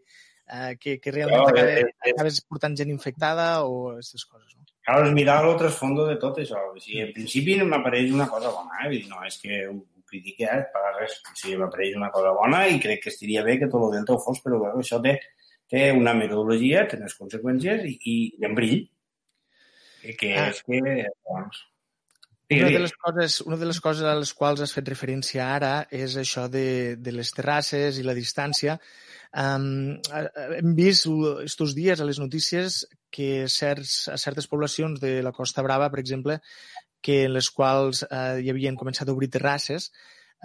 eh, 0.47 0.77
que, 0.79 0.99
que 1.03 1.11
realment 1.11 1.43
no, 1.43 1.51
acabes, 1.51 1.83
eh, 1.83 1.87
eh, 1.91 2.13
acabes 2.15 2.41
portant 2.47 2.77
gent 2.79 2.93
infectada 2.93 3.51
o 3.67 3.91
aquestes 3.93 4.23
coses. 4.25 4.55
No? 4.55 4.67
Cal 4.87 5.05
és 5.05 5.13
mirar 5.13 5.41
el 5.45 5.59
trasfondo 5.59 6.07
de 6.07 6.15
tot 6.21 6.39
això. 6.41 6.63
O 6.71 6.79
sigui, 6.81 7.03
en 7.03 7.11
principi 7.15 7.59
m'apareix 7.61 8.15
una 8.15 8.27
cosa 8.31 8.53
bona. 8.55 8.87
Eh? 8.87 9.03
No, 9.11 9.21
és 9.27 9.37
que 9.43 9.65
eh? 10.19 10.61
per 10.73 10.83
res. 10.99 11.19
O 11.31 11.35
sigui, 11.35 11.57
m'apareix 11.61 11.97
una 11.99 12.11
cosa 12.13 12.33
bona 12.37 12.65
i 12.67 12.79
crec 12.83 13.05
que 13.05 13.13
estiria 13.13 13.45
bé 13.47 13.57
que 13.61 13.69
tot 13.71 13.87
el 13.87 13.97
delta 13.97 14.15
ho 14.15 14.21
fos, 14.23 14.41
però 14.43 14.59
bueno, 14.61 14.83
això 14.83 15.01
té, 15.03 15.17
té 15.71 15.89
una 15.95 16.13
metodologia, 16.17 16.85
té 16.87 16.99
unes 16.99 17.17
conseqüències 17.19 17.85
i, 17.87 17.97
i, 17.97 18.15
i 18.39 18.47
en 18.47 18.57
brill. 18.57 18.81
Que 20.17 20.33
ah. 20.37 20.49
és 20.49 20.63
que... 20.65 20.81
Doncs, 21.29 21.65
una 22.51 22.67
de, 22.67 22.79
les 22.83 22.91
coses, 22.99 23.37
una 23.47 23.57
de 23.57 23.67
les 23.69 23.79
coses 23.79 24.03
a 24.03 24.15
les 24.19 24.33
quals 24.35 24.59
has 24.63 24.73
fet 24.75 24.89
referència 24.91 25.45
ara 25.53 25.85
és 25.95 26.17
això 26.19 26.49
de, 26.51 26.97
de 26.99 27.13
les 27.15 27.31
terrasses 27.31 27.99
i 28.01 28.03
la 28.03 28.15
distància. 28.17 28.75
Um, 29.31 29.95
hem 30.57 30.73
vist 30.75 31.07
aquests 31.07 31.75
dies 31.77 32.01
a 32.01 32.07
les 32.07 32.19
notícies 32.19 32.81
que 33.11 33.47
certs, 33.47 34.09
a 34.11 34.17
certes 34.19 34.49
poblacions 34.51 34.99
de 34.99 35.21
la 35.23 35.31
Costa 35.31 35.63
Brava, 35.63 35.87
per 35.93 36.01
exemple, 36.03 36.41
que 37.01 37.23
en 37.25 37.35
les 37.35 37.49
quals 37.49 38.05
eh, 38.07 38.39
hi 38.43 38.49
havien 38.53 38.77
començat 38.79 39.09
a 39.09 39.15
obrir 39.15 39.31
terrasses, 39.33 39.89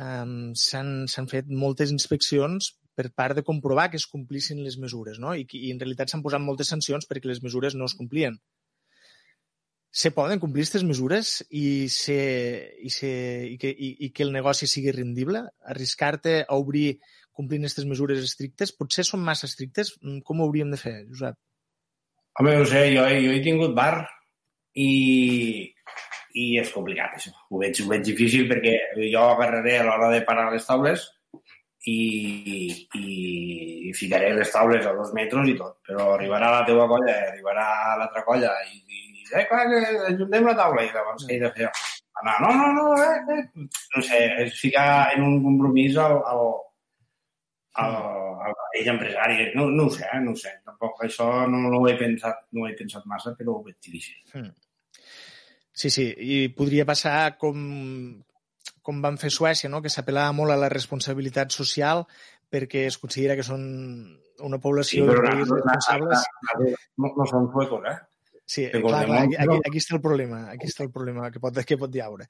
um, 0.01 0.53
s'han 0.57 1.31
fet 1.31 1.49
moltes 1.49 1.93
inspeccions 1.95 2.75
per 2.97 3.11
part 3.13 3.37
de 3.37 3.45
comprovar 3.45 3.91
que 3.93 4.01
es 4.01 4.07
complissin 4.09 4.63
les 4.65 4.79
mesures, 4.81 5.21
no? 5.21 5.35
I, 5.37 5.45
i 5.53 5.73
en 5.73 5.81
realitat 5.83 6.11
s'han 6.13 6.25
posat 6.25 6.43
moltes 6.43 6.73
sancions 6.73 7.09
perquè 7.09 7.29
les 7.29 7.43
mesures 7.45 7.77
no 7.77 7.89
es 7.89 7.97
complien. 7.99 8.39
Se 9.97 10.11
poden 10.13 10.41
complir 10.41 10.65
aquestes 10.65 10.85
mesures 10.85 11.39
i, 11.49 11.89
se, 11.93 12.17
i, 12.85 12.91
se, 12.93 13.11
i, 13.53 13.57
que, 13.61 13.71
i, 13.71 13.93
i 14.09 14.11
que 14.17 14.25
el 14.27 14.33
negoci 14.33 14.69
sigui 14.69 14.93
rendible? 14.93 15.45
Arriscar-te 15.73 16.43
a 16.45 16.59
obrir 16.61 16.99
complint 17.37 17.65
aquestes 17.65 17.89
mesures 17.89 18.25
estrictes? 18.25 18.75
Potser 18.77 19.07
són 19.09 19.25
massa 19.25 19.49
estrictes? 19.49 19.95
Mm, 20.03 20.21
com 20.25 20.41
ho 20.41 20.49
hauríem 20.49 20.73
de 20.73 20.81
fer, 20.81 20.99
Josep? 21.09 21.39
Home, 22.41 22.59
no 22.61 22.69
sé, 22.69 22.83
jo, 22.93 23.07
jo 23.09 23.33
he 23.33 23.41
tingut 23.45 23.73
bar 23.77 24.05
i, 24.77 24.91
i 26.37 26.47
és 26.61 26.71
complicat, 26.75 27.17
això. 27.17 27.33
Ho 27.51 27.61
veig, 27.63 27.81
ho 27.81 27.91
veig 27.91 28.05
difícil 28.05 28.49
perquè 28.51 28.77
jo 29.09 29.23
agarraré 29.25 29.79
a 29.81 29.87
l'hora 29.87 30.11
de 30.13 30.23
parar 30.27 30.51
les 30.53 30.67
taules 30.69 31.07
i, 31.87 31.97
i, 32.99 33.07
i 33.89 33.93
ficaré 33.97 34.33
les 34.37 34.51
taules 34.53 34.85
a 34.85 34.93
dos 34.97 35.13
metres 35.17 35.49
i 35.49 35.57
tot, 35.57 35.79
però 35.87 36.11
arribarà 36.17 36.51
la 36.59 36.65
teua 36.69 36.89
colla, 36.91 37.15
arribarà 37.31 37.67
l'altra 38.01 38.25
colla 38.27 38.53
i, 38.67 38.83
i 38.83 39.25
eh, 39.33 39.47
clar, 39.49 39.65
que 39.71 39.81
ajuntem 40.11 40.51
la 40.51 40.57
taula 40.59 40.85
i 40.85 40.91
llavors 40.93 41.25
què 41.29 41.39
he 41.39 41.45
de 41.45 41.53
fer? 41.57 41.71
No, 42.27 42.35
no, 42.43 42.53
no, 42.59 42.69
no, 42.75 42.85
eh, 43.01 43.39
eh. 43.39 43.67
no 43.95 44.03
sé, 44.05 44.21
és 44.45 44.61
ficar 44.61 44.87
en 45.15 45.25
un 45.25 45.41
compromís 45.45 45.97
al, 46.01 46.17
al, 46.33 46.45
al, 47.85 47.97
al 48.49 48.79
ell 48.81 48.93
empresari. 48.95 49.51
No, 49.57 49.69
no 49.71 49.89
ho 49.89 49.93
sé, 49.93 50.09
no 50.25 50.33
ho 50.33 50.41
sé. 50.41 50.55
Tampoc 50.65 51.05
això 51.05 51.29
no, 51.51 51.67
no 51.69 51.83
ho 51.83 51.91
he 51.91 51.97
pensat, 52.01 52.47
no 52.57 52.65
ho 52.65 52.71
he 52.71 52.77
pensat 52.79 53.05
massa, 53.11 53.35
però 53.37 53.59
ho 53.59 53.67
veig 53.67 53.77
difícil. 53.85 54.17
Mm. 54.33 54.55
Sí, 55.77 55.91
sí, 55.93 56.07
i 56.09 56.37
podria 56.57 56.87
passar 56.89 57.37
com, 57.37 57.57
com 58.81 59.03
van 59.05 59.19
fer 59.21 59.31
Suècia, 59.35 59.69
no? 59.69 59.83
que 59.85 59.93
s'apel·lava 59.93 60.33
molt 60.39 60.55
a 60.55 60.61
la 60.61 60.73
responsabilitat 60.73 61.53
social 61.53 62.07
perquè 62.51 62.87
es 62.89 62.97
considera 63.03 63.37
que 63.37 63.45
són 63.45 63.63
una 64.47 64.61
població 64.63 65.05
sí, 65.05 65.11
però 65.11 65.33
de 65.35 65.47
responsables. 65.51 66.27
No, 66.97 67.11
no 67.19 67.27
són 67.29 67.51
suecos, 67.53 67.89
eh? 67.91 67.97
Sí, 68.47 68.69
clar, 68.71 69.03
clar, 69.09 69.23
aquí, 69.27 69.57
aquí, 69.67 69.81
està 69.83 69.97
el 69.97 70.03
problema, 70.05 70.45
aquí 70.53 70.69
està 70.71 70.85
el 70.85 70.93
problema 70.95 71.33
que 71.35 71.41
pot, 71.43 71.57
que 71.67 71.79
pot 71.81 71.91
llaure. 71.91 72.29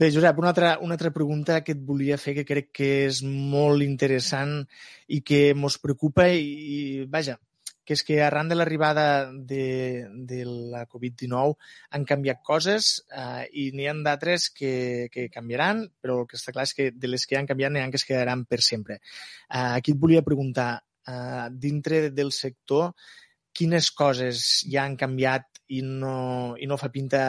Bé, 0.00 0.08
Josep, 0.10 0.40
una 0.42 0.50
altra, 0.50 0.72
una 0.82 0.96
altra 0.98 1.12
pregunta 1.14 1.60
que 1.62 1.76
et 1.76 1.84
volia 1.86 2.18
fer 2.18 2.34
que 2.40 2.44
crec 2.48 2.72
que 2.74 2.88
és 3.04 3.20
molt 3.22 3.86
interessant 3.86 4.56
i 5.06 5.20
que 5.22 5.52
ens 5.54 5.78
preocupa 5.78 6.26
i, 6.34 6.42
i 6.42 6.80
vaja, 7.06 7.38
que 7.88 7.96
és 7.96 8.02
que 8.04 8.18
arran 8.20 8.50
de 8.50 8.56
l'arribada 8.58 9.04
de, 9.32 10.04
de 10.28 10.42
la 10.44 10.82
Covid-19 10.92 11.54
han 11.96 12.02
canviat 12.10 12.42
coses 12.44 12.90
eh, 13.08 13.46
i 13.62 13.70
n'hi 13.72 13.86
ha 13.88 13.94
d'altres 14.04 14.50
que, 14.52 14.72
que 15.14 15.30
canviaran, 15.32 15.86
però 15.96 16.18
el 16.20 16.28
que 16.28 16.36
està 16.36 16.52
clar 16.52 16.66
és 16.68 16.74
que 16.76 16.90
de 16.92 17.08
les 17.08 17.24
que 17.24 17.38
han 17.40 17.48
canviat 17.48 17.72
n'hi 17.72 17.80
ha 17.80 17.88
que 17.88 17.96
es 17.96 18.04
quedaran 18.04 18.44
per 18.44 18.60
sempre. 18.66 18.98
Eh, 19.00 19.64
aquí 19.78 19.96
et 19.96 20.02
volia 20.04 20.26
preguntar, 20.26 20.68
eh, 21.08 21.48
dintre 21.64 22.02
del 22.12 22.34
sector, 22.36 22.92
quines 23.56 23.88
coses 23.96 24.44
ja 24.68 24.84
han 24.84 25.00
canviat 25.00 25.64
i 25.72 25.80
no, 25.80 26.56
i 26.60 26.68
no 26.68 26.76
fa 26.76 26.92
pinta 26.92 27.24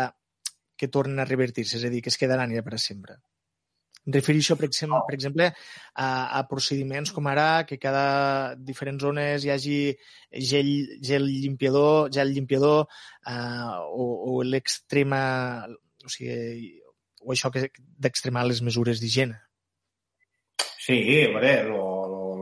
que 0.75 0.91
tornen 0.91 1.23
a 1.23 1.29
revertir-se, 1.31 1.79
és 1.79 1.87
a 1.87 1.95
dir, 1.95 2.03
que 2.03 2.11
es 2.11 2.19
quedaran 2.19 2.51
ja 2.51 2.67
per 2.67 2.83
sempre. 2.83 3.21
Refereixo, 4.15 4.55
per 4.59 4.67
exemple, 4.69 5.01
per 5.07 5.15
exemple 5.17 5.49
a, 5.49 6.07
a 6.39 6.43
procediments 6.49 7.11
com 7.15 7.27
ara 7.31 7.65
que 7.69 7.77
cada 7.81 8.55
diferents 8.69 9.03
zones 9.05 9.45
hi 9.45 9.53
hagi 9.53 9.79
gel, 10.51 10.71
gel 11.11 11.27
limpiador, 11.29 12.09
gel 12.15 12.33
limpiador 12.35 12.85
uh, 12.85 13.77
o, 13.93 14.09
o 14.33 14.41
l'extrema... 14.43 15.21
O 15.99 16.09
sigui, 16.09 16.79
o 17.19 17.33
això 17.33 17.51
que 17.51 17.67
d'extremar 17.99 18.45
les 18.47 18.61
mesures 18.63 19.01
d'higiene. 19.01 19.35
Sí, 20.79 20.95
a 21.25 21.31
veure, 21.35 21.51
lo, 21.67 21.81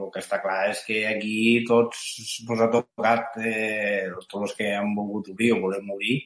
el 0.05 0.11
que 0.13 0.21
està 0.21 0.39
clar 0.43 0.69
és 0.71 0.83
que 0.87 1.01
aquí 1.09 1.37
tots 1.67 2.03
ens 2.45 2.61
ha 2.63 2.69
tocat, 2.71 3.39
eh, 3.41 4.07
tots 4.29 4.45
els 4.45 4.53
que 4.59 4.69
han 4.77 4.93
volgut 4.95 5.33
obrir 5.33 5.51
o 5.55 5.61
volem 5.65 5.89
obrir, 5.95 6.19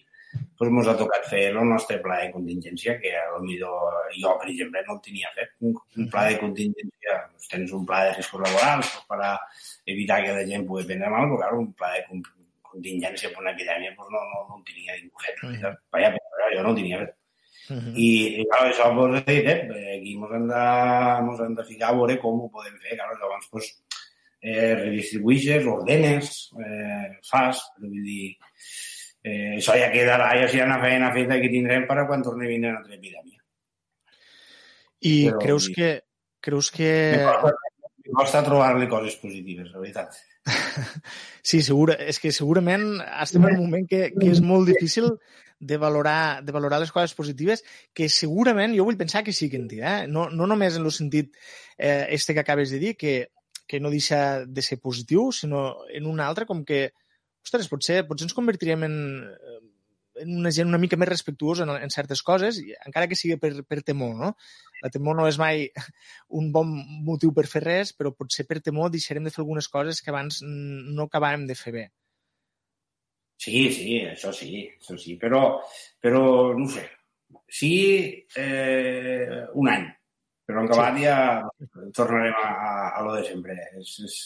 doncs 0.62 0.82
ens 0.82 0.90
ha 0.91 0.98
tocat 0.99 1.26
fer 1.30 1.41
el 1.52 1.60
nostre 1.70 1.98
pla 2.03 2.20
de 2.22 2.32
contingència, 2.36 2.98
que 3.02 3.14
a 3.18 3.24
lo 3.34 3.40
millor 3.45 3.95
jo, 4.16 4.36
per 4.41 4.49
exemple, 4.52 4.84
no 4.88 4.98
el 4.98 5.02
tenia 5.08 5.32
fet. 5.38 5.56
Un, 5.68 5.78
un 5.98 6.10
pla 6.14 6.28
de 6.30 6.38
contingència, 6.41 7.18
doncs 7.32 7.49
tens 7.53 7.74
un 7.78 7.88
pla 7.90 8.03
de 8.08 8.14
riscos 8.18 8.44
laborals 8.45 8.91
per 9.10 9.20
a 9.30 9.32
evitar 9.95 10.22
que 10.26 10.36
la 10.38 10.45
gent 10.52 10.68
pugui 10.68 10.86
prendre 10.90 11.10
mal, 11.14 11.28
però 11.32 11.41
clar, 11.41 11.56
un 11.64 11.72
pla 11.78 11.95
de 11.98 12.22
contingència 12.72 13.32
per 13.32 13.44
una 13.44 13.56
epidèmia 13.56 13.95
doncs 13.95 14.14
no, 14.14 14.22
no, 14.34 14.44
no 14.49 14.60
el 14.60 14.68
tenia 14.68 14.99
ningú 14.99 15.26
fet. 15.26 15.41
Uh 15.44 15.56
-huh. 15.56 15.74
Vaja, 15.98 16.14
però 16.14 16.53
jo 16.56 16.64
no 16.64 16.70
el 16.70 16.80
tenia 16.82 17.02
fet. 17.03 17.18
Uh 17.72 17.78
-huh. 17.78 17.94
I, 17.95 18.10
i 18.41 18.45
clar, 18.49 18.64
això 18.68 18.86
pues, 18.95 19.24
he 19.28 19.36
dit, 19.36 19.48
eh, 19.48 19.98
aquí 19.98 20.14
ens 20.16 20.32
hem, 20.36 20.48
de, 20.53 20.64
ens 21.22 21.40
hem 21.40 21.56
de 21.56 21.64
ficar 21.72 21.90
a 21.90 21.98
veure 21.99 22.20
com 22.20 22.41
ho 22.41 22.49
podem 22.49 22.78
fer. 22.84 22.98
Clar, 22.98 23.18
llavors, 23.20 23.48
pues, 23.52 23.66
eh, 24.41 24.76
redistribueixes, 24.76 25.66
ordenes, 25.66 26.52
eh, 26.66 27.20
fas, 27.30 27.62
però 27.76 27.88
vull 27.88 28.03
dir, 28.03 28.38
eh, 29.23 29.57
això 29.57 29.76
ja 29.77 29.91
quedarà, 29.93 30.31
ja 30.39 30.48
serà 30.52 30.68
una 30.69 30.80
feina 30.81 31.11
feta 31.15 31.39
que 31.41 31.52
tindrem 31.53 31.88
per 31.89 31.99
a 32.02 32.07
quan 32.10 32.23
torni 32.26 32.48
a 32.48 32.52
venir 32.52 32.69
una 32.69 32.80
altra 32.81 32.98
epidèmia. 32.98 33.39
I 35.02 35.15
però, 35.30 35.43
creus 35.45 35.69
que... 35.76 35.91
Creus 36.41 36.72
que... 36.73 36.91
Em 38.02 38.18
costa 38.18 38.41
trobar-li 38.43 38.89
coses 38.89 39.15
positives, 39.22 39.72
la 39.73 39.81
veritat. 39.84 40.18
Sí, 41.41 41.61
segura, 41.65 41.95
és 42.06 42.19
que 42.22 42.30
segurament 42.34 42.99
estem 43.02 43.45
en 43.48 43.56
un 43.56 43.64
moment 43.65 43.88
que, 43.89 44.11
que 44.14 44.27
és 44.30 44.41
molt 44.45 44.69
difícil 44.69 45.07
de 45.61 45.77
valorar, 45.81 46.43
de 46.45 46.53
valorar 46.53 46.80
les 46.81 46.91
coses 46.93 47.15
positives, 47.18 47.64
que 47.98 48.10
segurament 48.14 48.76
jo 48.77 48.85
vull 48.85 48.98
pensar 48.98 49.23
que 49.26 49.34
sí 49.34 49.49
que 49.49 49.57
en 49.57 49.68
dir, 49.69 49.81
eh? 49.81 50.07
no, 50.10 50.27
no 50.30 50.45
només 50.49 50.77
en 50.77 50.85
el 50.85 50.93
sentit 50.93 51.34
eh, 51.77 52.07
este 52.14 52.34
que 52.34 52.41
acabes 52.41 52.73
de 52.73 52.81
dir, 52.81 52.95
que, 52.98 53.31
que 53.65 53.80
no 53.80 53.93
deixa 53.93 54.45
de 54.45 54.61
ser 54.65 54.77
positiu, 54.81 55.31
sinó 55.34 55.81
en 55.89 56.10
un 56.10 56.22
altre 56.22 56.45
com 56.49 56.65
que, 56.65 56.91
ostres, 57.45 57.69
potser, 57.72 58.01
potser 58.07 58.27
ens 58.27 58.35
convertirem 58.38 58.85
en, 58.88 58.97
en 60.22 60.34
una 60.38 60.51
gent 60.53 60.69
una 60.69 60.80
mica 60.81 60.99
més 60.99 61.09
respectuosa 61.09 61.65
en, 61.65 61.73
en 61.76 61.93
certes 61.93 62.22
coses, 62.26 62.59
encara 62.85 63.07
que 63.09 63.18
sigui 63.18 63.38
per, 63.41 63.53
per 63.68 63.81
temor, 63.88 64.13
no? 64.19 64.34
La 64.81 64.91
temor 64.93 65.18
no 65.18 65.27
és 65.30 65.39
mai 65.41 65.68
un 66.41 66.51
bon 66.55 66.72
motiu 67.07 67.34
per 67.38 67.47
fer 67.49 67.63
res, 67.65 67.93
però 67.97 68.13
potser 68.18 68.47
per 68.49 68.61
temor 68.65 68.91
deixarem 68.93 69.26
de 69.26 69.34
fer 69.34 69.43
algunes 69.43 69.69
coses 69.72 70.01
que 70.01 70.13
abans 70.13 70.41
no 70.45 71.07
acabàvem 71.07 71.47
de 71.49 71.57
fer 71.57 71.76
bé. 71.77 71.88
Sí, 73.41 73.72
sí, 73.73 74.01
això 74.05 74.30
sí, 74.38 74.68
això 74.77 74.97
sí, 75.01 75.15
però, 75.22 75.41
però 76.01 76.22
no 76.53 76.68
sé, 76.69 76.84
sí 77.49 77.73
eh, 78.38 79.47
un 79.57 79.69
any, 79.72 79.88
però 80.45 80.61
en 80.61 80.69
acabat 80.69 80.99
sí. 80.99 81.07
ja 81.07 81.89
tornarem 81.97 82.38
a, 82.38 82.51
a, 82.51 82.72
a 82.99 83.03
lo 83.07 83.15
de 83.18 83.26
sempre. 83.26 83.57
És, 83.80 83.95
és, 84.05 84.19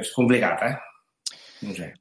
és 0.00 0.12
complicat, 0.12 0.66
eh? 0.68 0.74
No 1.66 1.74
sé. 1.76 1.92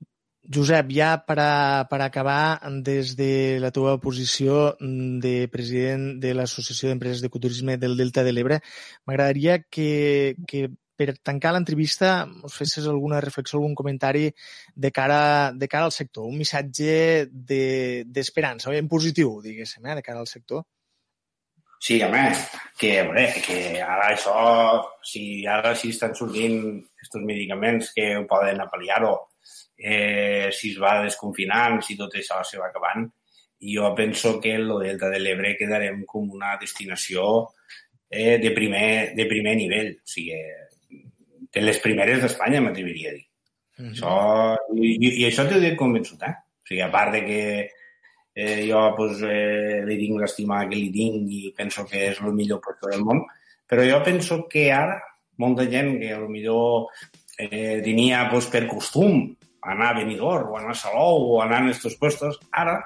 Josep, 0.49 0.89
ja 0.95 1.11
per, 1.27 1.37
a, 1.43 1.85
per 1.91 1.99
acabar, 2.01 2.57
des 2.85 3.13
de 3.19 3.59
la 3.61 3.69
teva 3.75 3.97
posició 4.01 4.73
de 4.79 5.33
president 5.51 6.15
de 6.23 6.33
l'Associació 6.33 6.89
d'Empreses 6.89 7.21
d'Ecoturisme 7.21 7.77
del 7.77 7.97
Delta 7.99 8.23
de 8.25 8.33
l'Ebre, 8.33 8.61
m'agradaria 9.05 9.59
que, 9.69 10.33
que 10.49 10.69
per 10.99 11.13
tancar 11.23 11.53
l'entrevista 11.53 12.25
us 12.43 12.57
fessis 12.57 12.89
alguna 12.89 13.21
reflexió, 13.23 13.59
algun 13.59 13.77
comentari 13.77 14.25
de 14.73 14.91
cara, 14.91 15.53
de 15.53 15.69
cara 15.69 15.85
al 15.87 15.95
sector, 15.95 16.25
un 16.25 16.41
missatge 16.41 17.29
d'esperança, 17.29 18.73
de, 18.73 18.81
en 18.81 18.89
positiu, 18.91 19.37
diguéssim, 19.45 19.85
eh, 19.85 19.95
de 20.01 20.03
cara 20.03 20.19
al 20.19 20.27
sector. 20.27 20.65
Sí, 21.79 22.01
home, 22.03 22.25
que, 22.75 22.97
veure, 23.07 23.29
que 23.45 23.79
ara 23.79 24.09
això, 24.11 24.33
si 25.05 25.45
ara 25.47 25.71
sí 25.79 25.93
estan 25.93 26.11
sortint 26.17 26.57
aquests 26.73 27.21
medicaments 27.23 27.93
que 27.95 28.09
ho 28.17 28.25
poden 28.27 28.59
apel·liar-ho, 28.65 29.13
eh, 29.77 30.49
si 30.51 30.73
es 30.73 30.79
va 30.81 30.99
desconfinant, 31.03 31.79
si 31.85 31.97
tot 31.97 32.15
això 32.19 32.41
se 32.43 32.59
va 32.59 32.67
acabant, 32.67 33.07
jo 33.59 33.93
penso 33.95 34.39
que 34.39 34.55
el 34.55 34.69
Delta 34.79 35.09
de 35.11 35.19
l'Ebre 35.19 35.55
quedarem 35.59 36.03
com 36.07 36.29
una 36.31 36.55
destinació 36.59 37.23
eh, 38.09 38.37
de, 38.39 38.51
primer, 38.51 39.15
de 39.15 39.25
primer 39.27 39.55
nivell. 39.59 39.95
O 39.99 40.07
sigui, 40.07 40.37
de 41.49 41.65
les 41.65 41.81
primeres 41.83 42.21
d'Espanya, 42.23 42.61
m'atreviria 42.61 43.11
a 43.11 43.17
dir. 43.17 43.25
Mm 43.79 43.85
-hmm. 43.85 43.93
això, 43.93 44.13
i, 44.75 45.21
I 45.21 45.25
això 45.27 45.47
t'ho 45.47 45.59
dic 45.59 45.75
convençut, 45.77 46.21
eh? 46.23 46.35
O 46.63 46.67
sigui, 46.67 46.81
a 46.81 46.91
part 46.91 47.13
de 47.13 47.25
que 47.25 47.69
eh, 48.35 48.67
jo 48.69 48.93
pues, 48.95 49.21
eh, 49.23 49.83
li 49.85 49.97
tinc 49.97 50.19
l'estima 50.19 50.67
que 50.69 50.75
li 50.75 50.91
tinc 50.91 51.31
i 51.31 51.53
penso 51.55 51.85
que 51.85 52.09
és 52.11 52.21
el 52.21 52.33
millor 52.33 52.61
tot 52.63 52.89
del 52.91 53.03
món, 53.03 53.25
però 53.67 53.83
jo 53.83 54.03
penso 54.03 54.47
que 54.47 54.71
ara 54.71 55.01
molta 55.37 55.65
gent 55.69 55.99
que 55.99 56.17
millor 56.27 56.87
eh, 57.37 57.81
tenia 57.83 58.29
pues, 58.29 58.47
per 58.47 58.67
costum 58.67 59.35
anar 59.61 59.91
a 59.91 59.97
Benidorm 59.99 60.53
o 60.53 60.57
anar 60.57 60.71
a 60.75 60.79
Salou 60.81 61.35
o 61.35 61.41
anar 61.43 61.61
a 61.63 61.69
aquests 61.69 61.97
puestos, 61.99 62.39
ara 62.51 62.79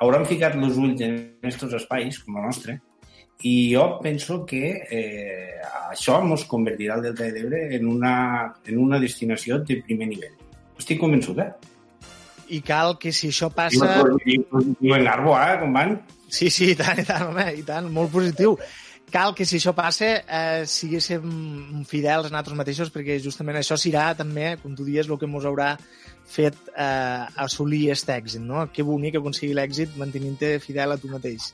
hauran 0.00 0.26
ficat 0.26 0.56
els 0.56 0.78
ulls 0.80 1.02
en 1.04 1.18
aquests 1.42 1.76
espais, 1.80 2.20
com 2.24 2.38
el 2.40 2.48
nostre, 2.48 2.78
i 3.42 3.72
jo 3.72 3.84
penso 4.02 4.42
que 4.44 4.62
eh, 4.90 5.60
això 5.88 6.18
ens 6.24 6.44
convertirà 6.48 6.98
el 6.98 7.06
Delta 7.08 7.24
de 7.24 7.32
l'Ebre 7.36 7.62
en, 7.76 7.86
una, 7.88 8.14
en 8.66 8.78
una 8.78 9.00
destinació 9.00 9.60
de 9.64 9.80
primer 9.86 10.10
nivell. 10.10 10.36
Estic 10.80 11.00
convençut, 11.00 11.40
eh? 11.40 11.50
I 12.50 12.60
cal 12.66 12.96
que 13.00 13.12
si 13.14 13.30
això 13.30 13.48
passa... 13.54 14.00
Diu 14.26 14.96
en 14.96 15.06
Garbo, 15.06 15.36
eh, 15.38 15.56
com 15.60 15.76
van? 15.76 15.96
Sí, 16.30 16.50
sí, 16.52 16.72
i 16.74 16.78
tant, 16.78 17.00
i 17.00 17.06
tant, 17.06 17.28
home, 17.30 17.46
i 17.56 17.64
tant, 17.66 17.88
molt 17.92 18.12
positiu. 18.12 18.56
Cal 19.10 19.34
que 19.34 19.46
si 19.48 19.58
això 19.58 19.72
passa 19.74 20.08
eh, 20.22 20.62
siguéssim 20.70 21.82
fidels 21.88 22.28
a 22.28 22.30
nosaltres 22.30 22.58
mateixos 22.58 22.92
perquè 22.94 23.18
justament 23.22 23.58
això 23.58 23.78
serà 23.80 24.10
també, 24.18 24.54
com 24.62 24.76
tu 24.78 24.86
dius, 24.86 25.08
el 25.08 25.18
que 25.18 25.28
ens 25.28 25.48
haurà 25.50 25.70
fet 26.30 26.58
eh, 26.70 27.44
assolir 27.44 27.88
aquest 27.90 28.12
èxit, 28.16 28.44
no? 28.46 28.68
Que 28.70 28.86
bonic 28.86 29.18
aconseguir 29.18 29.56
l'èxit 29.58 29.96
mantenint-te 29.98 30.58
fidel 30.62 30.94
a 30.94 30.98
tu 31.00 31.10
mateix. 31.10 31.50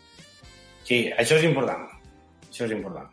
Sí, 0.87 1.07
això 1.17 1.41
és 1.41 1.47
important. 1.49 1.87
Això 2.51 2.69
és 2.69 2.77
important. 2.77 3.09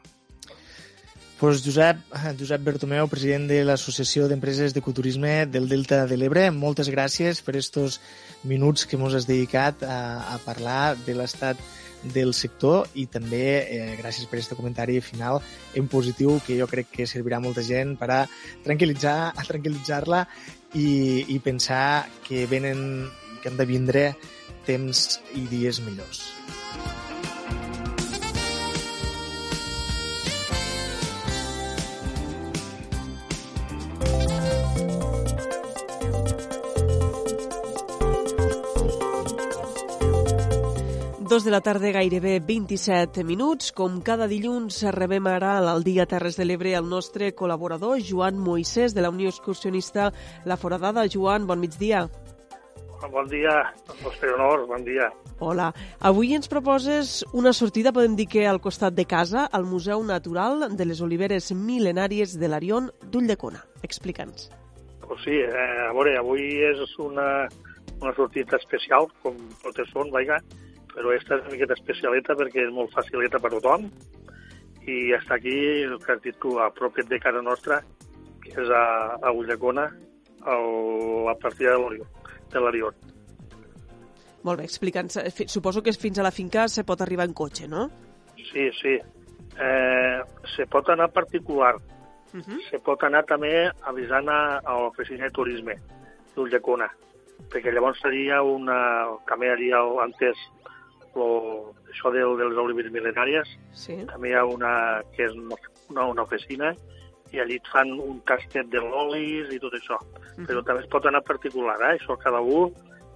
Pues 1.40 1.60
Josep, 1.66 2.00
Josep 2.40 2.62
Bertomeu, 2.64 3.08
president 3.12 3.50
de 3.50 3.58
l'Associació 3.68 4.30
d'Empreses 4.32 4.72
d'Ecoturisme 4.72 5.42
del 5.52 5.66
Delta 5.68 6.06
de 6.08 6.16
l'Ebre, 6.16 6.46
moltes 6.56 6.88
gràcies 6.94 7.42
per 7.44 7.58
estos 7.60 7.98
minuts 8.48 8.86
que 8.88 8.96
ens 8.96 9.18
has 9.18 9.28
dedicat 9.28 9.84
a, 9.84 9.98
a 10.36 10.38
parlar 10.46 10.94
de 11.04 11.18
l'estat 11.18 11.60
del 12.14 12.34
sector 12.36 12.90
i 13.00 13.06
també 13.08 13.46
eh, 13.64 13.96
gràcies 14.00 14.28
per 14.28 14.40
aquest 14.40 14.56
comentari 14.58 15.00
final 15.02 15.40
en 15.76 15.88
positiu 15.88 16.40
que 16.46 16.58
jo 16.60 16.68
crec 16.68 16.92
que 16.92 17.08
servirà 17.10 17.40
a 17.40 17.46
molta 17.46 17.64
gent 17.64 17.96
per 18.00 18.12
a 18.12 18.22
tranquil·litzar 18.66 19.18
a 19.40 19.48
tranquil·litzar-la 19.48 20.26
i, 20.74 20.90
i 21.36 21.40
pensar 21.40 22.08
que 22.28 22.46
venen 22.50 23.10
que 23.42 23.52
han 23.52 23.60
de 23.60 23.68
vindre 23.68 24.06
temps 24.68 25.20
i 25.36 25.44
dies 25.52 25.82
millors. 25.84 26.24
Dos 41.34 41.44
de 41.44 41.50
la 41.50 41.62
tarda, 41.62 41.90
gairebé 41.90 42.40
27 42.46 43.24
minuts. 43.24 43.72
Com 43.74 43.96
cada 44.06 44.28
dilluns, 44.30 44.84
rebem 44.94 45.26
ara 45.26 45.56
al 45.72 45.82
Dia 45.82 46.04
Terres 46.06 46.36
de 46.38 46.46
l'Ebre 46.46 46.76
el 46.78 46.86
nostre 46.86 47.32
col·laborador, 47.34 47.98
Joan 48.06 48.38
Moisès, 48.38 48.94
de 48.94 49.02
la 49.02 49.10
Unió 49.10 49.32
Excursionista 49.34 50.12
La 50.46 50.58
Foradada. 50.62 51.08
Joan, 51.10 51.48
bon 51.50 51.58
migdia. 51.58 52.04
Bon 53.10 53.26
dia, 53.32 53.56
vostre 54.04 54.30
honor, 54.36 54.68
bon 54.70 54.86
dia. 54.86 55.08
Hola. 55.40 55.72
Avui 56.06 56.36
ens 56.38 56.52
proposes 56.52 57.24
una 57.34 57.54
sortida, 57.58 57.96
podem 57.96 58.14
dir 58.20 58.28
que 58.30 58.46
al 58.46 58.62
costat 58.62 58.94
de 58.94 59.08
casa, 59.10 59.48
al 59.50 59.66
Museu 59.66 60.04
Natural 60.06 60.68
de 60.78 60.86
les 60.86 61.02
Oliveres 61.02 61.50
Mil·lenàries 61.50 62.36
de 62.38 62.52
l'Arion 62.52 62.92
d'Ulldecona. 63.10 63.64
Explica'ns. 63.82 64.52
Pues 65.08 65.26
sí, 65.26 65.42
eh, 65.42 65.88
a 65.88 65.96
veure, 65.98 66.14
avui 66.22 66.46
és 66.70 67.00
una, 67.02 67.48
una 68.04 68.14
sortida 68.14 68.62
especial, 68.62 69.10
com 69.26 69.42
totes 69.64 69.90
són, 69.90 70.14
vaja, 70.14 70.38
però 70.94 71.10
aquesta 71.10 71.38
és 71.38 71.46
una 71.46 71.54
miqueta 71.56 71.78
especialeta 71.78 72.36
perquè 72.38 72.68
és 72.68 72.74
molt 72.74 72.94
facileta 72.94 73.42
per 73.42 73.52
tothom 73.56 73.90
i 74.88 75.14
està 75.16 75.38
aquí, 75.38 75.56
el 75.88 75.98
que 76.04 76.12
has 76.14 76.22
dit 76.24 76.38
tu, 76.42 76.58
a 76.60 76.70
prop 76.76 76.98
de 76.98 77.20
casa 77.20 77.42
nostra, 77.42 77.80
que 78.44 78.52
és 78.52 78.70
a, 78.70 78.84
a 79.22 79.32
Ulldecona, 79.32 79.88
a 80.44 80.58
la 81.30 81.36
partida 81.40 81.78
de 81.78 82.60
l'Arion. 82.60 82.96
Molt 84.44 84.60
bé, 84.60 84.66
explica'ns. 84.68 85.22
Suposo 85.48 85.82
que 85.82 85.94
fins 85.96 86.20
a 86.20 86.26
la 86.26 86.34
finca 86.36 86.68
se 86.68 86.84
pot 86.84 87.02
arribar 87.02 87.30
en 87.30 87.34
cotxe, 87.34 87.68
no? 87.72 87.88
Sí, 88.36 88.68
sí. 88.82 88.98
Eh, 89.56 90.20
se 90.56 90.68
pot 90.68 90.90
anar 90.90 91.12
particular. 91.16 91.76
Uh 92.34 92.42
-huh. 92.42 92.60
Se 92.70 92.80
pot 92.80 93.04
anar 93.04 93.24
també 93.26 93.70
avisant 93.84 94.28
a, 94.28 94.60
a 94.60 94.74
l'oficina 94.82 95.26
de 95.26 95.32
turisme 95.32 95.76
d'Ulldecona, 96.36 96.90
perquè 97.50 97.72
llavors 97.72 98.02
seria 98.02 98.42
una... 98.42 99.06
també 99.28 99.52
haria 99.52 99.78
antes 100.02 100.36
lo, 101.16 101.74
això 101.92 102.12
de, 102.14 102.24
de 102.40 102.50
les 102.50 102.60
oliveres 102.64 102.94
mil·lenàries, 102.94 103.54
sí. 103.78 104.00
també 104.10 104.32
hi 104.32 104.38
ha 104.38 104.46
una 104.50 104.74
que 105.16 105.28
és 105.28 105.36
una, 105.38 106.08
una 106.08 106.26
oficina 106.26 106.74
i 107.34 107.42
allí 107.42 107.58
et 107.58 107.70
fan 107.74 107.92
un 107.98 108.20
tastet 108.30 108.70
de 108.70 108.82
l'olis 108.82 109.50
i 109.54 109.60
tot 109.62 109.74
això. 109.74 109.98
Uh 109.98 110.18
-huh. 110.38 110.48
Però 110.48 110.64
també 110.64 110.84
es 110.84 110.90
pot 110.90 111.06
anar 111.06 111.24
particular, 111.24 111.78
eh? 111.82 111.98
això 111.98 112.18
cada 112.18 112.42
un 112.42 112.74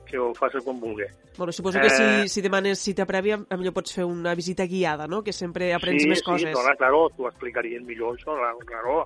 que 0.07 0.17
ho 0.17 0.33
faci 0.33 0.57
com 0.63 0.79
vulgui. 0.79 1.05
Bueno, 1.37 1.51
suposo 1.51 1.79
que 1.79 1.87
eh... 1.87 2.23
si, 2.23 2.29
si 2.29 2.41
demanes 2.41 2.79
cita 2.79 3.05
prèvia, 3.05 3.37
millor 3.37 3.73
pots 3.73 3.93
fer 3.93 4.05
una 4.05 4.33
visita 4.33 4.65
guiada, 4.65 5.07
no? 5.07 5.21
Que 5.23 5.33
sempre 5.33 5.73
aprens 5.73 6.01
sí, 6.01 6.09
més 6.09 6.23
coses. 6.23 6.49
Sí, 6.49 6.63
sí, 6.65 6.77
claro, 6.77 7.09
t'ho 7.15 7.27
explicarien 7.27 7.85
millor, 7.85 8.15
això, 8.17 8.37
claro. 8.65 9.05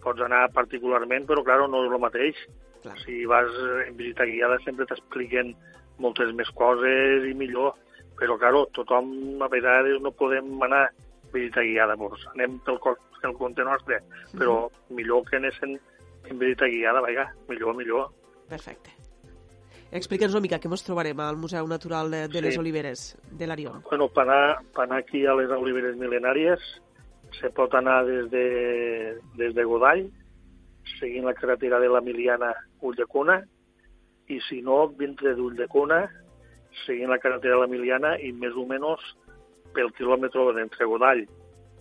Pots 0.00 0.20
anar 0.22 0.48
particularment, 0.54 1.26
però, 1.26 1.42
claro, 1.42 1.66
no 1.68 1.84
és 1.84 1.92
el 1.92 1.98
mateix. 1.98 2.36
Clar. 2.82 2.98
Si 3.02 3.24
vas 3.26 3.50
en 3.88 3.96
visita 3.96 4.24
guiada 4.24 4.58
sempre 4.64 4.86
t'expliquen 4.86 5.54
moltes 5.98 6.32
més 6.32 6.48
coses 6.54 7.26
i 7.26 7.34
millor 7.34 7.74
però, 8.18 8.38
claro, 8.38 8.66
tothom, 8.76 9.10
a 9.42 9.48
vegades, 9.52 10.00
no 10.02 10.12
podem 10.12 10.54
anar 10.62 10.86
visita 11.32 11.62
guiada, 11.62 11.96
doncs 12.00 12.24
anem 12.34 12.58
pel, 12.64 12.78
pel 13.20 13.34
compte 13.36 13.64
nostre, 13.64 14.00
però 14.32 14.66
mm 14.66 14.68
-hmm. 14.68 14.96
millor 14.96 15.24
que 15.24 15.36
anessin 15.36 15.78
en 16.30 16.38
visita 16.38 16.66
guiada, 16.66 17.00
vaja, 17.00 17.32
millor, 17.48 17.76
millor. 17.76 18.10
Perfecte. 18.48 18.90
Explica'ns 19.92 20.34
una 20.34 20.42
mica 20.42 20.58
què 20.58 20.68
ens 20.70 20.82
trobarem 20.82 21.20
al 21.20 21.36
Museu 21.36 21.66
Natural 21.66 22.10
de, 22.10 22.28
de 22.28 22.38
sí. 22.38 22.44
les 22.44 22.58
Oliveres 22.58 23.16
de 23.30 23.46
l'Arion. 23.46 23.82
Bueno, 23.88 24.08
per 24.08 24.24
anar, 24.24 24.58
per 24.74 24.84
anar 24.84 24.98
aquí 24.98 25.24
a 25.26 25.34
les 25.34 25.50
Oliveres 25.50 25.96
Mil·lenàries 25.96 26.60
se 27.38 27.50
pot 27.50 27.74
anar 27.74 28.04
des 28.04 28.30
de, 28.30 29.20
des 29.36 29.54
de 29.54 29.64
Godall, 29.64 30.10
seguint 30.98 31.24
la 31.24 31.34
carretera 31.34 31.78
de 31.78 31.88
la 31.88 32.00
Miliana 32.00 32.52
Ulldecona, 32.80 33.42
i 34.28 34.40
si 34.48 34.60
no, 34.62 34.88
dintre 34.98 35.34
d'Ulldecona, 35.38 36.00
seguint 36.84 37.10
la 37.10 37.20
carretera 37.22 37.56
de 37.56 37.62
l'Emiliana 37.62 38.16
i 38.20 38.32
més 38.32 38.56
o 38.56 38.66
menys 38.68 39.04
pel 39.76 39.92
quilòmetre 39.96 40.48
entre 40.62 40.88
Godall 40.88 41.24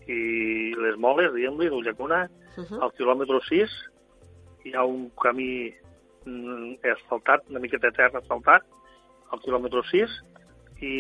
i 0.08 0.20
les 0.78 0.98
Moles, 1.02 1.34
diguem-li, 1.34 1.70
d'Ullacuna, 1.70 2.26
uh 2.58 2.64
-huh. 2.64 2.82
al 2.84 2.92
quilòmetre 2.94 3.40
6 3.50 3.70
hi 4.66 4.74
ha 4.74 4.84
un 4.84 5.10
camí 5.22 5.74
mm, 6.26 6.78
asfaltat, 6.94 7.50
una 7.50 7.60
miqueta 7.60 7.90
de 7.90 7.98
terra 7.98 8.20
asfaltat, 8.20 8.64
al 9.32 9.42
quilòmetre 9.42 9.82
6, 9.92 10.10
i 10.82 10.94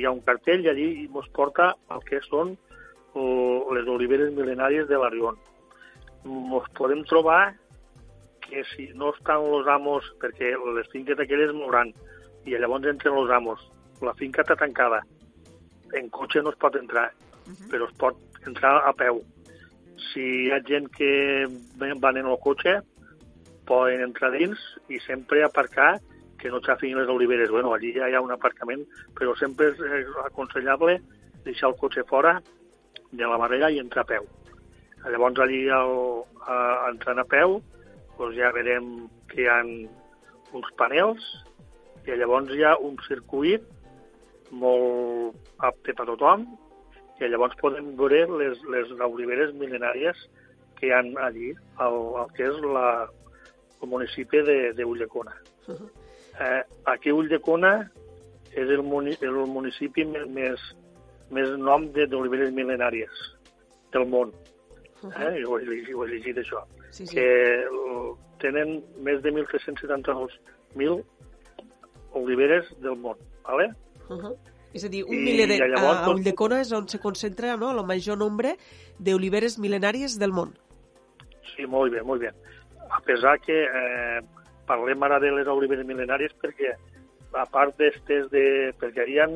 hi 0.00 0.04
ha 0.04 0.10
un 0.10 0.20
cartell 0.20 0.64
i 0.64 0.68
allí 0.68 0.88
ens 1.06 1.28
porta 1.32 1.74
el 1.94 2.02
que 2.08 2.20
són 2.28 2.56
les 3.74 3.86
oliveres 3.86 4.32
mil·lenàries 4.34 4.88
de 4.88 4.98
l'Arion. 4.98 5.36
Ens 6.24 6.70
podem 6.74 7.04
trobar 7.04 7.54
que 8.48 8.64
si 8.74 8.88
no 8.94 9.12
estan 9.14 9.46
els 9.54 9.68
amos, 9.68 10.04
perquè 10.20 10.52
les 10.76 10.88
finques 10.92 11.18
aquelles 11.18 11.54
mouran, 11.54 11.92
i 12.44 12.56
llavors 12.58 12.86
entren 12.90 13.16
els 13.18 13.30
amos, 13.30 13.60
la 14.04 14.14
finca 14.18 14.42
està 14.42 14.56
tancada, 14.60 15.02
en 15.94 16.10
cotxe 16.10 16.42
no 16.42 16.50
es 16.50 16.58
pot 16.60 16.76
entrar, 16.76 17.12
uh 17.12 17.52
-huh. 17.52 17.68
però 17.70 17.88
es 17.88 17.94
pot 17.96 18.16
entrar 18.46 18.82
a 18.84 18.92
peu. 18.92 19.22
Si 20.12 20.20
hi 20.20 20.50
ha 20.52 20.60
gent 20.62 20.88
que 20.90 21.46
van 21.76 22.16
en 22.16 22.26
el 22.26 22.38
cotxe, 22.38 22.82
poden 23.66 24.02
entrar 24.02 24.30
dins 24.30 24.58
i 24.88 24.98
sempre 25.00 25.42
aparcar 25.44 26.00
que 26.38 26.50
no 26.50 26.60
xafin 26.60 26.98
les 26.98 27.08
oliveres. 27.08 27.50
Bueno, 27.50 27.72
allí 27.72 27.92
ja 27.92 28.08
hi 28.08 28.14
ha 28.14 28.20
un 28.20 28.32
aparcament, 28.32 28.84
però 29.14 29.34
sempre 29.36 29.68
és 29.68 30.06
aconsellable 30.24 31.00
deixar 31.44 31.70
el 31.70 31.76
cotxe 31.76 32.04
fora 32.04 32.42
de 33.12 33.26
la 33.26 33.36
barrera 33.36 33.70
i 33.70 33.78
entrar 33.78 34.04
a 34.04 34.06
peu. 34.06 34.26
Llavors, 35.04 35.38
allí, 35.38 35.68
al, 35.68 36.24
a, 36.46 36.88
entrant 36.90 37.18
a 37.18 37.24
peu, 37.24 37.62
doncs 38.18 38.36
ja 38.36 38.52
veurem 38.52 39.08
que 39.28 39.42
hi 39.42 39.48
ha 39.48 39.58
uns 40.54 40.70
panels 40.76 41.24
i 42.06 42.18
llavors 42.20 42.52
hi 42.52 42.64
ha 42.64 42.76
un 42.78 42.96
circuit 43.08 43.64
molt 44.50 45.34
apte 45.68 45.94
per 45.94 46.04
a 46.04 46.10
tothom 46.12 46.46
i 47.20 47.28
llavors 47.30 47.56
podem 47.60 47.92
veure 47.98 48.24
les, 48.40 48.60
les 48.74 48.90
oliveres 49.06 49.54
mil·lenàries 49.56 50.24
que 50.78 50.88
hi 50.88 50.92
ha 50.92 51.02
allí, 51.26 51.52
el, 51.80 51.98
el 52.20 52.32
que 52.36 52.48
és 52.50 52.62
la, 52.74 52.88
el 53.80 53.88
municipi 53.88 54.42
de, 54.46 54.56
de 54.76 54.84
Ulldecona. 54.84 55.34
Uh 55.68 55.74
-huh. 55.74 55.88
eh, 56.40 56.62
aquí 56.84 57.12
Ulldecona 57.12 57.90
és 58.52 58.68
el, 58.68 58.82
muni, 58.82 59.16
el 59.20 59.38
municipi 59.46 60.04
més, 60.04 60.60
més 61.30 61.48
nom 61.58 61.86
d'oliveres 61.92 62.52
mil·lenàries 62.52 63.14
del 63.92 64.06
món. 64.06 64.32
Uh 65.02 65.10
-huh. 65.10 65.22
eh? 65.22 65.42
Jo, 65.42 65.50
ho, 65.50 65.54
ho 65.98 66.04
he 66.04 66.08
llegit, 66.08 66.36
això. 66.36 66.64
Sí, 66.90 67.06
sí. 67.06 67.14
Que 67.14 67.28
tenen 68.38 68.82
més 68.98 69.22
de 69.22 69.30
1.372.000 69.32 71.04
oliveres 72.14 72.66
del 72.80 72.96
món. 72.96 73.16
¿vale? 73.44 73.70
Uh 74.08 74.16
-huh. 74.16 74.36
És 74.74 74.84
a 74.84 74.88
dir, 74.88 75.04
un 75.04 75.22
miler 75.22 75.46
de, 75.46 75.58
llavors, 75.58 76.00
a, 76.00 76.04
a 76.04 76.10
Ulldecona 76.10 76.60
és 76.60 76.72
on 76.72 76.88
se 76.88 76.98
concentra 76.98 77.56
no, 77.56 77.70
el 77.70 77.86
major 77.86 78.18
nombre 78.18 78.56
d'oliveres 78.98 79.58
mil·lenàries 79.58 80.18
del 80.18 80.32
món. 80.32 80.50
Sí, 81.54 81.66
molt 81.66 81.92
bé, 81.92 82.02
molt 82.02 82.20
bé. 82.20 82.32
A 82.90 83.00
pesar 83.00 83.38
que 83.40 83.54
eh, 83.62 84.20
parlem 84.66 85.02
ara 85.02 85.20
de 85.20 85.30
les 85.30 85.46
oliveres 85.46 85.86
mil·lenàries 85.86 86.34
perquè, 86.42 86.74
a 87.32 87.46
part 87.46 87.78
d'estes 87.78 88.30
de... 88.30 88.74
perquè 88.80 89.06
hi 89.06 89.18
ha 89.18 89.28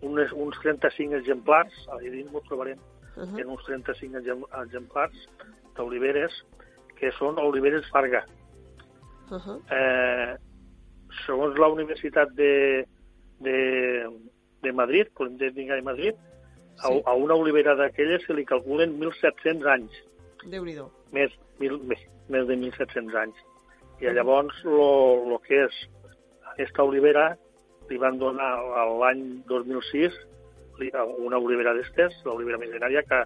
unes, 0.00 0.32
uns 0.32 0.56
35 0.62 1.16
exemplars, 1.16 1.72
a 1.92 1.98
dins 1.98 2.32
ho 2.32 2.40
trobarem, 2.48 2.78
uh 3.16 3.24
-huh. 3.24 3.40
en 3.40 3.48
uns 3.48 3.64
35 3.64 4.48
exemplars 4.62 5.28
d'oliveres 5.76 6.32
que 6.96 7.12
són 7.12 7.38
oliveres 7.38 7.84
Farga. 7.90 8.24
Uh 9.30 9.36
-huh. 9.36 9.60
eh, 9.70 10.36
segons 11.24 11.58
la 11.58 11.70
Universitat 11.72 12.32
de, 12.38 12.84
de, 13.44 13.56
de 14.62 14.72
Madrid, 14.72 15.10
Politécnica 15.16 15.78
de 15.78 15.86
Madrid, 15.86 16.14
sí. 16.82 16.84
a, 16.84 17.12
a 17.12 17.14
una 17.14 17.34
olivera 17.34 17.76
d'aquelles 17.78 18.26
se 18.26 18.36
li 18.36 18.44
calculen 18.44 18.98
1.700 19.00 19.72
anys. 19.76 19.98
déu 20.46 20.64
nhi 20.64 20.76
més, 21.12 21.32
mil, 21.62 21.78
més, 21.88 22.02
més 22.28 22.46
de 22.46 22.56
1.700 22.58 23.20
anys. 23.22 23.42
I 24.02 24.12
llavors 24.12 24.56
el 24.68 25.36
que 25.46 25.64
és 25.64 25.76
aquesta 26.52 26.84
olivera 26.84 27.30
li 27.88 27.98
van 28.02 28.18
donar 28.18 28.50
l'any 29.00 29.22
2006 29.48 30.16
una 31.18 31.38
olivera 31.38 31.74
d'estes, 31.74 32.18
l'olivera 32.24 32.58
mil·lenària, 32.60 33.02
que 33.08 33.22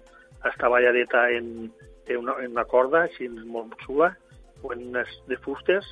estava 0.49 0.79
lladeta 0.81 1.29
en, 1.31 1.71
en, 2.07 2.17
una, 2.17 2.37
en 2.43 2.51
una 2.55 2.65
corda, 2.65 3.05
així 3.07 3.27
molt 3.29 3.75
xula, 3.85 4.13
o 4.61 4.71
en 4.73 4.87
unes 4.91 5.11
de 5.27 5.37
fustes, 5.43 5.87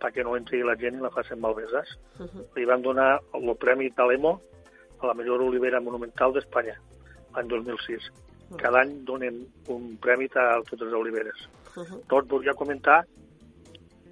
perquè 0.00 0.24
no 0.24 0.36
entri 0.36 0.62
la 0.64 0.76
gent 0.80 0.96
i 0.96 1.04
la 1.04 1.12
facin 1.14 1.40
malveses. 1.40 1.98
Uh 2.18 2.26
-huh. 2.26 2.46
Li 2.56 2.64
van 2.64 2.82
donar 2.82 3.20
el 3.34 3.56
Premi 3.56 3.90
Talemo 3.90 4.40
a 5.00 5.06
la 5.06 5.14
millor 5.14 5.42
olivera 5.42 5.80
monumental 5.80 6.32
d'Espanya, 6.32 6.76
l'any 7.34 7.48
2006. 7.48 8.10
Cada 8.58 8.80
any 8.80 9.04
donen 9.04 9.46
un 9.68 9.96
premi 10.02 10.26
a 10.34 10.60
totes 10.68 10.88
les 10.88 10.94
oliveres. 10.94 11.48
Uh 11.76 11.84
-huh. 11.84 12.00
Tot 12.08 12.28
volia 12.28 12.54
comentar 12.54 13.06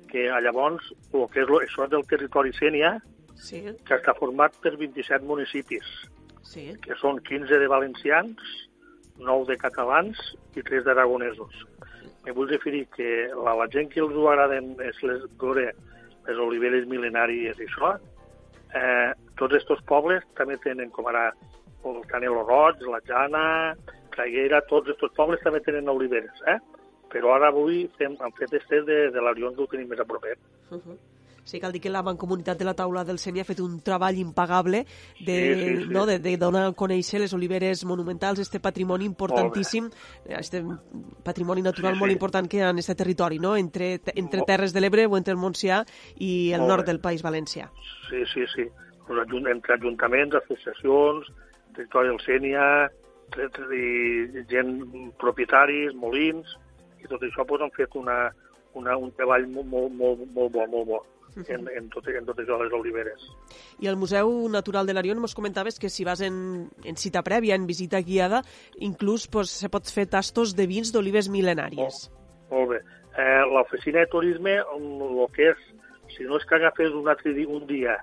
que 0.08 0.28
llavors 0.40 0.94
el 1.12 1.28
que 1.28 1.42
és 1.42 1.48
lo, 1.48 1.60
això 1.60 1.88
del 1.88 2.06
territori 2.06 2.52
Sènia, 2.52 3.00
sí. 3.36 3.62
que 3.84 3.94
està 3.94 4.14
format 4.18 4.54
per 4.62 4.76
27 4.76 5.24
municipis, 5.24 5.84
sí. 6.42 6.72
que 6.80 6.94
són 6.94 7.20
15 7.20 7.58
de 7.58 7.68
valencians, 7.68 8.36
9 9.18 9.46
de 9.46 9.56
catalans 9.56 10.18
i 10.56 10.62
3 10.62 10.84
d'aragonesos. 10.84 11.52
Me 12.28 12.34
vull 12.36 12.50
referir 12.50 12.82
que 12.92 13.30
la, 13.32 13.54
la 13.56 13.66
gent 13.72 13.86
que 13.88 14.02
els 14.04 14.12
ho 14.12 14.26
agraden 14.28 14.74
és 14.84 14.98
les, 15.00 15.22
veure 15.40 15.70
les 16.26 16.40
oliveres 16.44 16.84
mil·lenàries 16.90 17.56
i 17.56 17.64
això, 17.64 17.94
eh, 18.76 19.14
tots 19.40 19.56
aquests 19.56 19.86
pobles 19.88 20.26
també 20.36 20.58
tenen, 20.60 20.90
com 20.92 21.08
ara 21.08 21.30
el 21.88 22.02
Canelo 22.10 22.42
Roig, 22.44 22.84
la 22.84 23.00
Jana, 23.08 23.46
Traiguera, 24.12 24.60
tots 24.68 24.92
aquests 24.92 25.16
pobles 25.16 25.40
també 25.40 25.62
tenen 25.64 25.88
oliveres, 25.88 26.44
eh? 26.52 26.58
Però 27.08 27.32
ara 27.32 27.48
avui 27.48 27.86
fem, 27.96 28.18
hem 28.20 28.36
fet 28.36 28.52
este 28.60 28.82
de, 28.84 28.98
de 29.14 29.24
que 29.24 29.48
ho 29.48 29.70
tenim 29.72 29.88
més 29.88 30.04
a 30.04 30.08
propet. 30.12 30.36
Uh 30.68 30.76
-huh. 30.76 30.98
Sí, 31.48 31.60
cal 31.60 31.72
dir 31.72 31.80
que 31.80 31.88
la 31.88 32.02
Mancomunitat 32.04 32.58
de 32.60 32.66
la 32.68 32.74
Taula 32.76 33.06
del 33.08 33.18
Seni 33.18 33.40
ha 33.40 33.46
fet 33.48 33.62
un 33.64 33.78
treball 33.80 34.18
impagable 34.20 34.82
de, 35.24 35.36
sí, 35.38 35.54
sí, 35.62 35.76
sí. 35.84 35.86
No, 35.94 36.04
de, 36.04 36.18
de 36.20 36.36
donar 36.36 36.66
a 36.68 36.74
conèixer 36.76 37.22
les 37.22 37.32
oliveres 37.32 37.86
monumentals, 37.88 38.42
este 38.44 38.60
patrimoni 38.60 39.08
importantíssim, 39.08 39.88
este 40.28 40.60
patrimoni 41.24 41.64
natural 41.64 41.94
sí, 41.94 41.96
sí. 41.96 42.02
molt 42.04 42.12
important 42.12 42.50
que 42.52 42.60
hi 42.60 42.66
ha 42.66 42.74
en 42.74 42.82
aquest 42.82 42.98
territori, 43.00 43.40
no? 43.40 43.56
entre, 43.56 43.94
entre 44.14 44.44
Terres 44.44 44.76
de 44.76 44.84
l'Ebre 44.84 45.08
o 45.08 45.16
entre 45.16 45.32
el 45.32 45.40
Montsià 45.40 45.80
i 46.20 46.52
el 46.52 46.66
molt 46.66 46.74
nord 46.74 46.84
bé. 46.84 46.92
del 46.92 47.00
País 47.00 47.24
Valencià. 47.24 47.72
Sí, 48.10 48.22
sí, 48.34 48.44
sí 48.54 48.68
entre 49.08 49.74
ajuntaments, 49.74 50.34
associacions, 50.34 51.32
territori 51.74 52.08
del 52.08 52.20
Sènia, 52.20 52.64
i 53.72 54.44
gent, 54.52 54.74
propietaris, 55.20 55.94
molins, 55.94 56.56
i 57.00 57.08
tot 57.08 57.22
això 57.22 57.46
pues, 57.46 57.62
han 57.62 57.72
fet 57.72 57.96
una, 57.96 58.26
una, 58.74 58.96
un 58.96 59.12
treball 59.16 59.46
molt, 59.48 59.68
molt, 59.72 59.94
molt, 59.96 60.26
molt 60.34 60.52
bo, 60.52 60.66
molt 60.66 60.92
bo 60.92 61.06
en, 61.46 61.68
en, 61.68 61.88
tot, 61.92 62.06
en 62.08 62.26
totes 62.26 62.48
les 62.48 62.74
oliveres. 62.74 63.26
I 63.78 63.88
al 63.90 63.98
Museu 64.00 64.30
Natural 64.50 64.88
de 64.88 64.94
l'Arion 64.96 65.20
ens 65.22 65.36
comentaves 65.38 65.78
que 65.78 65.90
si 65.92 66.06
vas 66.08 66.20
en, 66.24 66.68
en 66.84 66.96
cita 66.96 67.22
prèvia, 67.26 67.54
en 67.54 67.66
visita 67.66 68.00
guiada, 68.02 68.42
inclús 68.78 69.28
pues, 69.28 69.50
se 69.50 69.70
pot 69.72 69.86
fer 69.86 70.08
tastos 70.10 70.56
de 70.58 70.66
vins 70.70 70.92
d'olives 70.94 71.30
mil·lenàries. 71.30 72.08
Molt, 72.08 72.50
molt 72.52 72.72
bé. 72.74 72.80
Eh, 73.18 73.44
L'oficina 73.52 74.04
de 74.04 74.12
turisme, 74.12 74.58
el 74.58 75.22
que 75.34 75.52
és, 75.52 75.62
si 76.16 76.26
no 76.26 76.38
és 76.38 76.46
que 76.48 76.58
agafes 76.58 76.94
un, 76.94 77.08
altre 77.10 77.34
dia, 77.36 77.48
un 77.48 77.66
dia 77.66 77.96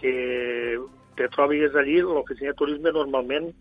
que 0.00 0.78
te 1.16 1.28
trobis 1.34 1.74
allí, 1.76 2.00
l'oficina 2.00 2.52
de 2.52 2.58
turisme 2.58 2.92
normalment 2.92 3.52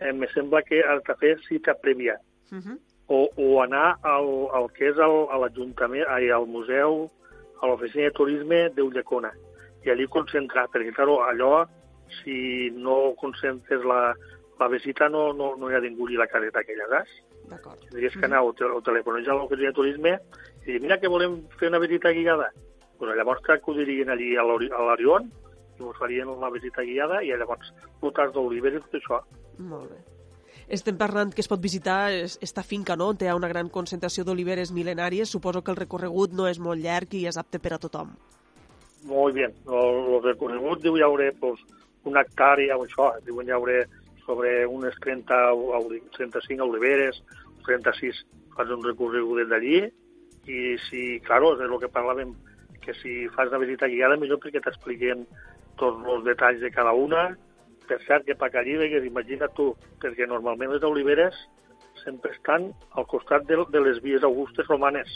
eh, 0.00 0.12
me 0.12 0.28
sembla 0.34 0.62
que 0.66 0.82
has 0.82 1.02
de 1.06 1.18
fer 1.20 1.36
cita 1.48 1.74
prèvia. 1.82 2.18
Uh 2.52 2.58
-huh. 2.58 2.78
o, 3.06 3.28
o 3.36 3.62
anar 3.62 3.96
al, 4.02 4.48
al 4.52 4.70
que 4.72 4.88
és 4.88 4.96
el, 4.96 5.16
a 5.30 5.38
l'Ajuntament, 5.40 6.04
al 6.08 6.46
museu, 6.46 7.10
a 7.62 7.70
l'oficina 7.70 8.10
de 8.10 8.16
turisme 8.18 8.64
d'Ulldecona, 8.76 9.32
i 9.86 9.90
allí 9.90 10.06
concentrar, 10.10 10.68
perquè, 10.74 10.92
clar, 10.96 11.08
allò, 11.30 11.64
si 12.20 12.70
no 12.76 13.14
concentres 13.18 13.84
la, 13.88 14.12
la 14.60 14.68
visita, 14.68 15.08
no, 15.08 15.30
no, 15.32 15.54
no 15.56 15.70
hi 15.70 15.78
ha 15.78 15.82
ningú 15.82 16.08
la 16.12 16.28
careta 16.30 16.60
aquella, 16.60 16.88
saps? 16.90 17.14
D'acord. 17.50 17.78
Tindries 17.88 18.14
que 18.18 18.26
anar 18.28 18.42
o, 18.46 18.52
te, 18.54 18.64
o 18.64 18.80
telefonitzar 18.84 19.34
a 19.34 19.40
l'oficina 19.40 19.72
de 19.72 19.78
turisme 19.78 20.12
i 20.66 20.72
dir, 20.72 20.80
mira 20.82 21.00
que 21.00 21.10
volem 21.10 21.40
fer 21.58 21.72
una 21.72 21.80
visita 21.82 22.12
guiada. 22.14 22.52
Pues 22.98 23.16
llavors 23.18 23.42
t'acudirien 23.46 24.12
allí 24.14 24.36
a 24.38 24.44
l'Orion 24.46 25.30
us 25.82 25.98
farien 25.98 26.28
una 26.28 26.50
visita 26.50 26.84
guiada 26.86 27.22
i 27.26 27.32
llavors 27.34 27.72
flotats 28.00 28.34
d'oliver 28.36 28.76
i 28.76 28.82
tot 28.84 28.98
això. 29.00 29.18
Molt 29.58 29.90
bé. 29.90 29.98
Estem 30.68 30.98
parlant 30.98 31.32
que 31.34 31.42
es 31.42 31.48
pot 31.50 31.60
visitar 31.60 32.12
esta 32.12 32.62
finca, 32.62 32.96
no?, 32.96 33.12
ha 33.12 33.34
una 33.36 33.48
gran 33.48 33.68
concentració 33.68 34.24
d'oliveres 34.24 34.72
mil·lenàries. 34.72 35.30
Suposo 35.30 35.62
que 35.62 35.72
el 35.72 35.80
recorregut 35.80 36.32
no 36.32 36.46
és 36.48 36.58
molt 36.58 36.82
llarg 36.82 37.14
i 37.14 37.26
és 37.26 37.36
apte 37.36 37.58
per 37.58 37.74
a 37.74 37.78
tothom. 37.78 38.14
Molt 39.10 39.34
bé. 39.34 39.48
El, 39.66 40.20
recorregut 40.22 40.82
diu 40.82 40.96
hi 40.96 41.02
haurà 41.02 41.30
pues, 41.40 41.60
una 42.04 42.22
hectàrea 42.22 42.76
o 42.78 42.86
això. 42.86 43.10
Diuen 43.26 43.48
hi 43.48 43.56
haurà 43.56 43.82
sobre 44.26 44.66
unes 44.66 44.94
30 45.02 45.40
35 46.16 46.68
oliveres, 46.68 47.22
36 47.66 48.22
fas 48.56 48.70
un 48.70 48.84
recorregut 48.84 49.48
d'allí 49.50 49.82
i 50.46 50.60
si, 50.88 51.20
claro, 51.26 51.54
és 51.54 51.62
el 51.62 51.78
que 51.78 51.90
parlàvem, 51.90 52.34
que 52.82 52.94
si 52.98 53.28
fas 53.34 53.50
una 53.50 53.62
visita 53.62 53.90
guiada 53.90 54.18
millor 54.18 54.40
perquè 54.42 54.62
t'expliquen 54.62 55.26
tots 55.78 56.06
els 56.14 56.24
detalls 56.26 56.60
de 56.62 56.70
cada 56.74 56.92
una. 56.92 57.30
Per 57.88 57.98
cert, 58.06 58.24
que 58.26 58.58
allí 58.58 58.76
vegues, 58.76 59.04
imagina 59.04 59.48
tu, 59.56 59.72
perquè 60.00 60.26
normalment 60.28 60.72
les 60.72 60.84
oliveres 60.86 61.36
sempre 62.04 62.32
estan 62.32 62.70
al 62.92 63.06
costat 63.06 63.44
de, 63.48 63.58
de 63.70 63.80
les 63.80 64.00
vies 64.02 64.22
augustes 64.22 64.66
romanes. 64.66 65.08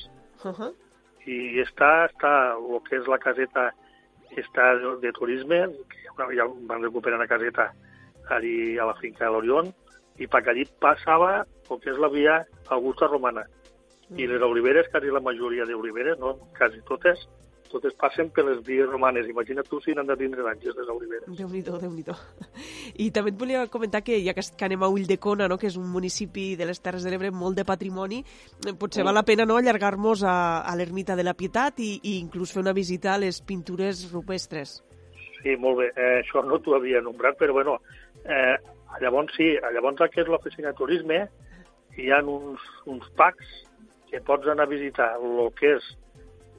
Uh 0.45 0.53
-huh. 0.53 0.73
I 1.27 1.63
està, 1.63 2.09
està 2.11 2.55
el 2.55 2.83
que 2.89 2.97
és 2.97 3.07
la 3.07 3.19
caseta 3.19 3.73
està 4.37 4.75
de, 4.79 4.97
de 5.01 5.13
turisme, 5.13 5.69
que 6.19 6.37
ja 6.37 6.47
van 6.69 6.83
recuperar 6.83 7.19
la 7.19 7.27
caseta 7.27 7.73
allí 8.31 8.79
a 8.79 8.87
la 8.87 8.95
finca 8.95 9.25
de 9.25 9.31
l'Orion, 9.31 9.73
i 10.19 10.27
per 10.27 10.43
allí 10.49 10.65
passava 10.81 11.45
el 11.71 11.81
que 11.81 11.91
és 11.91 11.99
la 11.99 12.09
via 12.09 12.47
augusta 12.69 13.07
romana. 13.07 13.45
I 14.17 14.27
les 14.27 14.43
oliveres, 14.43 14.89
quasi 14.89 15.11
la 15.11 15.21
majoria 15.21 15.65
d'oliveres, 15.65 16.19
no? 16.19 16.37
quasi 16.59 16.81
totes, 16.89 17.29
totes 17.71 17.95
passen 17.99 18.31
per 18.35 18.45
les 18.47 18.61
vies 18.67 18.87
romanes. 18.89 19.29
Imagina't 19.31 19.67
tu 19.69 19.81
si 19.81 19.95
n'han 19.95 20.09
de 20.09 20.17
tindre 20.17 20.45
d'anys 20.45 20.67
les 20.77 20.91
oliveres. 20.93 21.31
Déu 21.39 21.49
nhi 21.49 21.63
déu 21.63 22.15
I 22.97 23.11
també 23.11 23.33
et 23.33 23.39
volia 23.39 23.67
comentar 23.73 24.03
que, 24.03 24.19
ja 24.25 24.35
que, 24.35 24.45
anem 24.65 24.83
a 24.83 24.89
Ulldecona, 24.93 25.49
no, 25.49 25.59
que 25.59 25.69
és 25.69 25.77
un 25.77 25.89
municipi 25.91 26.55
de 26.57 26.67
les 26.67 26.81
Terres 26.81 27.05
de 27.05 27.11
l'Ebre 27.11 27.31
molt 27.31 27.57
de 27.57 27.65
patrimoni, 27.65 28.23
eh, 28.67 28.75
potser 28.75 29.03
Mm. 29.03 29.07
val 29.07 29.15
la 29.15 29.23
pena 29.23 29.45
no, 29.45 29.57
allargar-nos 29.57 30.23
a, 30.25 30.63
a 30.63 30.77
l'ermita 30.77 31.17
de 31.17 31.25
la 31.25 31.35
Pietat 31.35 31.81
i, 31.81 32.01
i 32.03 32.19
inclús 32.19 32.53
fer 32.53 32.63
una 32.63 32.73
visita 32.73 33.15
a 33.15 33.19
les 33.19 33.41
pintures 33.41 34.11
rupestres. 34.13 34.83
Sí, 35.43 35.57
molt 35.57 35.79
bé. 35.79 35.93
Eh, 35.95 36.23
això 36.23 36.43
no 36.43 36.59
t'ho 36.59 36.75
havia 36.75 37.01
nombrat, 37.01 37.37
però 37.39 37.53
bueno, 37.53 37.81
eh, 38.25 38.57
llavors 39.01 39.35
sí, 39.37 39.57
llavors 39.75 40.11
que 40.11 40.23
és 40.23 40.29
l'oficina 40.29 40.73
de 40.73 40.79
turisme, 40.79 41.29
hi 41.97 42.11
ha 42.11 42.23
uns, 42.23 42.61
uns 42.87 43.07
packs 43.17 43.47
que 44.11 44.21
pots 44.21 44.47
anar 44.49 44.67
a 44.67 44.71
visitar 44.71 45.17
el 45.21 45.53
que 45.59 45.77
és 45.77 45.87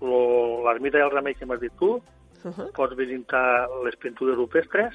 l'ermita 0.02 0.98
del 1.00 1.12
remei 1.12 1.34
que 1.36 1.46
m'has 1.46 1.60
dit 1.60 1.74
tu, 1.80 2.02
Uh 2.46 2.52
-huh. 2.54 2.72
pots 2.72 2.96
visitar 2.96 3.68
les 3.84 3.96
pintures 3.98 4.36
rupestres 4.38 4.94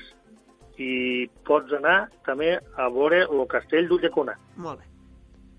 i 0.79 1.29
pots 1.45 1.73
anar 1.73 2.09
també 2.25 2.59
a 2.77 2.89
veure 2.89 3.27
el 3.29 3.47
castell 3.49 3.89
d'Ulldecona 3.89 4.39
Molt 4.57 4.79
bé. 4.81 4.87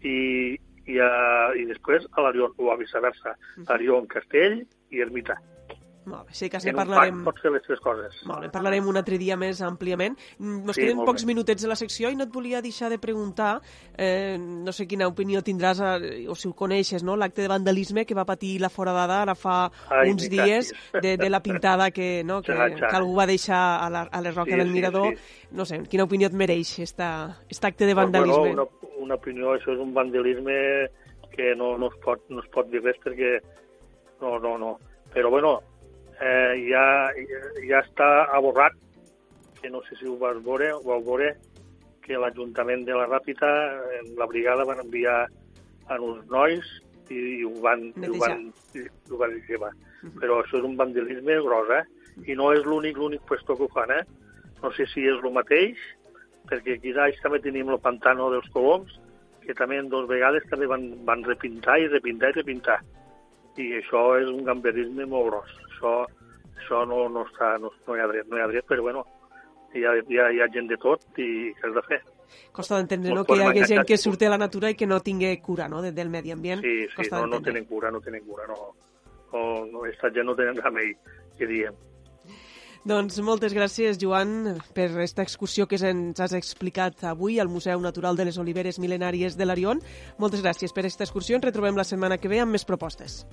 i, 0.08 0.60
i, 0.86 0.98
a, 1.00 1.52
i 1.56 1.66
després 1.66 2.08
a 2.14 2.22
l'Arion, 2.22 2.52
o 2.58 2.72
a 2.72 2.78
viceversa, 2.78 3.36
Arion, 3.68 4.08
castell 4.08 4.66
i 4.92 5.02
ermita. 5.02 5.36
Molt 6.06 6.28
bé, 6.28 6.34
sí 6.36 6.50
que 6.50 6.58
En 6.58 6.76
parlarem... 6.76 7.24
pots 7.24 7.42
fer 7.42 7.52
les 7.54 7.62
tres 7.64 7.80
coses. 7.80 8.16
Molt 8.28 8.42
bé, 8.42 8.50
parlarem 8.52 8.88
un 8.92 8.98
altre 9.00 9.18
dia 9.18 9.38
més 9.40 9.62
àmpliament. 9.64 10.18
Mm, 10.40 10.66
Nos 10.66 10.76
Sí, 10.76 10.82
queden 10.82 11.04
pocs 11.06 11.24
bé. 11.24 11.28
minutets 11.34 11.62
de 11.64 11.68
la 11.70 11.76
secció 11.80 12.10
i 12.12 12.16
no 12.16 12.26
et 12.26 12.30
volia 12.34 12.62
deixar 12.62 12.90
de 12.90 12.98
preguntar, 13.00 13.62
eh, 13.98 14.38
no 14.40 14.72
sé 14.74 14.86
quina 14.88 15.08
opinió 15.08 15.42
tindràs, 15.42 15.80
eh, 15.80 16.26
o 16.28 16.36
si 16.36 16.48
ho 16.50 16.54
coneixes, 16.54 17.04
no? 17.04 17.16
l'acte 17.16 17.42
de 17.42 17.48
vandalisme 17.48 18.06
que 18.06 18.14
va 18.16 18.26
patir 18.26 18.60
la 18.60 18.70
foradada 18.70 19.22
ara 19.22 19.36
fa 19.36 19.72
Ai, 19.90 20.10
uns 20.12 20.30
dies 20.30 20.74
de, 21.02 21.16
de 21.18 21.30
la 21.30 21.42
pintada 21.42 21.90
que, 21.92 22.24
no? 22.26 22.42
que, 22.44 22.52
que 22.76 22.96
algú 22.96 23.16
va 23.16 23.26
deixar 23.26 23.80
a, 23.86 23.90
la, 23.90 24.02
a 24.12 24.22
les 24.22 24.36
roques 24.36 24.54
Sí, 24.54 24.60
del 24.60 24.68
sí, 24.68 24.74
Mirador. 24.74 25.16
sí. 25.16 25.48
No 25.52 25.66
sé, 25.66 25.84
quina 25.88 26.04
opinió 26.04 26.28
et 26.28 26.34
mereix 26.34 26.80
esta, 26.80 27.40
este 27.48 27.68
acte 27.68 27.86
de 27.86 27.94
vandalisme? 27.94 28.40
Bueno, 28.56 28.68
una, 28.82 28.94
una 29.04 29.16
opinió, 29.16 29.54
això 29.54 29.72
és 29.72 29.80
un 29.80 29.94
vandalisme 29.94 30.90
que 31.32 31.56
no, 31.56 31.78
no, 31.78 31.88
es 31.88 31.96
pot, 32.04 32.22
no 32.30 32.42
es 32.44 32.50
pot 32.54 32.68
dir 32.70 32.82
res 32.84 32.98
perquè 33.04 33.40
no, 34.22 34.40
no, 34.40 34.58
no. 34.58 34.80
Però 35.14 35.30
bueno, 35.30 35.60
eh, 36.20 36.54
ja, 36.70 36.86
ja 37.68 37.82
està 37.82 38.10
aborrat, 38.36 38.76
que 39.62 39.72
no 39.72 39.82
sé 39.88 39.98
si 40.00 40.08
ho 40.10 40.18
vas 40.20 40.40
veure, 40.44 40.74
ho 40.76 40.82
vau 40.86 41.04
veure, 41.06 41.34
que 42.04 42.20
l'Ajuntament 42.20 42.84
de 42.88 42.98
la 42.98 43.08
Ràpita, 43.08 43.50
la 44.20 44.28
brigada, 44.28 44.66
van 44.68 44.82
enviar 44.84 45.24
a 45.88 46.00
uns 46.04 46.26
nois 46.32 46.68
i, 47.10 47.20
i 47.40 47.44
ho 47.48 47.54
van, 47.64 47.90
i 47.96 48.10
ho 48.12 48.20
van, 48.20 48.50
i 48.76 48.86
ho 49.12 49.20
van 49.20 49.36
llevar. 49.48 49.72
Però 50.20 50.42
això 50.42 50.60
és 50.60 50.68
un 50.68 50.76
vandalisme 50.80 51.40
gros, 51.46 51.72
eh? 51.72 51.84
I 52.28 52.36
no 52.40 52.52
és 52.54 52.66
l'únic 52.68 53.00
l'únic 53.00 53.24
puesto 53.30 53.56
que 53.56 53.68
ho 53.68 53.72
fan, 53.74 53.94
eh? 53.96 54.04
No 54.62 54.72
sé 54.76 54.88
si 54.92 55.06
és 55.08 55.24
el 55.24 55.36
mateix, 55.36 55.80
perquè 56.50 56.78
aquí 56.78 56.92
dalt 56.96 57.20
també 57.24 57.40
tenim 57.44 57.72
el 57.72 57.80
pantano 57.84 58.30
dels 58.34 58.50
Coloms, 58.56 59.00
que 59.44 59.56
també 59.56 59.80
en 59.80 59.90
dues 59.92 60.08
vegades 60.12 60.46
també 60.52 60.68
van, 60.72 60.90
van 61.08 61.24
repintar 61.28 61.80
i 61.80 61.90
repintar 61.92 62.32
i 62.32 62.38
repintar. 62.40 62.80
I 63.58 63.68
això 63.78 64.04
és 64.20 64.30
un 64.32 64.44
gamberisme 64.48 65.06
molt 65.10 65.30
gros. 65.30 65.52
Això, 65.68 65.92
això 66.58 66.86
no, 66.90 67.04
no, 67.10 67.26
està, 67.30 67.58
no, 67.62 67.70
no 67.88 67.96
hi 67.98 68.02
ha 68.02 68.08
dret, 68.10 68.28
no 68.32 68.38
hi 68.40 68.42
ha 68.42 68.48
dret, 68.50 68.66
però 68.70 68.82
bueno, 68.88 69.06
hi 69.76 69.84
ha, 69.86 69.94
hi 70.10 70.20
ha, 70.20 70.32
hi 70.34 70.42
ha 70.42 70.50
gent 70.54 70.68
de 70.72 70.78
tot 70.82 71.04
i 71.22 71.52
què 71.60 71.70
has 71.70 71.76
de 71.78 71.84
fer? 71.90 72.02
Costa 72.52 72.80
d'entendre 72.80 73.14
no? 73.14 73.26
que 73.28 73.36
hi 73.38 73.44
hagi 73.46 73.66
gent 73.70 73.86
que 73.86 73.98
surti 73.98 74.26
a 74.26 74.32
la 74.34 74.40
natura 74.42 74.72
i 74.74 74.78
que 74.80 74.88
no 74.90 75.00
tingui 75.06 75.36
cura 75.38 75.68
no? 75.70 75.82
de- 75.84 75.92
del 75.92 76.10
medi 76.10 76.32
ambient. 76.34 76.62
Sí, 76.66 76.88
sí, 76.88 76.96
Costa 76.96 77.20
no, 77.22 77.28
no 77.28 77.42
tenen 77.46 77.66
cura, 77.66 77.92
no 77.92 78.02
tenen 78.02 78.24
cura, 78.26 78.48
no. 78.50 78.74
no, 79.34 79.66
no 79.70 79.84
aquesta 79.84 80.10
gent 80.16 80.26
no 80.26 80.36
tenen 80.36 80.58
remei, 80.58 80.96
que 81.38 81.46
diem. 81.50 81.76
Doncs 82.84 83.16
moltes 83.24 83.54
gràcies, 83.56 83.96
Joan, 83.96 84.58
per 84.76 84.90
aquesta 84.90 85.24
excursió 85.24 85.64
que 85.72 85.80
ens 85.88 86.20
has 86.20 86.34
explicat 86.36 87.06
avui 87.08 87.40
al 87.40 87.48
Museu 87.48 87.80
Natural 87.80 88.20
de 88.20 88.26
les 88.28 88.38
Oliveres 88.38 88.76
Mil·lenàries 88.76 89.40
de 89.40 89.48
l'Arion. 89.48 89.80
Moltes 90.20 90.44
gràcies 90.44 90.76
per 90.76 90.84
aquesta 90.84 91.08
excursió. 91.08 91.40
Ens 91.40 91.48
retrobem 91.48 91.80
la 91.80 91.88
setmana 91.88 92.20
que 92.20 92.28
ve 92.28 92.44
amb 92.44 92.52
més 92.52 92.68
propostes. 92.68 93.24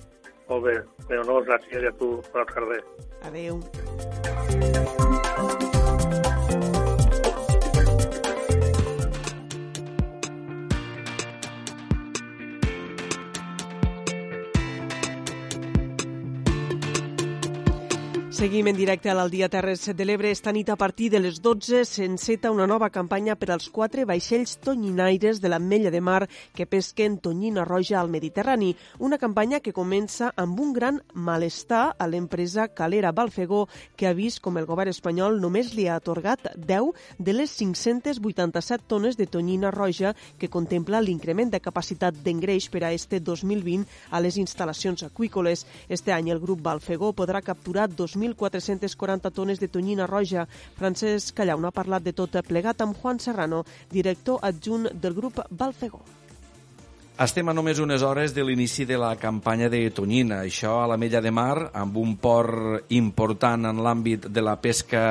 Molt 0.47 0.63
bé, 0.69 0.77
no, 1.11 1.41
gràcies 1.43 1.83
a 1.83 1.91
tu, 1.99 2.13
bona 2.31 2.47
tarda. 2.55 2.79
Adeu. 3.27 5.10
Seguim 18.41 18.71
en 18.71 18.73
directe 18.75 19.05
a 19.05 19.13
l'Aldia 19.13 19.51
Terres 19.53 19.83
de 19.93 20.05
l'Ebre. 20.07 20.31
Esta 20.33 20.49
nit 20.49 20.71
a 20.73 20.75
partir 20.75 21.11
de 21.13 21.19
les 21.21 21.35
12 21.45 21.83
s'enceta 21.85 22.49
una 22.49 22.65
nova 22.65 22.87
campanya 22.89 23.35
per 23.37 23.51
als 23.53 23.67
quatre 23.69 24.01
vaixells 24.09 24.55
tonyinaires 24.65 25.37
de 25.43 25.51
l'Ametlla 25.51 25.91
de 25.93 25.99
Mar 26.01 26.25
que 26.57 26.65
pesquen 26.65 27.19
tonyina 27.21 27.61
roja 27.69 27.99
al 27.99 28.09
Mediterrani. 28.09 28.71
Una 28.97 29.19
campanya 29.21 29.59
que 29.59 29.75
comença 29.77 30.31
amb 30.41 30.57
un 30.59 30.73
gran 30.73 30.97
malestar 31.13 31.93
a 31.93 32.07
l'empresa 32.09 32.65
Calera 32.73 33.11
Balfegó 33.11 33.67
que 33.95 34.07
ha 34.09 34.15
vist 34.17 34.41
com 34.41 34.57
el 34.57 34.65
govern 34.65 34.89
espanyol 34.89 35.37
només 35.37 35.75
li 35.77 35.85
ha 35.85 35.99
atorgat 36.01 36.49
10 36.57 36.97
de 37.19 37.37
les 37.37 37.53
587 37.61 38.89
tones 38.89 39.21
de 39.21 39.29
tonyina 39.29 39.69
roja 39.69 40.15
que 40.39 40.49
contempla 40.49 41.03
l'increment 41.05 41.53
de 41.53 41.61
capacitat 41.61 42.17
d'engreix 42.17 42.71
per 42.73 42.87
a 42.89 42.91
este 42.91 43.21
2020 43.21 43.85
a 44.09 44.17
les 44.25 44.41
instal·lacions 44.41 45.05
aqüícoles. 45.11 45.67
Este 45.89 46.09
any 46.09 46.33
el 46.33 46.41
grup 46.41 46.65
Balfegó 46.65 47.13
podrà 47.13 47.45
capturar 47.45 47.85
2.440 48.35 49.31
tones 49.31 49.59
de 49.59 49.67
tonyina 49.67 50.07
roja. 50.07 50.47
Francesc 50.79 51.35
Callaun 51.35 51.65
ha 51.65 51.75
parlat 51.75 52.03
de 52.03 52.13
tot 52.13 52.39
plegat 52.47 52.81
amb 52.81 52.97
Juan 52.97 53.19
Serrano, 53.19 53.65
director 53.91 54.39
adjunt 54.41 54.89
del 54.93 55.13
grup 55.13 55.39
Balfegó. 55.49 56.01
Estem 57.21 57.49
a 57.51 57.53
només 57.53 57.77
unes 57.77 58.01
hores 58.01 58.33
de 58.33 58.41
l'inici 58.41 58.85
de 58.89 58.97
la 58.97 59.11
campanya 59.19 59.67
de 59.69 59.83
tonyina. 59.93 60.39
Això 60.41 60.79
a 60.81 60.87
la 60.89 60.97
Mella 60.97 61.21
de 61.21 61.29
Mar, 61.29 61.69
amb 61.77 61.99
un 62.01 62.15
port 62.17 62.89
important 62.95 63.67
en 63.69 63.83
l'àmbit 63.83 64.25
de 64.31 64.41
la 64.41 64.55
pesca 64.57 65.03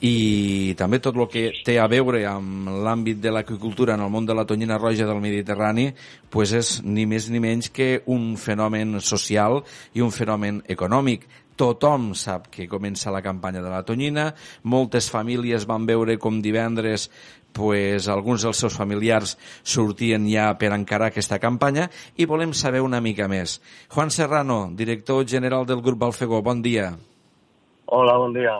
i 0.00 0.74
també 0.80 0.98
tot 0.98 1.16
el 1.16 1.26
que 1.28 1.42
té 1.64 1.76
a 1.78 1.86
veure 1.92 2.22
amb 2.26 2.70
l'àmbit 2.82 3.20
de 3.20 3.30
l'agricultura 3.30 3.94
en 3.94 4.00
el 4.00 4.10
món 4.10 4.26
de 4.26 4.34
la 4.34 4.46
tonyina 4.48 4.78
roja 4.80 5.04
del 5.06 5.20
Mediterrani 5.20 5.90
pues 6.32 6.54
és 6.56 6.80
ni 6.82 7.04
més 7.06 7.28
ni 7.28 7.40
menys 7.40 7.68
que 7.68 8.00
un 8.08 8.32
fenomen 8.40 8.98
social 9.04 9.60
i 9.92 10.00
un 10.00 10.10
fenomen 10.10 10.62
econòmic. 10.68 11.28
Tothom 11.60 12.14
sap 12.16 12.46
que 12.48 12.64
comença 12.64 13.12
la 13.12 13.20
campanya 13.20 13.60
de 13.60 13.68
la 13.68 13.82
tonyina, 13.84 14.30
moltes 14.64 15.10
famílies 15.12 15.66
van 15.68 15.84
veure 15.84 16.16
com 16.16 16.38
divendres 16.40 17.10
pues, 17.52 18.08
alguns 18.08 18.46
dels 18.46 18.62
seus 18.64 18.78
familiars 18.80 19.36
sortien 19.60 20.24
ja 20.30 20.54
per 20.56 20.72
encarar 20.72 21.10
aquesta 21.10 21.36
campanya 21.42 21.90
i 22.16 22.24
volem 22.24 22.56
saber 22.56 22.80
una 22.80 23.02
mica 23.04 23.28
més. 23.28 23.58
Juan 23.92 24.08
Serrano, 24.08 24.70
director 24.72 25.26
general 25.28 25.68
del 25.68 25.84
grup 25.84 26.00
Balfegó, 26.00 26.40
bon 26.40 26.64
dia. 26.64 26.94
Hola, 27.90 28.14
bon 28.22 28.30
dia. 28.30 28.52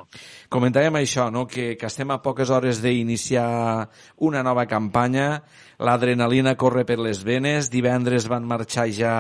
Comentàvem 0.51 0.97
això, 0.99 1.29
no? 1.31 1.45
que, 1.47 1.77
que 1.79 1.87
estem 1.87 2.11
a 2.11 2.17
poques 2.19 2.51
hores 2.51 2.81
d'iniciar 2.83 3.87
una 4.27 4.43
nova 4.43 4.65
campanya, 4.67 5.45
l'adrenalina 5.79 6.57
corre 6.59 6.83
per 6.85 6.99
les 6.99 7.23
venes, 7.23 7.71
divendres 7.71 8.27
van 8.29 8.49
marxar 8.51 8.89
ja 8.91 9.13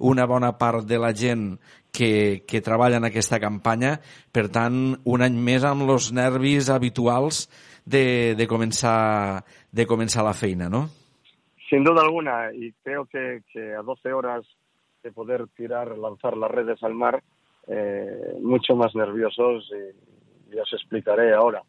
una 0.00 0.26
bona 0.26 0.50
part 0.58 0.82
de 0.90 0.98
la 0.98 1.12
gent 1.14 1.52
que, 1.92 2.44
que 2.48 2.62
treballa 2.64 2.98
en 2.98 3.06
aquesta 3.06 3.38
campanya, 3.38 3.98
per 4.32 4.48
tant, 4.50 4.96
un 5.04 5.22
any 5.22 5.36
més 5.36 5.64
amb 5.68 5.84
els 5.92 6.10
nervis 6.16 6.70
habituals 6.72 7.44
de, 7.84 8.34
de, 8.38 8.48
començar, 8.48 9.44
de 9.70 9.86
començar 9.86 10.24
la 10.24 10.34
feina, 10.34 10.70
¿no? 10.72 10.86
Sin 11.68 11.84
duda 11.84 12.02
alguna, 12.02 12.52
y 12.52 12.72
creo 12.82 13.06
que, 13.06 13.42
que 13.52 13.74
a 13.74 13.82
12 13.82 14.12
horas 14.12 14.44
de 15.02 15.12
poder 15.12 15.46
tirar, 15.56 15.96
lanzar 15.98 16.36
las 16.36 16.50
redes 16.50 16.82
al 16.82 16.94
mar, 16.94 17.22
eh, 17.66 18.36
mucho 18.40 18.74
más 18.74 18.94
nerviosos 18.94 19.70
y 19.70 20.54
ya 20.54 20.62
os 20.62 20.72
explicaré 20.72 21.32
ahora. 21.32 21.62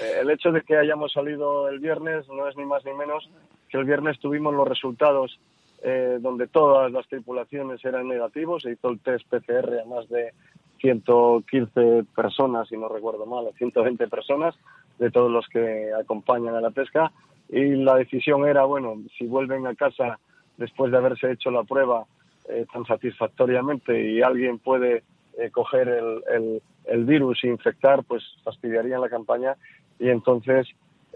Eh, 0.00 0.20
el 0.20 0.30
hecho 0.30 0.50
de 0.52 0.62
que 0.62 0.76
hayamos 0.76 1.12
salido 1.12 1.68
el 1.68 1.80
viernes 1.80 2.28
no 2.28 2.48
es 2.48 2.56
ni 2.56 2.64
más 2.64 2.84
ni 2.84 2.92
menos 2.94 3.28
que 3.68 3.78
el 3.78 3.84
viernes 3.84 4.18
tuvimos 4.20 4.54
los 4.54 4.68
resultados 4.68 5.38
eh, 5.82 6.18
donde 6.20 6.46
todas 6.46 6.90
las 6.90 7.06
tripulaciones 7.08 7.84
eran 7.84 8.08
negativos, 8.08 8.62
se 8.62 8.72
hizo 8.72 8.88
el 8.88 9.00
test 9.00 9.26
PCR 9.28 9.80
a 9.80 9.84
más 9.84 10.08
de 10.08 10.32
115 10.80 12.04
personas, 12.14 12.68
si 12.68 12.76
no 12.76 12.88
recuerdo 12.88 13.26
mal, 13.26 13.46
o 13.46 13.52
120 13.52 14.08
personas 14.08 14.54
de 14.98 15.10
todos 15.10 15.30
los 15.30 15.46
que 15.48 15.90
acompañan 15.98 16.54
a 16.54 16.60
la 16.60 16.70
pesca. 16.70 17.12
Y 17.48 17.76
la 17.76 17.96
decisión 17.96 18.46
era, 18.46 18.64
bueno, 18.64 18.96
si 19.18 19.26
vuelven 19.26 19.66
a 19.66 19.74
casa 19.74 20.18
después 20.56 20.90
de 20.90 20.98
haberse 20.98 21.30
hecho 21.30 21.50
la 21.50 21.64
prueba 21.64 22.06
eh, 22.48 22.66
tan 22.72 22.84
satisfactoriamente 22.86 24.10
y 24.10 24.22
alguien 24.22 24.58
puede 24.58 25.02
eh, 25.38 25.50
coger 25.50 25.88
el, 25.88 26.22
el, 26.32 26.62
el, 26.86 27.04
virus 27.04 27.44
e 27.44 27.48
infectar, 27.48 28.04
pues 28.04 28.22
fastidiarían 28.42 29.00
la 29.00 29.08
campaña. 29.08 29.56
Y 29.98 30.08
entonces 30.08 30.66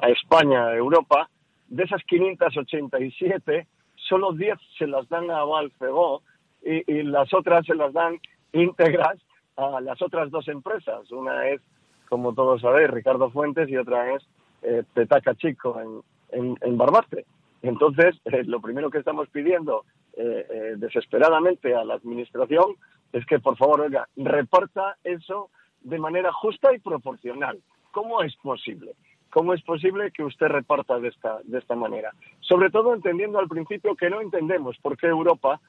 a 0.01 0.09
España, 0.09 0.67
a 0.67 0.75
Europa, 0.75 1.29
de 1.67 1.83
esas 1.83 2.01
587, 2.03 3.67
solo 3.95 4.33
10 4.33 4.57
se 4.77 4.87
las 4.87 5.07
dan 5.07 5.29
a 5.29 5.43
Valfegó 5.43 6.23
y, 6.63 6.91
y 6.91 7.03
las 7.03 7.33
otras 7.33 7.65
se 7.65 7.75
las 7.75 7.93
dan 7.93 8.19
íntegras 8.53 9.19
a 9.55 9.79
las 9.81 10.01
otras 10.01 10.31
dos 10.31 10.47
empresas. 10.47 11.11
Una 11.11 11.47
es, 11.47 11.61
como 12.09 12.33
todos 12.33 12.61
sabéis, 12.61 12.89
Ricardo 12.89 13.29
Fuentes 13.29 13.69
y 13.69 13.77
otra 13.77 14.15
es 14.15 14.23
eh, 14.63 14.83
Petaca 14.93 15.35
Chico 15.35 15.79
en, 15.79 16.01
en, 16.37 16.57
en 16.61 16.77
Barbastre. 16.77 17.25
Entonces, 17.61 18.19
eh, 18.25 18.43
lo 18.45 18.61
primero 18.61 18.89
que 18.89 18.99
estamos 18.99 19.29
pidiendo 19.29 19.85
eh, 20.13 20.45
eh, 20.49 20.73
desesperadamente 20.77 21.73
a 21.75 21.83
la 21.83 21.95
Administración 21.95 22.75
es 23.13 23.25
que, 23.25 23.39
por 23.39 23.57
favor, 23.57 23.81
oiga, 23.81 24.07
reparta 24.15 24.97
eso 25.03 25.49
de 25.81 25.99
manera 25.99 26.31
justa 26.31 26.73
y 26.73 26.79
proporcional. 26.79 27.59
¿Cómo 27.91 28.21
es 28.23 28.35
posible? 28.38 28.93
¿Cómo 29.29 29.53
es 29.53 29.61
posible 29.63 30.11
que 30.11 30.23
usted 30.23 30.47
reparta 30.47 30.99
de 30.99 31.09
esta, 31.09 31.39
de 31.43 31.59
esta 31.59 31.75
manera? 31.75 32.11
Sobre 32.41 32.69
todo 32.69 32.93
entendiendo 32.93 33.39
al 33.39 33.47
principio 33.47 33.95
que 33.95 34.09
no 34.09 34.21
entendemos 34.21 34.77
por 34.81 34.97
qué 34.97 35.07
Europa, 35.07 35.59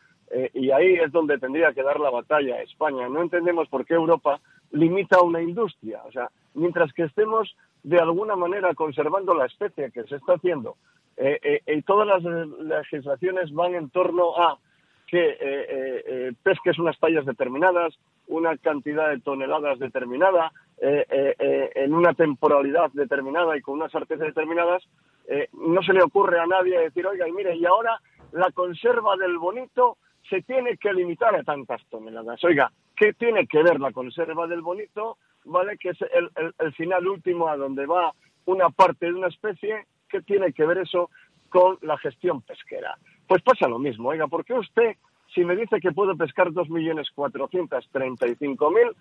y 0.55 0.71
ahí 0.71 0.95
es 0.95 1.13
donde 1.13 1.39
tendría 1.39 1.75
que 1.75 1.83
dar 1.83 2.01
la 2.01 2.09
batalla 2.09 2.63
España, 2.63 3.07
no 3.07 3.21
entendemos 3.21 3.69
por 3.69 3.85
qué 3.85 3.95
Europa 3.95 4.41
limita 4.71 5.21
una 5.21 5.43
industria. 5.43 6.01
O 6.07 6.13
sea, 6.13 6.31
mientras 6.55 6.93
que 6.95 7.05
estemos 7.05 7.55
de 7.83 7.99
alguna 7.99 8.35
manera 8.35 8.75
conservando 8.75 9.35
la 9.35 9.47
especie 9.47 9.91
que 9.91 10.05
se 10.05 10.17
está 10.17 10.35
haciendo 10.35 10.77
eh, 11.17 11.39
eh, 11.43 11.63
y 11.67 11.83
todas 11.83 12.07
las 12.07 12.23
legislaciones 12.23 13.53
van 13.53 13.75
en 13.75 13.91
torno 13.91 14.37
a 14.37 14.59
que 15.07 15.29
eh, 15.29 15.37
eh, 15.41 16.05
eh 16.07 16.33
pesques 16.43 16.79
unas 16.79 16.99
tallas 16.99 17.27
determinadas, 17.27 17.99
una 18.29 18.57
cantidad 18.57 19.11
de 19.11 19.21
toneladas 19.21 19.79
determinada, 19.79 20.53
en 20.85 21.95
una 21.95 22.13
temporalidad 22.13 22.91
determinada 22.93 23.57
y 23.57 23.61
con 23.61 23.75
unas 23.75 23.95
artes 23.95 24.19
determinadas, 24.19 24.83
no 25.53 25.81
se 25.83 25.93
le 25.93 26.03
ocurre 26.03 26.41
a 26.41 26.47
nadie 26.47 26.77
decir, 26.77 27.07
oiga, 27.07 27.29
y 27.29 27.33
mire, 27.33 27.55
y 27.55 27.65
ahora 27.65 28.01
la 28.33 28.51
conserva 28.51 29.17
del 29.17 29.39
bonito 29.39 29.99
se 30.29 30.43
tiene 30.43 30.77
que 30.79 30.93
limitar 30.93 31.37
a 31.37 31.45
tantas 31.45 31.85
toneladas. 31.89 32.43
Oiga, 32.43 32.73
¿qué 32.97 33.13
tiene 33.13 33.47
que 33.47 33.63
ver 33.63 33.79
la 33.79 33.93
conserva 33.93 34.49
del 34.49 34.63
bonito? 34.63 35.19
¿Vale? 35.45 35.77
Que 35.79 35.91
es 35.91 36.03
el, 36.03 36.31
el, 36.35 36.53
el 36.59 36.73
final 36.73 37.07
último 37.07 37.47
a 37.47 37.57
donde 37.57 37.87
va 37.87 38.13
una 38.47 38.71
parte 38.71 39.07
de 39.07 39.15
una 39.15 39.29
especie 39.29 39.87
¿Qué 40.13 40.21
tiene 40.21 40.53
que 40.53 40.67
ver 40.67 40.77
eso 40.79 41.11
con 41.49 41.79
la 41.81 41.97
gestión 41.97 42.43
pesquera? 42.43 42.99
Pues 43.27 43.43
pasa 43.43 43.67
lo 43.67 43.79
mismo. 43.79 44.11
Oiga, 44.11 44.27
¿por 44.27 44.45
qué 44.45 44.53
usted, 44.53 44.97
si 45.35 45.43
me 45.43 45.57
dice 45.57 45.81
que 45.81 45.93
puedo 45.93 46.15
pescar 46.15 46.51
2.435.000 46.51 48.95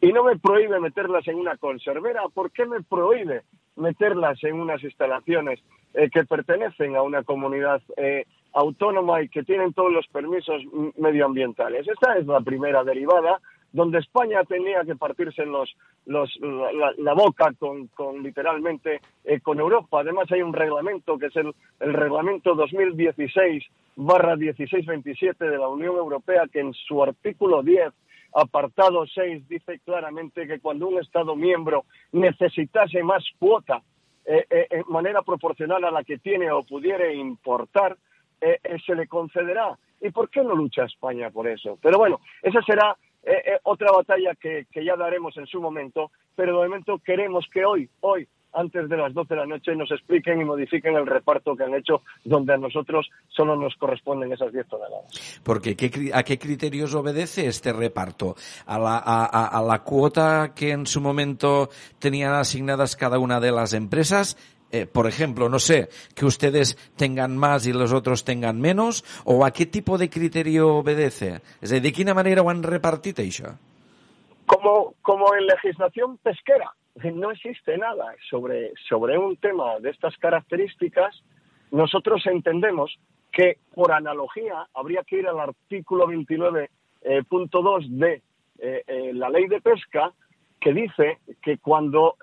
y 0.00 0.12
no 0.12 0.24
me 0.24 0.36
prohíbe 0.36 0.80
meterlas 0.80 1.28
en 1.28 1.36
una 1.36 1.56
conservera, 1.56 2.22
¿por 2.34 2.50
qué 2.50 2.66
me 2.66 2.82
prohíbe 2.82 3.44
meterlas 3.76 4.42
en 4.42 4.60
unas 4.60 4.82
instalaciones 4.82 5.60
eh, 5.94 6.10
que 6.10 6.24
pertenecen 6.24 6.96
a 6.96 7.02
una 7.02 7.22
comunidad 7.22 7.80
eh, 7.96 8.26
autónoma 8.52 9.22
y 9.22 9.28
que 9.28 9.44
tienen 9.44 9.72
todos 9.72 9.92
los 9.92 10.08
permisos 10.08 10.64
medioambientales? 10.98 11.86
Esta 11.86 12.18
es 12.18 12.26
la 12.26 12.40
primera 12.40 12.82
derivada 12.82 13.40
donde 13.76 13.98
España 13.98 14.42
tenía 14.44 14.82
que 14.84 14.96
partirse 14.96 15.44
los, 15.44 15.70
la, 16.06 17.12
boca 17.12 17.52
con, 17.58 17.88
con 17.88 18.22
literalmente 18.22 19.02
eh, 19.22 19.40
con 19.40 19.60
Europa. 19.60 20.00
Además 20.00 20.32
hay 20.32 20.40
un 20.40 20.54
reglamento 20.54 21.18
que 21.18 21.26
es 21.26 21.36
el, 21.36 21.54
el 21.80 21.92
reglamento 21.92 22.54
2016 22.54 23.62
barra 23.96 24.34
1627 24.34 25.44
de 25.44 25.58
la 25.58 25.68
Unión 25.68 25.94
Europea 25.94 26.44
que 26.50 26.60
en 26.60 26.72
su 26.72 27.02
artículo 27.02 27.62
10 27.62 27.92
apartado 28.34 29.06
6 29.06 29.46
dice 29.46 29.78
claramente 29.84 30.46
que 30.46 30.58
cuando 30.58 30.88
un 30.88 30.98
Estado 30.98 31.36
miembro 31.36 31.84
necesitase 32.12 33.02
más 33.02 33.24
cuota 33.38 33.82
eh, 34.24 34.46
eh, 34.48 34.68
en 34.70 34.84
manera 34.88 35.20
proporcional 35.20 35.84
a 35.84 35.90
la 35.90 36.02
que 36.02 36.16
tiene 36.16 36.50
o 36.50 36.62
pudiera 36.62 37.12
importar, 37.12 37.98
se 38.86 38.94
le 38.94 39.06
concederá. 39.06 39.76
¿Y 40.00 40.10
por 40.10 40.28
qué 40.28 40.42
no 40.42 40.54
lucha 40.54 40.84
España 40.84 41.30
por 41.30 41.48
eso? 41.48 41.78
Pero 41.82 41.98
bueno, 41.98 42.20
esa 42.42 42.60
será 42.62 42.96
eh, 43.26 43.42
eh, 43.44 43.58
otra 43.64 43.90
batalla 43.90 44.34
que, 44.40 44.66
que, 44.70 44.84
ya 44.84 44.94
daremos 44.94 45.36
en 45.36 45.46
su 45.46 45.60
momento, 45.60 46.12
pero 46.36 46.60
de 46.60 46.68
momento 46.68 47.00
queremos 47.04 47.44
que 47.52 47.64
hoy, 47.64 47.90
hoy, 48.00 48.28
antes 48.52 48.88
de 48.88 48.96
las 48.96 49.12
12 49.12 49.34
de 49.34 49.40
la 49.40 49.46
noche, 49.46 49.74
nos 49.74 49.90
expliquen 49.90 50.40
y 50.40 50.44
modifiquen 50.44 50.94
el 50.94 51.06
reparto 51.06 51.56
que 51.56 51.64
han 51.64 51.74
hecho, 51.74 52.02
donde 52.24 52.54
a 52.54 52.56
nosotros 52.56 53.10
solo 53.28 53.56
nos 53.56 53.74
corresponden 53.74 54.32
esas 54.32 54.52
10 54.52 54.68
toneladas. 54.68 55.40
Porque 55.42 55.74
¿qué, 55.74 56.10
¿a 56.14 56.22
qué 56.22 56.38
criterios 56.38 56.94
obedece 56.94 57.48
este 57.48 57.72
reparto? 57.72 58.36
¿A 58.64 58.78
la, 58.78 58.98
a 58.98 59.60
la 59.60 59.82
cuota 59.82 60.52
que 60.54 60.70
en 60.70 60.86
su 60.86 61.00
momento 61.00 61.68
tenían 61.98 62.32
asignadas 62.32 62.94
cada 62.94 63.18
una 63.18 63.40
de 63.40 63.50
las 63.50 63.74
empresas? 63.74 64.38
Eh, 64.72 64.86
por 64.86 65.06
ejemplo, 65.06 65.48
no 65.48 65.58
sé, 65.58 65.88
que 66.14 66.24
ustedes 66.24 66.76
tengan 66.96 67.36
más 67.36 67.66
y 67.66 67.72
los 67.72 67.92
otros 67.92 68.24
tengan 68.24 68.60
menos, 68.60 69.04
o 69.24 69.44
a 69.44 69.50
qué 69.50 69.66
tipo 69.66 69.98
de 69.98 70.10
criterio 70.10 70.76
obedece? 70.76 71.40
Es 71.60 71.70
decir, 71.70 71.82
¿de 71.82 71.92
qué 71.92 72.14
manera 72.14 72.42
ho 72.42 72.50
han? 72.50 72.62
Como, 74.46 74.94
como 75.02 75.34
en 75.34 75.46
legislación 75.46 76.18
pesquera, 76.18 76.72
no 77.04 77.30
existe 77.30 77.76
nada 77.76 78.14
sobre, 78.30 78.72
sobre 78.88 79.18
un 79.18 79.36
tema 79.36 79.78
de 79.80 79.90
estas 79.90 80.16
características, 80.18 81.22
nosotros 81.70 82.24
entendemos 82.26 82.98
que 83.32 83.58
por 83.74 83.92
analogía 83.92 84.66
habría 84.74 85.02
que 85.02 85.18
ir 85.18 85.28
al 85.28 85.38
artículo 85.38 86.06
29.2 86.06 86.68
eh, 87.02 87.86
de 87.90 88.22
eh, 88.58 88.82
eh, 88.86 89.12
la 89.12 89.28
ley 89.28 89.46
de 89.46 89.60
pesca 89.60 90.12
que 90.58 90.72
dice 90.72 91.18
que 91.42 91.58
cuando 91.58 92.16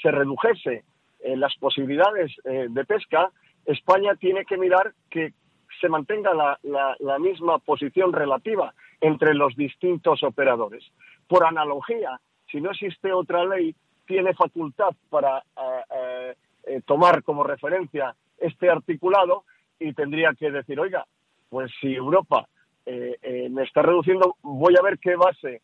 se 0.00 0.10
redujese 0.10 0.84
las 1.24 1.54
posibilidades 1.56 2.32
eh, 2.44 2.66
de 2.68 2.84
pesca, 2.84 3.30
España 3.64 4.14
tiene 4.16 4.44
que 4.44 4.56
mirar 4.56 4.94
que 5.10 5.34
se 5.80 5.88
mantenga 5.88 6.32
la, 6.34 7.18
misma 7.18 7.58
posición 7.58 8.12
relativa 8.12 8.74
entre 9.00 9.34
los 9.34 9.54
distintos 9.54 10.22
operadores. 10.22 10.84
Por 11.26 11.44
analogía, 11.44 12.20
si 12.50 12.60
no 12.60 12.70
existe 12.70 13.12
otra 13.12 13.44
ley, 13.44 13.74
tiene 14.06 14.34
facultad 14.34 14.90
para 15.10 15.38
eh, 15.38 16.34
eh, 16.64 16.80
tomar 16.86 17.22
como 17.22 17.44
referencia 17.44 18.14
este 18.38 18.70
articulado 18.70 19.44
y 19.78 19.92
tendría 19.92 20.32
que 20.32 20.50
decir, 20.50 20.80
oiga, 20.80 21.06
pues 21.50 21.70
si 21.80 21.94
Europa 21.94 22.48
eh, 22.86 23.48
me 23.50 23.64
está 23.64 23.82
reduciendo, 23.82 24.36
voy 24.42 24.74
a 24.78 24.82
ver 24.82 24.98
qué 24.98 25.14
base 25.14 25.60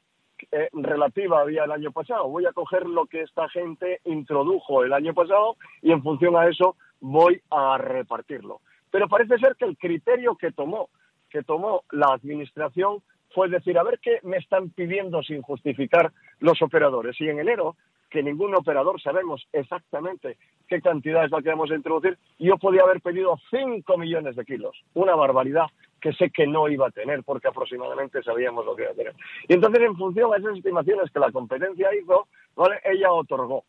eh, 0.52 0.68
relativa 0.72 1.40
había 1.40 1.64
el 1.64 1.72
año 1.72 1.92
pasado. 1.92 2.28
Voy 2.28 2.46
a 2.46 2.52
coger 2.52 2.86
lo 2.86 3.06
que 3.06 3.22
esta 3.22 3.48
gente 3.48 4.00
introdujo 4.04 4.84
el 4.84 4.92
año 4.92 5.14
pasado 5.14 5.56
y 5.82 5.92
en 5.92 6.02
función 6.02 6.36
a 6.36 6.48
eso 6.48 6.76
voy 7.00 7.40
a 7.50 7.78
repartirlo. 7.78 8.60
Pero 8.90 9.08
parece 9.08 9.38
ser 9.38 9.56
que 9.56 9.64
el 9.64 9.76
criterio 9.76 10.36
que 10.36 10.52
tomó, 10.52 10.88
que 11.28 11.42
tomó 11.42 11.82
la 11.90 12.06
administración 12.14 13.02
fue 13.34 13.48
decir, 13.48 13.76
a 13.78 13.82
ver 13.82 13.98
qué 14.00 14.20
me 14.22 14.36
están 14.36 14.70
pidiendo 14.70 15.22
sin 15.22 15.42
justificar 15.42 16.12
los 16.38 16.62
operadores. 16.62 17.20
Y 17.20 17.28
en 17.28 17.40
enero 17.40 17.76
que 18.08 18.22
ningún 18.22 18.54
operador 18.54 19.00
sabemos 19.02 19.46
exactamente 19.52 20.36
qué 20.68 20.80
cantidad 20.80 21.24
es 21.24 21.30
la 21.30 21.42
que 21.42 21.50
vamos 21.50 21.70
a 21.70 21.74
introducir, 21.74 22.18
yo 22.38 22.56
podía 22.56 22.82
haber 22.82 23.00
pedido 23.00 23.36
5 23.50 23.98
millones 23.98 24.36
de 24.36 24.44
kilos, 24.44 24.76
una 24.94 25.14
barbaridad 25.14 25.66
que 26.00 26.12
sé 26.12 26.30
que 26.30 26.46
no 26.46 26.68
iba 26.68 26.88
a 26.88 26.90
tener 26.90 27.22
porque 27.24 27.48
aproximadamente 27.48 28.22
sabíamos 28.22 28.66
lo 28.66 28.76
que 28.76 28.82
iba 28.82 28.92
a 28.92 28.94
tener. 28.94 29.14
Y 29.48 29.54
entonces 29.54 29.82
en 29.82 29.96
función 29.96 30.32
a 30.32 30.36
esas 30.36 30.56
estimaciones 30.56 31.10
que 31.10 31.20
la 31.20 31.32
competencia 31.32 31.94
hizo, 31.94 32.26
¿vale? 32.54 32.80
ella 32.84 33.12
otorgó. 33.12 33.64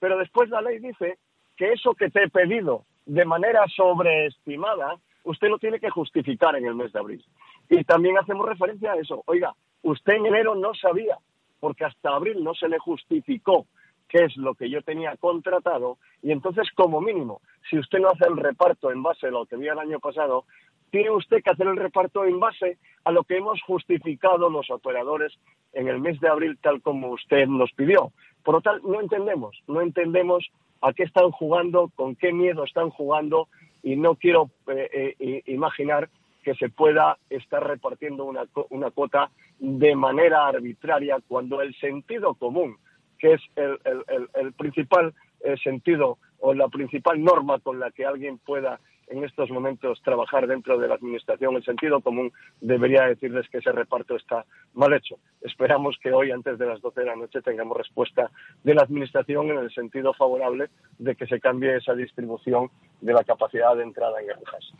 Pero 0.00 0.16
después 0.16 0.48
la 0.48 0.62
ley 0.62 0.78
dice 0.78 1.18
que 1.56 1.72
eso 1.72 1.94
que 1.94 2.10
te 2.10 2.24
he 2.24 2.28
pedido 2.30 2.84
de 3.04 3.24
manera 3.24 3.66
sobreestimada, 3.74 4.96
usted 5.24 5.48
lo 5.48 5.58
tiene 5.58 5.80
que 5.80 5.90
justificar 5.90 6.56
en 6.56 6.66
el 6.66 6.74
mes 6.74 6.92
de 6.92 7.00
abril. 7.00 7.24
Y 7.68 7.84
también 7.84 8.16
hacemos 8.16 8.48
referencia 8.48 8.92
a 8.92 8.96
eso. 8.96 9.22
Oiga, 9.26 9.54
usted 9.82 10.14
en 10.14 10.26
enero 10.26 10.54
no 10.54 10.72
sabía, 10.74 11.18
porque 11.60 11.84
hasta 11.84 12.10
abril 12.10 12.42
no 12.42 12.54
se 12.54 12.68
le 12.68 12.78
justificó 12.78 13.66
qué 14.08 14.24
es 14.24 14.36
lo 14.36 14.54
que 14.54 14.70
yo 14.70 14.82
tenía 14.82 15.16
contratado, 15.16 15.98
y 16.22 16.32
entonces, 16.32 16.68
como 16.74 17.00
mínimo, 17.00 17.40
si 17.68 17.78
usted 17.78 17.98
no 17.98 18.08
hace 18.08 18.26
el 18.26 18.36
reparto 18.36 18.90
en 18.90 19.02
base 19.02 19.28
a 19.28 19.30
lo 19.30 19.46
que 19.46 19.56
había 19.56 19.72
el 19.72 19.78
año 19.78 20.00
pasado, 20.00 20.44
tiene 20.90 21.10
usted 21.10 21.42
que 21.42 21.50
hacer 21.50 21.66
el 21.66 21.76
reparto 21.76 22.24
en 22.24 22.40
base 22.40 22.78
a 23.04 23.12
lo 23.12 23.24
que 23.24 23.36
hemos 23.36 23.60
justificado 23.62 24.48
los 24.48 24.70
operadores 24.70 25.38
en 25.72 25.88
el 25.88 26.00
mes 26.00 26.18
de 26.20 26.28
abril, 26.28 26.58
tal 26.60 26.80
como 26.80 27.10
usted 27.10 27.46
nos 27.46 27.72
pidió. 27.72 28.12
Por 28.42 28.54
lo 28.54 28.60
tal, 28.62 28.80
no 28.82 29.00
entendemos, 29.00 29.62
no 29.66 29.82
entendemos 29.82 30.50
a 30.80 30.92
qué 30.92 31.02
están 31.02 31.30
jugando, 31.30 31.90
con 31.94 32.16
qué 32.16 32.32
miedo 32.32 32.64
están 32.64 32.90
jugando, 32.90 33.48
y 33.82 33.96
no 33.96 34.14
quiero 34.14 34.50
eh, 34.68 35.14
eh, 35.18 35.42
imaginar 35.46 36.08
que 36.42 36.54
se 36.54 36.68
pueda 36.68 37.18
estar 37.28 37.66
repartiendo 37.66 38.24
una, 38.24 38.44
una 38.70 38.90
cuota 38.90 39.30
de 39.58 39.94
manera 39.94 40.46
arbitraria 40.46 41.18
cuando 41.26 41.60
el 41.60 41.74
sentido 41.76 42.34
común, 42.34 42.78
que 43.18 43.34
es 43.34 43.40
el, 43.56 43.78
el, 43.84 44.28
el 44.34 44.52
principal 44.52 45.14
eh, 45.40 45.56
sentido 45.62 46.18
o 46.40 46.54
la 46.54 46.68
principal 46.68 47.22
norma 47.22 47.58
con 47.60 47.78
la 47.80 47.90
que 47.90 48.06
alguien 48.06 48.38
pueda 48.38 48.80
en 49.10 49.24
estos 49.24 49.50
momentos 49.50 50.00
trabajar 50.02 50.46
dentro 50.46 50.78
de 50.78 50.88
la 50.88 50.94
Administración, 50.94 51.56
el 51.56 51.64
sentido 51.64 52.00
común 52.00 52.32
debería 52.60 53.04
decirles 53.04 53.48
que 53.50 53.58
ese 53.58 53.72
reparto 53.72 54.16
está 54.16 54.44
mal 54.74 54.92
hecho. 54.92 55.16
Esperamos 55.40 55.96
que 56.02 56.12
hoy, 56.12 56.30
antes 56.30 56.58
de 56.58 56.66
las 56.66 56.80
12 56.80 57.00
de 57.00 57.06
la 57.06 57.16
noche, 57.16 57.40
tengamos 57.40 57.76
respuesta 57.76 58.30
de 58.62 58.74
la 58.74 58.82
Administración 58.82 59.50
en 59.50 59.58
el 59.58 59.72
sentido 59.72 60.12
favorable 60.14 60.68
de 60.98 61.14
que 61.14 61.26
se 61.26 61.40
cambie 61.40 61.76
esa 61.76 61.94
distribución 61.94 62.70
de 63.00 63.12
la 63.12 63.24
capacidad 63.24 63.74
de 63.76 63.84
entrada 63.84 64.20
en 64.20 64.26
granjas. 64.26 64.72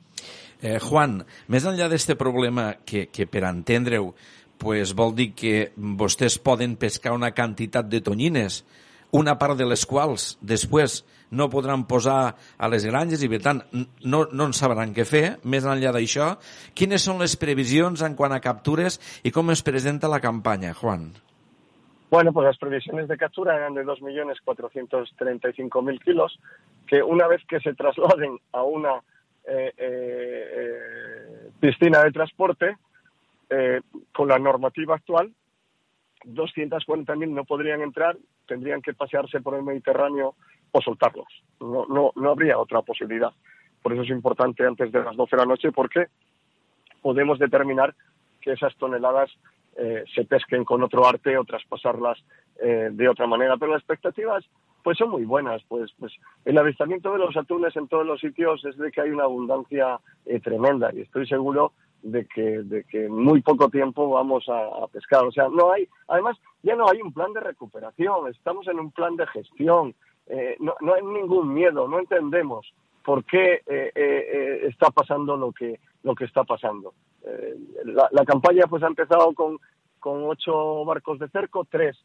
Eh, 0.59 0.81
Juan, 0.83 1.21
més 1.47 1.63
enllà 1.71 1.87
d'este 1.87 2.17
problema 2.19 2.73
que, 2.83 3.05
que 3.15 3.29
per 3.31 3.45
entendre-ho 3.47 4.09
pues, 4.59 4.95
vol 4.95 5.15
dir 5.17 5.33
que 5.39 5.71
vostès 5.77 6.39
poden 6.43 6.77
pescar 6.77 7.15
una 7.17 7.33
quantitat 7.35 7.89
de 7.89 8.03
tonyines, 8.05 8.65
una 9.13 9.39
part 9.41 9.57
de 9.57 9.65
les 9.65 9.87
quals 9.89 10.35
després 10.45 11.03
no 11.31 11.49
podran 11.53 11.85
posar 11.89 12.37
a 12.57 12.69
les 12.73 12.85
granges 12.89 13.23
i, 13.23 13.29
per 13.29 13.41
tant, 13.45 13.61
no, 13.73 14.25
no 14.33 14.45
en 14.49 14.53
sabran 14.57 14.95
què 14.97 15.05
fer. 15.09 15.39
Més 15.45 15.65
enllà 15.69 15.93
d'això, 15.95 16.37
quines 16.77 17.05
són 17.05 17.19
les 17.23 17.37
previsions 17.41 18.03
en 18.05 18.15
quant 18.17 18.33
a 18.33 18.41
captures 18.45 19.01
i 19.25 19.31
com 19.35 19.51
es 19.53 19.63
presenta 19.65 20.09
la 20.09 20.21
campanya, 20.25 20.75
Juan? 20.75 21.13
Bueno, 22.11 22.33
pues 22.33 22.47
las 22.47 22.57
previsiones 22.57 23.07
de 23.09 23.19
captura 23.19 23.57
eran 23.57 23.75
de 23.75 23.85
2.435.000 23.85 26.03
kilos, 26.03 26.41
que 26.87 27.03
una 27.03 27.29
vez 27.29 27.43
que 27.47 27.61
se 27.61 27.75
trasladen 27.75 28.39
a 28.53 28.63
una 28.63 29.03
eh, 29.45 29.75
eh, 29.77 30.53
eh, 30.57 31.51
piscina 31.61 32.03
de 32.03 32.13
transporte, 32.13 32.79
eh, 33.51 33.81
con 34.13 34.29
la 34.29 34.39
normativa 34.39 34.95
actual, 34.95 35.33
240.000 36.25 37.29
no 37.29 37.45
podrían 37.45 37.81
entrar, 37.81 38.17
tendrían 38.47 38.83
que 38.83 38.95
pasearse 38.95 39.41
por 39.41 39.55
el 39.55 39.63
Mediterráneo 39.63 40.35
o 40.73 40.81
soltarlos. 40.81 41.29
No, 41.61 41.87
no, 41.87 42.13
no 42.17 42.31
habría 42.31 42.59
otra 42.59 42.83
posibilidad. 42.83 43.33
Por 43.83 43.93
eso 43.93 44.03
es 44.03 44.11
importante 44.11 44.67
antes 44.67 44.91
de 44.93 45.03
las 45.03 45.17
12 45.17 45.37
de 45.37 45.43
la 45.43 45.49
noche 45.49 45.73
porque 45.73 46.07
podemos 47.01 47.39
determinar 47.39 47.95
que 48.41 48.53
esas 48.53 48.77
toneladas 48.77 49.31
eh, 49.77 50.05
se 50.15 50.25
pesquen 50.25 50.65
con 50.65 50.83
otro 50.83 51.07
arte 51.07 51.37
o 51.39 51.45
traspasarlas 51.45 52.19
eh, 52.61 52.91
de 52.93 53.09
otra 53.09 53.27
manera. 53.27 53.57
Pero 53.57 53.73
las 53.73 53.81
expectativas 53.81 54.45
pues 54.83 54.99
son 54.99 55.11
muy 55.11 55.25
buenas. 55.25 55.63
Pues, 55.69 55.93
pues 55.99 56.13
el 56.45 56.59
avistamiento 56.59 57.13
de 57.13 57.19
los 57.19 57.37
atunes 57.37 57.77
en 57.77 57.89
todos 57.89 58.07
los 58.07 58.21
sitios 58.21 58.65
es 58.65 58.77
de 58.77 58.91
que 58.91 59.01
hay 59.01 59.11
una 59.11 59.25
abundancia 59.25 60.01
eh, 60.27 60.41
tremenda 60.41 60.91
y 60.93 61.01
estoy 61.03 61.27
seguro 61.27 61.73
de 62.03 62.27
que, 62.27 62.63
de 62.63 62.85
que 62.85 63.07
en 63.07 63.13
muy 63.13 63.43
poco 63.43 63.69
tiempo 63.69 64.11
vamos 64.11 64.45
a, 64.49 64.87
pescar. 64.89 65.25
O 65.25 65.33
sea, 65.33 65.49
no 65.49 65.73
hay, 65.73 65.89
además, 66.09 66.37
ya 66.63 66.75
no 66.77 66.89
hay 66.89 67.03
un 67.03 67.13
plan 67.13 67.33
de 67.33 67.41
recuperación, 67.41 68.29
estamos 68.29 68.67
en 68.69 68.79
un 68.79 68.91
plan 68.91 69.17
de 69.17 69.27
gestión, 69.27 69.95
eh, 70.27 70.57
no, 70.61 70.75
no, 70.81 70.95
hay 70.95 71.03
ningún 71.03 71.53
miedo, 71.53 71.89
no 71.89 71.99
entendemos 71.99 72.73
por 73.05 73.25
qué 73.25 73.63
eh, 73.67 73.93
eh, 73.95 74.61
está 74.69 74.91
pasando 74.91 75.37
lo 75.37 75.53
que, 75.53 75.81
lo 76.03 76.15
que 76.15 76.25
está 76.25 76.45
pasando. 76.45 76.93
Eh, 77.25 77.57
la, 77.85 78.09
la, 78.13 78.25
campaña 78.25 78.67
pues 78.69 78.83
ha 78.83 78.87
empezado 78.87 79.33
con, 79.35 79.59
con 79.99 80.25
ocho 80.25 80.85
barcos 80.85 81.19
de 81.19 81.29
cerco, 81.29 81.67
tres 81.69 81.97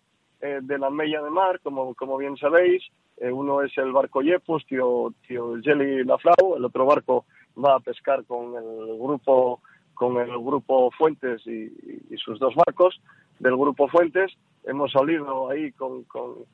eh, 0.41 0.60
de 0.61 0.78
la 0.78 0.90
Mella 0.90 1.22
de 1.22 1.30
Mar, 1.30 1.61
como, 1.61 1.95
como 1.95 2.18
bien 2.18 2.36
sabéis. 2.36 2.84
Eh, 3.15 3.32
uno 3.32 3.61
es 3.61 3.72
el 3.78 3.94
barco 3.94 4.22
Yepus, 4.22 4.65
tío, 4.65 5.14
tío 5.26 5.56
Jelly 5.61 6.03
Laflau, 6.03 6.57
el 6.57 6.65
otro 6.65 6.86
barco 6.86 7.26
va 7.64 7.76
a 7.76 7.80
pescar 7.80 8.26
con 8.26 8.56
el 8.56 8.98
grupo 8.99 9.61
con 9.94 10.18
el 10.18 10.30
grupo 10.30 10.91
Fuentes 10.91 11.45
y, 11.48 11.72
sus 12.18 12.40
dos 12.40 12.53
barcos 12.56 13.02
del 13.40 13.56
grupo 13.57 13.88
Fuentes. 13.88 14.32
Hemos 14.65 14.91
salido 14.91 15.49
ahí 15.49 15.72
con, 15.74 16.03
con, 16.03 16.45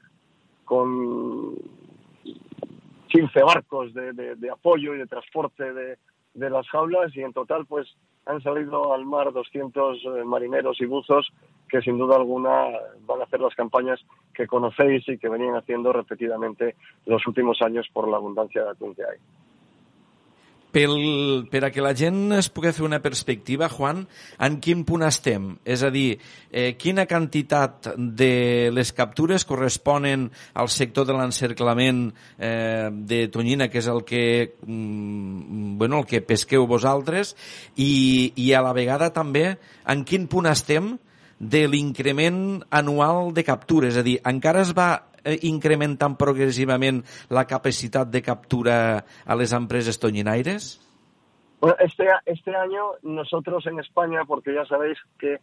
con 0.65 1.55
15 3.09 3.43
barcos 3.43 3.93
de, 3.93 4.49
apoyo 4.51 4.95
y 4.95 4.99
de 4.99 5.07
transporte 5.07 5.73
de, 5.73 5.97
de, 6.33 6.49
las 6.49 6.67
jaulas 6.69 7.15
y 7.15 7.21
en 7.21 7.33
total 7.33 7.65
pues 7.65 7.87
han 8.25 8.41
salido 8.41 8.93
al 8.93 9.05
mar 9.05 9.31
200 9.31 9.97
eh, 9.97 10.23
marineros 10.23 10.79
y 10.81 10.85
buzos 10.85 11.31
que 11.69 11.81
sin 11.81 11.97
duda 11.97 12.15
alguna 12.15 12.65
van 13.05 13.21
a 13.21 13.23
hacer 13.23 13.39
las 13.39 13.55
campañas 13.55 13.99
que 14.33 14.47
conocéis 14.47 15.07
y 15.07 15.17
que 15.17 15.29
venían 15.29 15.55
haciendo 15.55 15.93
repetidamente 15.93 16.75
los 17.05 17.25
últimos 17.27 17.61
años 17.61 17.87
por 17.93 18.07
la 18.07 18.17
abundancia 18.17 18.63
de 18.63 18.69
atún 18.71 18.95
que 18.95 19.03
hay. 19.03 19.17
Pel, 20.71 21.47
per 21.49 21.63
a 21.65 21.71
que 21.73 21.83
la 21.83 21.95
gent 21.97 22.33
es 22.37 22.49
pugui 22.53 22.71
fer 22.75 22.85
una 22.85 23.01
perspectiva, 23.01 23.69
Juan, 23.71 24.03
en 24.39 24.59
quin 24.63 24.83
punt 24.87 25.03
estem? 25.07 25.51
És 25.65 25.83
a 25.83 25.89
dir, 25.93 26.19
eh, 26.51 26.75
quina 26.77 27.07
quantitat 27.09 27.91
de 27.97 28.69
les 28.73 28.93
captures 28.93 29.45
corresponen 29.49 30.29
al 30.53 30.69
sector 30.69 31.07
de 31.09 31.17
l'encerclament 31.17 32.07
eh, 32.37 32.89
de 32.91 33.25
tonyina, 33.33 33.69
que 33.69 33.81
és 33.81 33.89
el 33.89 34.03
que, 34.05 34.55
mm, 34.65 35.77
bueno, 35.77 35.99
el 35.99 36.09
que 36.09 36.21
pesqueu 36.21 36.67
vosaltres, 36.67 37.35
i, 37.75 38.33
i 38.35 38.53
a 38.53 38.63
la 38.65 38.73
vegada 38.73 39.13
també 39.13 39.57
en 39.89 40.05
quin 40.05 40.27
punt 40.29 40.49
estem 40.49 40.97
de 41.39 41.67
l'increment 41.71 42.59
anual 42.69 43.33
de 43.33 43.45
captures, 43.47 43.95
és 43.95 44.01
a 44.01 44.03
dir, 44.03 44.19
encara 44.27 44.61
es 44.61 44.73
va 44.75 45.08
incrementant 45.41 46.17
progresivament 46.17 47.03
la 47.29 47.45
capacitat 47.45 48.09
de 48.09 48.21
captura 48.21 49.05
a 49.25 49.35
les 49.35 49.53
empreses 49.53 49.99
toñinaires? 49.99 50.77
Este, 51.79 52.07
este 52.25 52.55
año 52.55 52.93
nosotros 53.03 53.65
en 53.67 53.79
España, 53.79 54.23
porque 54.25 54.53
ya 54.53 54.65
sabéis 54.65 54.97
que 55.19 55.39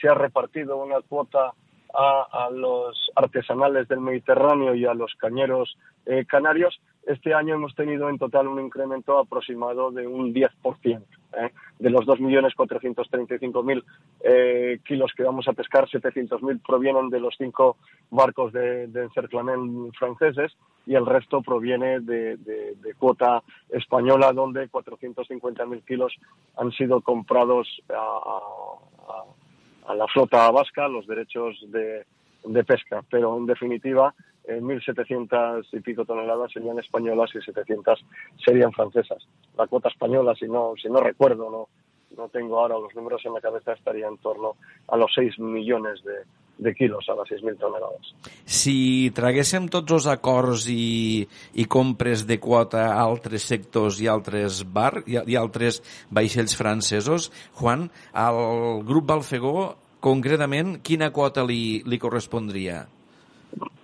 se 0.00 0.08
ha 0.08 0.14
repartido 0.14 0.76
una 0.76 1.00
cuota 1.00 1.52
a, 1.94 2.46
a 2.46 2.50
los 2.50 2.96
artesanales 3.14 3.88
del 3.88 4.00
Mediterráneo 4.00 4.74
y 4.74 4.86
a 4.86 4.94
los 4.94 5.14
cañeros 5.16 5.76
eh, 6.06 6.24
canarios, 6.26 6.80
este 7.06 7.34
año 7.34 7.54
hemos 7.54 7.74
tenido 7.74 8.08
en 8.08 8.18
total 8.18 8.46
un 8.48 8.60
incremento 8.60 9.18
aproximado 9.18 9.90
de 9.90 10.06
un 10.06 10.34
10%. 10.34 11.02
¿eh? 11.32 11.50
De 11.78 11.90
los 11.90 12.04
2.435.000 12.06 13.84
eh, 14.22 14.80
kilos 14.84 15.12
que 15.16 15.22
vamos 15.22 15.48
a 15.48 15.52
pescar, 15.52 15.88
700.000 15.88 16.60
provienen 16.64 17.08
de 17.08 17.20
los 17.20 17.34
cinco 17.38 17.78
barcos 18.10 18.52
de, 18.52 18.88
de 18.88 19.04
encerclament 19.04 19.94
franceses 19.96 20.56
y 20.86 20.94
el 20.94 21.06
resto 21.06 21.42
proviene 21.42 22.00
de, 22.00 22.36
de, 22.36 22.74
de 22.76 22.94
cuota 22.94 23.42
española, 23.68 24.32
donde 24.32 24.68
450.000 24.70 25.84
kilos 25.84 26.14
han 26.56 26.72
sido 26.72 27.00
comprados 27.00 27.68
a, 27.88 27.94
a, 27.94 29.92
a, 29.92 29.94
la 29.94 30.06
flota 30.08 30.50
vasca, 30.50 30.88
los 30.88 31.06
derechos 31.06 31.64
de, 31.68 32.04
de 32.44 32.64
pesca. 32.64 33.02
Pero, 33.10 33.36
en 33.36 33.46
definitiva, 33.46 34.14
1.700 34.58 35.66
y 35.72 35.80
pico 35.80 36.04
toneladas 36.04 36.52
serían 36.52 36.78
españolas 36.78 37.30
y 37.34 37.40
700 37.40 38.04
serían 38.44 38.72
francesas. 38.72 39.26
La 39.56 39.66
cuota 39.66 39.88
española, 39.88 40.34
si 40.38 40.46
no, 40.46 40.74
si 40.80 40.88
no 40.88 41.00
recuerdo, 41.00 41.50
no, 41.50 41.68
no 42.16 42.28
tengo 42.28 42.58
ahora 42.58 42.78
los 42.78 42.94
números 42.94 43.22
en 43.24 43.34
la 43.34 43.40
cabeza, 43.40 43.72
estaría 43.72 44.08
en 44.08 44.18
torno 44.18 44.56
a 44.88 44.96
los 44.96 45.12
6 45.14 45.38
millones 45.38 46.02
de, 46.04 46.24
de 46.60 46.74
quilos, 46.74 47.08
a 47.08 47.16
les 47.16 47.42
6.000 47.42 47.58
tonelades. 47.58 48.12
Si 48.44 49.10
traguéssim 49.16 49.68
tots 49.72 49.96
els 49.96 50.08
acords 50.12 50.66
i, 50.70 51.24
i 51.54 51.66
compres 51.70 52.26
de 52.28 52.38
quota 52.42 52.86
a 52.90 53.00
altres 53.02 53.48
sectors 53.48 54.00
i 54.04 54.08
altres 54.12 54.62
bar 54.64 55.02
i, 55.06 55.16
i 55.16 55.38
altres 55.40 55.80
vaixells 56.10 56.56
francesos, 56.58 57.30
Juan, 57.60 57.88
al 58.12 58.84
grup 58.86 59.08
Balfegó, 59.10 59.70
concretament, 60.04 60.78
quina 60.84 61.10
quota 61.12 61.44
li, 61.46 61.80
li 61.86 62.00
correspondria? 62.00 62.84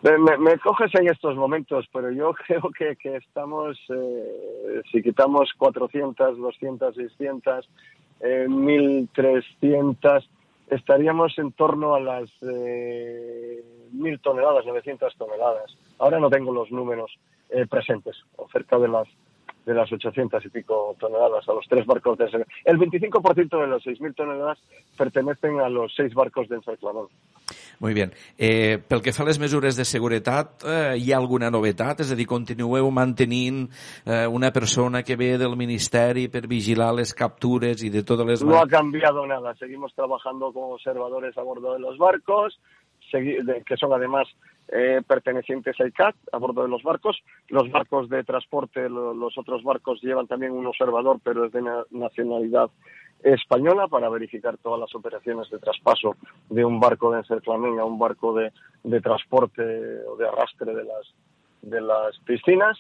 Me, 0.03 0.37
me, 0.39 0.59
coges 0.59 0.95
en 0.95 1.09
estos 1.09 1.35
momentos, 1.37 1.87
pero 1.93 2.11
yo 2.13 2.33
creo 2.47 2.71
que, 2.77 2.97
que 2.97 3.17
estamos, 3.17 3.77
eh, 3.89 4.83
si 4.93 5.03
quitamos 5.03 5.53
400, 5.59 6.39
200, 6.39 6.95
600, 6.95 7.69
eh, 8.21 8.47
1.300, 8.49 10.29
estaríamos 10.69 11.39
en 11.39 11.53
torno 11.53 11.95
a 11.95 12.01
las 12.01 12.31
eh, 12.43 13.65
1.000 13.95 14.21
toneladas, 14.21 14.65
900 14.67 15.15
toneladas. 15.17 15.77
Ahora 15.99 16.21
no 16.21 16.31
tengo 16.31 16.53
los 16.53 16.71
números 16.71 17.19
eh, 17.51 17.67
presentes, 17.67 18.17
o 18.37 18.49
cerca 18.49 18.79
de 18.79 18.89
las 18.89 19.09
de 19.67 19.75
las 19.75 19.93
800 19.93 20.45
y 20.47 20.49
pico 20.49 20.97
toneladas 20.99 21.47
a 21.49 21.53
los 21.53 21.67
tres 21.69 21.85
barcos 21.85 22.17
de. 22.17 22.47
El 22.65 22.79
25% 22.79 23.61
de 23.61 23.67
las 23.67 23.83
6.000 23.83 24.15
toneladas 24.15 24.59
pertenecen 24.97 25.59
a 25.61 25.69
los 25.69 25.93
seis 25.95 26.15
barcos 26.15 26.49
de 26.49 26.57
Encerclamón. 26.57 27.09
Muy 27.81 27.93
bien. 27.93 28.13
Eh, 28.39 28.79
pel 28.79 29.03
que 29.03 29.13
fa 29.13 29.25
a 29.25 29.27
les 29.27 29.41
mesures 29.43 29.77
de 29.77 29.85
seguretat, 29.85 30.63
eh, 30.65 30.95
hi 31.03 31.11
ha 31.13 31.19
alguna 31.19 31.51
novetat? 31.51 32.01
És 32.07 32.13
a 32.15 32.17
dir, 32.17 32.29
continueu 32.31 32.89
mantenint 32.95 33.67
eh, 34.07 34.25
una 34.31 34.53
persona 34.55 35.03
que 35.03 35.19
ve 35.19 35.35
del 35.37 35.59
Ministeri 35.59 36.29
per 36.33 36.47
vigilar 36.47 36.93
les 36.95 37.13
captures 37.15 37.83
i 37.83 37.91
de 37.91 38.05
totes 38.07 38.27
les... 38.27 38.47
No 38.47 38.63
ha 38.63 38.69
cambiado 38.71 39.27
nada. 39.27 39.55
Seguimos 39.59 39.93
trabajando 39.95 40.53
como 40.53 40.79
observadores 40.79 41.37
a 41.37 41.43
bordo 41.43 41.75
de 41.75 41.81
los 41.81 41.99
barcos, 41.99 42.59
que 43.11 43.77
son 43.77 43.93
además 43.93 44.29
eh, 44.69 45.01
pertenecientes 45.07 45.81
a 45.81 45.87
ICAT 45.87 46.17
a 46.33 46.39
bordo 46.39 46.63
de 46.63 46.69
los 46.69 46.83
barcos. 46.83 47.23
Los 47.49 47.71
barcos 47.71 48.09
de 48.09 48.25
transporte, 48.25 48.89
los 48.89 49.39
otros 49.39 49.63
barcos 49.63 50.03
llevan 50.03 50.27
también 50.27 50.53
un 50.53 50.67
observador, 50.67 51.21
pero 51.23 51.45
es 51.45 51.53
de 51.53 51.63
nacionalidad 51.91 52.71
española 53.23 53.89
para 53.89 54.09
verificar 54.09 54.57
todas 54.59 54.81
las 54.81 54.95
operaciones 54.95 55.51
de 55.51 55.59
traspaso 55.59 56.17
de 56.51 56.65
un 56.65 56.79
barco 56.81 57.11
de 57.11 57.19
encerclamento 57.19 57.81
a 57.81 57.85
un 57.85 57.99
barco 57.99 58.35
de, 58.35 58.53
de 58.85 59.01
transporte 59.01 59.63
o 60.07 60.17
de 60.17 60.29
arrastre 60.29 60.75
de 60.75 60.85
las, 60.85 61.15
de 61.63 61.81
las 61.81 62.19
piscinas. 62.25 62.79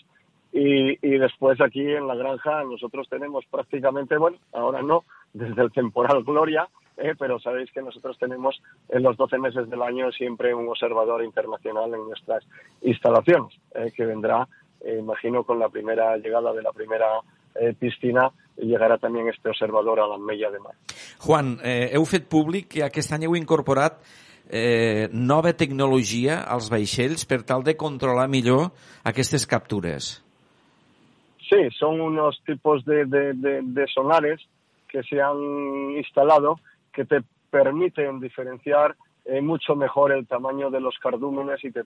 Y, 0.52 0.92
y, 1.06 1.18
después 1.18 1.60
aquí 1.60 1.82
en 1.82 2.06
la 2.06 2.14
granja 2.14 2.64
nosotros 2.64 3.08
tenemos 3.10 3.44
prácticamente, 3.50 4.16
bueno, 4.16 4.38
ahora 4.52 4.80
no, 4.80 5.04
desde 5.34 5.60
el 5.60 5.72
temporal 5.72 6.22
Gloria, 6.24 6.68
eh, 6.96 7.14
pero 7.18 7.38
sabéis 7.38 7.70
que 7.72 7.82
nosotros 7.82 8.18
tenemos 8.18 8.60
en 8.88 9.02
los 9.02 9.16
12 9.16 9.38
meses 9.38 9.68
del 9.68 9.82
año 9.82 10.10
siempre 10.12 10.54
un 10.54 10.68
observador 10.68 11.22
internacional 11.24 11.92
en 11.94 12.08
nuestras 12.08 12.44
instalaciones, 12.82 13.52
eh, 13.74 13.92
que 13.94 14.06
vendrá, 14.06 14.48
eh, 14.80 14.96
imagino, 14.98 15.44
con 15.44 15.58
la 15.58 15.68
primera 15.68 16.16
llegada 16.16 16.52
de 16.52 16.62
la 16.62 16.72
primera 16.72 17.06
eh, 17.54 17.74
piscina, 17.78 18.30
llegarà 18.56 18.96
també 19.00 19.24
este 19.28 19.50
observador 19.50 20.00
a 20.00 20.06
l'Ametlla 20.08 20.50
de 20.50 20.60
Mar. 20.60 20.74
Juan, 21.24 21.58
eh, 21.62 21.90
heu 21.96 22.04
fet 22.08 22.28
públic 22.28 22.70
que 22.72 22.84
aquest 22.86 23.12
any 23.12 23.26
heu 23.26 23.36
incorporat 23.36 23.98
eh, 24.48 25.08
nova 25.12 25.52
tecnologia 25.52 26.42
als 26.44 26.70
vaixells 26.72 27.26
per 27.26 27.42
tal 27.42 27.64
de 27.66 27.76
controlar 27.76 28.28
millor 28.28 28.70
aquestes 29.04 29.46
captures. 29.46 30.22
Sí, 31.46 31.68
son 31.78 32.00
unos 32.00 32.40
tipos 32.44 32.84
de, 32.84 33.04
de, 33.06 33.32
de, 33.34 33.60
de 33.62 33.86
sonares 33.92 34.40
que 34.88 35.02
se 35.04 35.20
han 35.20 35.38
instalado 35.96 36.56
que 36.96 37.04
te 37.04 37.22
permiten 37.50 38.20
diferenciar 38.20 38.96
eh, 39.26 39.42
mucho 39.42 39.76
mejor 39.76 40.12
el 40.12 40.26
tamaño 40.26 40.70
de 40.70 40.80
los 40.80 40.96
cardúmenes 40.98 41.62
y 41.62 41.70
te, 41.70 41.82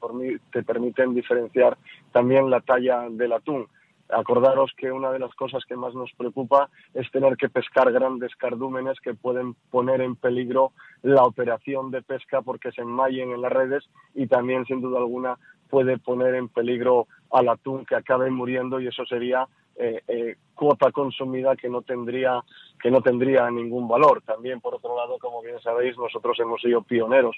te 0.53 0.63
permiten 0.63 1.15
diferenciar 1.15 1.77
también 2.13 2.49
la 2.49 2.61
talla 2.61 3.09
del 3.11 3.33
atún. 3.33 3.67
Acordaros 4.09 4.73
que 4.77 4.93
una 4.93 5.11
de 5.11 5.19
las 5.19 5.35
cosas 5.35 5.65
que 5.65 5.75
más 5.75 5.95
nos 5.95 6.13
preocupa 6.17 6.71
es 6.95 7.11
tener 7.11 7.37
que 7.37 7.49
pescar 7.49 7.91
grandes 7.91 8.35
cardúmenes 8.37 9.01
que 9.01 9.15
pueden 9.15 9.55
poner 9.71 10.01
en 10.01 10.15
peligro 10.15 10.73
la 11.03 11.25
operación 11.25 11.91
de 11.91 12.03
pesca 12.03 12.43
porque 12.43 12.71
se 12.71 12.83
enmallen 12.83 13.33
en 13.33 13.43
las 13.43 13.53
redes 13.53 13.91
y 14.15 14.29
también, 14.29 14.65
sin 14.67 14.81
duda 14.81 14.99
alguna, 14.99 15.39
puede 15.69 15.99
poner 15.99 16.37
en 16.37 16.49
peligro 16.49 17.09
al 17.33 17.49
atún 17.49 17.85
que 17.85 17.97
acabe 17.97 18.31
muriendo 18.31 18.81
y 18.81 18.87
eso 18.87 19.05
sería 19.07 19.49
eh, 19.83 20.03
eh, 20.09 20.37
cuota 20.55 20.93
consumida 20.93 21.57
que 21.57 21.71
no 21.71 21.81
tendría 21.81 22.45
que 22.83 22.91
no 22.91 23.01
tendría 23.01 23.51
ningún 23.51 23.89
valor. 23.89 24.21
También, 24.23 24.61
por 24.61 24.75
otro 24.75 24.95
lado, 24.95 25.19
como 25.19 25.41
bien 25.41 25.59
sabéis, 25.61 25.97
nosotros 25.97 26.39
hemos 26.39 26.61
sido 26.61 26.83
pioneros 26.83 27.35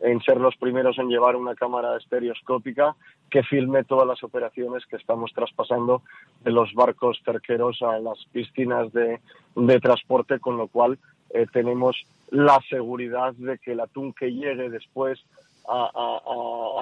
en 0.00 0.20
ser 0.22 0.38
los 0.38 0.56
primeros 0.56 0.98
en 0.98 1.08
llevar 1.08 1.36
una 1.36 1.54
cámara 1.54 1.96
estereoscópica 1.98 2.96
que 3.30 3.42
filme 3.42 3.84
todas 3.84 4.06
las 4.06 4.22
operaciones 4.22 4.86
que 4.86 4.96
estamos 4.96 5.32
traspasando 5.34 6.02
de 6.42 6.50
los 6.50 6.72
barcos 6.72 7.20
cerqueros 7.24 7.82
a 7.82 7.98
las 7.98 8.18
piscinas 8.32 8.90
de, 8.92 9.20
transporte, 9.80 10.40
con 10.40 10.56
lo 10.56 10.68
cual 10.68 10.98
eh, 11.30 11.46
tenemos 11.52 11.96
la 12.30 12.58
seguridad 12.70 13.34
de 13.34 13.58
que 13.58 13.72
el 13.72 13.80
atún 13.80 14.14
que 14.14 14.32
llegue 14.32 14.70
después 14.70 15.22
a, 15.68 15.90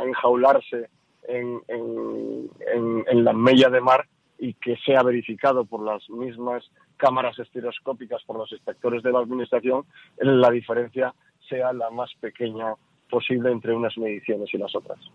enjaularse 0.05 0.89
en, 1.29 1.61
en, 1.69 2.49
en, 2.75 3.05
en 3.07 3.25
la 3.25 3.33
mella 3.33 3.69
de 3.69 3.81
mar 3.81 4.07
y 4.41 4.55
que 4.55 4.77
sea 4.85 5.03
verificado 5.03 5.65
por 5.67 5.85
las 5.85 6.09
mismas 6.09 6.65
cámaras 6.97 7.39
estereoscópicas 7.39 8.23
por 8.25 8.39
los 8.39 8.51
inspectores 8.53 9.03
de 9.03 9.13
la 9.13 9.21
Administración, 9.21 9.85
la 10.19 10.51
diferencia 10.51 11.15
sea 11.49 11.73
la 11.73 11.91
más 11.91 12.11
pequeña 12.21 12.75
possible 13.11 13.51
entre 13.51 13.75
unes 13.75 13.97
medicions 13.99 14.53
i 14.55 14.59
les 14.61 14.75
altres. 14.79 15.09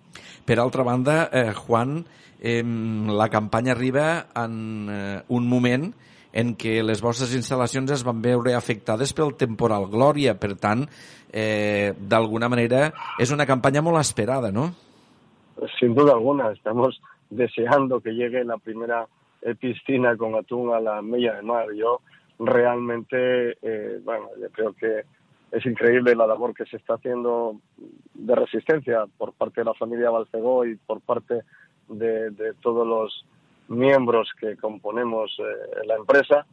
Per 0.46 0.60
altra 0.60 0.84
banda, 0.84 1.30
eh, 1.32 1.54
Juan, 1.56 2.04
eh, 2.40 2.62
la 2.62 3.30
campanya 3.30 3.72
arriba 3.72 4.28
en 4.36 4.90
eh, 4.92 5.24
un 5.30 5.48
moment 5.48 5.88
en 6.36 6.52
què 6.60 6.82
les 6.84 7.00
vostres 7.02 7.32
instal·lacions 7.38 7.96
es 7.96 8.04
van 8.04 8.20
veure 8.22 8.54
afectades 8.54 9.16
pel 9.16 9.34
temporal 9.40 9.88
Glòria. 9.88 10.36
Per 10.36 10.54
tant, 10.60 10.84
eh, 11.32 11.96
d'alguna 11.96 12.52
manera, 12.52 12.90
és 13.18 13.32
una 13.32 13.48
campanya 13.48 13.82
molt 13.82 14.04
esperada, 14.04 14.52
¿no? 14.52 14.74
Sin 15.80 15.96
duda 15.96 16.12
alguna. 16.12 16.52
Estamos 16.52 17.00
deseando 17.30 18.02
que 18.02 18.12
llegue 18.12 18.44
la 18.44 18.58
primera 18.58 19.08
piscina 19.54 20.18
con 20.18 20.34
atún 20.34 20.74
a 20.74 20.80
la 20.80 21.02
mella 21.04 21.36
de 21.36 21.44
mar. 21.44 21.68
Yo 21.76 22.02
realmente, 22.40 23.58
eh, 23.62 24.00
bueno, 24.04 24.30
yo 24.42 24.50
creo 24.50 24.74
que 24.74 25.04
es 25.52 25.66
increíble 25.66 26.16
la 26.16 26.26
labor 26.26 26.54
que 26.54 26.66
se 26.66 26.78
está 26.78 26.96
haciendo 26.96 27.60
de 28.14 28.36
resistencia 28.36 29.06
por 29.18 29.34
parte 29.34 29.62
de 29.62 29.66
la 29.66 29.74
familia 29.76 30.10
Balcegó 30.10 30.66
y 30.66 30.76
por 30.76 31.02
parte 31.02 31.44
de, 31.88 32.54
todos 32.62 32.88
los 32.88 33.26
miembros 33.68 34.32
que 34.40 34.58
componemos 34.58 35.38
eh, 35.40 35.86
la 35.86 35.96
empresa 35.96 36.46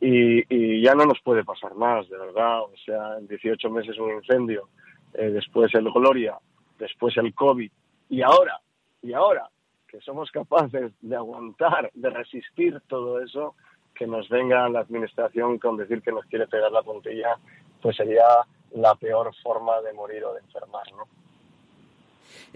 y, 0.00 0.42
y, 0.54 0.82
ya 0.82 0.94
no 0.94 1.06
nos 1.06 1.20
puede 1.20 1.44
pasar 1.44 1.74
más, 1.74 2.08
de 2.08 2.18
verdad. 2.18 2.62
O 2.62 2.76
sea, 2.84 3.16
en 3.18 3.26
18 3.28 3.70
meses 3.70 3.98
un 3.98 4.12
incendio, 4.12 4.68
eh, 5.14 5.30
después 5.30 5.72
el 5.74 5.90
Gloria, 5.90 6.36
después 6.78 7.16
el 7.16 7.32
COVID 7.32 7.70
y 8.10 8.22
ahora, 8.22 8.60
y 9.02 9.12
ahora 9.12 9.48
que 9.96 10.04
somos 10.04 10.30
capaces 10.30 10.92
de 11.00 11.16
aguantar, 11.16 11.90
de 11.94 12.10
resistir 12.10 12.82
todo 12.86 13.18
eso, 13.20 13.54
que 13.94 14.06
nos 14.06 14.28
venga 14.28 14.68
la 14.68 14.80
administración 14.80 15.58
con 15.58 15.78
decir 15.78 16.02
que 16.02 16.12
nos 16.12 16.26
quiere 16.26 16.46
pegar 16.46 16.70
la 16.70 16.82
puntilla 16.82 17.38
pues 17.80 17.96
sería 17.96 18.26
la 18.72 18.94
peor 18.96 19.34
forma 19.42 19.80
de 19.80 19.94
morir 19.94 20.22
o 20.24 20.34
de 20.34 20.40
enfermar, 20.40 20.84
¿no? 20.92 21.06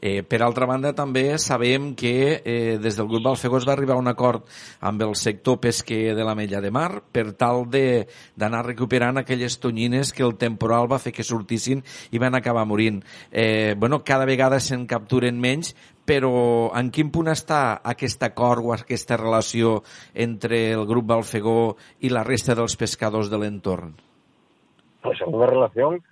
Eh, 0.01 0.23
per 0.25 0.41
altra 0.41 0.65
banda, 0.65 0.95
també 0.97 1.37
sabem 1.37 1.91
que 1.93 2.41
eh, 2.41 2.79
des 2.81 2.97
del 2.97 3.09
grup 3.11 3.27
Balfegó 3.27 3.59
es 3.61 3.67
va 3.69 3.75
arribar 3.75 3.99
a 3.99 4.01
un 4.01 4.09
acord 4.09 4.47
amb 4.81 5.03
el 5.05 5.13
sector 5.13 5.59
pesquer 5.61 6.15
de 6.17 6.25
la 6.25 6.35
Mella 6.35 6.63
de 6.65 6.71
Mar 6.73 7.03
per 7.13 7.27
tal 7.37 7.67
d'anar 7.69 8.63
recuperant 8.65 9.21
aquelles 9.21 9.59
tonyines 9.61 10.15
que 10.17 10.25
el 10.25 10.39
temporal 10.41 10.89
va 10.91 11.03
fer 11.03 11.13
que 11.13 11.27
sortissin 11.27 11.85
i 12.11 12.23
van 12.23 12.35
acabar 12.35 12.65
morint. 12.65 13.03
Eh, 13.31 13.75
bueno, 13.77 14.01
cada 14.01 14.25
vegada 14.25 14.61
se'n 14.61 14.87
capturen 14.89 15.37
menys, 15.37 15.75
però 16.11 16.75
en 16.75 16.91
quin 16.91 17.13
punt 17.15 17.31
està 17.31 17.81
aquest 17.87 18.23
acord 18.27 18.67
o 18.67 18.75
aquesta 18.75 19.15
relació 19.21 19.79
entre 20.15 20.73
el 20.75 20.83
grup 20.91 21.07
Balfegó 21.07 21.77
i 22.03 22.11
la 22.11 22.25
resta 22.27 22.59
dels 22.59 22.75
pescadors 22.75 23.31
de 23.31 23.39
l'entorn? 23.39 23.95
pues 25.03 25.19
una 25.27 25.47
relación 25.47 26.03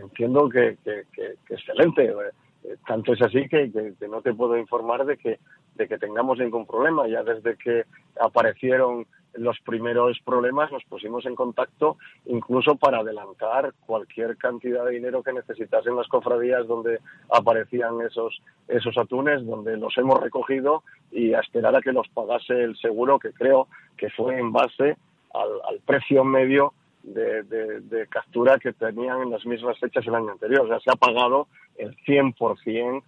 entiendo 0.00 0.48
que, 0.48 0.76
que, 0.84 1.02
que, 1.12 1.34
que 1.46 1.54
excelente. 1.54 2.04
Eh, 2.04 2.76
tanto 2.86 3.12
es 3.12 3.22
así 3.22 3.48
que, 3.48 3.70
que, 3.70 4.08
no 4.08 4.22
te 4.22 4.32
puedo 4.34 4.56
informar 4.56 5.04
de 5.04 5.16
que, 5.16 5.38
de 5.74 5.88
que 5.88 5.98
tengamos 5.98 6.38
ningún 6.38 6.66
problema. 6.66 7.06
Ya 7.08 7.22
desde 7.22 7.56
que 7.56 7.84
aparecieron 8.20 9.06
los 9.34 9.58
primeros 9.60 10.18
problemas 10.24 10.72
nos 10.72 10.84
pusimos 10.84 11.24
en 11.26 11.34
contacto 11.34 11.96
incluso 12.26 12.76
para 12.76 12.98
adelantar 12.98 13.74
cualquier 13.86 14.36
cantidad 14.36 14.84
de 14.84 14.92
dinero 14.92 15.22
que 15.22 15.32
necesitasen 15.32 15.96
las 15.96 16.08
cofradías 16.08 16.66
donde 16.66 16.98
aparecían 17.30 18.00
esos, 18.00 18.42
esos 18.68 18.96
atunes, 18.98 19.44
donde 19.46 19.76
los 19.76 19.96
hemos 19.98 20.20
recogido 20.20 20.82
y 21.10 21.34
a 21.34 21.40
esperar 21.40 21.74
a 21.76 21.80
que 21.80 21.92
los 21.92 22.08
pagase 22.08 22.62
el 22.62 22.76
seguro, 22.76 23.18
que 23.18 23.32
creo 23.32 23.68
que 23.96 24.10
fue 24.10 24.38
en 24.38 24.52
base 24.52 24.96
al, 25.32 25.80
precio 25.86 26.24
medio 26.24 26.74
de, 27.02 28.06
captura 28.08 28.58
que 28.58 28.72
tenían 28.72 29.22
en 29.22 29.30
las 29.30 29.46
mismas 29.46 29.78
fechas 29.78 30.06
el 30.06 30.14
año 30.14 30.32
anterior. 30.32 30.62
O 30.62 30.68
sea, 30.68 30.80
se 30.80 30.90
ha 30.90 30.96
pagado 30.96 31.46
el 31.76 31.96
100% 32.04 33.02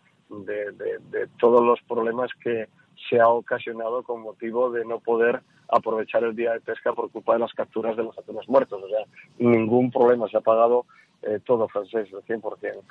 de, 0.45 0.73
de, 0.73 0.99
de 1.11 1.29
todos 1.39 1.63
los 1.63 1.81
problemas 1.83 2.31
que 2.43 2.69
se 3.09 3.21
ha 3.21 3.29
ocasionado 3.29 4.03
con 4.03 4.23
motivo 4.23 4.71
de 4.71 4.85
no 4.85 5.01
poder 5.01 5.43
aprovechar 5.69 6.25
el 6.25 6.37
día 6.37 6.53
de 6.53 6.61
pesca 6.61 6.93
por 6.93 7.11
culpa 7.11 7.35
de 7.35 7.41
las 7.41 7.53
capturas 7.53 7.97
de 7.97 8.05
los 8.05 8.17
atunes 8.19 8.49
muertos. 8.49 8.83
O 8.83 8.89
sea, 8.89 9.05
ningún 9.39 9.91
problema. 9.91 10.29
Se 10.29 10.37
ha 10.37 10.41
pagado 10.41 10.85
eh, 11.23 11.41
todo 11.45 11.69
francés, 11.69 12.09
al 12.13 12.23
100%. 12.23 12.83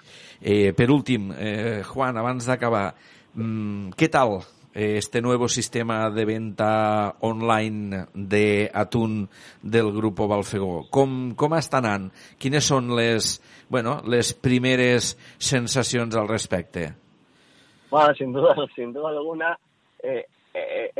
Eh, 0.42 0.74
per 0.74 0.90
últim, 0.90 1.32
eh, 1.38 1.84
Juan, 1.84 2.18
abans 2.18 2.46
d'acabar, 2.46 2.96
mm, 3.34 3.92
¿qué 3.98 4.10
tal 4.10 4.40
eh, 4.74 4.98
este 4.98 5.22
nuevo 5.22 5.48
sistema 5.48 6.10
de 6.10 6.26
venta 6.26 7.16
online 7.20 8.08
de 8.14 8.72
atún 8.74 9.30
del 9.62 9.92
grupo 9.92 10.28
Balfegó? 10.28 10.88
Com, 10.90 11.36
com 11.36 11.54
està 11.60 11.84
anant? 11.84 12.10
Quines 12.40 12.66
són 12.66 12.96
les, 12.96 13.36
bueno, 13.70 14.00
les 14.08 14.34
primeres 14.34 15.18
sensacions 15.38 16.16
al 16.16 16.32
respecte? 16.32 16.94
Bueno, 17.92 18.16
sin 18.16 18.32
duda, 18.32 18.56
sin 18.76 18.94
duda 18.94 19.10
alguna, 19.10 19.58
eh, 20.04 20.26
eh, 20.54 20.92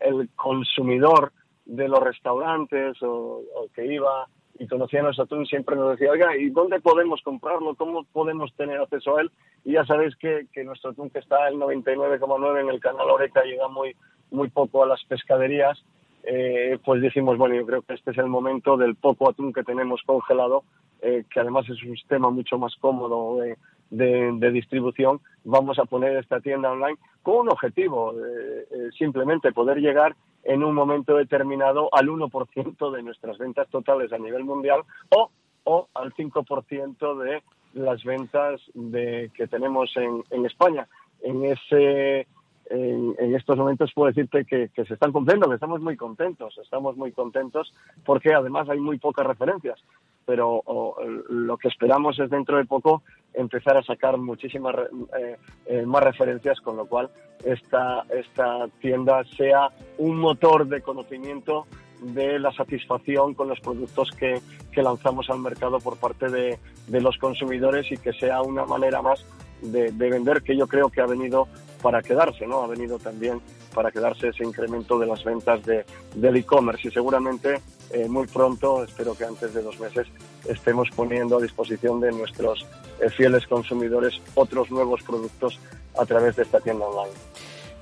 el, 0.00 0.28
consumidor 0.36 1.32
de 1.64 1.88
los 1.88 2.00
restaurantes 2.00 2.96
o, 3.02 3.42
que 3.74 3.86
iba 3.86 4.26
y 4.58 4.66
conocía 4.68 5.02
nuestro 5.02 5.24
atún 5.24 5.46
siempre 5.46 5.76
nos 5.76 5.92
decía, 5.92 6.10
oiga, 6.10 6.36
¿y 6.36 6.50
dónde 6.50 6.80
podemos 6.80 7.20
comprarlo? 7.22 7.74
¿Cómo 7.74 8.04
podemos 8.04 8.52
tener 8.54 8.80
acceso 8.80 9.16
a 9.16 9.22
él? 9.22 9.30
Y 9.64 9.72
ya 9.72 9.84
sabéis 9.86 10.14
que, 10.16 10.46
que 10.52 10.62
nuestro 10.62 10.90
atún 10.90 11.10
que 11.10 11.18
está 11.18 11.48
el 11.48 11.56
99,9 11.56 12.60
en 12.60 12.68
el 12.68 12.80
canal 12.80 13.10
Oreca 13.10 13.42
llega 13.42 13.68
muy, 13.68 13.96
muy 14.30 14.50
poco 14.50 14.82
a 14.82 14.86
las 14.86 15.02
pescaderías, 15.04 15.82
eh, 16.24 16.78
pues 16.84 17.02
dijimos, 17.02 17.38
bueno, 17.38 17.56
yo 17.56 17.66
creo 17.66 17.82
que 17.82 17.94
este 17.94 18.12
es 18.12 18.18
el 18.18 18.28
momento 18.28 18.76
del 18.76 18.94
poco 18.94 19.28
atún 19.28 19.52
que 19.52 19.64
tenemos 19.64 20.02
congelado, 20.04 20.62
que 21.00 21.40
además 21.40 21.68
es 21.68 21.82
un 21.82 21.96
sistema 21.96 22.30
mucho 22.30 22.58
más 22.58 22.76
cómodo 22.76 23.40
de, 23.40 23.56
de, 23.92 24.50
distribución, 24.50 25.20
vamos 25.44 25.78
a 25.78 25.84
poner 25.84 26.16
esta 26.16 26.40
tienda 26.40 26.72
online 26.72 26.96
con 27.22 27.42
un 27.42 27.50
objetivo, 27.50 28.12
eh, 28.12 28.66
eh, 28.70 28.88
simplemente 28.96 29.52
poder 29.52 29.78
llegar 29.78 30.16
en 30.44 30.64
un 30.64 30.74
momento 30.74 31.16
determinado 31.16 31.88
al 31.92 32.08
1% 32.08 32.90
de 32.90 33.02
nuestras 33.02 33.38
ventas 33.38 33.68
totales 33.68 34.12
a 34.12 34.18
nivel 34.18 34.44
mundial 34.44 34.82
o, 35.10 35.30
o 35.64 35.88
al 35.94 36.12
5% 36.14 37.18
de 37.22 37.42
las 37.74 38.02
ventas 38.02 38.60
de, 38.74 39.30
que 39.34 39.46
tenemos 39.46 39.96
en, 39.96 40.24
en 40.30 40.46
España. 40.46 40.88
En 41.22 41.44
ese 41.44 42.26
en, 42.72 43.34
estos 43.34 43.56
momentos 43.56 43.92
puedo 43.94 44.08
decirte 44.08 44.44
que, 44.44 44.70
se 44.74 44.94
están 44.94 45.12
cumpliendo, 45.12 45.48
que 45.48 45.54
estamos 45.54 45.80
muy 45.80 45.96
contentos, 45.96 46.58
estamos 46.62 46.96
muy 46.96 47.12
contentos 47.12 47.72
porque 48.04 48.32
además 48.34 48.68
hay 48.68 48.80
muy 48.80 48.98
pocas 48.98 49.26
referencias, 49.26 49.80
pero 50.24 50.62
o, 50.64 50.96
lo 51.28 51.56
que 51.58 51.68
esperamos 51.68 52.18
es 52.18 52.30
dentro 52.30 52.56
de 52.56 52.64
poco 52.64 53.02
empezar 53.34 53.76
a 53.76 53.82
sacar 53.82 54.16
muchísimas 54.18 54.74
eh, 55.18 55.36
eh, 55.66 55.86
más 55.86 56.02
referencias, 56.02 56.60
con 56.60 56.76
lo 56.76 56.86
cual 56.86 57.10
esta, 57.44 58.04
esta 58.10 58.68
tienda 58.80 59.24
sea 59.36 59.70
un 59.98 60.18
motor 60.18 60.66
de 60.66 60.82
conocimiento 60.82 61.66
de 62.00 62.38
la 62.38 62.52
satisfacción 62.52 63.34
con 63.34 63.48
los 63.48 63.60
productos 63.60 64.10
que, 64.10 64.40
que 64.72 64.82
lanzamos 64.82 65.30
al 65.30 65.38
mercado 65.38 65.78
por 65.78 65.96
parte 65.98 66.28
de, 66.28 66.58
de, 66.88 67.00
los 67.00 67.16
consumidores 67.18 67.90
y 67.92 67.96
que 67.96 68.12
sea 68.12 68.42
una 68.42 68.64
manera 68.64 69.02
más 69.02 69.24
de, 69.62 69.92
de, 69.92 70.10
vender 70.10 70.42
que 70.42 70.56
yo 70.56 70.66
creo 70.66 70.88
que 70.90 71.00
ha 71.00 71.06
venido 71.06 71.48
para 71.80 72.02
quedarse, 72.02 72.46
¿no? 72.46 72.62
Ha 72.62 72.66
venido 72.66 72.98
también 72.98 73.40
para 73.74 73.90
quedarse 73.90 74.28
ese 74.28 74.44
incremento 74.44 74.98
de 74.98 75.06
las 75.06 75.24
ventas 75.24 75.64
de, 75.64 75.84
del 76.14 76.36
e-commerce 76.36 76.88
y 76.88 76.90
seguramente 76.90 77.60
eh, 77.90 78.08
muy 78.08 78.26
pronto, 78.26 78.84
espero 78.84 79.14
que 79.14 79.24
antes 79.24 79.52
de 79.54 79.62
dos 79.62 79.78
meses, 79.80 80.06
estemos 80.48 80.88
poniendo 80.94 81.38
a 81.38 81.42
disposición 81.42 82.00
de 82.00 82.12
nuestros 82.12 82.66
eh, 83.00 83.08
fieles 83.10 83.46
consumidores 83.46 84.20
otros 84.34 84.70
nuevos 84.70 85.02
productos 85.02 85.58
a 85.98 86.04
través 86.04 86.36
de 86.36 86.42
esta 86.42 86.60
tienda 86.60 86.86
online. 86.86 87.14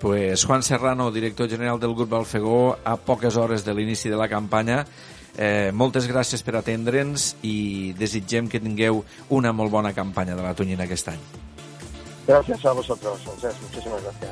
Pues 0.01 0.45
Juan 0.45 0.63
Serrano, 0.63 1.11
director 1.11 1.49
general 1.49 1.79
del 1.79 1.95
grup 1.95 2.15
Alfegó, 2.15 2.79
a 2.85 2.97
poques 2.97 3.37
hores 3.37 3.65
de 3.65 3.75
l'inici 3.75 4.09
de 4.09 4.17
la 4.17 4.29
campanya, 4.29 4.87
Eh, 5.39 5.71
moltes 5.73 6.09
gràcies 6.11 6.43
per 6.43 6.57
atendre'ns 6.59 7.35
i 7.47 7.95
desitgem 7.99 8.49
que 8.51 8.61
tingueu 8.61 9.05
una 9.31 9.55
molt 9.55 9.71
bona 9.71 9.95
campanya 9.95 10.35
de 10.37 10.43
la 10.43 10.57
tonyina 10.59 10.85
aquest 10.85 11.13
any. 11.15 11.23
Gracias 12.27 12.65
a 12.65 12.73
vosotros, 12.73 13.21
José. 13.25 13.49
Muchísimas 13.63 14.03
gracias. 14.03 14.31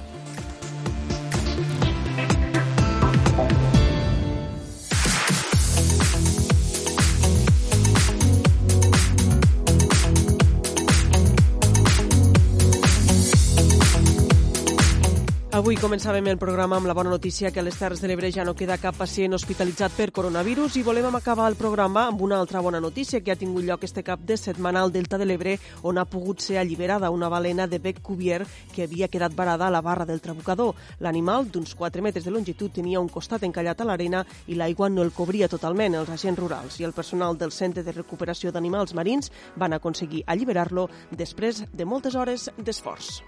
Avui 15.59 15.75
començàvem 15.75 16.29
el 16.31 16.37
programa 16.39 16.77
amb 16.79 16.87
la 16.87 16.95
bona 16.95 17.11
notícia 17.11 17.51
que 17.51 17.59
a 17.59 17.65
les 17.67 17.75
Terres 17.75 17.99
de 17.99 18.07
l'Ebre 18.07 18.29
ja 18.31 18.45
no 18.47 18.53
queda 18.55 18.77
cap 18.79 18.95
pacient 18.95 19.33
hospitalitzat 19.35 19.97
per 19.97 20.13
coronavirus 20.15 20.77
i 20.79 20.85
volem 20.87 21.17
acabar 21.19 21.49
el 21.51 21.57
programa 21.59 22.05
amb 22.07 22.21
una 22.23 22.37
altra 22.39 22.61
bona 22.63 22.79
notícia 22.79 23.19
que 23.25 23.33
ha 23.33 23.37
tingut 23.41 23.65
lloc 23.67 23.83
este 23.83 24.05
cap 24.07 24.21
de 24.23 24.37
setmana 24.39 24.85
al 24.85 24.93
Delta 24.95 25.19
de 25.19 25.27
l'Ebre 25.27 25.57
on 25.83 25.99
ha 25.99 26.05
pogut 26.05 26.39
ser 26.39 26.61
alliberada 26.61 27.11
una 27.11 27.29
balena 27.29 27.67
de 27.67 27.81
bec 27.83 27.99
cubier 28.07 28.47
que 28.73 28.85
havia 28.85 29.09
quedat 29.09 29.35
varada 29.35 29.67
a 29.67 29.71
la 29.75 29.81
barra 29.83 30.07
del 30.07 30.21
trabucador. 30.21 30.77
L'animal, 31.01 31.51
d'uns 31.51 31.75
4 31.75 32.07
metres 32.07 32.25
de 32.25 32.31
longitud, 32.31 32.71
tenia 32.71 33.01
un 33.01 33.09
costat 33.09 33.43
encallat 33.43 33.81
a 33.81 33.89
l'arena 33.89 34.23
i 34.47 34.55
l'aigua 34.55 34.87
no 34.89 35.03
el 35.03 35.11
cobria 35.11 35.49
totalment. 35.49 35.97
Els 35.99 36.15
agents 36.15 36.39
rurals 36.39 36.79
i 36.79 36.87
el 36.87 36.95
personal 36.95 37.35
del 37.35 37.51
Centre 37.51 37.83
de 37.83 37.97
Recuperació 37.99 38.55
d'Animals 38.55 38.95
Marins 38.95 39.33
van 39.57 39.75
aconseguir 39.75 40.23
alliberar-lo 40.25 40.87
després 41.11 41.65
de 41.73 41.85
moltes 41.85 42.15
hores 42.15 42.47
d'esforç. 42.63 43.25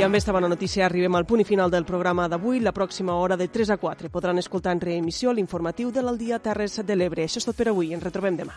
I 0.00 0.02
amb 0.02 0.14
aquesta 0.14 0.32
bona 0.32 0.48
notícia 0.48 0.86
arribem 0.86 1.16
al 1.18 1.26
punt 1.28 1.42
i 1.42 1.44
final 1.44 1.68
del 1.70 1.84
programa 1.84 2.24
d'avui. 2.28 2.62
La 2.64 2.72
pròxima 2.72 3.18
hora 3.20 3.36
de 3.36 3.50
3 3.52 3.74
a 3.74 3.76
4 3.76 4.08
podran 4.08 4.38
escoltar 4.40 4.72
en 4.72 4.80
reemissió 4.80 5.34
l'informatiu 5.36 5.90
de 5.92 6.00
l'Aldia 6.00 6.38
Terres 6.40 6.80
de 6.80 6.96
l'Ebre. 6.96 7.28
Això 7.28 7.42
és 7.42 7.44
tot 7.44 7.58
per 7.58 7.68
avui. 7.68 7.92
Ens 7.92 8.06
retrobem 8.08 8.38
demà. 8.40 8.56